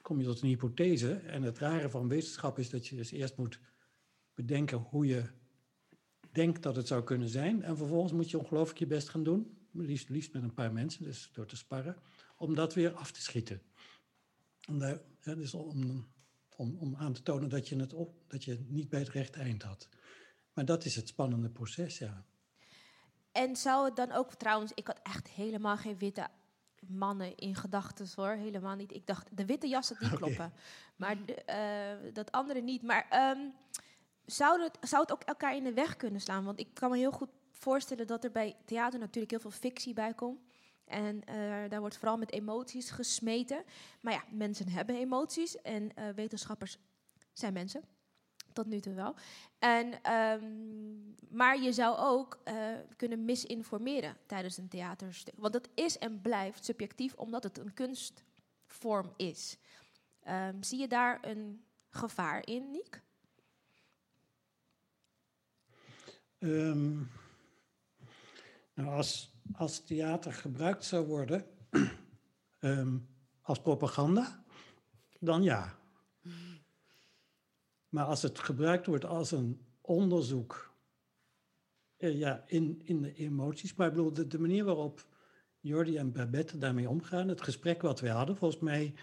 kom 0.02 0.18
je 0.18 0.24
tot 0.24 0.42
een 0.42 0.48
hypothese. 0.48 1.14
En 1.14 1.42
het 1.42 1.58
rare 1.58 1.90
van 1.90 2.08
wetenschap 2.08 2.58
is 2.58 2.70
dat 2.70 2.86
je 2.86 2.96
dus 2.96 3.10
eerst 3.10 3.36
moet 3.36 3.60
bedenken 4.34 4.78
hoe 4.78 5.06
je 5.06 5.24
denkt 6.32 6.62
dat 6.62 6.76
het 6.76 6.86
zou 6.86 7.02
kunnen 7.02 7.28
zijn. 7.28 7.62
En 7.62 7.76
vervolgens 7.76 8.12
moet 8.12 8.30
je 8.30 8.38
ongelooflijk 8.38 8.78
je 8.78 8.86
best 8.86 9.08
gaan 9.08 9.24
doen. 9.24 9.58
Liefst, 9.72 10.08
liefst 10.08 10.32
met 10.32 10.42
een 10.42 10.54
paar 10.54 10.72
mensen, 10.72 11.04
dus 11.04 11.30
door 11.32 11.46
te 11.46 11.56
sparren. 11.56 11.96
Om 12.36 12.54
dat 12.54 12.74
weer 12.74 12.92
af 12.92 13.12
te 13.12 13.22
schieten. 13.22 13.62
Om, 14.68 14.78
daar, 14.78 15.00
hè, 15.20 15.36
dus 15.36 15.54
om, 15.54 16.08
om, 16.56 16.76
om 16.78 16.96
aan 16.96 17.12
te 17.12 17.22
tonen 17.22 17.48
dat 17.48 17.68
je, 17.68 17.76
het 17.76 17.92
op, 17.92 18.14
dat 18.26 18.44
je 18.44 18.50
het 18.50 18.70
niet 18.70 18.88
bij 18.88 19.00
het 19.00 19.08
rechte 19.08 19.38
eind 19.38 19.62
had. 19.62 19.88
Maar 20.54 20.64
dat 20.64 20.84
is 20.84 20.96
het 20.96 21.08
spannende 21.08 21.48
proces, 21.48 21.98
ja. 21.98 22.24
En 23.32 23.56
zou 23.56 23.84
het 23.84 23.96
dan 23.96 24.12
ook, 24.12 24.34
trouwens, 24.34 24.72
ik 24.74 24.86
had 24.86 25.00
echt 25.02 25.28
helemaal 25.28 25.76
geen 25.76 25.98
witte 25.98 26.28
mannen 26.88 27.36
in 27.36 27.54
gedachten 27.54 28.06
hoor, 28.14 28.32
helemaal 28.32 28.74
niet. 28.74 28.92
Ik 28.92 29.06
dacht, 29.06 29.36
de 29.36 29.44
witte 29.44 29.68
jassen 29.68 29.96
die 29.98 30.16
kloppen, 30.18 30.52
maar 30.96 31.24
de, 31.24 31.34
eh, 31.34 32.12
dat 32.12 32.32
andere 32.32 32.60
niet. 32.60 32.82
Maar 32.82 33.06
ehm, 33.10 33.38
zou, 34.26 34.62
het, 34.62 34.78
zou 34.80 35.02
het 35.02 35.12
ook 35.12 35.22
elkaar 35.22 35.56
in 35.56 35.64
de 35.64 35.72
weg 35.72 35.96
kunnen 35.96 36.20
slaan? 36.20 36.44
Want 36.44 36.60
ik 36.60 36.68
kan 36.74 36.90
me 36.90 36.96
heel 36.96 37.12
goed 37.12 37.30
voorstellen 37.50 38.06
dat 38.06 38.24
er 38.24 38.30
bij 38.30 38.56
theater 38.64 38.98
natuurlijk 38.98 39.30
heel 39.30 39.40
veel 39.40 39.60
fictie 39.60 39.94
bij 39.94 40.14
komt. 40.14 40.40
En 40.84 41.24
eh, 41.24 41.34
daar 41.68 41.80
wordt 41.80 41.96
vooral 41.96 42.16
met 42.16 42.32
emoties 42.32 42.90
gesmeten. 42.90 43.64
Maar 44.00 44.12
ja, 44.12 44.24
mensen 44.30 44.68
hebben 44.68 44.96
emoties 44.96 45.62
en 45.62 45.96
eh, 45.96 46.08
wetenschappers 46.08 46.78
zijn 47.32 47.52
mensen. 47.52 47.82
Tot 48.54 48.66
nu 48.66 48.80
toe 48.80 48.94
wel. 48.94 49.14
En, 49.58 50.02
ehm, 50.02 50.44
maar 51.36 51.60
je 51.60 51.72
zou 51.72 51.96
ook 51.98 52.40
eh, 52.44 52.56
kunnen 52.96 53.24
misinformeren 53.24 54.16
tijdens 54.26 54.56
een 54.56 54.68
theaterstuk. 54.68 55.34
Want 55.36 55.52
dat 55.52 55.68
is 55.74 55.98
en 55.98 56.20
blijft 56.20 56.64
subjectief, 56.64 57.14
omdat 57.14 57.42
het 57.42 57.58
een 57.58 57.74
kunstvorm 57.74 59.12
is. 59.16 59.58
Ehm, 60.22 60.62
zie 60.62 60.80
je 60.80 60.88
daar 60.88 61.18
een 61.22 61.64
gevaar 61.90 62.46
in, 62.46 62.70
Niek? 62.70 63.02
Ehm, 66.38 66.96
nou, 68.74 68.88
als, 68.88 69.34
als 69.52 69.84
theater 69.84 70.32
gebruikt 70.32 70.84
zou 70.84 71.06
worden 71.06 71.46
als 73.42 73.60
propaganda, 73.60 74.44
dan 75.18 75.42
ja. 75.42 75.82
Maar 77.94 78.04
als 78.04 78.22
het 78.22 78.38
gebruikt 78.38 78.86
wordt 78.86 79.04
als 79.04 79.30
een 79.30 79.60
onderzoek 79.80 80.74
eh, 81.96 82.18
ja, 82.18 82.44
in, 82.46 82.80
in 82.84 83.02
de 83.02 83.14
emoties, 83.14 83.74
maar 83.74 83.86
ik 83.86 83.94
bedoel, 83.94 84.28
de, 84.28 84.38
manier 84.38 84.64
waarop 84.64 85.06
Jordi 85.60 85.96
en 85.96 86.12
Babette 86.12 86.58
daarmee 86.58 86.88
omgaan, 86.88 87.28
het 87.28 87.42
gesprek 87.42 87.82
wat 87.82 88.00
wij 88.00 88.10
hadden, 88.10 88.36
volgens 88.36 88.60
mij 88.60 88.94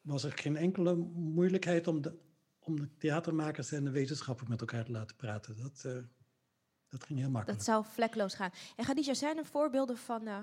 was 0.00 0.24
er 0.24 0.32
geen 0.32 0.56
enkele 0.56 0.94
moeilijkheid 1.14 1.86
om 1.86 2.02
de, 2.02 2.18
om 2.58 2.80
de 2.80 2.88
theatermakers 2.98 3.72
en 3.72 3.84
de 3.84 3.90
wetenschappers 3.90 4.48
met 4.48 4.60
elkaar 4.60 4.84
te 4.84 4.92
laten 4.92 5.16
praten. 5.16 5.56
Dat, 5.56 5.82
eh, 5.84 6.02
dat 6.88 7.04
ging 7.04 7.18
heel 7.18 7.30
makkelijk. 7.30 7.58
Dat 7.58 7.66
zou 7.66 7.84
vlekloos 7.84 8.34
gaan. 8.34 8.50
En 8.76 8.84
Khadija, 8.84 9.14
zijn 9.14 9.36
er 9.36 9.46
voorbeelden 9.46 9.96
van... 9.96 10.26
eh, 10.26 10.38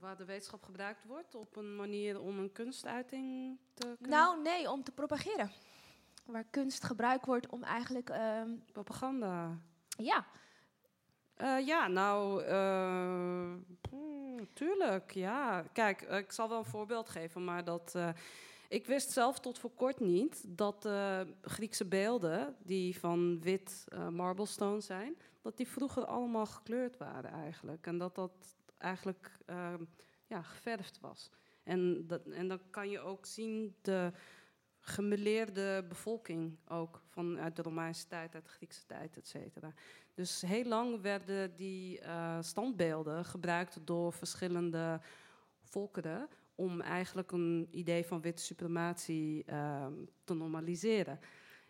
Waar 0.00 0.16
de 0.16 0.24
wetenschap 0.24 0.62
gebruikt 0.62 1.04
wordt 1.04 1.34
op 1.34 1.56
een 1.56 1.76
manier 1.76 2.20
om 2.20 2.38
een 2.38 2.52
kunstuiting 2.52 3.58
te 3.74 3.82
kunnen... 3.82 4.18
Nou, 4.18 4.42
nee, 4.42 4.70
om 4.70 4.82
te 4.82 4.92
propageren. 4.92 5.50
Waar 6.24 6.44
kunst 6.50 6.84
gebruikt 6.84 7.26
wordt 7.26 7.46
om 7.46 7.62
eigenlijk... 7.62 8.08
ehm, 8.10 8.50
Propaganda. 8.72 9.58
ja, 9.88 10.24
Eh, 11.34 11.66
ja, 11.66 11.88
nou, 11.88 12.42
eh, 12.42 13.52
hmm, 13.90 14.48
tuurlijk, 14.52 15.10
ja. 15.10 15.62
Kijk, 15.72 16.02
ik 16.02 16.32
zal 16.32 16.48
wel 16.48 16.58
een 16.58 16.64
voorbeeld 16.64 17.08
geven, 17.08 17.44
maar 17.44 17.64
dat... 17.64 17.92
eh, 17.94 18.08
ik 18.68 18.86
wist 18.86 19.10
zelf 19.10 19.40
tot 19.40 19.58
voor 19.58 19.70
kort 19.70 20.00
niet 20.00 20.44
dat 20.46 20.88
Griekse 21.42 21.84
beelden, 21.84 22.56
die 22.58 22.98
van 22.98 23.40
wit 23.40 23.84
eh 23.88 24.08
marble 24.08 24.46
stone 24.46 24.80
zijn, 24.80 25.16
dat 25.42 25.56
die 25.56 25.68
vroeger 25.68 26.04
allemaal 26.04 26.46
gekleurd 26.46 26.96
waren 26.96 27.32
eigenlijk. 27.32 27.86
En 27.86 27.98
dat 27.98 28.14
dat 28.14 28.56
eigenlijk 28.84 29.38
eh, 29.46 29.74
ja, 30.26 30.42
geverfd 30.42 31.00
was. 31.00 31.30
En, 31.62 32.06
dat, 32.06 32.26
en 32.26 32.48
dan 32.48 32.60
kan 32.70 32.90
je 32.90 33.00
ook 33.00 33.26
zien 33.26 33.76
de 33.82 34.12
gemeleerde 34.80 35.84
bevolking 35.88 36.58
ook 36.68 37.02
vanuit 37.08 37.56
de 37.56 37.62
Romeinse 37.62 38.06
tijd, 38.06 38.34
uit 38.34 38.44
de 38.44 38.50
Griekse 38.50 38.86
tijd, 38.86 39.16
et 39.16 39.26
cetera. 39.26 39.72
Dus 40.14 40.40
heel 40.40 40.64
lang 40.64 41.00
werden 41.00 41.56
die 41.56 42.00
eh, 42.00 42.38
standbeelden 42.40 43.24
gebruikt 43.24 43.86
door 43.86 44.12
verschillende 44.12 45.00
volkeren 45.62 46.28
om 46.54 46.80
eigenlijk 46.80 47.32
een 47.32 47.68
idee 47.70 48.04
van 48.06 48.20
witte 48.20 48.42
suprematie 48.42 49.44
ehm, 49.44 49.92
te 50.24 50.34
normaliseren. 50.34 51.20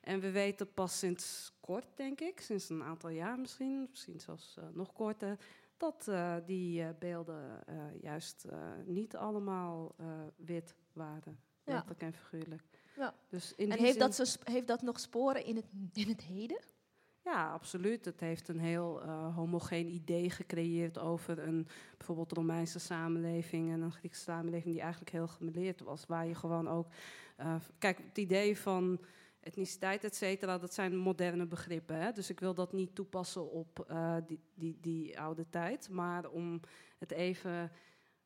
En 0.00 0.20
we 0.20 0.30
weten 0.30 0.72
pas 0.72 0.98
sinds 0.98 1.52
kort, 1.60 1.86
denk 1.94 2.20
ik, 2.20 2.40
sinds 2.40 2.68
een 2.68 2.82
aantal 2.82 3.10
jaar 3.10 3.38
misschien, 3.38 3.86
misschien 3.90 4.20
zelfs 4.20 4.56
eh, 4.56 4.64
nog 4.72 4.92
korter, 4.92 5.38
dat 5.84 6.08
eh, 6.08 6.34
die 6.46 6.82
eh, 6.82 6.88
beelden 6.98 7.66
eh, 7.66 7.76
juist 8.00 8.46
niet 8.84 9.16
allemaal 9.16 9.94
wit 10.36 10.74
waren, 10.92 11.38
Ja. 11.64 11.72
letterlijk 11.72 12.02
en 12.02 12.12
figuurlijk. 12.12 12.62
Ja. 12.96 13.14
Dus 13.28 13.54
in 13.54 13.70
en 13.70 13.78
heeft 13.78 13.90
zin- 13.92 14.00
dat, 14.00 14.38
heeft 14.44 14.66
dat 14.66 14.82
nog 14.82 15.00
sporen 15.00 15.44
in 15.44 15.56
het, 15.56 15.66
in 15.92 16.08
het 16.08 16.22
heden? 16.22 16.60
ja, 17.24 17.52
absoluut. 17.52 18.04
Het 18.04 18.20
heeft 18.20 18.48
een 18.48 18.58
heel 18.60 19.02
homogeen 19.32 19.88
idee 19.88 20.30
gecreëerd 20.30 20.98
over 20.98 21.38
een 21.38 21.66
bijvoorbeeld 21.96 22.32
Romeinse 22.32 22.78
samenleving 22.78 23.72
en 23.72 23.80
een 23.80 23.92
Griekse 23.92 24.20
samenleving 24.22 24.72
die 24.72 24.82
eigenlijk 24.82 25.10
heel 25.10 25.28
gemeleerd 25.28 25.80
was. 25.80 26.06
Waar 26.06 26.26
je 26.26 26.34
gewoon 26.34 26.68
ook. 26.68 26.86
kijk, 27.78 27.98
het 27.98 28.18
idee 28.18 28.58
van 28.58 29.00
etniciteit, 29.44 30.04
et 30.04 30.16
cetera, 30.16 30.58
dat 30.58 30.74
zijn 30.74 30.96
moderne 30.96 31.46
begrippen. 31.46 31.96
Hè? 31.96 32.12
Dus 32.12 32.30
ik 32.30 32.40
wil 32.40 32.54
dat 32.54 32.72
niet 32.72 32.94
toepassen 32.94 33.50
op 33.50 33.84
eh, 33.88 34.16
die, 34.26 34.40
die, 34.54 34.78
die 34.80 35.20
oude 35.20 35.46
tijd. 35.50 35.88
Maar 35.88 36.30
om 36.30 36.60
het 36.98 37.10
even 37.10 37.70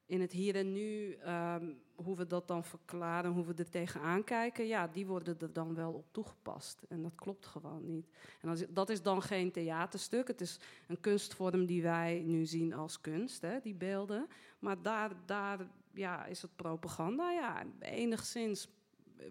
in 0.06 0.20
het 0.20 0.32
hier 0.32 0.56
en 0.56 0.72
nu, 0.72 1.12
ehm, 1.12 1.72
hoe 1.94 2.16
we 2.16 2.26
dat 2.26 2.48
dan 2.48 2.64
verklaren, 2.64 3.32
hoe 3.32 3.44
we 3.44 3.54
er 3.54 3.70
tegenaan 3.70 4.24
kijken, 4.24 4.66
ja, 4.66 4.86
die 4.86 5.06
worden 5.06 5.38
er 5.38 5.52
dan 5.52 5.74
wel 5.74 5.92
op 5.92 6.12
toegepast. 6.12 6.82
En 6.88 7.02
dat 7.02 7.14
klopt 7.14 7.46
gewoon 7.46 7.84
niet. 7.84 8.08
En 8.40 8.66
dat 8.68 8.90
is 8.90 9.02
dan 9.02 9.22
geen 9.22 9.52
theaterstuk. 9.52 10.28
Het 10.28 10.40
is 10.40 10.60
een 10.86 11.00
kunstvorm 11.00 11.66
die 11.66 11.82
wij 11.82 12.22
nu 12.26 12.46
zien 12.46 12.74
als 12.74 13.00
kunst, 13.00 13.42
hè, 13.42 13.60
die 13.60 13.74
beelden. 13.74 14.26
Maar 14.58 14.82
daar, 14.82 15.12
daar 15.26 15.66
ja, 15.94 16.24
is 16.26 16.42
het 16.42 16.56
propaganda. 16.56 17.30
Ja, 17.30 17.64
enigszins 17.80 18.68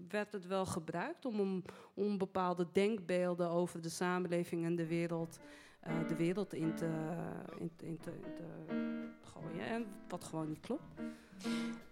werd 0.10 0.32
het 0.32 0.48
wel 0.48 0.66
gebruikt 0.66 1.26
om, 1.26 1.40
om, 1.40 1.64
om 1.94 2.18
bepaalde 2.18 2.68
denkbeelden 2.72 3.50
over 3.50 3.82
de 3.82 3.90
samenleving 3.90 4.66
en 4.66 4.76
de 4.76 4.88
wereld, 4.88 5.40
eh, 5.80 6.08
de 6.08 6.16
wereld 6.16 6.54
in 6.54 6.76
te, 6.76 6.90
in, 7.58 7.72
in 7.82 8.00
te, 8.00 8.12
in 8.12 8.34
te 8.36 8.44
gooien. 9.22 9.66
En 9.68 9.86
wat 10.08 10.24
gewoon 10.24 10.48
niet 10.48 10.60
klopt. 10.60 10.84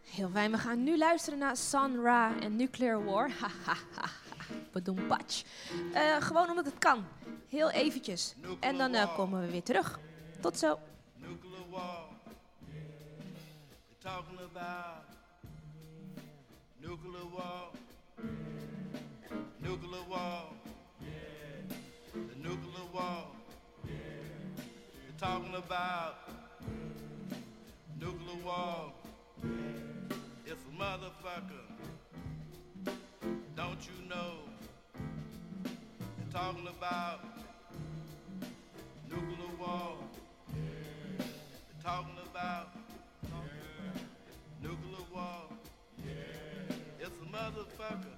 Heel 0.02 0.30
fijn. 0.30 0.52
We 0.52 0.58
gaan 0.58 0.84
nu 0.84 0.98
luisteren 0.98 1.40
naar 1.40 1.58
Sun 1.58 2.02
Ra 2.02 2.40
en 2.40 2.56
Nuclear 2.56 3.06
War. 3.06 3.32
Badoempatsch. 4.72 5.44
Eh 5.94 6.22
gewoon 6.22 6.50
omdat 6.50 6.66
het 6.66 6.78
kan. 6.78 7.04
Heel 7.50 7.70
eventjes. 7.70 8.36
En 8.60 8.78
dan 8.78 8.94
eh, 8.94 9.16
komen 9.16 9.42
we 9.42 9.52
weer 9.52 9.64
terug. 9.64 10.00
Tot 10.42 10.58
zo. 10.58 10.80
Nuclear 11.16 11.70
war. 11.70 12.08
They're 13.88 14.16
talking 14.16 14.40
about 14.40 15.06
nuclear 16.80 17.30
war. 17.32 17.70
Nuclear 19.66 20.04
war. 20.08 20.44
Yeah. 21.02 21.08
The 22.14 22.36
nuclear 22.38 22.86
war. 22.94 23.26
Yeah. 23.84 23.94
They're 24.58 25.18
talking 25.18 25.56
about 25.56 26.18
nuclear 28.00 28.46
war. 28.46 28.94
Yeah. 29.44 29.50
It's 30.46 30.64
a 30.64 30.80
motherfucker. 30.80 31.66
Don't 33.56 33.80
you 33.88 34.08
know? 34.08 34.34
They're 34.94 36.32
talking 36.32 36.68
about 36.68 37.22
nuclear 39.10 39.56
war. 39.60 39.96
Yeah. 40.54 40.62
They're 41.18 41.84
talking 41.84 42.20
about 42.30 42.68
nuclear 44.62 45.06
war. 45.12 45.50
It's 47.00 47.18
a 47.18 47.26
motherfucker, 47.36 48.15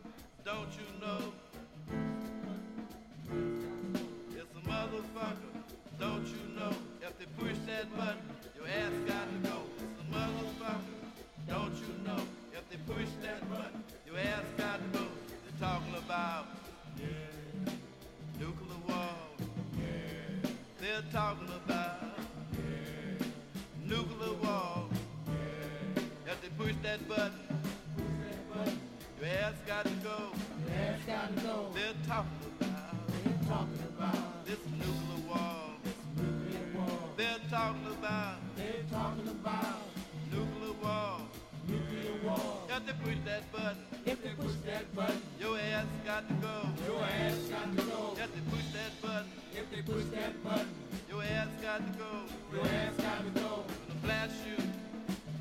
don't 0.47 0.71
you 0.79 0.87
know? 1.01 1.33
It's 4.33 4.55
a 4.55 4.69
motherfucker, 4.69 5.51
don't 5.99 6.25
you 6.25 6.55
know? 6.57 6.71
If 7.01 7.19
they 7.19 7.25
push 7.37 7.57
that 7.65 7.93
button, 7.97 8.21
your 8.55 8.65
ass 8.65 8.93
got 9.05 9.27
to 9.27 9.49
go. 9.49 9.57
It's 9.77 9.99
a 9.99 10.15
motherfucker, 10.15 10.95
don't 11.49 11.75
you 11.75 11.91
know? 12.05 12.23
If 12.53 12.69
they 12.69 12.77
push 12.93 13.09
that 13.23 13.49
button, 13.49 13.83
your 14.05 14.17
ass 14.19 14.45
got 14.55 14.77
to 14.77 14.99
go. 14.99 15.05
They're 15.43 15.59
talking 15.59 15.95
about 15.95 16.47
nuclear 18.39 18.79
war. 18.87 19.09
They're 20.79 21.03
talking 21.11 21.49
about 21.65 22.03
nuclear 23.85 24.33
war. 24.41 24.85
If 26.25 26.41
they 26.41 26.49
push 26.57 26.75
that 26.83 27.05
button, 27.09 27.46
your 29.27 29.35
ass 29.39 29.53
got 29.65 29.83
to 29.83 29.89
go. 30.03 30.31
They're 31.73 31.93
talking 32.07 33.79
about 33.97 34.45
this 34.45 34.59
nuclear 34.71 35.27
war. 35.27 35.75
They're 37.17 37.39
talking 37.49 37.87
about 37.87 38.35
nuclear 40.31 40.73
war. 40.81 41.17
If 42.69 42.85
they 42.85 42.93
push 43.03 43.17
that 43.25 43.51
button, 43.51 43.83
If 44.05 44.23
they 44.23 44.29
push 44.29 44.53
that 44.65 44.95
button, 44.95 45.21
your 45.39 45.57
ass 45.59 45.85
got 46.05 46.27
to 46.27 46.33
go. 46.35 46.69
your 46.87 47.03
ass 47.03 47.37
got 47.49 47.75
to 47.75 47.81
go. 47.83 48.13
If 48.13 48.33
they 48.33 48.41
push 48.49 48.67
that 48.73 49.01
button, 49.01 49.31
If 49.53 49.71
they 49.71 49.81
push 49.81 50.05
that 50.15 50.43
button, 50.43 50.69
your 51.09 51.23
ass 51.23 51.47
got 51.61 51.77
to 51.79 51.99
go. 51.99 52.23
your 52.53 52.65
ass 52.65 52.95
got 52.97 53.23
to 53.25 53.41
go. 53.41 53.63
Gonna 53.87 53.99
blast 54.03 54.35
you 54.47 54.63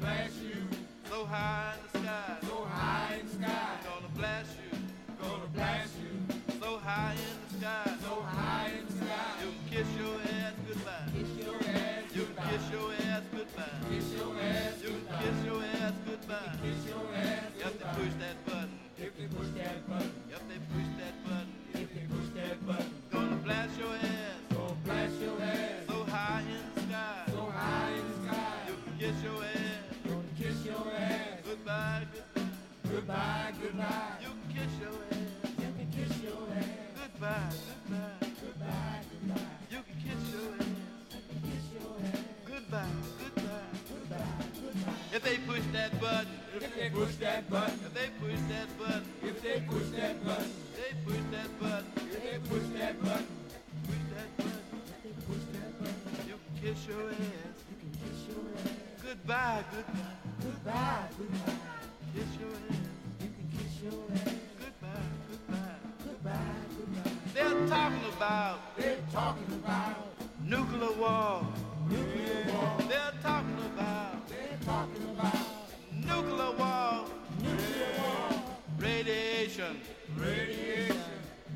Blast 0.00 0.34
you 0.42 0.62
so 1.08 1.24
high 1.24 1.74
so 2.06 2.64
high 2.70 3.18
in 3.18 3.26
the 3.26 3.32
sky. 3.34 3.78
Gonna 3.82 4.12
blast 4.14 4.50
you 4.62 4.78
Gonna 5.20 5.46
blast 5.54 5.92
you 5.98 6.60
so 6.60 6.78
high 6.78 7.14
in 7.14 7.36
the 7.42 7.58
sky. 7.58 7.96
so 8.00 8.22
high 8.22 8.70
in 8.78 8.86
the 8.86 8.92
sky. 8.92 9.32
You 9.42 9.50
can 9.50 9.62
kiss 9.74 9.88
your 9.98 10.14
ass 10.38 10.54
goodbye. 10.68 11.08
Kiss 11.18 11.30
your 11.36 11.56
ass 11.66 12.04
goodbye. 12.14 12.46
kiss 12.46 12.70
your 12.70 12.92
ass 12.94 13.24
goodbye. 13.34 13.82
Kiss 13.90 14.14
your 14.14 14.34
ass 15.66 15.92
goodbye. 16.06 17.94
push 17.98 18.14
that 18.20 18.46
button. 18.46 18.78
If 18.98 19.12
push 19.36 19.48
that 19.58 19.88
button, 19.88 20.12
have 20.30 20.46
push 20.46 20.90
that 21.02 21.14
button. 21.26 21.52
if 21.74 21.90
push 22.08 22.28
that 22.36 22.66
button, 22.66 22.90
Gonna 23.10 23.36
blast 23.36 23.78
your 23.78 23.94
ass 23.94 24.46
gonna 24.54 24.74
blast 24.84 25.14
your 25.20 25.42
ass 25.42 25.86
so 25.88 26.04
high 26.04 26.42
in 26.42 26.62
the 26.74 26.80
sky. 26.82 27.24
so 27.32 27.44
high 27.46 27.92
in 27.98 28.04
the 28.06 28.28
sky. 28.28 28.58
You 28.68 28.74
can 28.84 28.98
kiss 28.98 29.22
your 29.24 29.44
ass 29.44 29.65
goodbye, 33.06 33.52
goodbye. 33.62 34.18
You 34.20 34.28
can 34.28 34.54
kiss 34.54 34.72
your 34.80 34.90
ass 35.10 35.18
You 35.58 35.70
can 35.76 35.88
kiss 35.92 36.22
your 36.22 36.48
ass 36.56 36.66
goodbye, 36.96 37.52
goodbye. 37.86 38.28
goodbye, 38.42 39.00
goodbye. 39.10 39.46
You 39.70 39.80
can 39.86 39.96
kiss 40.04 40.22
your 40.34 40.54
ass 40.54 40.66
Kiss 41.46 41.64
your 41.74 41.94
ass 42.02 42.24
goodbye, 42.46 42.86
goodbye. 43.18 43.70
goodbye, 43.88 44.46
goodbye. 44.62 45.16
If 45.16 45.22
they 45.22 45.36
push 45.38 45.62
that 45.72 46.00
button, 46.00 46.32
If 46.56 46.74
they 46.76 46.90
push 46.90 47.14
that 47.16 47.50
button, 47.50 47.78
if 47.86 47.92
they 47.94 48.08
push 48.20 48.40
that 48.50 48.78
button, 48.78 49.04
if 49.22 49.42
they 49.42 49.60
push 49.60 49.88
that 49.96 50.24
button, 50.24 50.50
they 50.76 50.92
push 51.04 51.22
that 51.32 51.60
button, 51.60 51.86
if 51.96 52.22
they 52.22 52.38
push 52.48 52.66
that 52.78 53.02
button, 53.02 53.26
push 53.86 54.04
that 54.14 54.36
button. 54.36 54.80
they 55.04 55.12
push 55.26 55.44
that 55.54 55.78
button, 55.78 56.28
You 56.28 56.36
can 56.42 56.54
kiss 56.74 56.86
your 56.88 57.10
ass 57.10 57.58
you 57.70 57.76
can 57.80 57.90
kiss 58.00 58.18
your 58.28 58.44
ass 58.58 59.02
goodbye, 59.04 59.64
goodbye. 59.70 60.16
goodbye, 60.42 61.08
goodbye. 61.18 61.65
about. 68.16 68.76
They're 68.78 68.96
talking 69.12 69.52
about 69.62 69.96
nuclear 70.42 70.92
war. 70.92 71.46
Nuclear 71.88 72.52
war. 72.52 72.78
They're 72.88 73.12
talking 73.22 73.58
about. 73.74 74.28
They're 74.28 74.58
talking 74.64 75.08
about 75.10 75.36
nuclear 75.92 76.52
war. 76.56 77.04
Nuclear 77.42 77.92
war. 77.98 78.42
Radiation. 78.78 79.80
Radiation. 80.16 81.02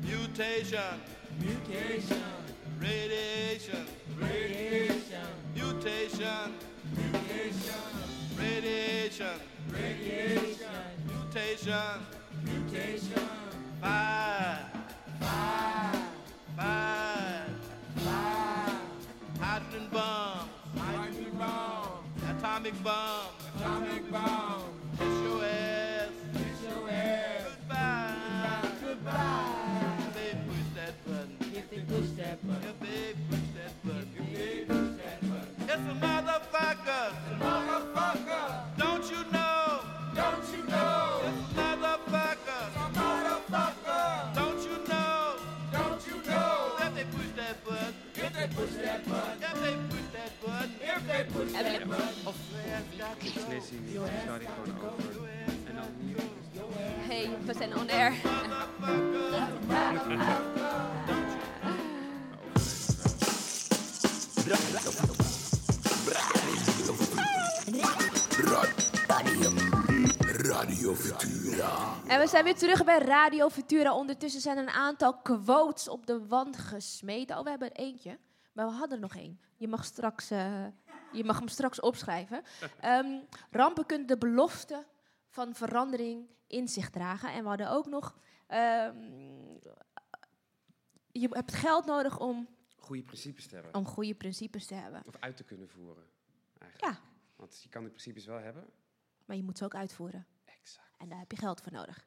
Mutation. 0.03 1.01
Mutation. 1.39 2.23
Radiation. 2.79 3.87
Radiation. 4.19 5.27
Mutation. 5.55 6.53
Mutation. 6.95 7.81
Radiation. 8.37 9.39
Radiation. 9.71 10.67
Mutation. 11.07 11.97
Mutation. 12.43 13.29
Fire. 13.81 14.70
Bomb, 22.51 22.65
atomic 22.65 22.83
bomb, 22.83 23.27
atomic 23.57 24.11
bomb, 24.11 24.63
SOS, 24.97 26.11
SOS, 26.59 27.43
goodbye, 27.45 28.15
goodbye. 28.83 29.45
If 30.07 30.13
they 30.15 30.35
push 30.47 30.67
that 30.75 31.05
button, 31.05 31.37
If 31.55 31.69
they 31.69 31.79
push 31.79 32.09
that 32.17 32.37
button, 32.45 32.63
if 32.67 32.79
they 32.81 33.13
push 33.29 33.47
that 33.55 33.73
button, 33.85 34.09
if 34.17 34.25
they 34.37 34.65
push 34.65 34.91
that 35.01 35.19
button, 35.21 35.55
it's 35.63 35.71
a 35.71 35.95
motherfucker, 36.05 37.07
motherfucker, 37.39 37.60
Of 51.61 52.35
over. 54.83 55.19
En 55.67 55.75
dan. 55.75 55.85
Hey, 57.07 57.29
we 57.45 57.53
zijn 57.53 57.77
on 57.77 57.89
air. 57.89 58.13
Radio 70.37 70.95
Futura. 70.95 71.93
En 72.07 72.19
we 72.19 72.27
zijn 72.27 72.43
weer 72.43 72.55
terug 72.55 72.83
bij 72.83 72.99
Radio 72.99 73.49
Futura. 73.49 73.95
Ondertussen 73.95 74.41
zijn 74.41 74.57
er 74.57 74.63
een 74.63 74.69
aantal 74.69 75.17
quotes 75.17 75.89
op 75.89 76.05
de 76.05 76.27
wand 76.27 76.57
gesmeten. 76.57 77.37
Oh, 77.37 77.43
we 77.43 77.49
hebben 77.49 77.73
er 77.73 77.83
eentje. 77.83 78.19
Maar 78.53 78.65
we 78.65 78.71
hadden 78.71 78.95
er 78.95 79.01
nog 79.01 79.15
één. 79.15 79.39
Je 79.57 79.67
mag, 79.67 79.85
straks, 79.85 80.31
eh, 80.31 80.65
je 81.13 81.23
mag 81.23 81.39
hem 81.39 81.47
straks 81.47 81.79
opschrijven. 81.79 82.43
Ehm, 82.79 83.19
rampen 83.51 83.85
kunnen 83.85 84.07
de 84.07 84.17
belofte 84.17 84.85
van 85.27 85.55
verandering 85.55 86.29
in 86.47 86.67
zich 86.67 86.89
dragen. 86.89 87.31
En 87.33 87.41
we 87.43 87.47
hadden 87.49 87.69
ook 87.71 87.85
nog... 87.85 88.17
ehm, 88.47 88.97
je 91.11 91.27
hebt 91.29 91.53
geld 91.53 91.85
nodig 91.85 92.19
om, 92.19 92.47
Goede 92.75 93.03
principes 93.03 93.47
te 93.47 93.55
hebben. 93.55 93.73
om 93.73 93.85
goede 93.85 94.15
principes 94.15 94.65
te 94.65 94.73
hebben. 94.73 95.03
Of 95.05 95.15
uit 95.19 95.37
te 95.37 95.43
kunnen 95.43 95.69
voeren. 95.69 96.03
Eigenlijk. 96.57 96.93
Ja. 96.93 97.01
Want 97.35 97.59
je 97.63 97.69
kan 97.69 97.81
die 97.81 97.89
principes 97.89 98.25
wel 98.25 98.37
hebben. 98.39 98.65
Maar 99.25 99.35
je 99.35 99.43
moet 99.43 99.57
ze 99.57 99.63
ook 99.65 99.75
uitvoeren. 99.75 100.27
Exact. 100.45 100.87
En 100.97 101.09
daar 101.09 101.19
heb 101.19 101.31
je 101.31 101.37
geld 101.37 101.61
voor 101.61 101.71
nodig. 101.71 102.05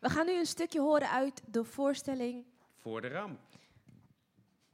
We 0.00 0.08
gaan 0.08 0.26
nu 0.26 0.38
een 0.38 0.46
stukje 0.46 0.80
horen 0.80 1.10
uit 1.10 1.42
de 1.46 1.64
voorstelling 1.64 2.46
Voor 2.76 3.00
de 3.00 3.08
ramp. 3.08 3.40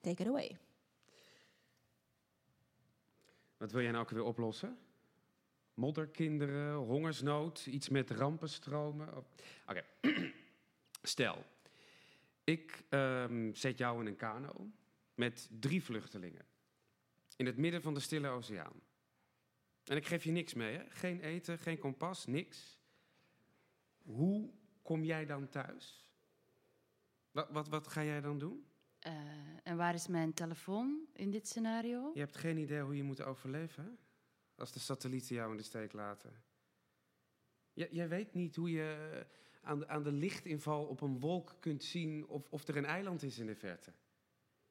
Take 0.01 0.23
It 0.23 0.29
Away. 0.29 0.59
Wat 3.59 3.73
wil 3.73 3.83
jij 3.83 3.91
nou 3.91 4.05
ook 4.05 4.11
weer 4.11 4.23
oplossen? 4.23 4.79
Modderkinderen, 5.75 6.75
hongersnood, 6.75 7.67
iets 7.67 7.89
met 7.89 8.11
rampenstromen? 8.11 9.17
Oh, 9.17 9.25
Oké. 9.67 9.85
Stel, 11.03 11.45
ik 12.45 12.85
ehm, 12.89 13.55
zet 13.55 13.79
jou 13.79 14.01
in 14.01 14.07
een 14.07 14.17
kano 14.17 14.71
met 15.15 15.49
drie 15.61 15.83
vluchtelingen. 15.83 16.47
In 17.37 17.47
het 17.47 17.57
midden 17.57 17.83
van 17.83 17.95
de 17.95 18.01
Stille 18.01 18.29
Oceaan. 18.29 18.81
En 19.85 19.97
ik 19.97 20.07
geef 20.07 20.25
je 20.25 20.31
niks 20.31 20.55
mee, 20.55 20.77
hè? 20.77 20.85
Geen 20.89 21.21
eten, 21.21 21.59
geen 21.59 21.79
kompas, 21.79 22.27
niks. 22.27 22.79
Hoe 24.03 24.51
kom 24.83 25.05
jij 25.05 25.27
dan 25.27 25.49
thuis? 25.49 26.11
Wat, 27.31 27.49
wat, 27.51 27.69
wat 27.69 27.87
ga 27.87 28.05
jij 28.05 28.21
dan 28.21 28.39
doen? 28.39 28.68
Eh, 28.99 29.13
en 29.63 29.77
waar 29.77 29.95
is 29.95 30.07
mijn 30.07 30.33
telefoon 30.33 31.07
in 31.13 31.31
dit 31.31 31.49
scenario? 31.49 32.11
Je 32.15 32.21
hebt 32.21 32.37
geen 32.37 32.57
idee 32.59 32.81
hoe 32.83 32.97
je 32.97 33.03
moet 33.03 33.23
overleven? 33.23 33.99
Als 34.55 34.73
de 34.73 34.79
satellieten 34.79 35.35
jou 35.35 35.51
in 35.51 35.57
de 35.57 35.63
steek 35.63 35.93
laten. 35.93 36.43
J- 37.73 37.89
jij 37.91 38.09
weet 38.09 38.35
niet 38.35 38.57
hoe 38.57 38.71
je 38.71 39.27
aan 39.63 39.79
de, 39.79 39.89
aan 39.89 40.03
de 40.03 40.13
lichtinval 40.13 40.87
op 40.87 41.01
een 41.01 41.21
wolk 41.21 41.57
kunt 41.61 41.85
zien 41.85 42.27
of, 42.27 42.49
of 42.51 42.69
er 42.69 42.77
een 42.77 42.85
eiland 42.85 43.23
is 43.23 43.39
in 43.39 43.47
de 43.47 43.55
verte. 43.55 43.93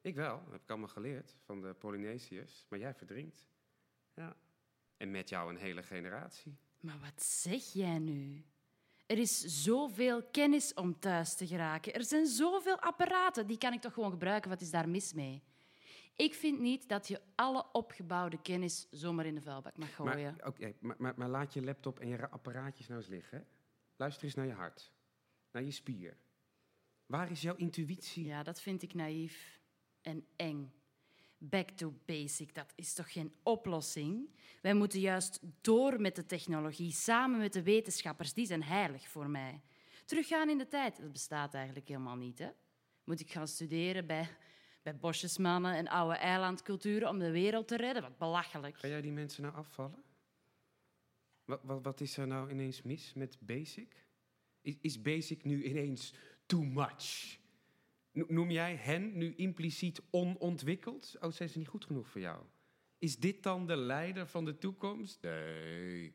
Ik 0.00 0.14
wel, 0.14 0.42
dat 0.44 0.52
heb 0.52 0.62
ik 0.62 0.70
allemaal 0.70 0.88
geleerd 0.88 1.36
van 1.44 1.60
de 1.60 1.74
Polynesiërs. 1.74 2.66
Maar 2.68 2.78
jij 2.78 2.94
verdrinkt. 2.94 3.48
Ja. 4.14 4.36
En 4.96 5.10
met 5.10 5.28
jou 5.28 5.50
een 5.50 5.56
hele 5.60 5.82
generatie. 5.82 6.56
Maar 6.80 6.98
wat 6.98 7.22
zeg 7.22 7.72
jij 7.72 7.98
nu? 7.98 8.44
Er 9.08 9.18
is 9.18 9.40
zoveel 9.40 10.22
kennis 10.22 10.74
om 10.74 10.98
thuis 10.98 11.34
te 11.36 11.46
geraken. 11.46 11.92
Er 11.94 12.04
zijn 12.04 12.26
zoveel 12.26 12.78
apparaten, 12.80 13.46
die 13.46 13.58
kan 13.58 13.72
ik 13.72 13.80
toch 13.80 13.92
gewoon 13.92 14.10
gebruiken. 14.10 14.50
Wat 14.50 14.60
is 14.60 14.70
daar 14.70 14.88
mis 14.88 15.12
mee? 15.12 15.42
Ik 16.16 16.34
vind 16.34 16.60
niet 16.60 16.88
dat 16.88 17.08
je 17.08 17.20
alle 17.34 17.66
opgebouwde 17.72 18.40
kennis 18.42 18.86
zomaar 18.90 19.26
in 19.26 19.34
de 19.34 19.40
vuilbak 19.40 19.76
mag 19.76 19.94
gooien. 19.94 20.34
Maar, 20.36 20.46
oké, 20.46 20.74
maar, 20.80 20.96
maar, 20.98 21.14
maar 21.16 21.28
laat 21.28 21.52
je 21.52 21.62
laptop 21.62 21.98
en 22.00 22.08
je 22.08 22.16
ra- 22.16 22.28
apparaatjes 22.30 22.86
nou 22.88 23.00
eens 23.00 23.08
liggen. 23.08 23.46
Luister 23.96 24.24
eens 24.24 24.34
naar 24.34 24.46
je 24.46 24.52
hart. 24.52 24.92
Naar 25.50 25.62
je 25.62 25.70
spier. 25.70 26.16
Waar 27.06 27.30
is 27.30 27.40
jouw 27.42 27.54
intuïtie? 27.56 28.24
Ja, 28.24 28.42
dat 28.42 28.60
vind 28.60 28.82
ik 28.82 28.94
naïef 28.94 29.60
en 30.02 30.26
eng. 30.36 30.72
Back 31.38 31.70
to 31.70 31.94
basic, 32.04 32.54
dat 32.54 32.72
is 32.74 32.94
toch 32.94 33.12
geen 33.12 33.32
oplossing? 33.42 34.28
Wij 34.62 34.74
moeten 34.74 35.00
juist 35.00 35.40
door 35.60 36.00
met 36.00 36.16
de 36.16 36.26
technologie, 36.26 36.92
samen 36.92 37.38
met 37.38 37.52
de 37.52 37.62
wetenschappers, 37.62 38.34
die 38.34 38.46
zijn 38.46 38.62
heilig 38.62 39.08
voor 39.08 39.30
mij. 39.30 39.60
Teruggaan 40.04 40.48
in 40.48 40.58
de 40.58 40.68
tijd, 40.68 41.00
dat 41.00 41.12
bestaat 41.12 41.54
eigenlijk 41.54 41.88
helemaal 41.88 42.16
niet. 42.16 42.38
Hè? 42.38 42.48
Moet 43.04 43.20
ik 43.20 43.30
gaan 43.30 43.48
studeren 43.48 44.06
bij, 44.06 44.28
bij 44.82 44.96
bosjesmannen 44.96 45.74
en 45.74 45.88
oude 45.88 46.16
eilandculturen 46.16 47.08
om 47.08 47.18
de 47.18 47.30
wereld 47.30 47.68
te 47.68 47.76
redden? 47.76 48.02
Wat 48.02 48.18
belachelijk. 48.18 48.78
Ga 48.78 48.88
jij 48.88 49.00
die 49.00 49.12
mensen 49.12 49.42
nou 49.42 49.54
afvallen? 49.54 50.02
Wat, 51.44 51.60
wat, 51.62 51.82
wat 51.82 52.00
is 52.00 52.16
er 52.16 52.26
nou 52.26 52.50
ineens 52.50 52.82
mis 52.82 53.12
met 53.14 53.38
basic? 53.40 54.06
Is, 54.60 54.76
is 54.80 55.02
basic 55.02 55.44
nu 55.44 55.64
ineens 55.64 56.14
too 56.46 56.62
much? 56.62 57.38
No- 58.18 58.26
Noem 58.28 58.50
jij 58.50 58.76
hen 58.76 59.16
nu 59.18 59.34
impliciet 59.34 60.00
onontwikkeld? 60.10 61.16
Oh, 61.20 61.32
zijn 61.32 61.48
ze 61.48 61.58
niet 61.58 61.68
goed 61.68 61.84
genoeg 61.84 62.08
voor 62.08 62.20
jou? 62.20 62.44
Is 62.98 63.16
dit 63.16 63.42
dan 63.42 63.66
de 63.66 63.76
leider 63.76 64.26
van 64.26 64.44
de 64.44 64.58
toekomst? 64.58 65.22
Nee, 65.22 66.14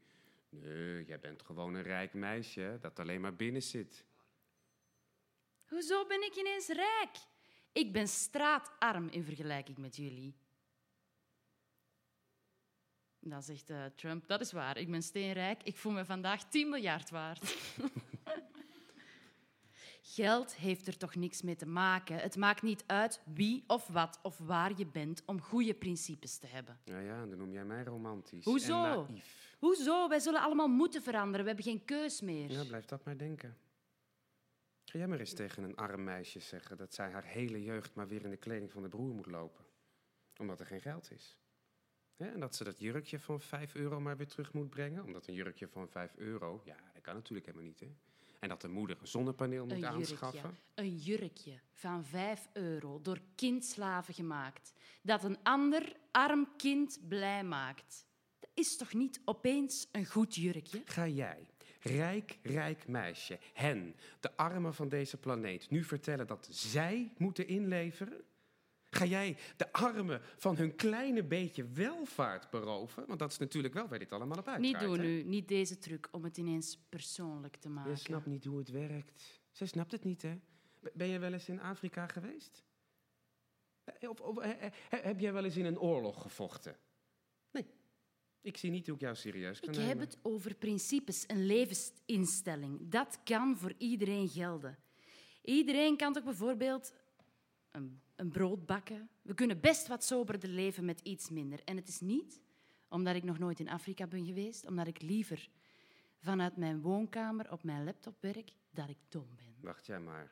nee, 0.50 1.06
jij 1.06 1.20
bent 1.20 1.42
gewoon 1.42 1.74
een 1.74 1.82
rijk 1.82 2.14
meisje 2.14 2.78
dat 2.82 3.00
alleen 3.00 3.22
maar 3.22 3.36
binnen 3.36 3.64
zit. 3.64 4.06
Hoezo 5.66 6.06
ben 6.06 6.24
ik 6.24 6.36
ineens 6.36 6.68
rijk? 6.68 7.18
Ik 7.72 7.94
ben 7.94 8.08
straatarm 8.08 9.08
in 9.10 9.24
vergelijking 9.24 9.78
met 9.78 9.96
jullie. 9.96 10.36
Dan 13.20 13.44
zegt 13.44 13.70
eh, 13.70 13.86
Trump, 13.86 14.28
dat 14.28 14.42
is 14.42 14.52
waar, 14.52 14.78
ik 14.78 14.92
ben 14.92 15.04
steenrijk, 15.04 15.64
ik 15.64 15.78
voel 15.78 15.92
me 15.92 16.06
vandaag 16.06 16.50
10 16.50 16.70
miljard 16.70 17.10
waard. 17.10 17.56
Geld 20.06 20.56
heeft 20.56 20.88
er 20.88 20.98
toch 20.98 21.16
niks 21.16 21.42
mee 21.42 21.56
te 21.56 21.66
maken. 21.66 22.16
Het 22.16 22.36
maakt 22.36 22.62
niet 22.62 22.84
uit 22.88 23.22
wie 23.34 23.64
of 23.68 23.88
wat 23.88 24.20
of 24.22 24.38
waar 24.38 24.72
je 24.78 24.86
bent 24.86 25.24
om 25.26 25.42
goede 25.42 25.74
principes 25.74 26.38
te 26.38 26.48
hebben. 26.48 26.80
Ja, 26.84 27.00
ja, 27.00 27.26
dan 27.26 27.38
noem 27.38 27.52
jij 27.52 27.66
mij 27.66 27.84
romantisch 27.84 28.46
Hoezo? 28.46 28.84
en 28.84 29.08
naïef. 29.08 29.56
Hoezo? 29.60 30.08
Wij 30.08 30.20
zullen 30.20 30.42
allemaal 30.42 30.68
moeten 30.68 31.02
veranderen. 31.02 31.42
We 31.42 31.48
hebben 31.48 31.66
geen 31.66 31.86
keus 31.86 32.22
meer. 32.22 32.52
Ja, 32.52 32.64
blijf 32.64 32.86
dat 32.86 33.06
maar 33.06 33.18
denken. 33.18 33.58
Ga 34.84 34.98
jij 34.98 35.08
maar 35.08 35.20
eens 35.20 35.34
tegen 35.34 35.64
een 35.64 35.76
arm 35.76 36.04
meisje 36.04 36.40
zeggen 36.40 36.78
dat 36.78 36.94
zij 36.94 37.12
haar 37.12 37.24
hele 37.26 37.64
jeugd 37.64 37.96
maar 37.96 38.08
weer 38.08 38.24
in 38.24 38.30
de 38.30 38.38
kleding 38.38 38.72
van 38.72 38.82
de 38.82 38.90
broer 38.90 39.14
moet 39.14 39.26
lopen. 39.26 39.66
Omdat 40.38 40.60
er 40.60 40.66
geen 40.66 40.82
geld 40.82 41.12
is. 41.12 41.38
En 42.18 42.40
dat 42.40 42.56
ze 42.56 42.64
dat 42.64 42.80
jurkje 42.80 43.20
van 43.20 43.42
5 43.42 43.76
euro 43.76 44.00
maar 44.00 44.18
weer 44.18 44.28
terug 44.28 44.54
moet 44.54 44.70
brengen. 44.70 45.04
Omdat 45.04 45.28
een 45.28 45.34
jurkje 45.34 45.68
van 45.68 45.90
5 45.90 46.16
euro, 46.16 46.62
ja, 46.66 46.78
dat 46.94 47.02
kan 47.02 47.16
natuurlijk 47.16 47.46
helemaal 47.46 47.68
niet. 47.68 47.80
Hè? 47.80 47.96
En 48.44 48.50
dat 48.50 48.62
de 48.62 48.68
moeder 48.68 48.98
een 49.02 49.08
zonnepaneel 49.08 49.64
moet 49.66 49.72
Een 49.72 49.80
jurkje. 49.80 49.98
aanschaffen. 49.98 50.58
Een 50.74 50.98
jurkje 50.98 51.60
van 51.72 52.06
5 52.06 52.50
euro 52.54 53.02
door 53.02 53.20
kindslaven 53.36 54.14
gemaakt. 54.14 54.74
Dat 55.02 55.24
een 55.24 55.38
ander 55.44 55.96
arm 56.12 56.48
kind 56.58 57.00
blij 57.08 57.44
maakt. 57.44 58.06
Dat 58.40 58.50
is 58.54 58.78
toch 58.78 58.94
niet 58.94 59.22
opeens 59.26 59.88
een 59.92 60.06
goed 60.06 60.36
jurkje? 60.36 60.82
Ga 60.86 61.08
jij, 61.08 61.48
rijk, 61.80 62.40
rijk 62.42 62.88
meisje, 62.88 63.40
hen, 63.54 63.96
de 64.20 64.38
armen 64.38 64.74
van 64.74 64.90
deze 64.90 65.18
planeet, 65.18 65.70
nu 65.70 65.84
vertellen 65.84 66.28
dat 66.28 66.48
zij 66.52 67.14
moeten 67.18 67.48
inleveren? 67.48 68.24
Ga 69.04 69.10
jij 69.10 69.38
de 69.58 69.72
armen 69.72 70.22
van 70.38 70.56
hun 70.58 70.76
kleine 70.76 71.24
beetje 71.24 71.68
welvaart 71.68 72.50
beroven? 72.50 73.04
Want 73.08 73.20
dat 73.20 73.32
is 73.32 73.38
natuurlijk 73.38 73.74
wel 73.74 73.88
waar 73.88 74.00
dit 74.00 74.12
allemaal 74.12 74.38
op 74.38 74.48
uitdraait. 74.48 74.74
Niet 74.74 74.80
doen 74.90 75.00
hè? 75.00 75.06
nu, 75.06 75.24
niet 75.24 75.48
deze 75.48 75.78
truc 75.78 76.08
om 76.12 76.24
het 76.24 76.38
ineens 76.38 76.78
persoonlijk 76.90 77.56
te 77.56 77.70
maken. 77.70 77.92
Je 77.92 77.98
snapt 77.98 78.26
niet 78.26 78.46
hoe 78.46 78.58
het 78.58 78.70
werkt. 78.70 79.42
Zij 79.52 79.68
snapt 79.68 79.92
het 79.92 80.04
niet, 80.04 80.22
hè? 80.22 80.40
Ben 80.94 81.08
je 81.08 81.20
wel 81.20 81.34
eens 81.34 81.50
in 81.50 81.62
Afrika 81.62 82.08
geweest? 82.08 82.64
Eh, 83.84 84.10
Of, 84.10 84.20
of, 84.20 84.38
eh, 84.38 84.66
eh, 84.66 84.72
heb 84.90 85.20
jij 85.20 85.34
wel 85.34 85.44
eens 85.44 85.58
in 85.58 85.66
een 85.66 85.80
oorlog 85.80 86.22
gevochten? 86.22 86.78
Nee. 87.52 87.66
Ik 88.42 88.58
zie 88.58 88.72
niet 88.72 88.86
hoe 88.86 88.96
ik 88.96 89.02
jou 89.02 89.16
serieus 89.16 89.60
kan 89.60 89.70
Ik 89.70 89.76
nemen. 89.76 89.90
heb 89.90 90.00
het 90.00 90.18
over 90.22 90.56
principes, 90.56 91.24
een 91.28 91.46
levensinstelling. 91.46 92.90
Dat 92.90 93.20
kan 93.24 93.58
voor 93.58 93.74
iedereen 93.78 94.28
gelden. 94.30 94.78
Iedereen 95.42 95.98
kan 95.98 96.14
toch 96.14 96.24
bijvoorbeeld 96.24 96.94
een, 97.72 98.02
een 98.16 98.30
brood 98.30 98.66
bakken. 98.66 99.10
We 99.22 99.34
kunnen 99.34 99.60
best 99.60 99.88
wat 99.88 100.04
soberder 100.04 100.50
leven 100.50 100.86
met 100.86 101.00
iets 101.00 101.30
minder. 101.30 101.60
En 101.64 101.76
het 101.76 101.88
is 101.88 102.00
niet 102.00 102.42
omdat 102.90 103.16
ik 103.16 103.24
nog 103.24 103.40
nooit 103.40 103.60
in 103.60 103.70
Afrika 103.70 104.08
ben 104.08 104.26
geweest, 104.26 104.68
omdat 104.68 104.88
ik 104.88 105.02
liever 105.02 105.50
vanuit 106.18 106.58
mijn 106.58 106.82
woonkamer 106.82 107.52
op 107.52 107.64
mijn 107.64 107.84
laptop 107.84 108.22
werk, 108.22 108.52
dat 108.70 108.90
ik 108.90 108.98
dom 109.10 109.28
ben. 109.36 109.56
Wacht 109.60 109.86
jij 109.86 110.00
maar 110.00 110.32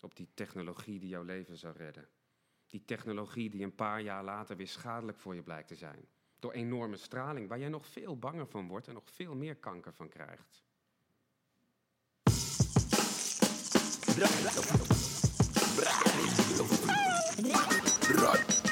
op 0.00 0.16
die 0.16 0.28
technologie 0.34 0.98
die 0.98 1.08
jouw 1.08 1.22
leven 1.22 1.56
zou 1.56 1.76
redden. 1.76 2.08
Die 2.66 2.84
technologie 2.84 3.50
die 3.50 3.62
een 3.62 3.74
paar 3.74 4.00
jaar 4.00 4.24
later 4.24 4.56
weer 4.56 4.68
schadelijk 4.68 5.18
voor 5.18 5.34
je 5.34 5.42
blijkt 5.42 5.68
te 5.68 5.74
zijn. 5.74 6.08
Door 6.38 6.52
enorme 6.52 6.96
straling, 6.96 7.48
waar 7.48 7.58
jij 7.58 7.68
nog 7.68 7.86
veel 7.86 8.18
banger 8.18 8.46
van 8.46 8.68
wordt 8.68 8.88
en 8.88 8.94
nog 8.94 9.10
veel 9.10 9.34
meer 9.34 9.56
kanker 9.56 9.92
van 9.92 10.08
krijgt. 10.08 10.64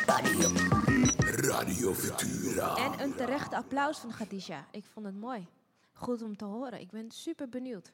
Radio, 0.07 0.49
Radio 1.21 1.95
Futura. 1.95 2.77
En 2.77 3.01
een 3.01 3.15
terecht 3.15 3.53
applaus 3.53 3.99
van 3.99 4.11
Khadija. 4.11 4.67
Ik 4.71 4.85
vond 4.85 5.07
het 5.07 5.15
mooi. 5.15 5.47
Goed 5.93 6.23
om 6.23 6.37
te 6.37 6.45
horen. 6.45 6.81
Ik 6.81 6.91
ben 6.91 7.11
super 7.11 7.49
benieuwd. 7.49 7.93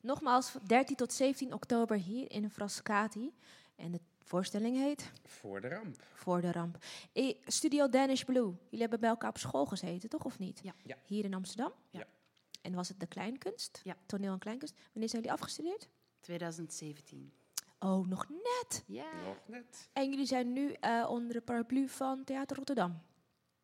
Nogmaals, 0.00 0.52
13 0.66 0.96
tot 0.96 1.12
17 1.12 1.52
oktober 1.52 1.96
hier 1.96 2.30
in 2.30 2.50
Frascati. 2.50 3.32
En 3.76 3.90
de 3.90 4.00
voorstelling 4.24 4.76
heet 4.76 5.10
Voor 5.24 5.60
de 5.60 5.68
ramp. 5.68 6.02
Voor 6.14 6.40
de 6.40 6.52
Ramp. 6.52 6.78
Eh, 7.12 7.34
Studio 7.46 7.88
Danish 7.88 8.22
Blue. 8.22 8.52
Jullie 8.64 8.80
hebben 8.80 9.00
bij 9.00 9.08
elkaar 9.08 9.30
op 9.30 9.38
school 9.38 9.66
gezeten, 9.66 10.08
toch 10.08 10.24
of 10.24 10.38
niet? 10.38 10.60
Ja. 10.62 10.74
Ja. 10.82 10.96
Hier 11.06 11.24
in 11.24 11.34
Amsterdam? 11.34 11.72
Ja. 11.90 12.06
En 12.62 12.74
was 12.74 12.88
het 12.88 13.00
de 13.00 13.06
kleinkunst? 13.06 13.80
Ja. 13.84 13.96
Toneel 14.06 14.32
en 14.32 14.38
kleinkunst. 14.38 14.74
Wanneer 14.92 15.08
zijn 15.08 15.22
jullie 15.22 15.36
afgestudeerd? 15.36 15.88
2017. 16.20 17.32
Oh, 17.84 18.06
nog 18.06 18.28
net. 18.28 18.84
Ja. 18.86 19.22
Nog 19.24 19.48
net. 19.48 19.90
En 19.92 20.10
jullie 20.10 20.26
zijn 20.26 20.52
nu 20.52 20.72
eh, 20.72 21.06
onder 21.08 21.32
de 21.32 21.40
paraplu 21.40 21.88
van 21.88 22.24
Theater 22.24 22.56
Rotterdam. 22.56 23.02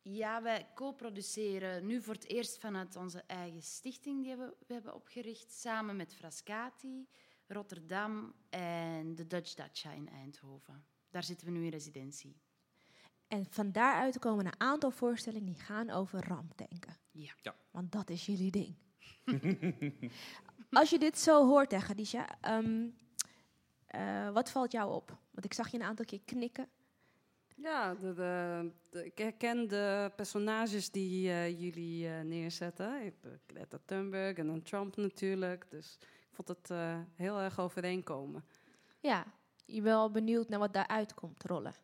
Ja, 0.02 0.42
wij 0.42 0.68
co-produceren 0.74 1.86
nu 1.86 2.02
voor 2.02 2.14
het 2.14 2.28
eerst 2.28 2.58
vanuit 2.58 2.96
onze 2.96 3.22
eigen 3.26 3.62
stichting 3.62 4.22
die 4.22 4.36
we, 4.36 4.54
we 4.66 4.74
hebben 4.74 4.94
opgericht, 4.94 5.52
samen 5.52 5.96
met 5.96 6.14
Frascati, 6.14 7.08
Rotterdam 7.46 8.34
en 8.50 9.14
de 9.14 9.26
Dutch 9.26 9.54
Dacha 9.54 9.90
in 9.90 10.08
Eindhoven. 10.08 10.84
Daar 11.10 11.24
zitten 11.24 11.46
we 11.46 11.52
nu 11.52 11.64
in 11.64 11.70
residentie. 11.70 12.40
En 13.26 13.46
van 13.50 13.72
daaruit 13.72 14.18
komen 14.18 14.46
een 14.46 14.60
aantal 14.60 14.90
voorstellingen 14.90 15.46
die 15.46 15.62
gaan 15.62 15.90
over 15.90 16.28
rampdenken. 16.28 16.96
Ja. 17.10 17.32
Ja. 17.42 17.54
Want 17.70 17.92
dat 17.92 18.10
is 18.10 18.26
jullie 18.26 18.50
ding. 18.50 18.76
Als 20.70 20.90
je 20.90 20.98
dit 20.98 21.18
zo 21.18 21.46
hoort, 21.46 21.70
hè, 21.70 21.78
Khadija, 21.78 22.40
ehm, 22.40 22.88
eh, 23.88 24.30
wat 24.30 24.50
valt 24.50 24.72
jou 24.72 24.94
op? 24.94 25.16
Want 25.30 25.44
ik 25.44 25.52
zag 25.54 25.68
je 25.68 25.78
een 25.78 25.84
aantal 25.84 26.04
keer 26.04 26.20
knikken. 26.24 26.68
Ja, 27.56 27.94
de, 27.94 28.14
de, 28.14 28.70
de- 28.90 29.04
ik 29.04 29.18
herken 29.18 29.68
de 29.68 30.12
personages 30.16 30.90
die 30.90 31.28
eh, 31.30 31.60
jullie 31.60 32.08
eh, 32.08 32.20
neerzetten. 32.20 33.04
Ik 33.04 33.14
heb, 33.22 33.40
Greta 33.46 33.78
Thunberg 33.84 34.36
en 34.36 34.46
dan 34.46 34.62
Trump 34.62 34.96
natuurlijk. 34.96 35.66
Dus 35.70 35.98
ik 36.00 36.34
vond 36.34 36.48
het 36.48 36.70
heel 37.14 37.38
erg 37.40 37.60
overeenkomen. 37.60 38.44
Ja, 39.00 39.24
je 39.64 39.72
bent 39.74 39.84
wel 39.84 40.10
benieuwd 40.10 40.48
naar 40.48 40.58
wat 40.58 40.72
daaruit 40.72 41.14
komt 41.14 41.44
rollen. 41.44 41.74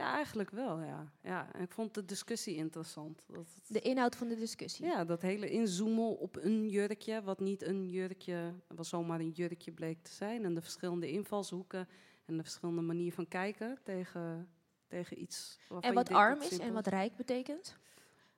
Ja, 0.00 0.14
eigenlijk 0.14 0.50
wel, 0.50 0.80
ja. 0.80 1.12
ja. 1.22 1.52
En 1.52 1.62
ik 1.62 1.72
vond 1.72 1.94
de 1.94 2.04
discussie 2.04 2.54
interessant. 2.56 3.24
Dat 3.28 3.36
het- 3.54 3.72
De 3.72 3.80
inhoud 3.80 4.16
van 4.16 4.28
de 4.28 4.36
discussie. 4.36 4.84
ja, 4.84 5.04
dat 5.04 5.22
hele 5.22 5.50
inzoomen 5.50 6.18
op 6.18 6.36
een 6.36 6.68
jurkje, 6.68 7.22
wat 7.22 7.40
niet 7.40 7.62
een 7.62 7.88
jurkje, 7.90 8.54
wat 8.66 8.86
zomaar 8.86 9.20
een 9.20 9.30
jurkje 9.30 9.72
bleek 9.72 10.02
te 10.02 10.12
zijn. 10.12 10.44
En 10.44 10.54
de 10.54 10.60
verschillende 10.60 11.10
invalshoeken 11.10 11.88
en 12.24 12.36
de 12.36 12.42
verschillende 12.42 12.80
manier 12.82 13.12
van 13.12 13.28
kijken 13.28 13.78
tegen, 13.82 14.48
tegen 14.88 15.20
iets. 15.20 15.58
En 15.80 15.94
wat 15.94 16.08
arm 16.10 16.40
is 16.42 16.58
en 16.58 16.72
wat 16.72 16.86
rijk 16.86 17.16
betekent. 17.16 17.78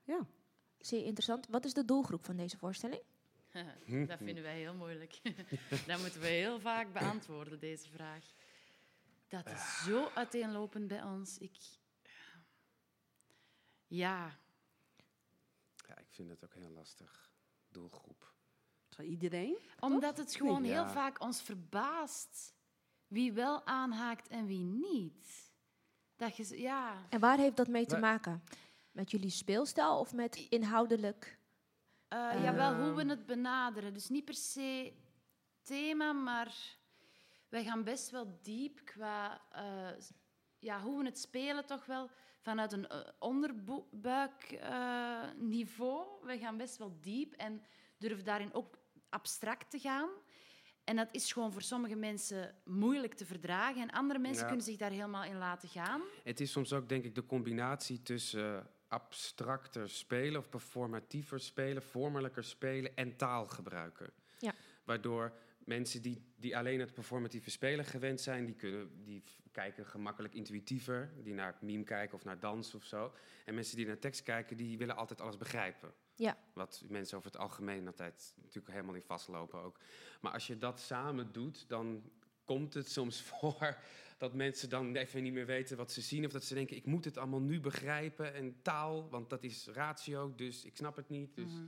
Ja. 0.04 0.26
Zeer 0.78 1.04
interessant. 1.04 1.46
Wat 1.50 1.64
is 1.64 1.74
de 1.74 1.84
doelgroep 1.84 2.24
van 2.24 2.36
deze 2.36 2.56
voorstelling? 2.58 3.02
Dat 4.08 4.18
vinden 4.18 4.42
wij 4.42 4.58
heel 4.58 4.74
moeilijk. 4.74 5.20
Dat 5.86 6.00
moeten 6.00 6.20
we 6.20 6.26
heel 6.26 6.60
vaak 6.60 6.92
beantwoorden, 6.92 7.58
deze 7.60 7.88
vraag. 7.90 8.24
Dat 9.32 9.46
is 9.50 9.82
zo 9.84 10.08
uiteenlopend 10.14 10.88
bij 10.88 11.02
ons. 11.02 11.38
Ik... 11.38 11.56
Ja, 13.86 14.38
Ja, 15.88 15.98
ik 15.98 16.06
vind 16.10 16.28
het 16.30 16.44
ook 16.44 16.54
heel 16.54 16.70
lastig. 16.70 17.32
Doelgroep. 17.68 18.32
Zo 18.88 19.02
iedereen? 19.02 19.58
omdat 19.80 20.16
het 20.18 20.34
gewoon 20.34 20.64
Ja. 20.64 20.70
heel 20.82 20.92
vaak 20.92 21.20
ons 21.22 21.42
verbaast 21.42 22.54
wie 23.06 23.32
wel 23.32 23.66
aanhaakt 23.66 24.28
en 24.28 24.46
wie 24.46 24.64
niet. 24.64 25.52
Dat 26.16 26.36
je, 26.36 26.60
ja, 26.60 27.06
En 27.08 27.20
waar 27.20 27.38
heeft 27.38 27.56
dat 27.56 27.68
mee 27.68 27.86
te 27.86 27.96
maken? 27.98 28.44
Met 28.90 29.10
jullie 29.10 29.30
speelstijl 29.30 29.98
of 29.98 30.12
met 30.12 30.36
inhoudelijk? 30.36 31.38
Eh, 32.08 32.42
jawel, 32.42 32.74
hoe 32.74 32.94
we 32.94 33.00
Ehm. 33.00 33.08
het 33.08 33.26
benaderen. 33.26 33.92
Dus 33.94 34.08
niet 34.08 34.24
per 34.24 34.34
se 34.34 34.92
thema, 35.62 36.12
maar 36.12 36.76
wij 37.52 37.64
gaan 37.64 37.84
best 37.84 38.10
wel 38.10 38.38
diep 38.42 38.80
qua 38.84 39.40
eh, 39.52 39.88
ja, 40.58 40.80
hoe 40.80 40.98
we 40.98 41.04
het 41.04 41.18
spelen, 41.18 41.66
toch 41.66 41.86
wel 41.86 42.10
vanuit 42.40 42.72
een 42.72 42.86
uh, 42.92 42.98
onderbuikniveau. 43.18 46.06
we 46.26 46.38
gaan 46.38 46.56
best 46.56 46.76
wel 46.76 46.96
diep 47.00 47.32
en 47.32 47.62
durven 47.98 48.24
daarin 48.24 48.54
ook 48.54 48.78
abstract 49.08 49.70
te 49.70 49.78
gaan. 49.78 50.08
En 50.84 50.96
dat 50.96 51.08
is 51.10 51.32
gewoon 51.32 51.52
voor 51.52 51.62
sommige 51.62 51.96
mensen 51.96 52.54
moeilijk 52.64 53.14
te 53.14 53.26
verdragen. 53.26 53.82
En 53.82 53.90
andere 53.90 54.18
mensen 54.18 54.42
Ja. 54.42 54.48
kunnen 54.48 54.66
zich 54.66 54.76
daar 54.76 54.90
helemaal 54.90 55.24
in 55.24 55.38
laten 55.38 55.68
gaan. 55.68 56.02
Het 56.24 56.40
is 56.40 56.52
soms 56.52 56.72
ook, 56.72 56.88
denk 56.88 57.04
ik, 57.04 57.14
de 57.14 57.26
combinatie 57.26 58.02
tussen 58.02 58.58
eh, 58.58 58.64
abstracter 58.88 59.90
spelen 59.90 60.40
of 60.40 60.48
performatiever 60.48 61.40
spelen, 61.40 61.82
vormelijker 61.82 62.44
spelen 62.44 62.96
en 62.96 63.16
taal 63.16 63.46
gebruiken. 63.46 64.12
Ja. 64.38 64.54
Waardoor 64.84 65.32
mensen 65.64 66.02
die, 66.02 66.22
die 66.36 66.56
alleen 66.56 66.80
het 66.80 66.92
performatieve 66.92 67.50
spelen 67.50 67.84
gewend 67.84 68.20
zijn, 68.20 68.44
die, 68.44 68.54
kunnen, 68.54 69.04
die 69.04 69.22
kijken 69.52 69.86
gemakkelijk 69.86 70.34
intuïtiever, 70.34 71.12
die 71.22 71.34
naar 71.34 71.56
meme 71.60 71.84
kijken 71.84 72.14
of 72.14 72.24
naar 72.24 72.38
dans 72.38 72.74
of 72.74 72.84
zo. 72.84 73.12
En 73.44 73.54
mensen 73.54 73.76
die 73.76 73.86
naar 73.86 73.98
tekst 73.98 74.22
kijken, 74.22 74.56
die 74.56 74.78
willen 74.78 74.96
altijd 74.96 75.20
alles 75.20 75.36
begrijpen. 75.36 75.92
Ja. 76.14 76.38
Wat 76.52 76.82
mensen 76.88 77.16
over 77.16 77.30
het 77.30 77.40
algemeen 77.40 77.86
altijd 77.86 78.34
natuurlijk 78.36 78.74
helemaal 78.74 78.94
in 78.94 79.02
vastlopen 79.02 79.62
ook. 79.62 79.78
Maar 80.20 80.32
als 80.32 80.46
je 80.46 80.58
dat 80.58 80.80
samen 80.80 81.32
doet, 81.32 81.68
dan 81.68 82.10
komt 82.44 82.74
het 82.74 82.90
soms 82.90 83.22
voor 83.30 83.76
dat 84.18 84.34
mensen 84.34 84.68
dan 84.68 84.96
even 84.96 85.22
niet 85.22 85.32
meer 85.32 85.46
weten 85.46 85.76
wat 85.76 85.92
ze 85.92 86.00
zien. 86.00 86.24
Of 86.24 86.32
dat 86.32 86.44
ze 86.44 86.54
denken, 86.54 86.76
ik 86.76 86.86
moet 86.86 87.04
het 87.04 87.16
allemaal 87.16 87.40
nu 87.40 87.60
begrijpen. 87.60 88.34
En 88.34 88.56
taal, 88.62 89.08
want 89.08 89.30
dat 89.30 89.42
is 89.42 89.66
ratio, 89.66 90.34
dus 90.36 90.64
ik 90.64 90.76
snap 90.76 90.96
het 90.96 91.08
niet. 91.08 91.34
Dus. 91.34 91.52
Mhm. 91.52 91.66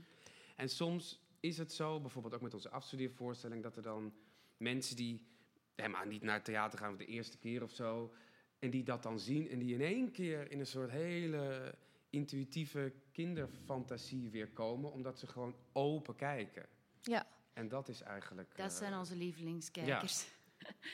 En 0.57 0.69
soms 0.69 1.24
is 1.45 1.59
het 1.59 1.73
zo, 1.73 2.01
bijvoorbeeld 2.01 2.35
ook 2.35 2.41
met 2.41 2.55
onze 2.55 2.71
afstudeervoorstelling... 2.71 3.63
dat 3.63 3.77
er 3.77 3.83
dan 3.83 4.15
mensen 4.57 4.97
die 4.97 5.27
helemaal 5.75 6.05
niet 6.05 6.23
naar 6.23 6.35
het 6.35 6.45
theater 6.45 6.79
gaan... 6.79 6.89
voor 6.89 6.99
de 6.99 7.07
eerste 7.07 7.39
keer 7.39 7.63
of 7.63 7.71
zo... 7.71 8.15
en 8.59 8.71
die 8.71 8.83
dat 8.83 9.03
dan 9.03 9.21
zien 9.21 9.49
en 9.49 9.59
die 9.59 9.75
in 9.75 9.81
één 9.81 10.11
keer 10.11 10.51
in 10.51 10.61
een 10.61 10.67
soort 10.67 10.91
hele 10.91 11.75
intuïtieve 12.11 12.93
kinderfantasie 13.13 14.31
weer 14.31 14.49
komen... 14.49 14.93
omdat 14.93 15.19
ze 15.19 15.27
gewoon 15.27 15.55
open 15.73 16.17
kijken. 16.17 16.67
Ja, 17.01 17.27
En 17.53 17.69
dat 17.69 17.89
is 17.89 18.01
eigenlijk... 18.01 18.57
Dat 18.57 18.71
eh, 18.71 18.77
zijn 18.77 18.95
onze 18.95 19.17
lievelingskijkers. 19.17 20.27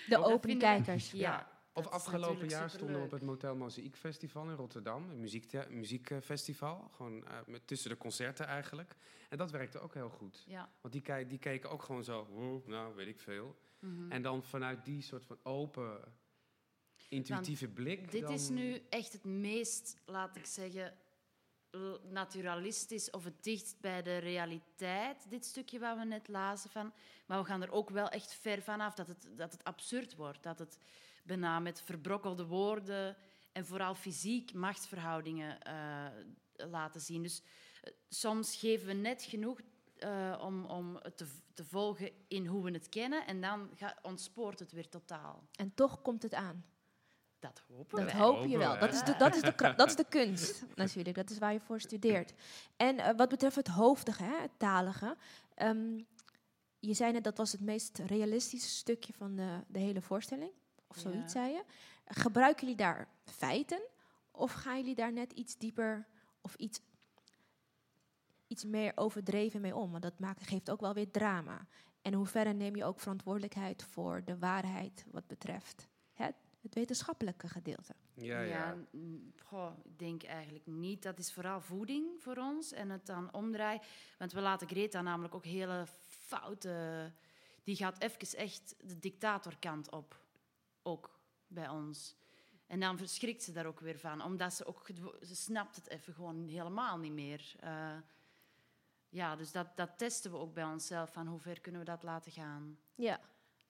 de 0.08 0.18
open 0.18 0.58
kijkers. 0.58 1.10
Ja. 1.10 1.59
Of 1.72 1.86
afgelopen 1.86 2.48
jaar 2.48 2.70
stonden 2.70 2.96
we 2.98 3.04
op 3.04 3.10
het 3.10 3.22
Motel 3.22 3.56
Mozaïek 3.56 3.96
Festival 3.96 4.48
in 4.48 4.54
Rotterdam. 4.54 5.10
Een 5.10 5.20
muziekthea- 5.20 5.66
muziekfestival. 5.70 6.90
Gewoon 6.94 7.26
eh, 7.26 7.38
met, 7.46 7.66
tussen 7.66 7.90
de 7.90 7.96
concerten 7.96 8.46
eigenlijk. 8.46 8.96
En 9.28 9.38
dat 9.38 9.50
werkte 9.50 9.78
ook 9.78 9.94
heel 9.94 10.08
goed. 10.10 10.44
Ja. 10.46 10.70
Want 10.80 10.94
die, 10.94 11.26
die 11.26 11.38
keken 11.38 11.70
ook 11.70 11.82
gewoon 11.82 12.04
zo, 12.04 12.20
"Oh, 12.20 12.66
nou 12.66 12.94
weet 12.94 13.06
ik 13.06 13.20
veel. 13.20 13.56
Mhm. 13.78 14.12
En 14.12 14.22
dan 14.22 14.42
vanuit 14.42 14.84
die 14.84 15.02
soort 15.02 15.24
van 15.24 15.38
open, 15.42 16.00
intuïtieve 17.08 17.68
blik. 17.68 18.10
Dit 18.10 18.28
is 18.28 18.48
nu 18.48 18.82
echt 18.88 19.12
het 19.12 19.24
meest, 19.24 19.96
laat 20.04 20.36
ik 20.36 20.46
zeggen, 20.46 20.96
naturalistisch 22.02 23.10
of 23.10 23.24
het 23.24 23.42
dichtst 23.44 23.80
bij 23.80 24.02
de 24.02 24.16
realiteit, 24.16 25.30
dit 25.30 25.44
stukje 25.44 25.78
wat 25.78 25.96
we 25.98 26.04
net 26.04 26.28
lazen 26.28 26.70
van. 26.70 26.92
Maar 27.26 27.38
we 27.40 27.44
gaan 27.44 27.62
er 27.62 27.72
ook 27.72 27.90
wel 27.90 28.08
echt 28.08 28.34
ver 28.34 28.62
vanaf 28.62 28.94
dat 28.94 29.06
het, 29.06 29.28
dat 29.36 29.52
het 29.52 29.64
absurd 29.64 30.14
wordt. 30.16 30.42
Dat 30.42 30.58
het 30.58 30.78
bijna 31.30 31.58
met 31.58 31.82
verbrokkelde 31.82 32.46
woorden 32.46 33.16
en 33.52 33.66
vooral 33.66 33.94
fysiek 33.94 34.52
machtsverhoudingen 34.52 35.60
eh, 35.60 36.06
laten 36.70 37.00
zien. 37.00 37.22
Dus 37.22 37.42
eh, 37.82 37.92
soms 38.08 38.56
geven 38.56 38.86
we 38.86 38.92
net 38.92 39.22
genoeg 39.22 39.60
eh, 39.96 40.38
om, 40.40 40.64
om 40.64 40.98
het 41.02 41.16
te, 41.16 41.26
te 41.54 41.64
volgen 41.64 42.10
in 42.28 42.46
hoe 42.46 42.64
we 42.64 42.70
het 42.70 42.88
kennen. 42.88 43.26
En 43.26 43.40
dan 43.40 43.70
ga, 43.74 43.96
ontspoort 44.02 44.58
het 44.58 44.72
weer 44.72 44.88
totaal. 44.88 45.48
En 45.52 45.74
toch 45.74 46.02
komt 46.02 46.22
het 46.22 46.34
aan. 46.34 46.64
Dat 47.38 47.62
hopen 47.68 48.00
Dat 48.00 48.12
hoop 48.12 48.46
je 48.46 48.58
wel. 48.58 48.72
we, 48.72 48.78
Dat 48.78 48.92
is, 48.92 49.04
de, 49.04 49.16
dat, 49.16 49.34
is 49.34 49.42
de, 49.42 49.74
dat 49.76 49.88
is 49.88 49.96
de 49.96 50.08
kunst 50.08 50.64
natuurlijk. 50.74 51.16
Dat 51.16 51.30
is 51.30 51.38
waar 51.38 51.52
je 51.52 51.60
voor 51.60 51.80
studeert. 51.80 52.32
En 52.76 53.16
wat 53.16 53.28
betreft 53.28 53.56
het 53.56 53.68
hoofdige, 53.68 54.22
hè, 54.22 54.40
het 54.40 54.58
talige. 54.58 55.16
ehm, 55.54 56.02
je 56.78 56.94
zei 56.94 57.12
net 57.12 57.24
dat 57.24 57.36
was 57.36 57.52
het 57.52 57.60
meest 57.60 57.98
realistische 57.98 58.68
stukje 58.68 59.12
van 59.12 59.36
de, 59.36 59.60
de 59.66 59.78
hele 59.78 60.00
voorstelling. 60.00 60.50
Of 60.90 60.96
Ja. 60.96 61.02
zoiets 61.02 61.32
zei 61.32 61.52
je. 61.52 61.64
Gebruiken 62.04 62.60
jullie 62.60 62.76
daar 62.76 63.08
feiten? 63.24 63.82
Of 64.30 64.52
gaan 64.52 64.76
jullie 64.76 64.94
daar 64.94 65.12
net 65.12 65.32
iets 65.32 65.56
dieper 65.58 66.06
of 66.40 66.54
iets, 66.54 66.80
iets 68.46 68.64
meer 68.64 68.92
overdreven 68.94 69.60
mee 69.60 69.76
om? 69.76 69.90
Want 69.90 70.02
dat 70.02 70.18
maakt, 70.18 70.46
geeft 70.46 70.70
ook 70.70 70.80
wel 70.80 70.94
weer 70.94 71.10
drama. 71.10 71.66
En 72.02 72.12
in 72.12 72.18
hoeverre 72.18 72.52
neem 72.52 72.76
je 72.76 72.84
ook 72.84 73.00
verantwoordelijkheid 73.00 73.82
voor 73.82 74.22
de 74.24 74.38
waarheid 74.38 75.04
wat 75.10 75.26
betreft 75.26 75.88
het, 76.12 76.34
het 76.60 76.74
wetenschappelijke 76.74 77.48
gedeelte? 77.48 77.94
Ja, 78.14 78.40
ja. 78.40 78.76
goh, 79.44 79.72
ik 79.82 79.98
denk 79.98 80.22
eigenlijk 80.22 80.66
niet. 80.66 81.02
Dat 81.02 81.18
is 81.18 81.32
vooral 81.32 81.60
voeding 81.60 82.22
voor 82.22 82.36
ons. 82.36 82.72
En 82.72 82.90
het 82.90 83.06
dan 83.06 83.32
omdraaien. 83.32 83.80
Want 84.18 84.32
we 84.32 84.40
laten 84.40 84.68
Greta 84.68 85.02
namelijk 85.02 85.34
ook 85.34 85.44
hele 85.44 85.86
foute... 86.08 87.12
Die 87.62 87.76
gaat 87.76 88.02
even 88.02 88.38
echt 88.38 88.74
de 88.84 88.98
dictatorkant 88.98 89.90
op. 89.90 90.20
Ook 90.82 91.20
bij 91.46 91.68
ons. 91.68 92.16
En 92.66 92.80
dan 92.80 92.98
verschrikt 92.98 93.42
ze 93.42 93.52
daar 93.52 93.66
ook 93.66 93.80
weer 93.80 93.98
van. 93.98 94.22
Omdat 94.22 94.54
ze 94.54 94.64
ook... 94.66 94.86
Ze 95.22 95.34
snapt 95.34 95.76
het 95.76 95.88
even 95.88 96.14
gewoon 96.14 96.48
helemaal 96.48 96.98
niet 96.98 97.12
meer. 97.12 97.54
Eh, 97.60 97.96
ja, 99.08 99.36
dus 99.36 99.52
dat, 99.52 99.76
dat 99.76 99.98
testen 99.98 100.30
we 100.30 100.36
ook 100.36 100.54
bij 100.54 100.64
onszelf. 100.64 101.12
Van 101.12 101.26
hoe 101.26 101.38
ver 101.40 101.60
kunnen 101.60 101.80
we 101.80 101.86
dat 101.86 102.02
laten 102.02 102.32
gaan? 102.32 102.78
Ja. 102.94 103.20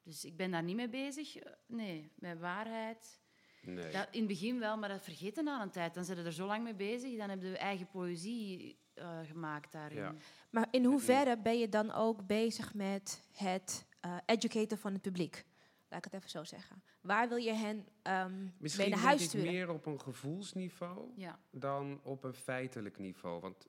Dus 0.02 0.24
ik 0.24 0.36
ben 0.36 0.50
daar 0.50 0.62
niet 0.62 0.76
mee 0.76 0.88
bezig. 0.88 1.36
eh, 1.36 1.52
Nee, 1.66 2.12
met 2.14 2.38
waarheid. 2.38 3.20
Nee. 3.62 3.92
Dat, 3.92 4.08
in 4.10 4.18
het 4.18 4.28
begin 4.28 4.58
wel, 4.58 4.76
maar 4.78 4.88
dat 4.88 5.02
vergeten 5.02 5.44
na 5.44 5.62
een 5.62 5.70
tijd. 5.70 5.94
Dan 5.94 6.04
zijn 6.04 6.18
we 6.18 6.24
er 6.24 6.32
zo 6.32 6.46
lang 6.46 6.62
mee 6.64 6.74
bezig, 6.74 7.18
dan 7.18 7.28
hebben 7.28 7.50
we 7.50 7.58
eigen 7.58 7.86
poëzie 7.86 8.78
eh, 8.94 9.18
gemaakt 9.24 9.72
daarin. 9.72 9.98
Ja. 9.98 10.14
Maar 10.50 10.66
in 10.70 10.84
hoeverre 10.84 11.38
ben 11.38 11.58
je 11.58 11.68
dan 11.68 11.92
ook 11.92 12.26
bezig 12.26 12.74
met 12.74 13.22
het 13.32 13.86
eh 14.00 14.16
educaten 14.26 14.78
van 14.78 14.92
het 14.92 15.02
publiek? 15.02 15.44
Laat 15.90 15.98
ik 15.98 16.12
het 16.12 16.14
even 16.14 16.30
zo 16.30 16.44
zeggen. 16.44 16.82
Waar 17.00 17.28
wil 17.28 17.36
je 17.36 17.52
hen 17.52 17.86
ehm 18.02 18.40
mee 18.42 18.52
Misschien 18.58 18.88
naar 18.88 18.98
denk 18.98 19.08
huis 19.08 19.22
ik 19.22 19.28
sturen? 19.28 19.52
meer 19.52 19.70
op 19.70 19.86
een 19.86 20.00
gevoelsniveau 20.00 21.12
Ja. 21.16 21.38
dan 21.50 22.00
op 22.02 22.24
een 22.24 22.34
feitelijk 22.34 22.98
niveau. 22.98 23.40
Want 23.40 23.66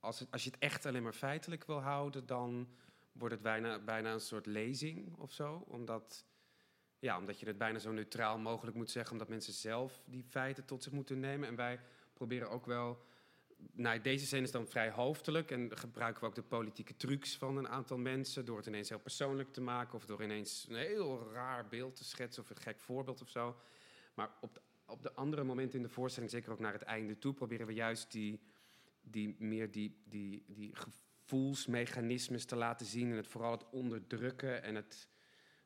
als, 0.00 0.18
het, 0.18 0.30
als 0.30 0.44
je 0.44 0.50
het 0.50 0.58
echt 0.58 0.86
alleen 0.86 1.02
maar 1.02 1.12
feitelijk 1.12 1.64
wil 1.64 1.80
houden, 1.82 2.26
dan 2.26 2.68
wordt 3.12 3.34
het 3.34 3.42
bijna, 3.42 3.78
bijna 3.78 4.12
een 4.12 4.20
soort 4.20 4.46
lezing 4.46 5.16
of 5.18 5.32
zo. 5.32 5.64
Omdat, 5.68 6.24
ja, 6.98 7.18
omdat 7.18 7.40
je 7.40 7.46
het 7.46 7.58
bijna 7.58 7.78
zo 7.78 7.92
neutraal 7.92 8.38
mogelijk 8.38 8.76
moet 8.76 8.90
zeggen, 8.90 9.12
omdat 9.12 9.28
mensen 9.28 9.52
zelf 9.52 10.02
die 10.06 10.24
feiten 10.24 10.64
tot 10.64 10.82
zich 10.82 10.92
moeten 10.92 11.20
nemen. 11.20 11.48
En 11.48 11.56
wij 11.56 11.80
proberen 12.12 12.50
ook 12.50 12.66
wel. 12.66 13.02
Nou, 13.70 14.00
deze 14.00 14.26
scène 14.26 14.42
is 14.42 14.50
dan 14.50 14.66
vrij 14.66 14.90
hoofdelijk 14.90 15.50
en 15.50 15.78
gebruiken 15.78 16.20
we 16.20 16.28
ook 16.28 16.34
de 16.34 16.42
politieke 16.42 16.96
trucs 16.96 17.36
van 17.36 17.56
een 17.56 17.68
aantal 17.68 17.98
mensen 17.98 18.44
door 18.44 18.56
het 18.56 18.66
ineens 18.66 18.88
heel 18.88 18.98
persoonlijk 18.98 19.52
te 19.52 19.60
maken 19.60 19.94
of 19.94 20.06
door 20.06 20.22
ineens 20.22 20.66
een 20.68 20.76
heel 20.76 21.30
raar 21.32 21.68
beeld 21.68 21.96
te 21.96 22.04
schetsen 22.04 22.42
of 22.42 22.50
een 22.50 22.56
gek 22.56 22.80
voorbeeld 22.80 23.22
of 23.22 23.28
zo. 23.28 23.56
Maar 24.14 24.30
op 24.40 24.54
de, 24.54 24.60
op 24.86 25.02
de 25.02 25.12
andere 25.12 25.44
momenten 25.44 25.76
in 25.76 25.84
de 25.84 25.92
voorstelling, 25.92 26.32
zeker 26.32 26.52
ook 26.52 26.58
naar 26.58 26.72
het 26.72 26.82
einde 26.82 27.18
toe, 27.18 27.34
proberen 27.34 27.66
we 27.66 27.72
juist 27.72 28.12
die, 28.12 28.40
die 29.00 29.36
meer 29.38 29.70
die, 29.70 30.02
die, 30.04 30.44
gevoelsmechanismes 30.72 32.44
te 32.44 32.56
laten 32.56 32.86
zien 32.86 33.10
en 33.10 33.16
het 33.16 33.26
vooral 33.26 33.50
het 33.50 33.70
onderdrukken 33.70 34.62
en 34.62 34.74
het 34.74 35.08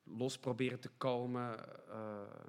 los 0.03 0.39
proberen 0.39 0.81
te 0.81 0.91
komen. 0.91 1.59
eh, 1.89 2.45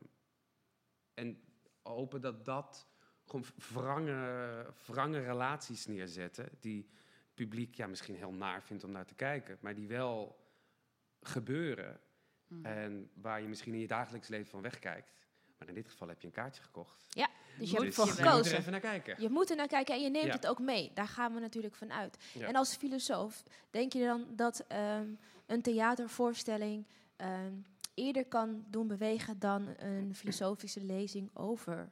en 1.13 1.41
hopen 1.81 2.21
dat 2.21 2.45
dat 2.45 2.87
gewoon 3.29 3.45
wrange, 3.73 4.65
wrange 4.85 5.19
relaties 5.19 5.85
neerzetten 5.85 6.49
die 6.59 6.77
het 7.25 7.33
publiek 7.33 7.75
ja, 7.75 7.87
misschien 7.87 8.15
heel 8.15 8.31
naar 8.33 8.63
vindt 8.63 8.83
om 8.83 8.91
naar 8.91 9.05
te 9.05 9.15
kijken, 9.15 9.57
maar 9.61 9.75
die 9.75 9.87
wel 9.87 10.37
gebeuren 11.21 11.99
Mhm. 12.47 12.65
en 12.65 13.09
waar 13.13 13.41
je 13.41 13.47
misschien 13.47 13.73
in 13.73 13.79
je 13.79 13.87
dagelijks 13.87 14.27
leven 14.27 14.49
van 14.49 14.61
wegkijkt. 14.61 15.11
Maar 15.57 15.67
in 15.67 15.73
dit 15.73 15.89
geval 15.89 16.07
heb 16.07 16.21
je 16.21 16.27
een 16.27 16.33
kaartje 16.33 16.63
gekocht. 16.63 17.05
Dus 17.57 17.69
je 17.69 17.75
hebt 17.75 17.85
Moet 17.97 17.97
ervoor 17.97 18.05
je 18.05 18.11
moet 18.11 18.19
er 18.19 18.25
gekozen. 18.31 18.57
even 18.57 18.71
naar 18.71 18.79
kijken. 18.81 19.21
Je 19.21 19.29
moet 19.29 19.49
er 19.49 19.55
naar 19.55 19.67
kijken 19.67 19.95
en 19.95 20.01
je 20.01 20.09
neemt 20.09 20.25
Ja. 20.25 20.31
het 20.31 20.47
ook 20.47 20.59
mee. 20.59 20.91
Daar 20.93 21.07
gaan 21.07 21.33
we 21.33 21.39
natuurlijk 21.39 21.75
van 21.75 21.91
uit. 21.93 22.17
Ja. 22.33 22.47
En 22.47 22.55
als 22.55 22.75
filosoof, 22.75 23.43
denk 23.69 23.93
je 23.93 24.05
dan 24.05 24.25
dat 24.35 24.59
ehm, 24.67 25.07
een 25.45 25.61
theatervoorstelling 25.61 26.85
ehm, 27.15 27.53
eerder 27.93 28.25
kan 28.25 28.65
doen 28.67 28.87
bewegen 28.87 29.39
dan 29.39 29.67
een 29.77 30.15
filosofische 30.15 30.83
lezing 30.83 31.29
over 31.33 31.89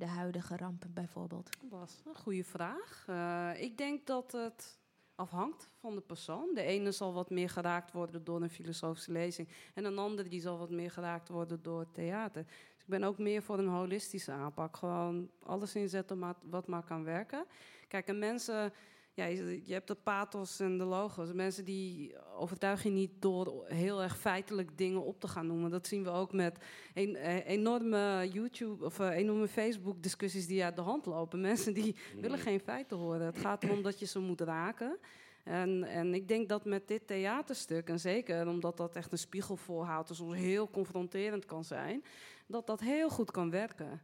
de 0.00 0.06
huidige 0.06 0.56
rampen 0.56 0.92
bijvoorbeeld? 0.92 1.48
Is 1.84 2.02
een 2.04 2.14
goede 2.14 2.44
vraag. 2.44 3.04
Eh, 3.06 3.62
ik 3.62 3.78
denk 3.78 4.06
dat 4.06 4.32
het 4.32 4.78
afhangt 5.14 5.70
van 5.80 5.94
de 5.94 6.00
persoon. 6.00 6.54
De 6.54 6.62
ene 6.62 6.92
zal 6.92 7.12
wat 7.12 7.30
meer 7.30 7.50
geraakt 7.50 7.92
worden 7.92 8.24
door 8.24 8.42
een 8.42 8.50
filosofische 8.50 9.12
lezing. 9.12 9.48
En 9.74 9.84
een 9.84 9.98
andere 9.98 10.28
die 10.28 10.40
zal 10.40 10.58
wat 10.58 10.70
meer 10.70 10.90
geraakt 10.90 11.28
worden 11.28 11.62
door 11.62 11.90
theater. 11.92 12.44
Dus 12.44 12.82
ik 12.82 12.86
ben 12.86 13.04
ook 13.04 13.18
meer 13.18 13.42
voor 13.42 13.58
een 13.58 13.68
holistische 13.68 14.32
aanpak. 14.32 14.76
Gewoon 14.76 15.30
alles 15.42 15.74
inzetten 15.74 16.36
wat 16.42 16.66
maar 16.66 16.84
kan 16.84 17.04
werken. 17.04 17.44
Kijk, 17.88 18.06
en 18.06 18.18
mensen... 18.18 18.72
Ja, 19.14 19.24
je, 19.24 19.62
je 19.64 19.72
hebt 19.72 19.88
de 19.88 19.94
pathos 19.94 20.60
en 20.60 20.78
de 20.78 20.84
logos. 20.84 21.32
Mensen 21.32 21.64
die 21.64 22.14
overtuig 22.36 22.82
je 22.82 22.90
niet 22.90 23.10
door 23.18 23.64
heel 23.66 24.02
erg 24.02 24.18
feitelijk 24.18 24.78
dingen 24.78 25.04
op 25.04 25.20
te 25.20 25.28
gaan 25.28 25.46
noemen. 25.46 25.70
Dat 25.70 25.86
zien 25.86 26.04
we 26.04 26.10
ook 26.10 26.32
met 26.32 26.58
een, 26.94 27.16
eh, 27.16 27.46
enorme 27.46 28.28
YouTube 28.32 28.84
of 28.84 28.98
eh, 28.98 29.10
enorme 29.10 29.48
Facebook 29.48 30.02
discussies 30.02 30.46
die 30.46 30.64
uit 30.64 30.76
de 30.76 30.82
hand 30.82 31.06
lopen. 31.06 31.40
Mensen 31.50 31.74
die 31.74 31.96
willen 32.20 32.38
geen 32.38 32.60
feiten 32.60 32.96
horen. 32.96 33.26
Het 33.26 33.38
gaat 33.38 33.64
erom 33.64 33.82
dat 33.82 33.98
je 33.98 34.06
ze 34.06 34.18
moet 34.18 34.40
raken. 34.40 34.98
En, 35.44 35.84
en 35.84 36.14
ik 36.14 36.28
denk 36.28 36.48
dat 36.48 36.64
met 36.64 36.88
dit 36.88 37.06
theaterstuk, 37.06 37.88
en 37.88 38.00
zeker 38.00 38.48
omdat 38.48 38.76
dat 38.76 38.96
echt 38.96 39.12
een 39.12 39.18
spiegel 39.18 39.56
voorhoudt 39.56 40.08
en 40.08 40.14
soms 40.14 40.34
heel 40.34 40.70
confronterend 40.70 41.44
kan 41.44 41.64
zijn, 41.64 42.04
dat 42.46 42.66
dat 42.66 42.80
heel 42.80 43.08
goed 43.08 43.30
kan 43.30 43.50
werken. 43.50 44.00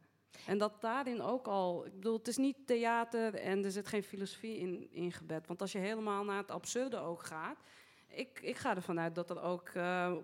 En 0.47 0.59
dat 0.59 0.81
daarin 0.81 1.21
ook 1.23 1.47
al, 1.47 1.87
ik 1.87 1.93
bedoel, 1.95 2.17
het 2.19 2.29
is 2.29 2.37
niet 2.37 2.67
theater 2.67 3.35
en 3.35 3.65
er 3.65 3.71
zit 3.71 3.87
geen 3.89 4.03
filosofie 4.03 4.57
in 4.59 4.89
ingebed. 4.93 5.47
Want 5.47 5.61
als 5.61 5.73
je 5.73 5.79
helemaal 5.79 6.25
naar 6.25 6.37
het 6.39 6.51
absurde 6.51 6.97
ook 6.99 7.23
gaat, 7.23 7.59
ik, 8.09 8.41
ik 8.43 8.57
ga 8.57 8.75
ervan 8.77 9.01
uit 9.01 9.15
dat 9.15 9.31
er 9.31 9.43
ook 9.43 9.69
eh, 9.69 10.15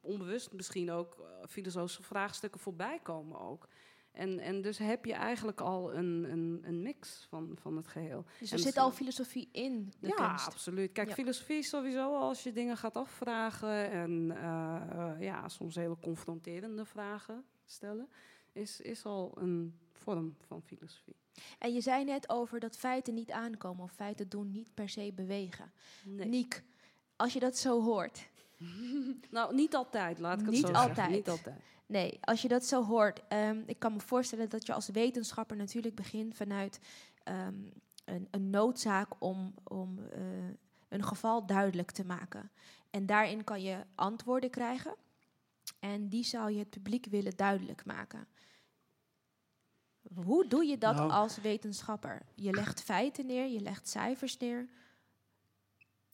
onbewust 0.00 0.52
misschien 0.52 0.90
ook 0.90 1.16
eh, 1.18 1.46
filosofische 1.48 2.02
vraagstukken 2.02 2.60
voorbij 2.60 2.98
komen 3.02 3.40
ook. 3.40 3.68
En, 4.12 4.38
en 4.38 4.62
dus 4.62 4.78
heb 4.78 5.04
je 5.04 5.12
eigenlijk 5.12 5.60
al 5.60 5.94
een, 5.94 6.26
een, 6.30 6.60
een 6.62 6.82
mix 6.82 7.26
van, 7.28 7.56
van 7.60 7.76
het 7.76 7.86
geheel. 7.86 8.24
Dus 8.38 8.50
En 8.50 8.56
er 8.56 8.62
zit 8.62 8.76
al 8.76 8.90
filosofie 8.90 9.48
in 9.52 9.92
de 10.00 10.06
ja, 10.08 10.14
kunst. 10.14 10.46
absoluut. 10.46 10.92
Kijk, 10.92 11.08
Ja. 11.08 11.14
filosofie 11.14 11.56
is 11.58 11.68
sowieso 11.68 12.16
als 12.16 12.42
je 12.42 12.52
dingen 12.52 12.76
gaat 12.76 12.96
afvragen 12.96 13.90
en 13.90 14.30
eh, 14.36 15.12
ja, 15.20 15.48
soms 15.48 15.74
hele 15.74 15.96
confronterende 16.00 16.84
vragen 16.84 17.44
stellen, 17.64 18.08
is, 18.52 18.80
is 18.80 19.04
al 19.04 19.32
een 19.34 19.78
vorm 19.92 20.36
van 20.46 20.62
filosofie. 20.62 21.16
En 21.58 21.72
je 21.72 21.80
zei 21.80 22.04
net 22.04 22.28
over 22.28 22.60
dat 22.60 22.76
feiten 22.76 23.14
niet 23.14 23.30
aankomen 23.30 23.84
of 23.84 23.92
feiten 23.92 24.28
doen 24.28 24.50
niet 24.50 24.74
per 24.74 24.88
se 24.88 25.12
bewegen. 25.14 25.72
Nee. 26.04 26.28
Niek, 26.28 26.62
als 27.16 27.32
je 27.32 27.40
dat 27.40 27.56
zo 27.56 27.82
hoort, 27.82 28.28
Nou, 29.30 29.54
niet 29.54 29.74
altijd, 29.74 30.18
laat 30.18 30.40
ik 30.40 30.46
het 30.46 30.54
Niet 30.54 30.66
zo 30.66 30.72
altijd. 30.72 30.96
zeggen. 30.96 31.14
Niet 31.14 31.28
altijd. 31.28 31.60
Nee, 31.86 32.18
als 32.20 32.42
je 32.42 32.48
dat 32.48 32.64
zo 32.64 32.84
hoort, 32.84 33.22
ehm, 33.28 33.62
ik 33.66 33.78
kan 33.78 33.92
me 33.92 34.00
voorstellen 34.00 34.48
dat 34.48 34.66
je 34.66 34.72
als 34.72 34.88
wetenschapper 34.88 35.56
natuurlijk 35.56 35.94
begint 35.94 36.34
vanuit 36.34 36.80
ehm, 37.22 37.54
een, 38.04 38.28
een 38.30 38.50
noodzaak 38.50 39.08
om, 39.18 39.54
om 39.64 39.98
eh, 40.12 40.20
een 40.88 41.04
geval 41.04 41.46
duidelijk 41.46 41.90
te 41.90 42.04
maken. 42.04 42.50
En 42.90 43.06
daarin 43.06 43.44
kan 43.44 43.62
je 43.62 43.84
antwoorden 43.94 44.50
krijgen 44.50 44.94
en 45.78 46.08
die 46.08 46.24
zou 46.24 46.52
je 46.52 46.58
het 46.58 46.70
publiek 46.70 47.06
willen 47.06 47.36
duidelijk 47.36 47.84
maken. 47.84 48.26
Hoe 50.14 50.48
doe 50.48 50.64
je 50.64 50.78
dat 50.78 50.94
Nou. 50.94 51.10
als 51.10 51.40
wetenschapper? 51.40 52.22
Je 52.34 52.50
legt 52.50 52.82
feiten 52.82 53.26
neer, 53.26 53.46
je 53.46 53.60
legt 53.60 53.88
cijfers 53.88 54.36
neer. 54.36 54.68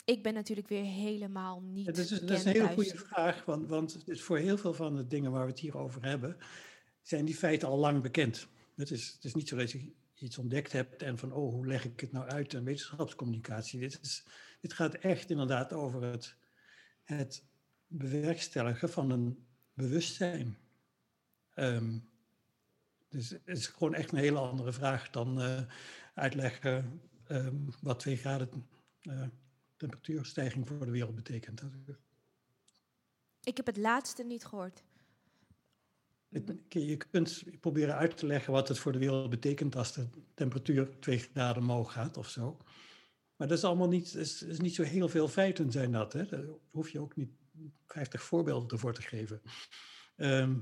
Ik 0.04 0.22
ben 0.22 0.34
natuurlijk 0.34 0.68
weer 0.68 0.84
helemaal 0.84 1.60
niet 1.60 1.86
dat, 1.86 1.96
is, 1.96 2.08
dat 2.08 2.30
is 2.30 2.44
een 2.44 2.52
hele 2.52 2.64
thuis. 2.64 2.74
goede 2.74 2.98
vraag, 2.98 3.44
want, 3.44 3.68
want 3.68 3.98
voor 4.06 4.38
heel 4.38 4.58
veel 4.58 4.74
van 4.74 4.96
de 4.96 5.06
dingen 5.06 5.30
waar 5.30 5.44
we 5.44 5.50
het 5.50 5.60
hier 5.60 5.76
over 5.76 6.04
hebben, 6.04 6.36
zijn 7.02 7.24
die 7.24 7.34
feiten 7.34 7.68
al 7.68 7.78
lang 7.78 8.02
bekend. 8.02 8.48
Het 8.76 8.90
is, 8.90 9.12
het 9.12 9.24
is 9.24 9.34
niet 9.34 9.48
zo 9.48 9.56
dat 9.56 9.70
je 9.70 9.92
iets 10.14 10.38
ontdekt 10.38 10.72
hebt 10.72 11.02
en 11.02 11.18
van, 11.18 11.32
oh, 11.32 11.52
hoe 11.52 11.66
leg 11.66 11.84
ik 11.84 12.00
het 12.00 12.12
nou 12.12 12.28
uit 12.28 12.52
in 12.52 12.64
wetenschapscommunicatie. 12.64 13.80
Dit, 13.80 13.98
is, 14.02 14.24
dit 14.60 14.72
gaat 14.72 14.94
echt 14.94 15.30
inderdaad 15.30 15.72
over 15.72 16.02
het, 16.02 16.36
het 17.02 17.44
bewerkstelligen 17.86 18.88
van 18.88 19.10
een 19.10 19.46
bewustzijn. 19.74 20.58
Ehm, 21.54 21.98
dus 23.14 23.28
het 23.30 23.40
is 23.44 23.66
gewoon 23.66 23.94
echt 23.94 24.12
een 24.12 24.18
hele 24.18 24.38
andere 24.38 24.72
vraag 24.72 25.10
dan 25.10 25.40
eh, 25.40 25.60
uitleggen 26.14 27.00
ehm, 27.26 27.56
wat 27.80 27.98
twee 28.00 28.16
graden 28.16 28.66
eh, 29.00 29.22
temperatuurstijging 29.76 30.66
voor 30.68 30.84
de 30.84 30.90
wereld 30.90 31.14
betekent. 31.14 31.62
Ik 33.42 33.56
heb 33.56 33.66
het 33.66 33.76
laatste 33.76 34.22
niet 34.24 34.44
gehoord. 34.44 34.82
Het- 36.28 36.54
Je 36.68 36.96
kunt 36.96 37.42
proberen 37.60 37.94
uit 37.96 38.16
te 38.16 38.26
leggen 38.26 38.52
wat 38.52 38.68
het 38.68 38.78
voor 38.78 38.92
de 38.92 38.98
wereld 38.98 39.30
betekent 39.30 39.76
als 39.76 39.92
de 39.92 40.06
temperatuur 40.34 40.98
2 41.00 41.18
graden 41.18 41.62
omhoog 41.62 41.92
gaat 41.92 42.16
of 42.16 42.28
zo. 42.28 42.56
Maar 43.36 43.48
dat 43.48 43.58
is 43.58 43.64
allemaal 43.64 43.88
niet, 43.88 44.14
is, 44.14 44.42
is 44.42 44.60
niet 44.60 44.74
zo 44.74 44.82
heel 44.82 45.08
veel 45.08 45.28
feiten 45.28 45.70
zijn 45.72 45.92
dat. 45.92 46.12
Hè? 46.12 46.26
Daar 46.26 46.44
hoef 46.70 46.88
je 46.90 47.00
ook 47.00 47.16
niet 47.16 47.30
50 47.86 48.22
voorbeelden 48.22 48.68
ervoor 48.68 48.94
te 48.94 49.02
geven. 49.02 49.42
Ehm, 50.16 50.58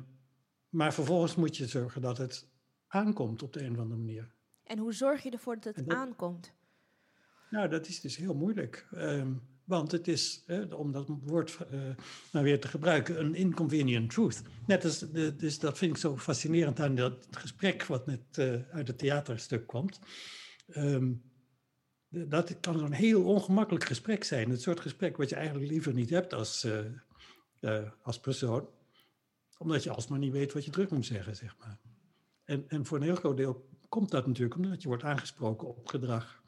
maar 0.72 0.94
vervolgens 0.94 1.34
moet 1.34 1.56
je 1.56 1.66
zorgen 1.66 2.00
dat 2.02 2.18
het 2.18 2.48
aankomt 2.86 3.42
op 3.42 3.52
de 3.52 3.62
een 3.64 3.72
of 3.72 3.78
andere 3.78 3.98
manier. 4.00 4.32
En 4.64 4.78
hoe 4.78 4.92
zorg 4.94 5.22
je 5.22 5.30
ervoor 5.30 5.60
dat 5.60 5.76
het 5.76 5.88
dat- 5.88 5.96
aankomt? 5.98 6.52
Nou, 7.50 7.68
dat 7.68 7.86
is 7.88 8.00
dus 8.00 8.16
heel 8.16 8.34
moeilijk. 8.34 8.86
Ehm, 8.92 9.32
want 9.64 9.92
het 9.92 10.08
is, 10.08 10.44
om 10.76 10.92
dat 10.92 11.08
woord 11.22 11.58
maar 12.32 12.42
weer 12.42 12.60
te 12.60 12.68
gebruiken, 12.68 13.20
een 13.20 13.34
inconvenient 13.34 14.10
truth. 14.10 14.42
Net 14.66 14.84
als, 14.84 14.98
de, 14.98 15.36
dus 15.36 15.58
dat 15.58 15.78
vind 15.78 15.90
ik 15.92 15.96
zo 16.00 16.16
fascinerend 16.18 16.80
aan 16.80 16.94
dat 16.94 17.26
gesprek 17.30 17.84
wat 17.86 18.06
net 18.06 18.20
eh, 18.38 18.54
uit 18.70 18.88
het 18.88 18.98
theaterstuk 18.98 19.66
komt. 19.66 19.98
Ehm, 20.66 21.12
de- 22.08 22.26
dat 22.28 22.60
kan 22.60 22.78
zo'n 22.78 22.92
heel 22.92 23.24
ongemakkelijk 23.24 23.84
gesprek 23.84 24.24
zijn. 24.24 24.50
Het 24.50 24.62
soort 24.62 24.80
gesprek 24.80 25.16
wat 25.16 25.28
je 25.28 25.34
eigenlijk 25.36 25.70
liever 25.70 25.92
niet 25.94 26.10
hebt 26.10 26.32
als, 26.34 26.66
eh, 27.60 27.88
als 28.02 28.20
persoon. 28.20 28.68
Omdat 29.62 29.82
je 29.82 29.90
alsmaar 29.90 30.18
niet 30.18 30.32
weet 30.32 30.52
wat 30.52 30.64
je 30.64 30.70
terug 30.70 30.90
moet 30.90 31.06
zeggen, 31.06 31.36
zeg 31.36 31.56
maar. 31.58 31.78
En, 32.44 32.68
en 32.68 32.86
voor 32.86 32.96
een 32.96 33.02
heel 33.02 33.14
groot 33.14 33.36
deel 33.36 33.68
komt 33.88 34.10
dat 34.10 34.26
natuurlijk 34.26 34.56
omdat 34.56 34.82
je 34.82 34.88
wordt 34.88 35.02
aangesproken 35.02 35.68
op 35.68 35.88
gedrag. 35.88 36.42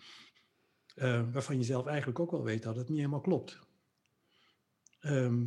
eh, 0.95 1.33
waarvan 1.33 1.57
je 1.57 1.65
zelf 1.65 1.87
eigenlijk 1.87 2.19
ook 2.19 2.31
wel 2.31 2.43
weet 2.43 2.63
dat 2.63 2.77
het 2.77 2.89
niet 2.89 2.99
helemaal 2.99 3.21
klopt. 3.21 3.59
Ehm, 5.01 5.47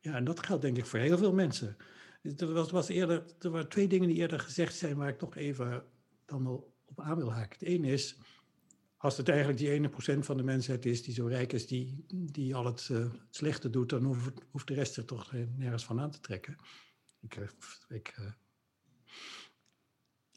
ja, 0.00 0.14
en 0.14 0.24
dat 0.24 0.46
geldt 0.46 0.62
denk 0.62 0.76
ik 0.76 0.86
voor 0.86 0.98
heel 0.98 1.18
veel 1.18 1.32
mensen. 1.32 1.76
Er, 2.22 2.70
was, 2.70 2.88
eerder, 2.88 3.24
er 3.38 3.50
waren 3.50 3.68
twee 3.68 3.88
dingen 3.88 4.08
die 4.08 4.16
eerder 4.16 4.40
gezegd 4.40 4.76
zijn 4.76 4.96
waar 4.96 5.08
ik 5.08 5.18
toch 5.18 5.36
even 5.36 5.84
dan 6.24 6.44
wel 6.44 6.74
op 6.84 7.00
aan 7.00 7.16
wil 7.16 7.32
haken. 7.32 7.58
Het 7.58 7.68
ene 7.68 7.88
is, 7.88 8.16
als 8.96 9.16
het 9.16 9.28
eigenlijk 9.28 9.58
die 9.58 9.70
ene 9.70 9.88
procent 9.88 10.24
van 10.24 10.36
de 10.36 10.42
mensheid 10.42 10.86
is 10.86 11.02
die 11.02 11.14
zo 11.14 11.26
rijk 11.26 11.52
is, 11.52 11.66
die, 11.66 12.04
die 12.08 12.54
al 12.54 12.64
het, 12.64 12.88
eh, 12.90 13.06
slechte 13.30 13.70
doet, 13.70 13.88
dan 13.88 14.04
hoeft 14.50 14.66
de 14.66 14.74
rest 14.74 14.96
er 14.96 15.04
toch 15.04 15.32
nergens 15.32 15.84
van 15.84 16.00
aan 16.00 16.10
te 16.10 16.20
trekken. 16.20 16.56
Ik, 17.24 17.36
eh, 17.36 17.48
ik, 17.88 18.14
eh, 18.16 18.32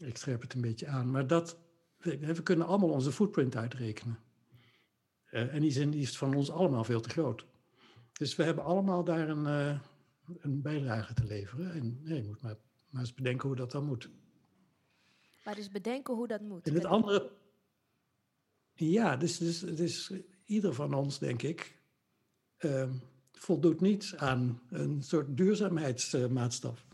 ik 0.07 0.17
scherp 0.17 0.41
het 0.41 0.53
een 0.53 0.61
beetje 0.61 0.87
aan. 0.87 1.11
Maar 1.11 1.27
dat, 1.27 1.57
we, 1.97 2.43
kunnen 2.43 2.67
allemaal 2.67 2.89
onze 2.89 3.11
footprint 3.11 3.55
uitrekenen. 3.55 4.19
Eh, 5.25 5.53
en 5.53 5.61
die, 5.61 5.71
zijn, 5.71 5.89
die 5.89 6.01
is 6.01 6.17
van 6.17 6.35
ons 6.35 6.51
allemaal 6.51 6.83
veel 6.83 7.01
te 7.01 7.09
groot. 7.09 7.45
Dus 8.11 8.35
we 8.35 8.43
hebben 8.43 8.63
allemaal 8.63 9.03
daar 9.03 9.29
een, 9.29 9.45
een 10.39 10.61
bijdrage 10.61 11.13
te 11.13 11.23
leveren. 11.23 11.71
En 11.71 11.99
nee, 12.03 12.21
je 12.21 12.27
moet 12.27 12.41
maar, 12.41 12.55
maar 12.89 13.01
eens 13.01 13.13
bedenken 13.13 13.47
hoe 13.47 13.57
dat 13.57 13.71
dan 13.71 13.85
moet. 13.85 14.09
Maar 15.43 15.55
dus 15.55 15.69
bedenken 15.69 16.13
hoe 16.13 16.27
dat 16.27 16.41
moet. 16.41 16.67
En 16.67 16.73
het 16.73 16.85
andere. 16.85 17.31
Ja, 18.73 19.17
dus, 19.17 19.37
dus, 19.37 19.59
dus 19.59 20.13
ieder 20.45 20.73
van 20.73 20.93
ons, 20.93 21.19
denk 21.19 21.41
ik, 21.41 21.79
ehm, 22.57 22.93
voldoet 23.39 23.81
niet 23.81 24.13
aan 24.17 24.61
een 24.69 25.03
soort 25.03 25.37
duurzaamheidsmaatstaf. 25.37 26.85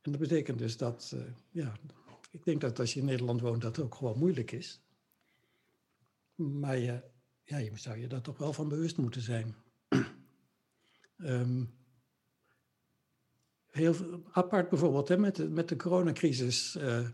En 0.00 0.10
dat 0.10 0.20
betekent 0.20 0.58
dus 0.58 0.76
dat, 0.76 1.12
eh, 1.14 1.20
ja, 1.50 1.72
ik 2.30 2.44
denk 2.44 2.60
dat 2.60 2.78
als 2.78 2.94
je 2.94 3.00
in 3.00 3.06
Nederland 3.06 3.40
woont, 3.40 3.62
dat 3.62 3.78
ook 3.78 3.94
gewoon 3.94 4.18
moeilijk 4.18 4.52
is. 4.52 4.80
Maar 6.34 6.78
je, 6.78 7.02
ja, 7.42 7.56
je 7.56 7.70
zou 7.74 7.98
je 7.98 8.06
daar 8.06 8.22
toch 8.22 8.38
wel 8.38 8.52
van 8.52 8.68
bewust 8.68 8.96
moeten 8.96 9.22
zijn. 9.22 9.54
Ehm, 11.16 11.64
heel 13.70 13.94
apart 14.32 14.68
bijvoorbeeld 14.68 15.08
hè, 15.08 15.18
met, 15.18 15.36
de, 15.36 15.48
met 15.48 15.68
de 15.68 15.76
coronacrisis. 15.76 16.76
eh, 16.76 17.08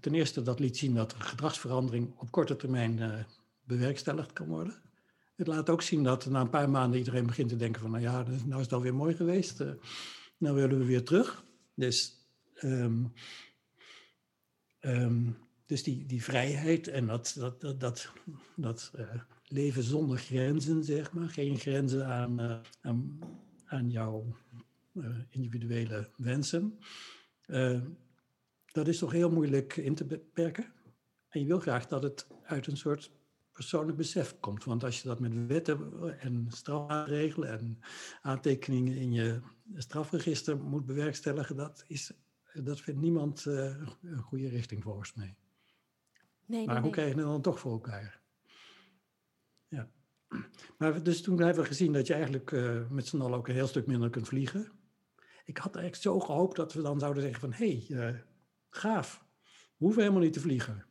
ten 0.00 0.14
eerste 0.14 0.42
dat 0.42 0.58
liet 0.58 0.76
zien 0.76 0.94
dat 0.94 1.12
er 1.12 1.20
gedragsverandering 1.20 2.18
op 2.18 2.30
korte 2.30 2.56
termijn 2.56 2.98
eh, 2.98 3.24
bewerkstelligd 3.62 4.32
kan 4.32 4.46
worden. 4.46 4.82
Het 5.34 5.46
laat 5.46 5.70
ook 5.70 5.82
zien 5.82 6.02
dat 6.02 6.26
na 6.26 6.40
een 6.40 6.50
paar 6.50 6.70
maanden 6.70 6.98
iedereen 6.98 7.26
begint 7.26 7.48
te 7.48 7.56
denken 7.56 7.80
van, 7.80 7.90
nou 7.90 8.02
ja, 8.02 8.22
nou 8.22 8.56
is 8.56 8.64
het 8.64 8.72
alweer 8.72 8.94
mooi 8.94 9.14
geweest. 9.14 9.60
eh, 9.60 9.72
nou 10.38 10.54
willen 10.54 10.78
we 10.78 10.84
weer 10.84 11.04
terug. 11.04 11.44
Dus, 11.74 12.26
ehm, 12.54 13.04
ehm, 14.78 15.30
dus 15.66 15.82
die, 15.82 16.06
die 16.06 16.22
vrijheid 16.22 16.88
en 16.88 17.06
dat, 17.06 17.34
dat, 17.38 17.80
dat, 17.80 18.12
dat, 18.56 18.92
eh, 18.94 19.20
leven 19.44 19.82
zonder 19.82 20.18
grenzen, 20.18 20.84
zeg 20.84 21.12
maar. 21.12 21.28
Geen 21.28 21.58
grenzen 21.58 22.06
aan, 22.06 22.40
eh, 22.40 22.58
aan, 22.80 23.18
aan 23.64 23.90
jouw 23.90 24.36
individuele 25.30 26.10
wensen. 26.16 26.78
Dat 28.72 28.88
is 28.88 28.98
toch 28.98 29.12
heel 29.12 29.30
moeilijk 29.30 29.76
in 29.76 29.94
te 29.94 30.04
beperken. 30.04 30.72
En 31.28 31.40
je 31.40 31.46
wil 31.46 31.60
graag 31.60 31.86
dat 31.86 32.02
het 32.02 32.26
uit 32.44 32.66
een 32.66 32.76
soort 32.76 33.10
persoonlijk 33.52 33.96
besef 33.96 34.40
komt. 34.40 34.64
Want 34.64 34.84
als 34.84 35.02
je 35.02 35.08
dat 35.08 35.20
met 35.20 35.46
wetten 35.46 36.18
en 36.20 36.46
strafregelen 36.48 37.48
en 37.48 37.78
aantekeningen 38.22 38.96
in 38.96 39.12
je 39.12 39.40
strafregister 39.74 40.58
moet 40.58 40.86
bewerkstelligen, 40.86 41.56
dat, 41.56 41.84
is, 41.86 42.12
dat 42.54 42.80
vindt 42.80 43.00
niemand 43.00 43.46
eh, 43.46 43.76
een 44.02 44.22
goede 44.22 44.48
richting 44.48 44.82
volgens 44.82 45.14
mij. 45.14 45.36
Nee, 46.46 46.66
Maar 46.66 46.74
nee, 46.74 46.74
hoe 46.74 46.82
nee. 46.82 46.90
krijg 46.90 47.08
je 47.08 47.14
het 47.14 47.24
dan 47.24 47.42
toch 47.42 47.58
voor 47.58 47.72
elkaar? 47.72 48.20
Ja. 49.68 49.90
Maar 50.78 51.02
dus 51.02 51.22
toen 51.22 51.40
hebben 51.40 51.62
we 51.62 51.68
gezien 51.68 51.92
dat 51.92 52.06
je 52.06 52.14
eigenlijk 52.14 52.52
eh, 52.52 52.88
met 52.90 53.06
z'n 53.06 53.20
allen 53.20 53.38
ook 53.38 53.48
een 53.48 53.54
heel 53.54 53.66
stuk 53.66 53.86
minder 53.86 54.10
kunt 54.10 54.28
vliegen. 54.28 54.72
Ik 55.44 55.58
had 55.58 55.74
eigenlijk 55.76 56.04
zo 56.04 56.20
gehoopt 56.20 56.56
dat 56.56 56.72
we 56.72 56.82
dan 56.82 56.98
zouden 56.98 57.22
zeggen 57.22 57.40
van... 57.40 57.52
hé, 57.52 57.84
hey, 57.88 58.08
eh, 58.08 58.18
gaaf, 58.70 59.24
we 59.76 59.84
hoeven 59.84 60.02
helemaal 60.02 60.22
niet 60.22 60.32
te 60.32 60.40
vliegen. 60.40 60.86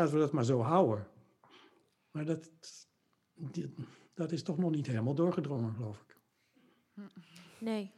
Laten 0.00 0.14
we 0.14 0.20
dat 0.20 0.32
maar 0.32 0.44
zo 0.44 0.60
houden. 0.60 1.06
Maar 2.10 2.24
dat, 2.24 2.50
dat 4.14 4.32
is 4.32 4.42
toch 4.42 4.58
nog 4.58 4.70
niet 4.70 4.86
helemaal 4.86 5.14
doorgedrongen, 5.14 5.74
geloof 5.74 6.00
ik. 6.00 6.16
Nee. 7.58 7.92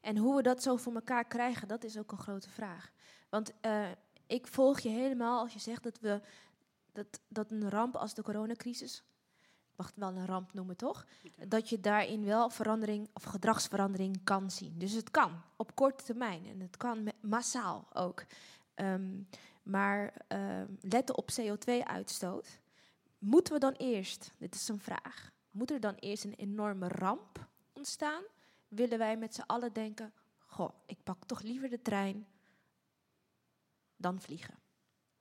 En 0.00 0.16
hoe 0.16 0.36
we 0.36 0.42
dat 0.42 0.62
zo 0.62 0.76
voor 0.76 0.94
elkaar 0.94 1.24
krijgen, 1.24 1.68
dat 1.68 1.84
is 1.84 1.98
ook 1.98 2.12
een 2.12 2.18
grote 2.18 2.50
vraag. 2.50 2.92
Want 3.28 3.52
eh, 3.60 3.88
ik 4.26 4.46
volg 4.46 4.80
je 4.80 4.88
helemaal 4.88 5.40
als 5.40 5.52
je 5.52 5.58
zegt 5.58 5.82
dat 5.82 5.98
we 6.00 6.20
dat, 6.92 7.20
dat 7.28 7.50
een 7.50 7.70
ramp 7.70 7.96
als 7.96 8.14
de 8.14 8.22
coronacrisis, 8.22 9.04
ik 9.38 9.76
mag 9.76 9.86
het 9.86 9.96
wel 9.96 10.16
een 10.16 10.26
ramp 10.26 10.52
noemen 10.52 10.76
toch, 10.76 11.06
dat 11.48 11.68
je 11.68 11.80
daarin 11.80 12.24
wel 12.24 12.50
verandering 12.50 13.08
of 13.12 13.22
gedragsverandering 13.22 14.24
kan 14.24 14.50
zien. 14.50 14.78
Dus 14.78 14.92
het 14.92 15.10
kan 15.10 15.42
op 15.56 15.74
korte 15.74 16.04
termijn 16.04 16.46
en 16.46 16.60
het 16.60 16.76
kan 16.76 17.08
massaal 17.20 17.88
ook. 17.92 18.24
Ehm, 18.74 19.22
maar 19.70 20.24
ehm, 20.28 20.66
letten 20.80 21.16
op 21.16 21.30
CO2-uitstoot. 21.40 22.60
Moeten 23.18 23.52
we 23.52 23.58
dan 23.60 23.72
eerst, 23.72 24.34
dit 24.38 24.54
is 24.54 24.68
een 24.68 24.80
vraag, 24.80 25.30
moet 25.50 25.70
er 25.70 25.80
dan 25.80 25.94
eerst 25.94 26.24
een 26.24 26.34
enorme 26.34 26.88
ramp 26.88 27.48
ontstaan? 27.72 28.22
willen 28.70 28.98
wij 28.98 29.16
met 29.16 29.34
z'n 29.34 29.44
allen 29.46 29.72
denken: 29.72 30.12
Goh, 30.46 30.70
ik 30.86 30.98
pak 31.02 31.24
toch 31.24 31.42
liever 31.42 31.68
de 31.68 31.82
trein 31.82 32.26
dan 33.96 34.20
vliegen. 34.20 34.54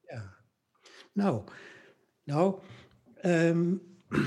Ja. 0.02 0.38
Nou, 1.12 1.44
nou 2.24 2.60
ehm, 3.16 3.76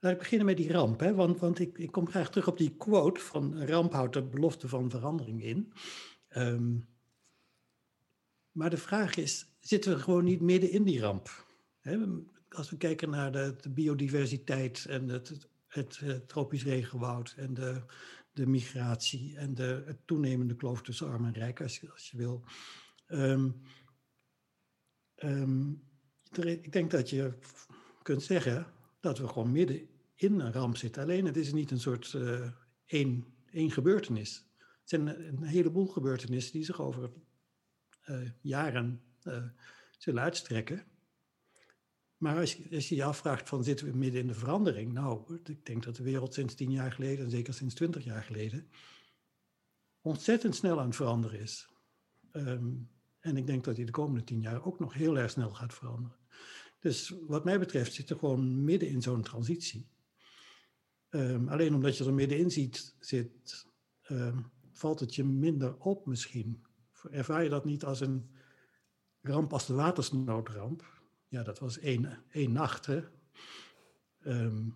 laat 0.00 0.12
ik 0.12 0.18
beginnen 0.18 0.46
met 0.46 0.56
die 0.56 0.72
ramp. 0.72 1.00
Hè? 1.00 1.14
Want, 1.14 1.38
want 1.38 1.58
ik, 1.58 1.78
ik 1.78 1.92
kom 1.92 2.08
graag 2.08 2.30
terug 2.30 2.48
op 2.48 2.58
die 2.58 2.76
quote 2.76 3.20
van 3.20 3.64
ramp 3.64 3.92
houdt 3.92 4.14
de 4.14 4.22
belofte 4.22 4.68
van 4.68 4.90
verandering 4.90 5.42
in. 5.42 5.72
Ehm, 6.28 6.78
maar 8.52 8.70
de 8.70 8.76
vraag 8.76 9.16
is, 9.16 9.46
zitten 9.60 9.94
we 9.94 9.98
gewoon 9.98 10.24
niet 10.24 10.40
midden 10.40 10.70
in 10.70 10.84
die 10.84 11.00
ramp? 11.00 11.46
Als 12.48 12.70
we 12.70 12.76
kijken 12.76 13.10
naar 13.10 13.32
de, 13.32 13.70
biodiversiteit 13.70 14.86
en 14.88 15.08
het, 15.08 15.48
het, 15.68 16.28
tropisch 16.28 16.64
regenwoud 16.64 17.34
en 17.36 17.54
de, 17.54 17.82
de 18.32 18.46
migratie 18.46 19.36
en 19.36 19.54
de 19.54 19.82
het 19.86 20.06
toenemende 20.06 20.56
kloof 20.56 20.82
tussen 20.82 21.08
arm 21.08 21.24
en 21.24 21.32
rijk, 21.32 21.60
als 21.60 21.78
je, 21.78 21.90
als 21.90 22.10
je 22.10 22.16
wil. 22.16 22.44
Ehm, 23.06 23.48
Ehm, 25.20 25.70
ik 26.46 26.72
denk 26.72 26.90
dat 26.90 27.10
je 27.10 27.32
kunt 28.02 28.22
zeggen 28.22 28.66
dat 29.00 29.18
we 29.18 29.28
gewoon 29.28 29.52
midden 29.52 29.88
in 30.14 30.40
een 30.40 30.52
ramp 30.52 30.76
zitten. 30.76 31.02
Alleen 31.02 31.24
het 31.24 31.36
is 31.36 31.52
niet 31.52 31.70
een 31.70 31.80
soort 31.80 32.14
eh, 32.14 32.50
één, 32.86 33.24
één 33.50 33.70
gebeurtenis. 33.70 34.44
Het 34.58 34.88
zijn 34.88 35.26
een, 35.26 35.42
heleboel 35.42 35.86
gebeurtenissen 35.86 36.52
die 36.52 36.64
zich 36.64 36.80
over 36.80 37.10
jaren 38.40 39.02
eh, 39.22 39.44
zullen 39.98 40.22
uitstrekken. 40.22 40.84
Maar 42.16 42.38
als 42.38 42.54
je, 42.54 42.74
als 42.74 42.88
je 42.88 42.94
je 42.94 43.04
afvraagt 43.04 43.48
van 43.48 43.64
zitten 43.64 43.86
we 43.86 43.96
midden 43.96 44.20
in 44.20 44.26
de 44.26 44.34
verandering? 44.34 44.92
Nou, 44.92 45.38
ik 45.44 45.66
denk 45.66 45.84
dat 45.84 45.96
de 45.96 46.02
wereld 46.02 46.34
sinds 46.34 46.54
tien 46.54 46.70
jaar 46.70 46.92
geleden, 46.92 47.24
en 47.24 47.30
zeker 47.30 47.54
sinds 47.54 47.74
twintig 47.74 48.04
jaar 48.04 48.22
geleden, 48.22 48.68
ontzettend 50.00 50.54
snel 50.54 50.80
aan 50.80 50.86
het 50.86 50.96
veranderen 50.96 51.40
is. 51.40 51.68
Ehm, 52.32 52.72
en 53.20 53.36
ik 53.36 53.46
denk 53.46 53.64
dat 53.64 53.76
die 53.76 53.84
de 53.84 53.92
komende 53.92 54.24
tien 54.24 54.40
jaar 54.40 54.64
ook 54.64 54.78
nog 54.78 54.94
heel 54.94 55.18
erg 55.18 55.30
snel 55.30 55.50
gaat 55.50 55.74
veranderen. 55.74 56.18
Dus 56.78 57.14
wat 57.26 57.44
mij 57.44 57.58
betreft 57.58 57.94
zit 57.94 58.10
er 58.10 58.18
gewoon 58.18 58.64
midden 58.64 58.88
in 58.88 59.02
zo'n 59.02 59.22
transitie. 59.22 59.88
Ehm, 61.08 61.48
alleen 61.48 61.74
omdat 61.74 61.96
je 61.96 62.04
er 62.04 62.14
middenin 62.14 62.50
ziet, 62.50 62.94
zit, 62.98 63.66
ehm, 64.02 64.38
valt 64.70 65.00
het 65.00 65.14
je 65.14 65.24
minder 65.24 65.76
op 65.76 66.06
misschien. 66.06 66.64
Ervaar 67.10 67.42
je 67.42 67.48
dat 67.48 67.64
niet 67.64 67.84
als 67.84 68.00
een 68.00 68.30
ramp 69.20 69.52
als 69.52 69.66
de 69.66 69.74
watersnoodramp? 69.74 70.84
Ja, 71.28 71.42
dat 71.42 71.58
was 71.58 71.78
één, 71.78 72.24
één 72.30 72.52
nacht. 72.52 72.86
Hè? 72.86 73.02
Ehm, 74.22 74.68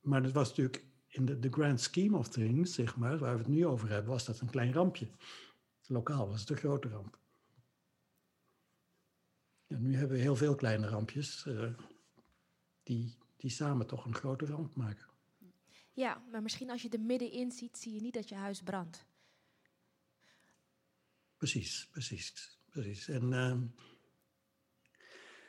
maar 0.00 0.22
het 0.22 0.32
was 0.32 0.48
natuurlijk 0.48 0.84
in 1.08 1.40
de, 1.40 1.50
grand 1.50 1.80
scheme 1.80 2.16
of 2.16 2.28
things, 2.28 2.74
zeg 2.74 2.96
maar, 2.96 3.18
waar 3.18 3.32
we 3.32 3.38
het 3.38 3.48
nu 3.48 3.66
over 3.66 3.88
hebben, 3.88 4.12
was 4.12 4.24
dat 4.24 4.40
een 4.40 4.50
klein 4.50 4.72
rampje. 4.72 5.08
Lokaal 5.86 6.28
was 6.28 6.40
het 6.40 6.50
een 6.50 6.56
grote 6.56 6.88
ramp. 6.88 7.18
Ja, 9.66 9.78
nu 9.78 9.96
hebben 9.96 10.16
we 10.16 10.22
heel 10.22 10.36
veel 10.36 10.54
kleine 10.54 10.88
rampjes 10.88 11.44
uh, 11.46 11.72
die, 12.82 13.16
die 13.36 13.50
samen 13.50 13.86
toch 13.86 14.04
een 14.04 14.14
grote 14.14 14.46
ramp 14.46 14.74
maken. 14.74 15.06
Ja, 15.92 16.22
maar 16.30 16.42
misschien 16.42 16.70
als 16.70 16.82
je 16.82 16.88
er 16.88 17.00
middenin 17.00 17.52
ziet, 17.52 17.78
zie 17.78 17.94
je 17.94 18.00
niet 18.00 18.14
dat 18.14 18.28
je 18.28 18.34
huis 18.34 18.62
brandt. 18.62 19.06
Precies, 21.36 21.88
precies, 21.90 22.58
precies. 22.70 23.08
En 23.08 23.32
uh, 23.32 23.56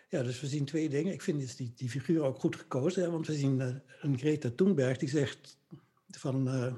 ja, 0.09 0.23
dus 0.23 0.39
we 0.39 0.47
zien 0.47 0.65
twee 0.65 0.89
dingen. 0.89 1.13
Ik 1.13 1.21
vind 1.21 1.39
dus 1.39 1.55
die, 1.55 1.73
die 1.75 1.89
figuur 1.89 2.21
ook 2.21 2.39
goed 2.39 2.55
gekozen, 2.55 3.03
hè, 3.03 3.09
want 3.09 3.27
we 3.27 3.33
zien 3.33 3.59
uh, 3.59 3.75
een 4.01 4.17
Greta 4.17 4.49
Thunberg 4.55 4.97
die 4.97 5.09
zegt 5.09 5.57
van 6.07 6.47
uh, 6.47 6.73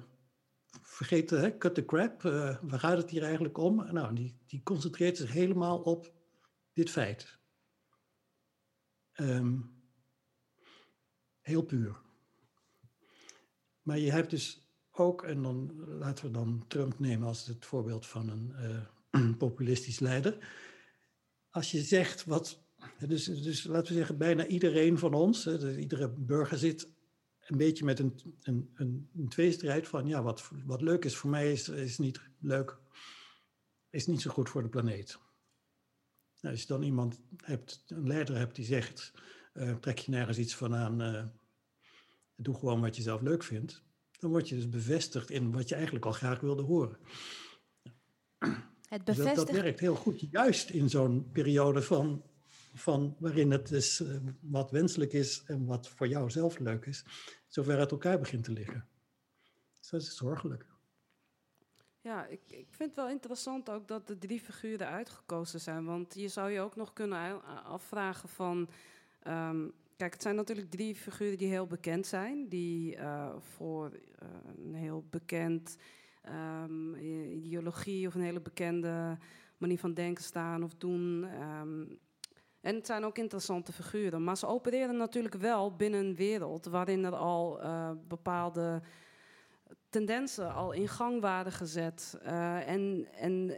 vergeet, 0.81 1.29
hè, 1.29 1.57
cut 1.57 1.75
the 1.75 1.85
crap, 1.85 2.21
waar 2.21 2.79
gaat 2.79 2.97
het 2.97 3.09
hier 3.09 3.23
eigenlijk 3.23 3.57
om? 3.57 3.93
Nou, 3.93 4.15
die, 4.15 4.35
die 4.45 4.63
concentreert 4.63 5.17
zich 5.17 5.31
helemaal 5.31 5.79
op 5.79 6.13
dit 6.73 6.89
feit. 6.89 7.37
Um, 9.15 9.71
heel 11.41 11.63
puur. 11.63 12.01
Maar 13.81 13.97
je 13.97 14.11
hebt 14.11 14.29
dus 14.29 14.67
ook, 14.91 15.23
en 15.23 15.41
dan 15.41 15.85
laten 15.87 16.25
we 16.25 16.31
dan 16.31 16.65
Trump 16.67 16.99
nemen 16.99 17.27
als 17.27 17.45
het 17.47 17.65
voorbeeld 17.65 18.05
van 18.05 18.29
een 18.29 18.53
populistisch 19.37 19.99
leider. 19.99 20.37
Als 21.49 21.71
je 21.71 21.81
zegt 21.81 22.25
wat, 22.25 22.63
dus, 23.07 23.25
dus 23.25 23.63
laten 23.63 23.87
we 23.87 23.97
zeggen, 23.97 24.17
bijna 24.17 24.45
iedereen 24.45 24.97
van 24.97 25.13
ons, 25.13 25.43
dus 25.43 25.77
iedere 25.77 26.09
burger 26.09 26.57
zit 26.57 26.87
een 27.39 27.57
beetje 27.57 27.85
met 27.85 27.99
een, 27.99 28.19
een, 28.41 28.69
een, 28.73 29.09
een 29.15 29.29
tweestrijd 29.29 29.87
van, 29.87 30.07
ja, 30.07 30.21
wat, 30.23 30.49
wat 30.65 30.81
leuk 30.81 31.05
is 31.05 31.15
voor 31.15 31.29
mij 31.29 31.51
is, 31.51 31.69
is 31.69 31.97
niet 31.97 32.21
leuk, 32.39 32.77
is 33.89 34.07
niet 34.07 34.21
zo 34.21 34.31
goed 34.31 34.49
voor 34.49 34.63
de 34.63 34.69
planeet. 34.69 35.19
Nou, 36.41 36.53
als 36.53 36.61
je 36.61 36.67
dan 36.67 36.83
iemand 36.83 37.19
hebt, 37.37 37.83
een 37.87 38.07
leider 38.07 38.37
hebt 38.37 38.55
die 38.55 38.65
zegt, 38.65 39.13
uh, 39.53 39.75
trek 39.75 39.97
je 39.97 40.11
nergens 40.11 40.37
iets 40.37 40.55
van 40.55 40.75
aan, 40.75 41.01
uh, 41.01 41.25
doe 42.35 42.55
gewoon 42.55 42.81
wat 42.81 42.95
je 42.95 43.01
zelf 43.01 43.21
leuk 43.21 43.43
vindt, 43.43 43.83
dan 44.19 44.29
word 44.29 44.49
je 44.49 44.55
dus 44.55 44.69
bevestigd 44.69 45.29
in 45.29 45.51
wat 45.51 45.69
je 45.69 45.75
eigenlijk 45.75 46.05
al 46.05 46.11
graag 46.11 46.39
wilde 46.39 46.63
horen. 46.63 46.97
Het 48.89 49.05
dus 49.05 49.17
dat, 49.17 49.35
dat, 49.35 49.51
werkt 49.51 49.79
heel 49.79 49.95
goed, 49.95 50.19
juist 50.31 50.69
in 50.69 50.89
zo'n 50.89 51.29
periode 51.31 51.81
van, 51.81 52.23
van 52.73 53.15
waarin 53.19 53.51
het 53.51 53.67
dus 53.67 53.99
uh, 53.99 54.15
wat 54.39 54.71
wenselijk 54.71 55.13
is 55.13 55.43
en 55.45 55.65
wat 55.65 55.87
voor 55.87 56.07
jou 56.07 56.29
zelf 56.29 56.59
leuk 56.59 56.85
is, 56.85 57.05
zover 57.47 57.77
uit 57.77 57.91
elkaar 57.91 58.19
begint 58.19 58.43
te 58.43 58.51
liggen. 58.51 58.87
Dus 59.79 59.89
dat 59.89 60.01
is 60.01 60.15
zorgelijk. 60.15 60.65
Ja, 62.01 62.25
ik, 62.25 62.41
ik 62.47 62.67
vind 62.69 62.89
het 62.89 62.95
wel 62.95 63.09
interessant 63.09 63.69
ook 63.69 63.87
dat 63.87 64.07
de 64.07 64.17
drie 64.17 64.39
figuren 64.39 64.87
uitgekozen 64.87 65.59
zijn. 65.59 65.85
Want 65.85 66.13
je 66.13 66.27
zou 66.27 66.51
je 66.51 66.59
ook 66.59 66.75
nog 66.75 66.93
kunnen 66.93 67.43
afvragen 67.63 68.29
van... 68.29 68.69
Um, 69.27 69.73
kijk, 69.97 70.13
het 70.13 70.21
zijn 70.21 70.35
natuurlijk 70.35 70.69
drie 70.69 70.95
figuren 70.95 71.37
die 71.37 71.47
heel 71.47 71.67
bekend 71.67 72.07
zijn. 72.07 72.47
Die 72.47 72.95
uh, 72.95 73.35
voor 73.39 73.91
uh, 73.93 74.29
een 74.65 74.73
heel 74.73 75.05
bekend 75.09 75.77
um, 76.27 76.95
ideologie 77.31 78.07
of 78.07 78.15
een 78.15 78.21
hele 78.21 78.41
bekende 78.41 79.17
manier 79.57 79.79
van 79.79 79.93
denken 79.93 80.23
staan 80.23 80.63
of 80.63 80.73
doen. 80.75 81.23
Um, 81.41 81.99
en 82.61 82.75
het 82.75 82.85
zijn 82.85 83.03
ook 83.03 83.17
interessante 83.17 83.73
figuren. 83.73 84.23
Maar 84.23 84.37
ze 84.37 84.47
opereren 84.47 84.97
natuurlijk 84.97 85.35
wel 85.35 85.75
binnen 85.75 86.05
een 86.05 86.15
wereld 86.15 86.65
waarin 86.65 87.03
er 87.03 87.15
al 87.15 87.63
uh, 87.63 87.91
bepaalde 88.07 88.81
tendensen 89.89 90.53
al 90.53 90.71
in 90.71 90.87
gang 90.87 91.21
waren 91.21 91.51
gezet. 91.51 92.19
Uh, 92.23 92.67
en, 92.67 93.07
en 93.13 93.53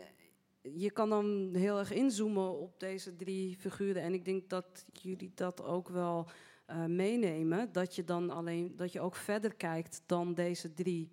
je 0.62 0.92
kan 0.92 1.10
dan 1.10 1.50
heel 1.54 1.80
erg 1.80 1.92
inzoomen 1.92 2.60
op 2.60 2.80
deze 2.80 3.16
drie 3.16 3.58
figuren. 3.58 4.02
En 4.02 4.14
ik 4.14 4.26
denk 4.26 4.50
dat 4.50 4.86
jullie 4.92 5.32
dat 5.36 5.64
ook 5.64 5.90
wel 5.90 6.30
uh, 6.70 6.86
meenemen. 6.86 7.72
Dat 7.72 7.96
je 7.96 8.04
dan 8.04 8.30
alleen 8.30 8.76
dat 8.76 8.92
je 8.92 9.02
ook 9.02 9.16
verder 9.16 9.56
kijkt 9.56 10.04
dan 10.06 10.34
deze 10.34 10.74
drie 10.74 11.12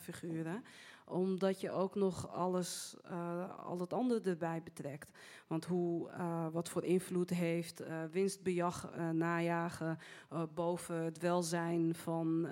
figuren 0.00 0.64
omdat 1.04 1.60
je 1.60 1.70
ook 1.70 1.94
nog 1.94 2.30
alles, 2.30 2.96
uh, 3.10 3.58
al 3.58 3.80
het 3.80 3.92
andere 3.92 4.30
erbij 4.30 4.62
betrekt. 4.62 5.10
Want 5.46 5.64
hoe, 5.64 6.10
wat 6.52 6.68
voor 6.68 6.84
invloed 6.84 7.30
heeft 7.30 7.82
winstbejag 8.10 8.90
najagen 9.12 9.98
boven 10.54 10.96
het 10.96 11.18
welzijn 11.18 11.94
van 11.94 12.42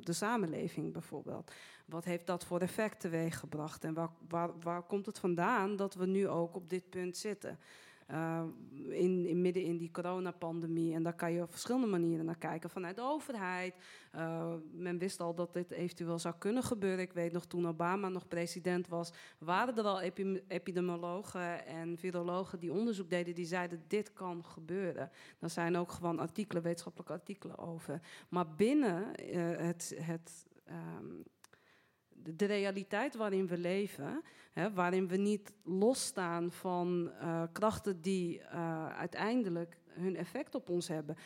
de 0.00 0.12
samenleving 0.12 0.92
bijvoorbeeld? 0.92 1.52
Wat 1.86 2.04
heeft 2.04 2.26
dat 2.26 2.44
voor 2.44 2.60
effect 2.60 3.00
teweeggebracht? 3.00 3.84
En 3.84 3.94
waar, 3.94 4.10
waar, 4.28 4.50
waar 4.60 4.82
komt 4.82 5.06
het 5.06 5.18
vandaan 5.18 5.76
dat 5.76 5.94
we 5.94 6.06
nu 6.06 6.28
ook 6.28 6.54
op 6.54 6.68
dit 6.68 6.90
punt 6.90 7.16
zitten? 7.16 7.58
Uh, 8.10 8.42
in, 8.88 9.26
in, 9.26 9.40
midden 9.40 9.62
in 9.62 9.76
die 9.76 9.90
coronapandemie. 9.90 10.94
En 10.94 11.02
daar 11.02 11.14
kan 11.14 11.32
je 11.32 11.42
op 11.42 11.50
verschillende 11.50 11.86
manieren 11.86 12.24
naar 12.24 12.38
kijken. 12.38 12.70
Vanuit 12.70 12.96
de 12.96 13.02
overheid. 13.02 13.74
Uh, 14.14 14.54
men 14.72 14.98
wist 14.98 15.20
al 15.20 15.34
dat 15.34 15.52
dit 15.52 15.70
eventueel 15.70 16.18
zou 16.18 16.34
kunnen 16.38 16.62
gebeuren. 16.62 17.00
Ik 17.00 17.12
weet 17.12 17.32
nog 17.32 17.46
toen 17.46 17.68
Obama 17.68 18.08
nog 18.08 18.28
president 18.28 18.88
was, 18.88 19.12
waren 19.38 19.76
er 19.76 19.84
al 19.84 20.00
epidemiologen 20.48 21.66
en 21.66 21.98
virologen 21.98 22.58
die 22.58 22.72
onderzoek 22.72 23.10
deden, 23.10 23.34
die 23.34 23.46
zeiden 23.46 23.84
dit 23.86 24.12
kan 24.12 24.44
gebeuren. 24.44 25.10
Daar 25.38 25.50
zijn 25.50 25.76
ook 25.76 25.92
gewoon 25.92 26.18
artikelen, 26.18 26.62
wetenschappelijke 26.62 27.12
artikelen 27.12 27.58
over. 27.58 28.00
Maar 28.28 28.54
binnen 28.54 29.12
uh, 29.20 29.56
het. 29.56 29.96
het 30.00 30.46
um, 30.68 31.22
de 32.22 32.44
realiteit 32.44 33.14
waarin 33.14 33.46
we 33.46 33.58
leven, 33.58 34.22
hè, 34.52 34.72
waarin 34.72 35.08
we 35.08 35.16
niet 35.16 35.52
losstaan 35.64 36.52
van 36.52 37.10
uh, 37.22 37.42
krachten 37.52 38.00
die 38.00 38.40
uh, 38.40 38.88
uiteindelijk 38.88 39.76
hun 39.86 40.16
effect 40.16 40.54
op 40.54 40.68
ons 40.68 40.88
hebben. 40.88 41.16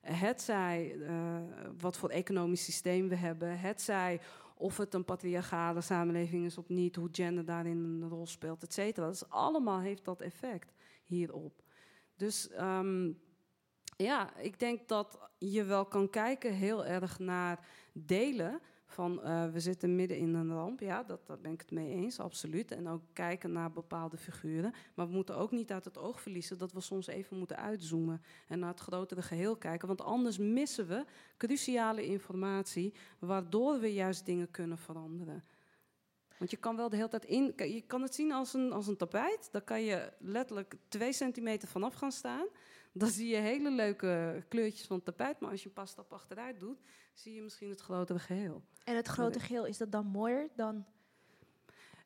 Het 0.00 0.42
zij 0.42 0.94
uh, 0.94 1.40
wat 1.78 1.96
voor 1.96 2.10
economisch 2.10 2.64
systeem 2.64 3.08
we 3.08 3.14
hebben, 3.14 3.60
het 3.60 3.80
zij 3.80 4.20
of 4.54 4.76
het 4.76 4.94
een 4.94 5.04
patriarchale 5.04 5.80
samenleving 5.80 6.44
is 6.44 6.58
of 6.58 6.68
niet, 6.68 6.96
hoe 6.96 7.08
gender 7.12 7.44
daarin 7.44 7.84
een 7.84 8.08
rol 8.08 8.26
speelt, 8.26 8.62
et 8.62 8.72
cetera. 8.72 9.08
Dus 9.08 9.28
allemaal 9.28 9.80
heeft 9.80 10.04
dat 10.04 10.20
effect 10.20 10.72
hierop. 11.04 11.62
Dus 12.16 12.50
um, 12.60 13.20
ja, 13.96 14.36
ik 14.36 14.58
denk 14.58 14.88
dat 14.88 15.18
je 15.38 15.64
wel 15.64 15.84
kan 15.84 16.10
kijken 16.10 16.52
heel 16.52 16.86
erg 16.86 17.18
naar 17.18 17.66
delen 17.92 18.60
van 18.90 19.20
uh, 19.24 19.46
we 19.52 19.60
zitten 19.60 19.94
midden 19.94 20.16
in 20.16 20.34
een 20.34 20.52
ramp. 20.52 20.80
Ja, 20.80 21.02
dat, 21.02 21.26
daar 21.26 21.38
ben 21.38 21.52
ik 21.52 21.60
het 21.60 21.70
mee 21.70 21.90
eens, 21.90 22.20
absoluut. 22.20 22.70
En 22.70 22.88
ook 22.88 23.02
kijken 23.12 23.52
naar 23.52 23.72
bepaalde 23.72 24.16
figuren. 24.16 24.72
Maar 24.94 25.06
we 25.06 25.14
moeten 25.14 25.36
ook 25.36 25.50
niet 25.50 25.72
uit 25.72 25.84
het 25.84 25.98
oog 25.98 26.20
verliezen 26.20 26.58
dat 26.58 26.72
we 26.72 26.80
soms 26.80 27.06
even 27.06 27.38
moeten 27.38 27.56
uitzoomen 27.56 28.22
en 28.48 28.58
naar 28.58 28.70
het 28.70 28.80
grotere 28.80 29.22
geheel 29.22 29.56
kijken. 29.56 29.88
Want 29.88 30.00
anders 30.00 30.38
missen 30.38 30.86
we 30.86 31.04
cruciale 31.36 32.06
informatie, 32.06 32.94
waardoor 33.18 33.80
we 33.80 33.92
juist 33.92 34.26
dingen 34.26 34.50
kunnen 34.50 34.78
veranderen. 34.78 35.44
Want 36.38 36.50
je 36.50 36.56
kan 36.56 36.76
wel 36.76 36.88
de 36.88 36.96
hele 36.96 37.08
tijd 37.08 37.24
in. 37.24 37.52
Je 37.56 37.82
kan 37.86 38.02
het 38.02 38.14
zien 38.14 38.32
als 38.32 38.54
een, 38.54 38.72
als 38.72 38.86
een 38.86 38.96
tapijt. 38.96 39.48
Daar 39.52 39.62
kan 39.62 39.82
je 39.82 40.12
letterlijk 40.18 40.74
twee 40.88 41.12
centimeter 41.12 41.68
vanaf 41.68 41.94
gaan 41.94 42.12
staan. 42.12 42.46
Dan 42.98 43.08
zie 43.08 43.28
je 43.28 43.36
hele 43.36 43.70
leuke 43.70 44.42
kleurtjes 44.48 44.86
van 44.86 44.96
het 44.96 45.04
tapijt. 45.04 45.40
Maar 45.40 45.50
als 45.50 45.62
je 45.62 45.68
een 45.68 45.74
paar 45.74 45.88
stappen 45.88 46.16
achteruit 46.16 46.60
doet, 46.60 46.78
zie 47.14 47.34
je 47.34 47.42
misschien 47.42 47.70
het 47.70 47.80
grotere 47.80 48.18
geheel. 48.18 48.62
En 48.84 48.96
het 48.96 49.08
grote 49.08 49.40
geheel, 49.40 49.66
is 49.66 49.78
dat 49.78 49.92
dan 49.92 50.06
mooier 50.06 50.48
dan... 50.56 50.84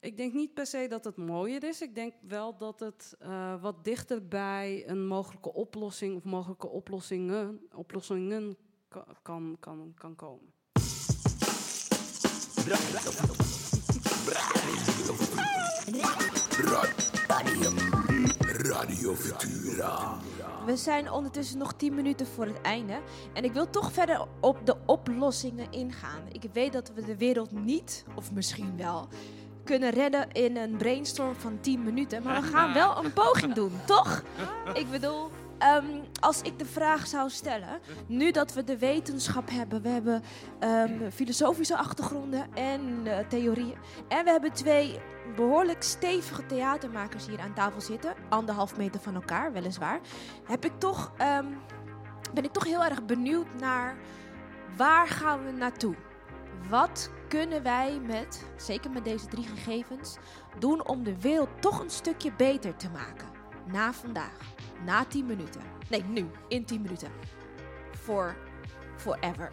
Ik 0.01 0.17
denk 0.17 0.33
niet 0.33 0.55
per 0.55 0.67
se 0.67 0.87
dat 0.89 1.05
het 1.05 1.17
mooier 1.17 1.65
is. 1.65 1.83
Ik 1.83 1.95
denk 1.95 2.15
wel 2.21 2.57
dat 2.57 2.81
het 2.81 3.17
uh, 3.23 3.63
wat 3.63 3.85
dichter 3.85 4.29
bij 4.29 4.89
een 4.89 5.07
mogelijke 5.07 5.53
oplossing 5.53 6.17
of 6.17 6.25
mogelijke 6.25 6.69
oplossingen, 6.69 7.67
oplossingen 7.75 8.57
kan, 9.23 9.57
kan, 9.61 9.95
kan 9.95 10.15
komen. 10.15 10.53
Radio 18.63 19.15
Futura. 19.15 20.19
We 20.65 20.77
zijn 20.77 21.11
ondertussen 21.11 21.59
nog 21.59 21.73
10 21.73 21.95
minuten 21.95 22.27
voor 22.27 22.47
het 22.47 22.61
einde. 22.61 23.01
En 23.33 23.45
ik 23.45 23.53
wil 23.53 23.71
toch 23.71 23.93
verder 23.93 24.27
op 24.41 24.67
de 24.67 24.77
oplossingen 24.87 25.67
ingaan. 25.71 26.23
Ik 26.33 26.43
weet 26.53 26.73
dat 26.73 26.93
we 26.95 27.05
de 27.05 27.17
wereld 27.17 27.53
niet, 27.53 28.05
of 28.15 28.33
misschien 28.33 28.77
wel, 28.77 29.09
kunnen 29.65 29.91
redden 29.91 30.33
in 30.33 30.57
een 30.57 30.77
brainstorm 30.77 31.35
van 31.35 31.59
10 31.61 31.83
minuten. 31.83 32.23
Maar 32.23 32.41
we 32.41 32.47
gaan 32.47 32.73
wel 32.83 33.05
een 33.05 33.13
poging 33.13 33.55
doen, 33.55 33.73
toch? 33.87 34.23
Ik 34.81 34.91
bedoel, 34.91 35.31
ehm, 35.63 35.87
als 36.21 36.43
ik 36.43 36.59
de 36.59 36.65
vraag 36.65 37.07
zou 37.07 37.31
stellen, 37.31 37.81
nu 38.07 38.31
dat 38.31 38.53
we 38.53 38.65
de 38.65 38.79
wetenschap 38.79 39.51
hebben, 39.51 39.83
we 39.83 39.89
hebben 39.89 40.23
ehm, 40.59 41.11
filosofische 41.11 41.77
achtergronden 41.77 42.55
en 42.55 43.07
eh, 43.07 43.27
theorieën, 43.29 43.79
en 44.09 44.25
we 44.25 44.31
hebben 44.31 44.53
twee 44.53 45.01
behoorlijk 45.37 45.83
stevige 45.83 46.47
theatermakers 46.47 47.27
hier 47.27 47.41
aan 47.41 47.55
tafel 47.55 47.81
zitten, 47.81 48.15
anderhalf 48.29 48.77
meter 48.77 49.01
van 49.01 49.15
elkaar, 49.15 49.53
weliswaar, 49.53 50.01
heb 50.45 50.65
ik 50.65 50.79
toch, 50.79 51.13
ehm, 51.17 51.47
ben 52.35 52.45
ik 52.45 52.53
toch 52.53 52.65
heel 52.65 52.85
erg 52.85 53.05
benieuwd 53.05 53.47
naar 53.61 53.97
waar 54.77 55.09
gaan 55.09 55.45
we 55.45 55.51
naartoe? 55.51 55.95
Wat 56.69 57.11
kunnen 57.29 57.63
wij 57.63 58.01
met, 58.07 58.45
zeker 58.57 58.91
met 58.91 59.05
deze 59.05 59.27
drie 59.27 59.45
gegevens, 59.45 60.17
doen 60.59 60.87
om 60.87 61.03
de 61.03 61.21
wereld 61.21 61.49
toch 61.61 61.81
een 61.81 61.91
stukje 61.91 62.33
beter 62.33 62.77
te 62.77 62.91
maken? 62.91 63.32
Na 63.67 63.93
vandaag, 63.93 64.39
na 64.85 65.05
10 65.05 65.27
minuten. 65.27 65.63
Nee, 65.89 66.03
nu, 66.05 66.31
in 66.49 66.65
10 66.65 66.83
minuten. 66.83 67.11
For 68.03 68.37
forever. 68.97 69.53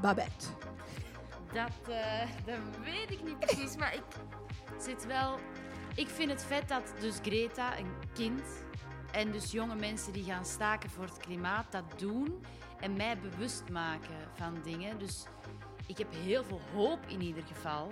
Babette. 0.00 0.46
Dat, 1.52 1.88
eh, 1.88 2.28
dat 2.44 2.84
weet 2.84 3.10
ik 3.10 3.22
niet 3.24 3.38
precies, 3.38 3.76
maar 3.76 3.94
ik 3.94 4.02
zit 4.80 5.06
wel... 5.06 5.38
Ik 5.94 6.08
vind 6.08 6.30
het 6.30 6.44
vet 6.44 6.68
dat 6.68 6.92
dus 7.00 7.18
Greta, 7.22 7.78
een 7.78 7.92
kind, 8.12 8.42
en 9.12 9.32
dus 9.32 9.50
jonge 9.50 9.74
mensen 9.74 10.12
die 10.12 10.24
gaan 10.24 10.44
staken 10.44 10.90
voor 10.90 11.04
het 11.04 11.16
klimaat, 11.16 11.72
dat 11.72 11.84
doen 11.96 12.44
en 12.80 12.96
mij 12.96 13.18
bewust 13.18 13.68
maken 13.70 14.16
van 14.34 14.54
dingen. 14.62 14.98
Dus 14.98 15.24
ik 15.86 15.98
heb 15.98 16.12
heel 16.12 16.44
veel 16.44 16.60
hoop 16.74 16.98
in 17.06 17.20
ieder 17.20 17.42
geval 17.42 17.88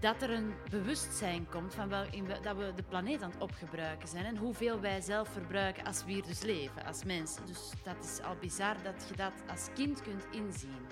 dat 0.00 0.22
er 0.22 0.30
een 0.30 0.54
bewustzijn 0.70 1.46
komt 1.50 1.74
van 1.74 1.88
wel, 1.88 2.04
in, 2.10 2.26
dat 2.42 2.56
we 2.56 2.72
de 2.74 2.82
planeet 2.82 3.22
aan 3.22 3.30
het 3.30 3.40
opgebruiken 3.40 4.08
zijn 4.08 4.24
en 4.24 4.36
hoeveel 4.36 4.80
wij 4.80 5.00
zelf 5.00 5.28
verbruiken 5.28 5.84
als 5.84 6.04
we 6.04 6.12
hier 6.12 6.22
dus 6.22 6.42
leven, 6.42 6.84
als 6.84 7.04
mensen. 7.04 7.46
Dus 7.46 7.70
dat 7.82 8.04
is 8.04 8.20
al 8.22 8.36
bizar 8.40 8.76
dat 8.82 9.08
je 9.08 9.16
dat 9.16 9.32
als 9.50 9.68
kind 9.74 10.02
kunt 10.02 10.24
inzien. 10.30 10.86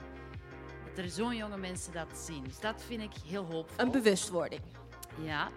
Dat 0.89 1.05
er 1.05 1.11
zo'n 1.11 1.37
jonge 1.37 1.57
mensen 1.57 1.93
dat 1.93 2.19
zien. 2.19 2.45
Dus 2.45 2.61
dat 2.61 2.83
vind 2.83 3.03
ik 3.03 3.13
heel 3.27 3.45
hoopvol. 3.45 3.85
Een 3.85 3.91
bewustwording. 3.91 4.63
Ja. 5.23 5.49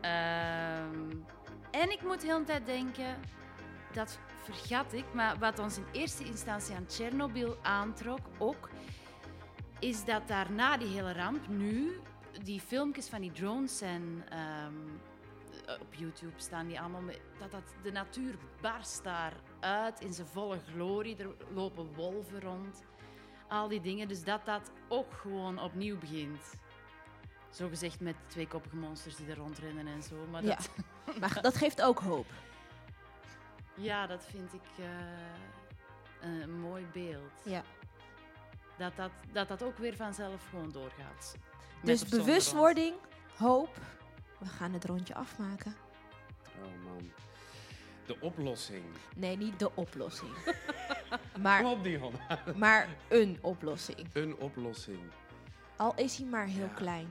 Ehm, 0.00 1.10
en 1.70 1.90
ik 1.90 2.02
moet 2.02 2.22
heel 2.22 2.38
de 2.38 2.44
tijd 2.44 2.66
denken, 2.66 3.16
dat 3.92 4.18
vergat 4.42 4.92
ik, 4.92 5.04
maar 5.12 5.38
wat 5.38 5.58
ons 5.58 5.76
in 5.76 5.86
eerste 5.92 6.24
instantie 6.24 6.74
aan 6.74 6.86
Tsjernobyl 6.86 7.56
aantrok 7.62 8.20
ook, 8.38 8.68
is 9.78 10.04
dat 10.04 10.28
daar 10.28 10.52
na 10.52 10.76
die 10.76 10.88
hele 10.88 11.12
ramp 11.12 11.48
nu 11.48 12.00
die 12.42 12.60
filmpjes 12.60 13.08
van 13.08 13.20
die 13.20 13.32
drones 13.32 13.78
zijn 13.78 14.24
ehm, 14.28 14.74
op 15.80 15.94
YouTube 15.94 16.32
staan 16.36 16.66
die 16.66 16.80
allemaal 16.80 17.00
met, 17.00 17.20
dat, 17.38 17.50
dat 17.50 17.62
de 17.82 17.92
natuur 17.92 18.34
barst 18.60 19.04
daar 19.04 19.32
uit 19.60 20.00
in 20.00 20.12
zijn 20.12 20.26
volle 20.26 20.58
glorie. 20.72 21.16
Er 21.16 21.34
lopen 21.54 21.94
wolven 21.94 22.40
rond. 22.40 22.84
Al 23.48 23.68
die 23.68 23.80
dingen. 23.80 24.08
Dus 24.08 24.24
dat 24.24 24.46
dat 24.46 24.70
ook 24.88 25.12
gewoon 25.12 25.58
opnieuw 25.60 25.98
begint. 25.98 26.54
Zo 27.50 27.68
gezegd 27.68 28.00
met 28.00 28.16
tweekoppige 28.26 28.76
monsters 28.76 29.16
die 29.16 29.26
er 29.26 29.36
rondrennen 29.36 29.86
en 29.86 30.02
zo. 30.02 30.26
Maar 30.30 30.44
Ja. 30.44 30.56
dat, 30.56 30.70
Maar 31.20 31.42
dat 31.42 31.56
geeft 31.56 31.82
ook 31.82 31.98
hoop. 31.98 32.26
ja, 33.74 34.06
dat 34.06 34.24
vind 34.24 34.52
ik 34.54 34.78
eh, 34.78 34.86
een 36.42 36.60
mooi 36.60 36.86
beeld. 36.92 37.32
Ja. 37.44 37.62
Dat, 38.78 38.96
dat, 38.96 39.10
dat 39.32 39.48
dat 39.48 39.62
ook 39.62 39.78
weer 39.78 39.96
vanzelf 39.96 40.48
gewoon 40.50 40.70
doorgaat. 40.72 41.36
Dus 41.86 42.04
bewustwording, 42.04 42.94
hoop. 43.36 43.78
We 44.38 44.46
gaan 44.46 44.72
het 44.72 44.84
rondje 44.84 45.14
afmaken. 45.14 45.74
Oh 46.58 46.84
man. 46.84 47.10
De 48.06 48.16
oplossing. 48.20 48.84
Nee, 49.16 49.36
niet 49.36 49.58
de 49.58 49.70
oplossing. 49.74 50.30
maar, 51.42 51.62
Kom 51.62 51.70
op, 51.72 51.82
Dion. 51.84 52.12
maar 52.56 52.88
een 53.08 53.38
oplossing. 53.42 54.08
Een 54.12 54.36
oplossing. 54.36 55.00
Al 55.76 55.94
is 55.96 56.16
hij 56.16 56.26
maar 56.26 56.46
heel 56.46 56.64
Ja. 56.66 56.74
klein. 56.74 57.08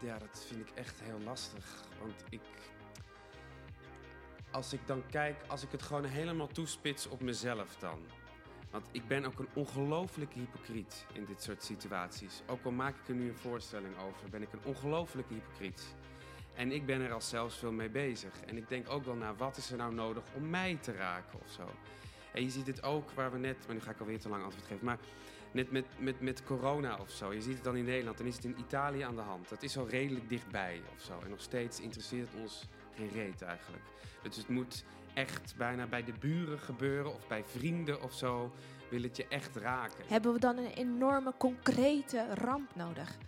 Ja, 0.00 0.18
dat 0.18 0.44
vind 0.48 0.60
ik 0.68 0.70
echt 0.74 1.00
heel 1.00 1.20
lastig. 1.24 1.84
Want 2.00 2.24
ik. 2.28 2.40
Als 4.50 4.72
ik 4.72 4.86
dan 4.86 5.02
kijk, 5.10 5.36
als 5.48 5.62
ik 5.62 5.72
het 5.72 5.82
gewoon 5.82 6.04
helemaal 6.04 6.46
toespits 6.46 7.08
op 7.08 7.20
mezelf 7.20 7.76
dan. 7.76 8.06
Want 8.72 8.88
ik 8.90 9.06
ben 9.06 9.24
ook 9.24 9.38
een 9.38 9.48
ongelofelijke 9.52 10.38
hypocriet 10.38 11.06
in 11.12 11.24
dit 11.24 11.42
soort 11.42 11.62
situaties. 11.62 12.42
Ook 12.46 12.64
al 12.64 12.70
maak 12.70 12.96
ik 12.96 13.08
er 13.08 13.14
nu 13.14 13.28
een 13.28 13.36
voorstelling 13.36 13.94
over, 13.98 14.30
ben 14.30 14.42
ik 14.42 14.52
een 14.52 14.64
ongelofelijke 14.64 15.34
hypocriet. 15.34 15.94
En 16.54 16.72
ik 16.72 16.86
ben 16.86 17.00
er 17.00 17.12
al 17.12 17.20
zelfs 17.20 17.56
veel 17.56 17.72
mee 17.72 17.90
bezig. 17.90 18.40
En 18.46 18.56
ik 18.56 18.68
denk 18.68 18.90
ook 18.90 19.04
wel 19.04 19.14
naar 19.14 19.36
wat 19.36 19.56
is 19.56 19.70
er 19.70 19.76
nou 19.76 19.94
nodig 19.94 20.22
om 20.34 20.50
mij 20.50 20.78
te 20.80 20.92
raken 20.92 21.40
of 21.40 21.50
zo. 21.50 21.70
En 22.32 22.42
je 22.42 22.50
ziet 22.50 22.66
het 22.66 22.82
ook 22.82 23.10
waar 23.10 23.32
we 23.32 23.38
net, 23.38 23.56
maar 23.66 23.74
nu 23.74 23.80
ga 23.80 23.90
ik 23.90 24.00
alweer 24.00 24.20
te 24.20 24.28
lang 24.28 24.42
antwoord 24.44 24.66
geven. 24.66 24.84
Maar 24.84 24.98
net 25.52 25.70
met, 25.70 25.84
met, 25.98 26.20
met 26.20 26.44
corona 26.44 26.96
of 27.00 27.10
zo. 27.10 27.32
Je 27.32 27.42
ziet 27.42 27.54
het 27.54 27.64
dan 27.64 27.76
in 27.76 27.84
Nederland, 27.84 28.18
dan 28.18 28.26
is 28.26 28.34
het 28.34 28.44
in 28.44 28.58
Italië 28.58 29.00
aan 29.00 29.14
de 29.14 29.20
hand. 29.20 29.48
Dat 29.48 29.62
is 29.62 29.78
al 29.78 29.88
redelijk 29.88 30.28
dichtbij 30.28 30.80
of 30.96 31.02
zo. 31.02 31.18
En 31.24 31.30
nog 31.30 31.40
steeds 31.40 31.80
interesseert 31.80 32.28
ons 32.40 32.68
geen 32.96 33.10
reet 33.10 33.42
eigenlijk. 33.42 33.84
Dus 34.22 34.36
het 34.36 34.48
moet 34.48 34.84
echt 35.14 35.54
bijna 35.56 35.86
bij 35.86 36.04
de 36.04 36.12
buren 36.20 36.58
gebeuren 36.58 37.14
of 37.14 37.26
bij 37.26 37.44
vrienden 37.44 38.02
of 38.02 38.12
zo. 38.12 38.52
Wil 38.90 39.02
het 39.02 39.16
je 39.16 39.26
echt 39.28 39.56
raken. 39.56 40.04
Hebben 40.06 40.32
we 40.32 40.38
dan 40.38 40.56
een 40.56 40.72
enorme, 40.72 41.32
concrete 41.38 42.26
ramp 42.34 42.74
nodig? 42.74 43.18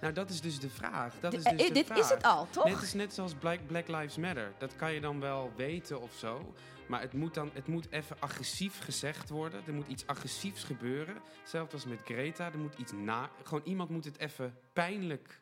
Nou, 0.00 0.12
dat 0.12 0.30
is 0.30 0.40
dus 0.40 0.58
de 0.58 0.70
vraag. 0.70 1.14
Dat 1.20 1.32
is 1.32 1.44
dus 1.44 1.52
eh, 1.52 1.66
de 1.66 1.72
dit 1.72 1.86
vraag. 1.86 1.98
is 1.98 2.08
het 2.08 2.22
al, 2.22 2.46
toch? 2.50 2.64
Net 2.64 2.82
is 2.82 2.94
net 2.94 3.14
zoals 3.14 3.34
Black, 3.34 3.58
Black 3.66 3.88
Lives 3.88 4.16
Matter. 4.16 4.52
Dat 4.58 4.76
kan 4.76 4.92
je 4.92 5.00
dan 5.00 5.20
wel 5.20 5.52
weten 5.56 6.00
of 6.00 6.12
zo. 6.12 6.54
Maar 6.86 7.00
het 7.00 7.12
moet 7.12 7.34
dan 7.34 7.50
het 7.52 7.66
moet 7.66 7.90
even 7.90 8.16
agressief 8.20 8.78
gezegd 8.78 9.28
worden. 9.28 9.62
Er 9.66 9.74
moet 9.74 9.88
iets 9.88 10.06
agressiefs 10.06 10.64
gebeuren. 10.64 11.16
Hetzelfde 11.40 11.72
als 11.72 11.84
met 11.84 11.98
Greta. 12.04 12.52
Er 12.52 12.58
moet 12.58 12.74
iets 12.78 12.92
na. 12.92 13.30
Gewoon 13.42 13.64
iemand 13.64 13.90
moet 13.90 14.04
het 14.04 14.18
even 14.18 14.54
pijnlijk 14.72 15.40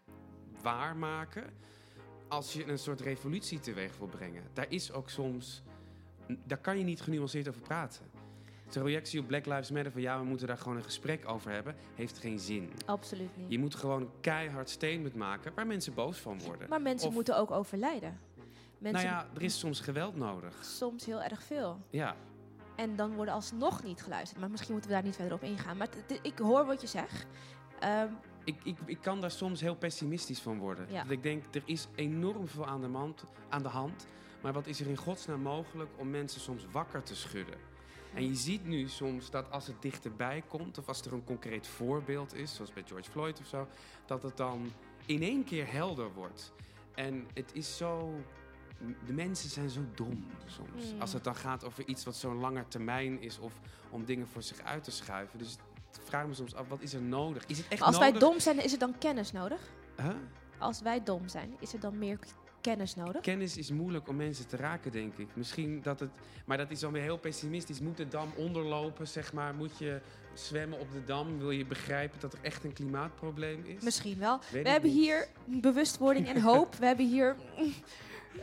waarmaken. 0.63 1.45
Als 2.29 2.53
je 2.53 2.67
een 2.67 2.79
soort 2.79 3.01
revolutie 3.01 3.61
teweeg 3.61 3.99
wil 3.99 4.09
brengen. 4.09 4.43
Daar 4.53 4.67
is 4.69 4.93
ook 4.93 5.11
soms. 5.11 5.63
Daar 6.45 6.59
kan 6.59 6.79
je 6.79 6.85
niet 6.85 7.01
genuanceerd 7.01 7.49
over 7.49 7.61
praten. 7.61 8.13
De 8.71 8.83
reactie 8.83 9.21
op 9.21 9.27
Black 9.27 9.47
Lives 9.47 9.71
Matter 9.71 9.93
van 9.93 10.01
ja, 10.01 10.19
we 10.19 10.25
moeten 10.25 10.47
daar 10.47 10.59
gewoon 10.59 10.77
een 10.77 10.83
gesprek 10.85 11.29
over 11.29 11.51
hebben, 11.51 11.75
heeft 11.95 12.19
geen 12.19 12.39
zin. 12.39 12.71
Absoluut 12.87 13.37
niet. 13.37 13.47
Je 13.51 13.59
moet 13.59 13.75
gewoon 13.75 14.01
een 14.01 14.11
keihard 14.21 14.71
statement 14.71 15.15
maken 15.15 15.53
waar 15.55 15.67
mensen 15.67 15.95
boos 15.95 16.19
van 16.19 16.41
worden. 16.43 16.69
Maar 16.69 16.83
mensen 16.83 17.09
Of- 17.09 17.15
moeten 17.15 17.37
ook 17.39 17.51
overlijden. 17.51 18.19
Mensen 18.79 19.05
Nou 19.07 19.15
ja, 19.17 19.29
er 19.35 19.43
is 19.43 19.59
soms 19.59 19.81
geweld 19.81 20.17
nodig. 20.17 20.65
soms 20.65 21.05
heel 21.07 21.23
erg 21.23 21.43
veel. 21.43 21.81
Ja, 21.91 22.17
En 22.77 22.97
dan 22.97 23.15
worden 23.15 23.35
alsnog 23.35 23.83
niet 23.83 24.03
geluisterd. 24.03 24.41
Maar 24.41 24.51
misschien 24.51 24.73
moeten 24.73 24.91
we 24.91 24.97
daar 24.97 25.05
niet 25.07 25.17
verder 25.17 25.33
op 25.35 25.43
ingaan. 25.43 25.77
Maar 25.77 25.89
ik 26.23 26.39
hoor 26.39 26.67
wat 26.67 26.81
je 26.81 26.87
zegt. 26.87 27.27
Ehm, 27.81 28.09
ik, 28.45 28.57
ik, 28.65 28.77
ik 28.87 28.99
kan 29.01 29.21
daar 29.21 29.31
soms 29.31 29.61
heel 29.61 29.75
pessimistisch 29.77 30.41
van 30.41 30.59
worden. 30.59 30.87
Ja. 30.91 31.03
Dat 31.03 31.11
ik 31.13 31.23
denk, 31.23 31.45
er 31.55 31.63
is 31.65 31.89
enorm 31.95 32.49
veel 32.49 32.67
aan 32.67 32.81
de, 32.81 32.87
hand, 32.89 33.25
aan 33.49 33.63
de 33.63 33.69
hand. 33.69 34.07
Maar 34.45 34.53
wat 34.53 34.67
is 34.67 34.81
er 34.81 34.87
in 34.87 34.97
godsnaam 34.97 35.41
mogelijk 35.41 35.91
om 35.97 36.11
mensen 36.11 36.41
soms 36.41 36.67
wakker 36.71 37.03
te 37.03 37.17
schudden? 37.17 37.57
En 38.15 38.29
je 38.29 38.35
ziet 38.35 38.67
nu 38.67 38.89
soms 38.89 39.31
dat 39.31 39.51
als 39.51 39.67
het 39.67 39.83
dichterbij 39.83 40.43
komt, 40.49 40.79
of 40.79 40.89
als 40.89 41.01
er 41.01 41.13
een 41.13 41.25
concreet 41.25 41.67
voorbeeld 41.67 42.35
is, 42.35 42.55
zoals 42.55 42.73
bij 42.73 42.83
George 42.87 43.11
Floyd 43.11 43.41
of 43.41 43.47
zo, 43.47 43.69
dat 44.07 44.23
het 44.23 44.37
dan 44.37 44.73
in 45.07 45.23
één 45.23 45.45
keer 45.45 45.73
helder 45.73 46.13
wordt. 46.13 46.53
En 46.95 47.27
het 47.35 47.51
is 47.53 47.77
zo. 47.77 48.21
De 49.07 49.13
mensen 49.13 49.51
zijn 49.51 49.71
zo 49.71 49.81
dom 49.95 50.27
soms. 50.47 50.93
Mm. 50.93 51.01
Als 51.01 51.13
het 51.13 51.25
dan 51.25 51.37
gaat 51.37 51.65
over 51.65 51.87
iets 51.87 52.05
wat 52.05 52.17
zo'n 52.17 52.39
langer 52.39 52.69
termijn 52.69 53.21
is, 53.21 53.39
of 53.39 53.61
om 53.91 54.05
dingen 54.05 54.27
voor 54.27 54.43
zich 54.43 54.61
uit 54.61 54.85
te 54.85 54.91
schuiven. 54.91 55.39
Dus 55.39 55.53
ik 55.93 56.01
vraag 56.03 56.27
me 56.27 56.35
soms 56.35 56.55
af, 56.55 56.69
wat 56.69 56.81
is 56.81 56.95
er 56.95 57.03
nodig? 57.03 57.47
Is 57.47 57.59
het 57.59 57.69
echt 57.69 57.81
maar 57.81 57.89
als 57.89 57.99
wij 57.99 58.13
dom 58.13 58.41
zijn, 58.41 58.65
is 58.65 58.73
er 58.73 58.79
dan 58.79 58.99
kennis 58.99 59.33
nodig? 59.33 59.61
Huh? 59.97 60.15
Als 60.59 60.81
wij 60.81 61.03
dom 61.03 61.29
zijn, 61.29 61.57
is 61.59 61.73
er 61.73 61.81
dan 61.81 61.99
meer 61.99 62.19
kennis 62.65 62.95
nodig? 62.95 63.23
Kennis 63.23 63.57
is 63.57 63.71
moeilijk 63.71 64.09
om 64.09 64.17
mensen 64.17 64.47
te 64.47 64.57
raken, 64.57 64.93
denk 64.93 65.17
ik. 65.17 65.29
Misschien 65.35 65.81
dat 65.83 66.01
het. 66.01 66.11
Maar 66.45 66.57
dat 66.57 66.71
is 66.71 66.81
dan 66.81 66.93
weer 66.93 67.03
heel 67.03 67.19
pessimistisch. 67.19 67.81
Moet 67.81 67.97
de 67.97 68.09
dam 68.09 68.33
onderlopen, 68.37 69.09
zeg 69.09 69.33
maar? 69.33 69.55
Moet 69.55 69.79
je 69.79 70.01
zwemmen 70.35 70.81
op 70.81 70.93
de 70.93 71.05
dam? 71.05 71.39
Wil 71.39 71.51
je 71.51 71.67
begrijpen 71.67 72.21
dat 72.21 72.33
er 72.33 72.39
echt 72.43 72.65
een 72.65 72.73
klimaatprobleem 72.73 73.65
is? 73.65 73.83
Misschien 73.83 74.19
wel. 74.19 74.39
Weet 74.51 74.63
we 74.63 74.69
hebben 74.69 74.91
niet. 74.91 74.99
hier 74.99 75.29
bewustwording 75.45 76.29
en 76.29 76.41
hoop. 76.41 76.75
We 76.81 76.87
hebben 76.87 77.07
hier... 77.07 77.37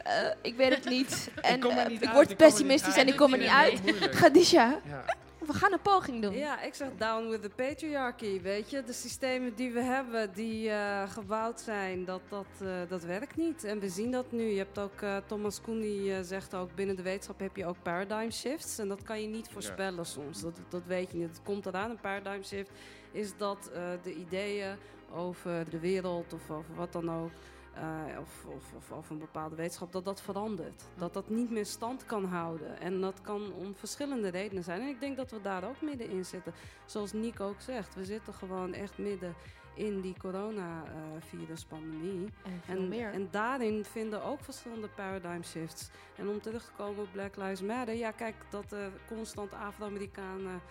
eh, 0.04 0.14
ik 0.42 0.56
weet 0.56 0.76
het 0.76 0.90
niet. 0.90 1.30
En 1.42 1.60
kom 1.60 1.76
niet 1.76 1.78
ik 1.78 1.84
uit, 1.88 1.90
word 1.90 2.02
ik 2.02 2.12
kom 2.12 2.18
er 2.20 2.28
niet 2.28 2.38
pessimistisch 2.38 2.96
en 2.98 3.08
ik 3.08 3.16
kom 3.16 3.34
er 3.34 3.40
niet 3.40 3.48
uit. 3.50 3.82
Khadija, 4.16 4.80
Ja. 4.88 5.04
we 5.40 5.54
gaan 5.54 5.72
een 5.74 5.82
poging 5.82 6.22
doen. 6.22 6.34
Ja, 6.38 6.62
ik 6.62 6.74
zeg 6.74 6.88
down 6.98 7.30
with 7.30 7.42
the 7.42 7.50
patriarchy, 7.50 8.42
weet 8.42 8.70
je. 8.70 8.84
De 8.84 8.94
systemen 8.94 9.56
die 9.56 9.72
we 9.72 9.82
hebben, 9.82 10.34
die 10.34 10.70
eh, 10.70 11.10
gebouwd 11.10 11.60
zijn, 11.62 12.06
dat, 12.06 12.22
dat, 12.30 12.46
eh, 12.62 12.68
dat 12.90 13.04
werkt 13.04 13.36
niet. 13.38 13.64
En 13.64 13.80
we 13.80 13.90
zien 13.90 14.12
dat 14.12 14.32
nu. 14.32 14.44
Je 14.44 14.58
hebt 14.58 14.80
ook, 14.80 15.02
eh, 15.02 15.18
Thomas 15.28 15.62
Koen 15.62 15.80
die 15.80 16.24
zegt 16.24 16.56
ook, 16.56 16.76
binnen 16.76 16.96
de 16.96 17.02
wetenschap 17.02 17.40
heb 17.40 17.56
je 17.56 17.66
ook 17.66 17.82
paradigm 17.82 18.32
shifts. 18.32 18.78
En 18.80 18.88
dat 18.88 19.04
kan 19.04 19.22
je 19.22 19.28
niet 19.28 19.50
voorspellen 19.52 20.06
soms. 20.06 20.42
Dat, 20.42 20.60
dat 20.70 20.82
weet 20.86 21.12
je 21.12 21.18
niet. 21.18 21.28
Het 21.28 21.42
komt 21.44 21.66
eraan, 21.66 21.90
een 21.90 22.00
paradigm 22.00 22.44
shift 22.44 22.70
is 23.12 23.32
dat 23.38 23.72
eh, 23.74 23.82
de 24.04 24.14
ideeën 24.14 24.76
over 25.16 25.70
de 25.70 25.80
wereld 25.80 26.34
of 26.34 26.50
over 26.50 26.76
wat 26.76 26.92
dan 26.92 27.12
ook... 27.12 27.32
eh, 27.74 28.20
of, 28.20 28.46
of, 28.46 28.74
of, 28.76 28.92
of 28.92 29.10
een 29.10 29.20
bepaalde 29.20 29.56
wetenschap, 29.56 29.92
dat 29.92 30.06
dat 30.06 30.22
verandert. 30.22 30.84
Dat 30.96 31.14
dat 31.14 31.30
niet 31.30 31.52
meer 31.52 31.66
stand 31.66 32.06
kan 32.06 32.26
houden. 32.26 32.80
En 32.80 33.02
dat 33.02 33.22
kan 33.22 33.54
om 33.54 33.76
verschillende 33.76 34.30
redenen 34.30 34.64
zijn. 34.64 34.82
En 34.82 34.88
ik 34.88 35.00
denk 35.00 35.18
dat 35.18 35.32
we 35.32 35.42
daar 35.42 35.64
ook 35.64 35.82
middenin 35.82 36.26
zitten. 36.26 36.54
Zoals 36.86 37.14
Nico 37.14 37.48
ook 37.48 37.62
zegt, 37.62 37.96
we 37.96 38.06
zitten 38.06 38.34
gewoon 38.34 38.74
echt 38.74 38.98
midden 38.98 39.34
in 39.74 40.02
die 40.02 40.16
coronaviruspandemie. 40.18 42.28
En 42.44 42.62
veel 42.66 42.76
En, 42.76 42.88
meer. 42.88 43.12
en 43.12 43.28
daarin 43.32 43.86
vinden 43.86 44.24
ook 44.24 44.44
verschillende 44.44 44.88
paradigm 44.88 45.44
shifts. 45.44 45.90
En 46.16 46.30
om 46.30 46.42
terug 46.42 46.64
te 46.64 46.72
komen 46.78 47.04
op 47.04 47.12
Black 47.12 47.36
Lives 47.36 47.62
Matter, 47.62 47.96
ja, 47.96 48.12
kijk, 48.12 48.36
dat 48.50 48.72
er 48.72 48.92
constant 49.08 49.54
Afro-Amerikanen 49.54 50.62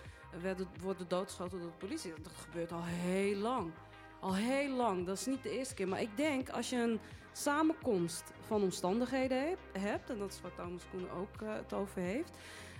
werden, 0.41 0.67
worden 0.81 1.07
doodgeschoten 1.07 1.59
door 1.59 1.69
de 1.71 1.77
politie, 1.77 2.13
dat 2.21 2.31
gebeurt 2.33 2.71
al 2.71 2.83
heel 2.83 3.37
lang. 3.37 3.71
Al 4.21 4.35
heel 4.35 4.75
lang, 4.75 5.05
dat 5.05 5.17
is 5.17 5.25
niet 5.25 5.43
de 5.43 5.57
eerste 5.57 5.73
keer. 5.73 5.87
Maar 5.87 6.01
ik 6.01 6.17
denk, 6.17 6.49
als 6.49 6.69
je 6.69 6.75
een 6.75 6.99
samenkomst 7.31 8.23
van 8.47 8.61
omstandigheden 8.61 9.47
heb- 9.49 9.59
hebt, 9.79 10.09
en 10.09 10.17
dat 10.19 10.31
is 10.31 10.41
waar 10.41 10.55
Thomas 10.55 10.83
Koen 10.91 11.09
ook 11.09 11.41
eh, 11.41 11.53
het 11.55 11.73
over 11.73 12.01
heeft, 12.01 12.31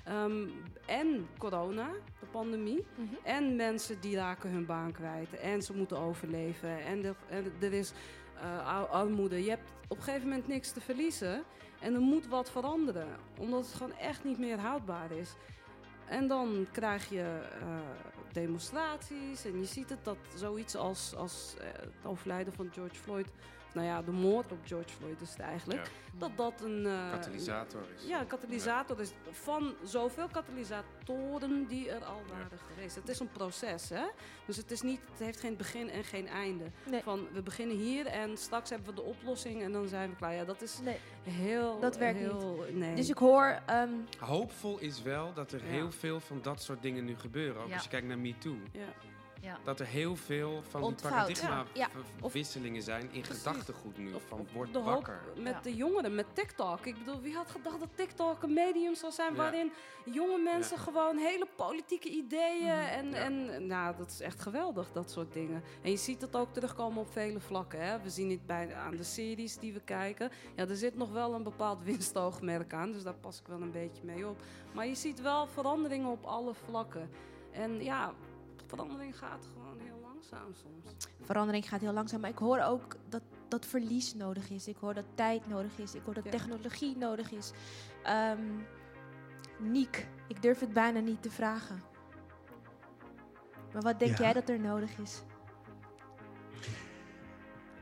ehm, 0.05 0.47
en 0.85 1.27
corona, 1.37 1.87
de 2.19 2.25
pandemie, 2.31 2.85
Mhm. 2.95 3.13
en 3.23 3.55
mensen 3.55 3.99
die 4.01 4.15
raken 4.15 4.49
hun 4.49 4.65
baan 4.65 4.91
kwijt. 4.91 5.39
En 5.39 5.61
ze 5.61 5.73
moeten 5.77 5.97
overleven. 5.97 6.79
En 6.85 7.05
er, 7.05 7.15
en 7.29 7.53
er 7.59 7.73
is 7.73 7.91
eh, 8.41 8.67
ar- 8.67 8.85
armoede. 8.87 9.43
Je 9.43 9.49
hebt 9.49 9.71
op 9.87 9.97
een 9.97 10.03
gegeven 10.03 10.27
moment 10.29 10.47
niks 10.47 10.71
te 10.71 10.81
verliezen. 10.81 11.43
En 11.79 11.93
er 11.93 11.99
moet 11.99 12.27
wat 12.27 12.51
veranderen. 12.51 13.07
Omdat 13.39 13.65
het 13.65 13.73
gewoon 13.73 13.97
echt 13.97 14.23
niet 14.23 14.37
meer 14.39 14.59
houdbaar 14.59 15.11
is. 15.11 15.33
En 16.05 16.27
dan 16.27 16.67
krijg 16.71 17.09
je 17.09 17.39
eh, 17.61 17.67
demonstraties. 18.33 19.45
En 19.45 19.59
je 19.59 19.65
ziet 19.65 19.89
het 19.89 20.03
dat 20.03 20.17
zoiets 20.35 20.75
als, 20.75 21.15
als 21.15 21.55
eh, 21.59 21.67
het 21.71 22.05
overlijden 22.05 22.53
van 22.53 22.69
George 22.73 22.95
Floyd. 22.95 23.27
Nou 23.73 23.87
ja, 23.87 24.01
de 24.01 24.11
moord 24.11 24.51
op 24.51 24.57
George 24.65 24.89
Floyd 24.89 25.21
is 25.21 25.29
het 25.29 25.39
eigenlijk. 25.39 25.91
Dat 26.17 26.31
dat 26.35 26.61
een... 26.61 26.85
eh, 26.85 27.11
Katalysator 27.11 27.81
is. 27.95 28.07
ja, 28.07 28.19
een 28.19 28.27
katalysator 28.27 28.99
is 28.99 29.11
van 29.31 29.73
zoveel 29.83 30.27
katalysatoren 30.27 31.65
die 31.67 31.89
er 31.89 32.03
al 32.03 32.21
waren 32.29 32.57
geweest. 32.73 32.95
Het 32.95 33.09
is 33.09 33.19
een 33.19 33.31
proces, 33.31 33.89
hè? 33.89 34.03
Dus 34.45 34.57
het, 34.57 34.71
is 34.71 34.81
niet, 34.81 34.99
het 35.11 35.19
heeft 35.19 35.39
geen 35.39 35.57
begin 35.57 35.89
en 35.89 36.03
geen 36.03 36.27
einde. 36.27 36.63
Nee. 36.89 37.01
Van 37.03 37.27
we 37.33 37.41
beginnen 37.41 37.77
hier 37.77 38.05
en 38.05 38.37
straks 38.37 38.69
hebben 38.69 38.87
we 38.89 38.95
de 38.95 39.01
oplossing 39.01 39.61
en 39.61 39.71
dan 39.71 39.87
zijn 39.87 40.09
we 40.09 40.15
klaar. 40.15 40.33
Ja, 40.33 40.43
dat 40.45 40.61
is 40.61 40.79
Nee, 40.83 40.97
heel. 41.23 41.79
dat 41.79 41.97
werkt 41.97 42.19
heel, 42.19 42.65
Nee. 42.71 42.95
Dus 42.95 43.09
ik 43.09 43.17
hoor... 43.17 43.59
ehm, 43.65 43.89
Hoopvol 44.19 44.77
is 44.79 45.01
wel 45.01 45.33
dat 45.33 45.51
er 45.51 45.59
Ja. 45.63 45.69
heel 45.69 45.91
veel 45.91 46.19
van 46.19 46.39
dat 46.41 46.61
soort 46.61 46.81
dingen 46.81 47.05
nu 47.05 47.15
gebeuren. 47.15 47.61
Ook 47.61 47.67
Ja. 47.67 47.73
als 47.73 47.83
je 47.83 47.89
kijkt 47.89 48.07
naar 48.07 48.19
MeToo. 48.19 48.55
ja. 48.71 48.79
Ja. 49.41 49.57
Dat 49.63 49.79
er 49.79 49.85
heel 49.85 50.15
veel 50.15 50.61
van 50.69 50.81
die 50.81 50.95
paradigma-wisselingen 51.01 52.75
Ja. 52.77 52.81
zijn 52.81 53.01
in 53.11 53.21
Precies. 53.21 53.37
gedachtegoed 53.43 53.97
nu. 53.97 54.13
Of- 54.13 54.23
van 54.27 54.39
of 54.39 54.51
word 54.53 54.73
de 54.73 54.79
hoop 54.79 54.87
wakker. 54.87 55.21
met 55.35 55.53
Ja. 55.53 55.61
de 55.61 55.75
jongeren, 55.75 56.15
met 56.15 56.25
TikTok. 56.33 56.85
Ik 56.85 56.97
bedoel, 56.97 57.21
wie 57.21 57.35
had 57.35 57.51
gedacht 57.51 57.79
dat 57.79 57.89
TikTok 57.95 58.43
een 58.43 58.53
medium 58.53 58.95
zou 58.95 59.11
zijn 59.11 59.31
Ja. 59.31 59.37
waarin 59.37 59.71
jonge 60.05 60.37
mensen 60.37 60.75
Ja. 60.77 60.81
gewoon 60.83 61.17
hele 61.17 61.47
politieke 61.55 62.09
ideeën 62.09 62.69
en, 62.69 63.09
Ja. 63.09 63.15
en 63.15 63.65
nou, 63.67 63.95
dat 63.97 64.09
is 64.11 64.19
echt 64.21 64.41
geweldig, 64.41 64.91
dat 64.91 65.11
soort 65.11 65.33
dingen. 65.33 65.63
En 65.81 65.91
je 65.91 65.97
ziet 65.97 66.21
het 66.21 66.35
ook 66.35 66.53
terugkomen 66.53 67.01
op 67.01 67.11
vele 67.11 67.39
vlakken. 67.39 67.81
Hè? 67.85 67.99
We 68.01 68.09
zien 68.09 68.29
het 68.29 68.45
bij, 68.45 68.75
aan 68.75 68.95
de 68.95 69.03
series 69.03 69.57
die 69.57 69.73
we 69.73 69.79
kijken. 69.81 70.29
Ja, 70.55 70.67
er 70.67 70.75
zit 70.75 70.95
nog 70.95 71.11
wel 71.11 71.33
een 71.33 71.43
bepaald 71.43 71.83
winstoogmerk 71.91 72.73
aan, 72.73 72.91
dus 72.91 73.03
daar 73.03 73.13
pas 73.13 73.39
ik 73.39 73.47
wel 73.47 73.61
een 73.61 73.71
beetje 73.71 74.03
mee 74.03 74.27
op. 74.27 74.41
Maar 74.73 74.87
je 74.87 74.95
ziet 74.95 75.21
wel 75.21 75.47
veranderingen 75.47 76.09
op 76.09 76.23
alle 76.23 76.53
vlakken. 76.53 77.09
En 77.51 77.83
ja, 77.83 78.13
verandering 78.75 79.17
gaat 79.17 79.45
gewoon 79.53 79.79
heel 79.79 79.99
langzaam 80.01 80.53
soms. 80.53 81.07
verandering 81.21 81.67
gaat 81.69 81.81
heel 81.81 81.93
langzaam. 81.93 82.21
Maar 82.21 82.29
ik 82.29 82.37
hoor 82.37 82.59
ook 82.59 82.95
dat, 83.09 83.21
dat 83.47 83.65
verlies 83.65 84.13
nodig 84.13 84.49
is. 84.49 84.67
Ik 84.67 84.77
hoor 84.79 84.93
dat 84.93 85.05
tijd 85.15 85.47
nodig 85.47 85.77
is. 85.77 85.95
Ik 85.95 86.01
hoor 86.05 86.13
dat 86.13 86.23
Ja. 86.23 86.29
technologie 86.31 86.97
nodig 86.97 87.31
is. 87.31 87.51
Ehm 88.03 88.39
Niek, 89.59 90.07
ik 90.27 90.41
durf 90.41 90.59
het 90.59 90.73
bijna 90.73 90.99
niet 90.99 91.21
te 91.21 91.31
vragen. 91.31 91.81
Maar 93.73 93.81
wat 93.81 93.99
denk 93.99 94.17
Ja. 94.17 94.23
jij 94.23 94.33
dat 94.33 94.49
er 94.49 94.59
nodig 94.59 94.97
is? 94.97 95.21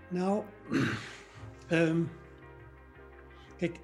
Nou, 0.10 0.44
ehm, 1.68 2.04
kijk, 3.58 3.80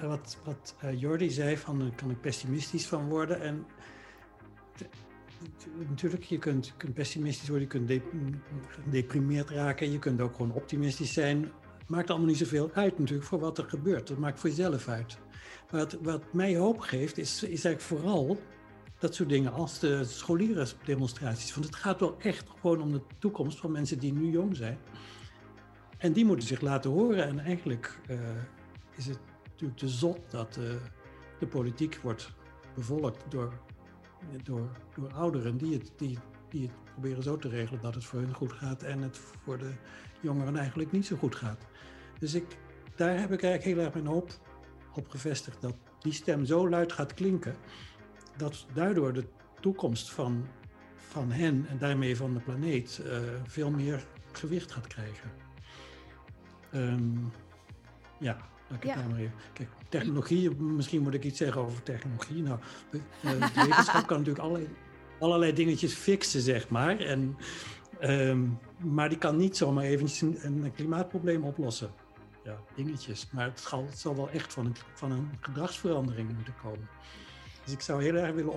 eh, 0.00 0.06
wat, 0.06 0.38
wat 0.44 0.74
eh, 0.80 1.00
Jordi 1.00 1.30
zei, 1.30 1.56
van 1.56 1.78
daar 1.78 1.94
kan 1.94 2.10
ik 2.10 2.20
pessimistisch 2.20 2.86
van 2.86 3.08
worden. 3.08 3.40
En 3.40 3.66
natuurlijk, 5.88 6.22
je 6.22 6.38
kunt, 6.38 6.74
pessimistisch 6.94 7.48
worden, 7.48 7.68
je 7.68 7.72
kunt 7.72 7.88
de- 7.88 8.30
gedeprimeerd 8.68 9.50
raken, 9.50 9.92
je 9.92 9.98
kunt 9.98 10.20
ook 10.20 10.36
gewoon 10.36 10.52
optimistisch 10.52 11.12
zijn. 11.12 11.50
Maakt 11.86 12.10
allemaal 12.10 12.28
niet 12.28 12.36
zoveel 12.36 12.70
uit 12.74 12.98
natuurlijk 12.98 13.28
voor 13.28 13.38
wat 13.38 13.58
er 13.58 13.64
gebeurt. 13.64 14.08
Dat 14.08 14.18
maakt 14.18 14.40
voor 14.40 14.50
jezelf 14.50 14.88
uit. 14.88 15.18
Wat, 15.70 15.92
wat 16.02 16.32
mij 16.32 16.56
hoop 16.56 16.80
geeft, 16.80 17.18
is, 17.18 17.42
is 17.42 17.64
eigenlijk 17.64 17.80
vooral 17.80 18.38
dat 18.98 19.14
soort 19.14 19.28
dingen 19.28 19.52
als 19.52 19.78
de 19.78 20.04
scholierendemonstraties. 20.04 21.54
Want 21.54 21.66
het 21.66 21.74
gaat 21.74 22.00
wel 22.00 22.16
echt 22.18 22.48
gewoon 22.60 22.80
om 22.80 22.92
de 22.92 23.00
toekomst 23.18 23.58
van 23.58 23.72
mensen 23.72 23.98
die 23.98 24.12
nu 24.12 24.30
jong 24.30 24.56
zijn. 24.56 24.78
En 25.98 26.12
die 26.12 26.24
moeten 26.24 26.48
zich 26.48 26.60
laten 26.60 26.90
horen. 26.90 27.26
En 27.26 27.38
eigenlijk 27.38 27.98
eh, 28.06 28.18
is 28.96 29.06
het 29.06 29.18
natuurlijk 29.50 29.78
te 29.78 29.88
zot 29.88 30.30
dat 30.30 30.56
eh, 30.56 30.64
de 31.38 31.46
politiek 31.46 31.98
wordt 32.02 32.32
bevolkt 32.74 33.24
door, 33.28 33.52
door, 34.42 34.68
door 34.94 35.12
ouderen 35.12 35.56
die 35.56 35.72
het, 35.72 35.92
die, 35.96 36.18
die 36.48 36.70
proberen 36.92 37.22
zo 37.22 37.36
te 37.36 37.48
regelen 37.48 37.80
dat 37.80 37.94
het 37.94 38.04
voor 38.04 38.20
hun 38.20 38.34
goed 38.34 38.52
gaat 38.52 38.82
en 38.82 39.02
het 39.02 39.18
voor 39.18 39.58
de 39.58 39.72
jongeren 40.20 40.56
eigenlijk 40.56 40.92
niet 40.92 41.06
zo 41.06 41.16
goed 41.16 41.34
gaat. 41.34 41.66
Dus 42.18 42.34
ik, 42.34 42.58
daar 42.94 43.18
heb 43.18 43.32
ik 43.32 43.42
eigenlijk 43.42 43.62
heel 43.62 43.84
erg 43.84 43.94
mijn 43.94 44.06
hoop 44.06 44.30
op 44.94 45.08
gevestigd 45.08 45.60
dat 45.60 45.74
die 45.98 46.12
stem 46.12 46.44
zo 46.44 46.68
luid 46.68 46.92
gaat 46.92 47.14
klinken 47.14 47.54
dat 48.36 48.66
daardoor 48.74 49.12
de 49.12 49.24
toekomst 49.60 50.10
van, 50.10 50.46
van 50.96 51.30
hen 51.30 51.66
en 51.68 51.78
daarmee 51.78 52.16
van 52.16 52.34
de 52.34 52.40
planeet 52.40 53.00
eh, 53.04 53.18
veel 53.44 53.70
meer 53.70 54.06
gewicht 54.32 54.72
gaat 54.72 54.86
krijgen. 54.86 55.30
Ehm, 56.70 57.16
ja, 58.18 58.36
laat 58.68 58.82
ik 58.82 58.88
het 58.88 58.94
Ja. 58.94 58.94
daar 58.94 59.10
maar 59.10 59.18
even. 59.18 59.32
Kijk, 59.52 59.68
technologie, 59.88 60.50
misschien 60.50 61.02
moet 61.02 61.14
ik 61.14 61.24
iets 61.24 61.38
zeggen 61.38 61.60
over 61.62 61.82
technologie. 61.82 62.42
Nou, 62.42 62.58
de, 62.90 63.00
eh, 63.22 63.30
de 63.30 63.60
wetenschap 63.66 64.06
kan 64.06 64.18
natuurlijk 64.18 64.44
allerlei, 64.44 64.68
allerlei 65.20 65.52
dingetjes 65.52 65.94
fixen, 65.94 66.40
zeg 66.40 66.68
maar. 66.68 66.98
En, 66.98 67.36
ehm, 68.00 68.46
maar 68.82 69.08
die 69.08 69.18
kan 69.18 69.36
niet 69.36 69.56
zomaar 69.56 69.84
eventjes 69.84 70.20
een, 70.20 70.38
een 70.44 70.72
klimaatprobleem 70.74 71.44
oplossen. 71.44 71.90
Ja, 72.44 72.56
dingetjes. 72.74 73.28
Maar 73.32 73.44
het 73.44 73.60
zal, 73.60 73.84
het 73.86 73.98
zal 73.98 74.16
wel 74.16 74.30
echt 74.30 74.52
van 74.52 74.66
een, 74.66 74.76
van 74.94 75.10
een 75.12 75.30
gedragsverandering 75.40 76.34
moeten 76.34 76.54
komen. 76.62 76.88
Dus 77.64 77.72
ik 77.74 77.80
zou 77.80 78.02
heel 78.02 78.14
erg 78.14 78.34
willen 78.34 78.52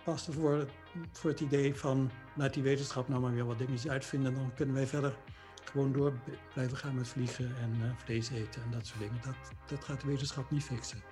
oppassen 0.00 0.32
voor, 0.32 0.66
voor 1.12 1.30
het 1.30 1.40
idee 1.40 1.74
van 1.74 2.10
laat 2.34 2.54
die 2.54 2.62
wetenschap 2.62 3.08
nou 3.08 3.20
maar 3.20 3.32
weer 3.34 3.46
wat 3.46 3.58
dingetjes 3.58 3.90
uitvinden. 3.90 4.34
Dan 4.34 4.52
kunnen 4.54 4.74
wij 4.74 4.86
verder 4.86 5.16
gewoon 5.64 5.92
door 5.92 6.12
blijven 6.52 6.76
gaan 6.76 6.94
met 6.94 7.08
vliegen 7.08 7.56
en 7.60 7.76
eh, 7.82 7.90
vlees 8.04 8.30
eten 8.30 8.62
en 8.62 8.70
dat 8.70 8.86
soort 8.86 9.00
dingen. 9.00 9.20
Dat, 9.24 9.34
dat 9.66 9.84
gaat 9.84 10.00
de 10.00 10.06
wetenschap 10.06 10.50
niet 10.50 10.64
fixen. 10.64 11.02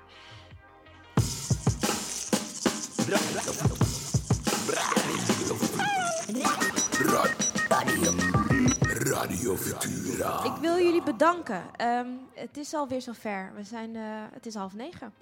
Radio 9.10 9.56
Futura. 9.56 10.44
Ik 10.44 10.60
wil 10.60 10.77
jullie 10.77 11.02
bedanken. 11.02 11.62
Ehm, 11.77 12.06
het 12.35 12.56
is 12.56 12.74
alweer 12.74 13.02
zover. 13.02 13.52
We 13.55 13.62
zijn, 13.64 13.97
eh, 13.97 14.02
het 14.32 14.47
is 14.47 14.55
half 14.55 14.74
negen. 14.74 15.12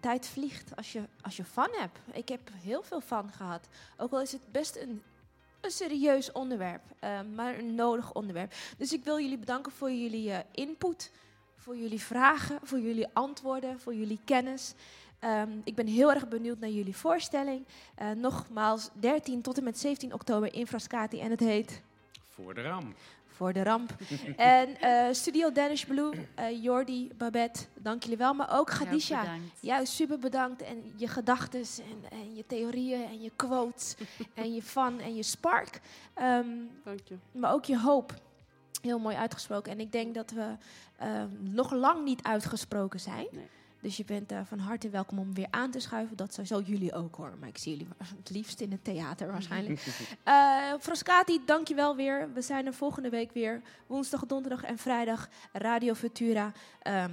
Tijd 0.00 0.26
vliegt 0.26 0.76
als 0.76 0.92
je, 0.92 1.02
als 1.22 1.36
je 1.36 1.44
fun 1.44 1.70
hebt. 1.72 1.98
Ik 2.12 2.28
heb 2.28 2.40
heel 2.52 2.82
veel 2.82 3.00
fun 3.00 3.32
gehad. 3.36 3.68
Ook 3.96 4.12
al 4.12 4.20
is 4.20 4.32
het 4.32 4.52
best 4.52 4.76
een, 4.76 5.02
een 5.64 5.70
serieus 5.70 6.32
onderwerp, 6.32 6.82
ehm, 6.98 7.34
maar 7.34 7.58
een 7.58 7.74
nodig 7.74 8.12
onderwerp. 8.12 8.54
Dus 8.78 8.92
ik 8.92 9.04
wil 9.04 9.20
jullie 9.20 9.38
bedanken 9.38 9.72
voor 9.72 9.90
jullie 9.92 10.32
eh, 10.32 10.38
input, 10.52 11.10
voor 11.56 11.76
jullie 11.76 12.00
vragen, 12.00 12.58
voor 12.62 12.80
jullie 12.80 13.06
antwoorden, 13.12 13.80
voor 13.80 13.94
jullie 13.94 14.20
kennis. 14.24 14.74
Ehm, 15.18 15.50
ik 15.64 15.74
ben 15.74 15.86
heel 15.86 16.12
erg 16.12 16.28
benieuwd 16.28 16.58
naar 16.58 16.70
jullie 16.70 16.96
voorstelling. 16.96 17.66
Eh, 17.94 18.10
nogmaals, 18.10 18.90
13 18.92 19.42
tot 19.42 19.58
en 19.58 19.64
met 19.64 19.78
17 19.78 20.12
oktober 20.12 20.54
in 20.54 20.66
Frascati 20.66 21.20
en 21.20 21.30
het 21.30 21.40
heet 21.40 21.82
Voor 22.28 22.54
de 22.54 22.62
ram. 22.62 22.94
Voor 23.34 23.52
de 23.52 23.62
ramp. 23.62 23.94
en 24.36 24.80
eh, 24.80 25.12
Studio 25.12 25.52
Danish 25.52 25.84
Blue, 25.84 26.12
eh, 26.34 26.62
Jordi, 26.62 27.10
Babette, 27.16 27.66
dank 27.74 28.02
jullie 28.02 28.18
wel. 28.18 28.34
Maar 28.34 28.58
ook 28.58 28.70
Gadisha. 28.70 29.20
bedankt. 29.20 29.58
Juist, 29.60 29.92
super 29.92 30.18
bedankt. 30.18 30.62
En 30.62 30.92
je 30.96 31.08
gedachten 31.08 31.60
en, 31.60 32.18
en 32.18 32.34
je 32.34 32.44
theorieën 32.46 33.04
en 33.04 33.20
je 33.20 33.30
quotes 33.36 33.96
en 34.34 34.54
je 34.54 34.62
fun 34.62 35.00
en 35.00 35.14
je 35.14 35.22
spark. 35.22 35.80
Ehm, 36.14 36.48
Dank 36.84 37.00
je. 37.04 37.16
maar 37.32 37.52
ook 37.52 37.64
je 37.64 37.78
hoop. 37.78 38.14
Heel 38.82 38.98
mooi 38.98 39.16
uitgesproken. 39.16 39.72
En 39.72 39.80
ik 39.80 39.92
denk 39.92 40.14
dat 40.14 40.30
we 40.30 40.56
ehm, 40.96 41.28
nog 41.40 41.72
lang 41.72 42.04
niet 42.04 42.22
uitgesproken 42.22 43.00
zijn. 43.00 43.26
Nee. 43.30 43.48
Dus 43.84 43.96
je 43.96 44.04
bent 44.04 44.32
eh, 44.32 44.40
van 44.44 44.58
harte 44.58 44.88
welkom 44.88 45.18
om 45.18 45.34
weer 45.34 45.46
aan 45.50 45.70
te 45.70 45.80
schuiven. 45.80 46.16
Dat 46.16 46.32
sowieso 46.34 46.60
jullie 46.60 46.92
ook 46.92 47.16
hoor. 47.16 47.36
Maar 47.40 47.48
ik 47.48 47.58
zie 47.58 47.72
jullie 47.76 47.92
het 48.16 48.30
liefst 48.30 48.60
in 48.60 48.70
het 48.70 48.84
theater 48.84 49.26
waarschijnlijk. 49.32 49.86
Eh 50.24 50.72
Frascati, 50.80 51.40
dankjewel 51.46 51.96
weer. 51.96 52.32
We 52.32 52.42
zijn 52.42 52.66
er 52.66 52.74
volgende 52.74 53.08
week 53.08 53.32
weer. 53.32 53.62
Woensdag, 53.86 54.26
donderdag 54.26 54.62
en 54.62 54.78
vrijdag. 54.78 55.28
Radio 55.52 55.94
Futura. 55.94 56.52
Ehm, 56.82 57.10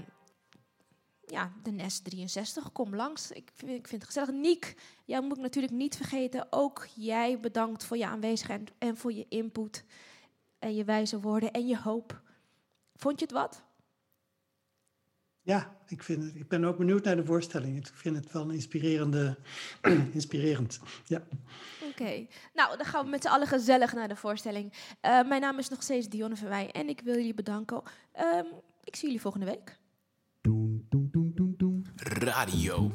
ja, 1.26 1.52
de 1.64 1.72
Nest 1.72 2.04
63, 2.04 2.72
kom 2.72 2.96
langs. 2.96 3.32
Ik 3.32 3.52
vind, 3.56 3.72
ik 3.72 3.88
vind 3.88 4.02
het 4.02 4.12
gezellig. 4.12 4.32
Niek, 4.32 4.76
jij 5.06 5.22
moet 5.22 5.38
ik 5.38 5.44
natuurlijk 5.44 5.74
niet 5.74 5.96
vergeten. 5.96 6.48
Ook 6.50 6.88
jij 6.96 7.40
bedankt 7.40 7.84
voor 7.84 7.98
je 7.98 8.08
aanwezigheid 8.08 8.72
en 8.78 8.98
voor 8.98 9.14
je 9.14 9.26
input. 9.30 9.84
En 10.60 10.76
je 10.76 10.84
wijze 10.84 11.20
woorden 11.20 11.52
en 11.52 11.68
je 11.68 11.78
hoop. 11.78 12.22
Vond 12.96 13.20
je 13.20 13.26
het 13.26 13.34
wat? 13.34 13.64
Ja, 15.44 15.76
ik, 15.88 16.04
vind 16.04 16.24
het, 16.24 16.36
ik 16.36 16.48
ben 16.48 16.64
ook 16.64 16.78
benieuwd 16.78 17.04
naar 17.04 17.16
de 17.16 17.26
voorstelling. 17.26 17.78
Ik 17.78 17.88
vind 17.94 18.16
het 18.16 18.32
wel 18.32 18.42
een 18.42 18.52
inspirerende, 18.52 19.38
inspirerend. 20.14 20.80
Ja. 21.06 21.24
Oké, 21.90 22.26
nou 22.54 22.78
dan 22.78 22.86
gaan 22.86 23.04
we 23.04 23.10
met 23.10 23.22
z'n 23.22 23.28
allen 23.28 23.48
gezellig 23.48 23.94
naar 23.94 24.08
de 24.08 24.16
voorstelling. 24.16 24.74
Eh, 25.02 25.28
mijn 25.28 25.42
naam 25.42 25.60
is 25.60 25.70
nog 25.70 25.84
steeds 25.84 26.10
Dionne 26.10 26.36
Verwij 26.36 26.72
en 26.72 26.90
ik 26.90 27.02
wil 27.04 27.16
jullie 27.16 27.34
bedanken. 27.34 27.82
Ehm, 28.12 28.46
ik 28.84 28.96
zie 28.96 29.06
jullie 29.06 29.22
volgende 29.22 29.46
week. 29.46 29.80
Radio 31.96 32.92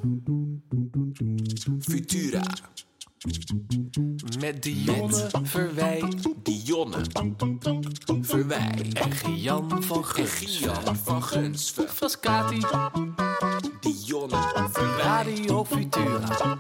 Futura. 1.80 2.42
Met 4.40 4.62
Dionne 4.62 5.30
Verwij, 5.42 6.02
Dionne 6.42 6.98
Verwij 8.20 8.92
en 8.92 9.12
Gian 9.12 9.82
van 9.82 10.04
Gian 10.04 10.96
van 10.96 11.22
Gunsven. 11.22 11.88
Frascati, 11.88 12.60
Dionne 13.80 14.68
Verwij, 14.72 14.96
Radio 14.96 15.64
Futura. 15.64 16.56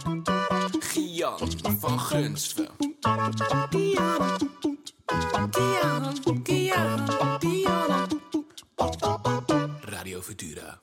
Gian 0.78 1.78
van 1.78 2.00
Gunsven. 2.00 2.68
Dionne, 3.70 4.36
Dionne, 5.50 6.12
Dionne, 6.42 7.38
Dionne. 7.38 8.06
Radio 9.80 10.20
Futura. 10.20 10.80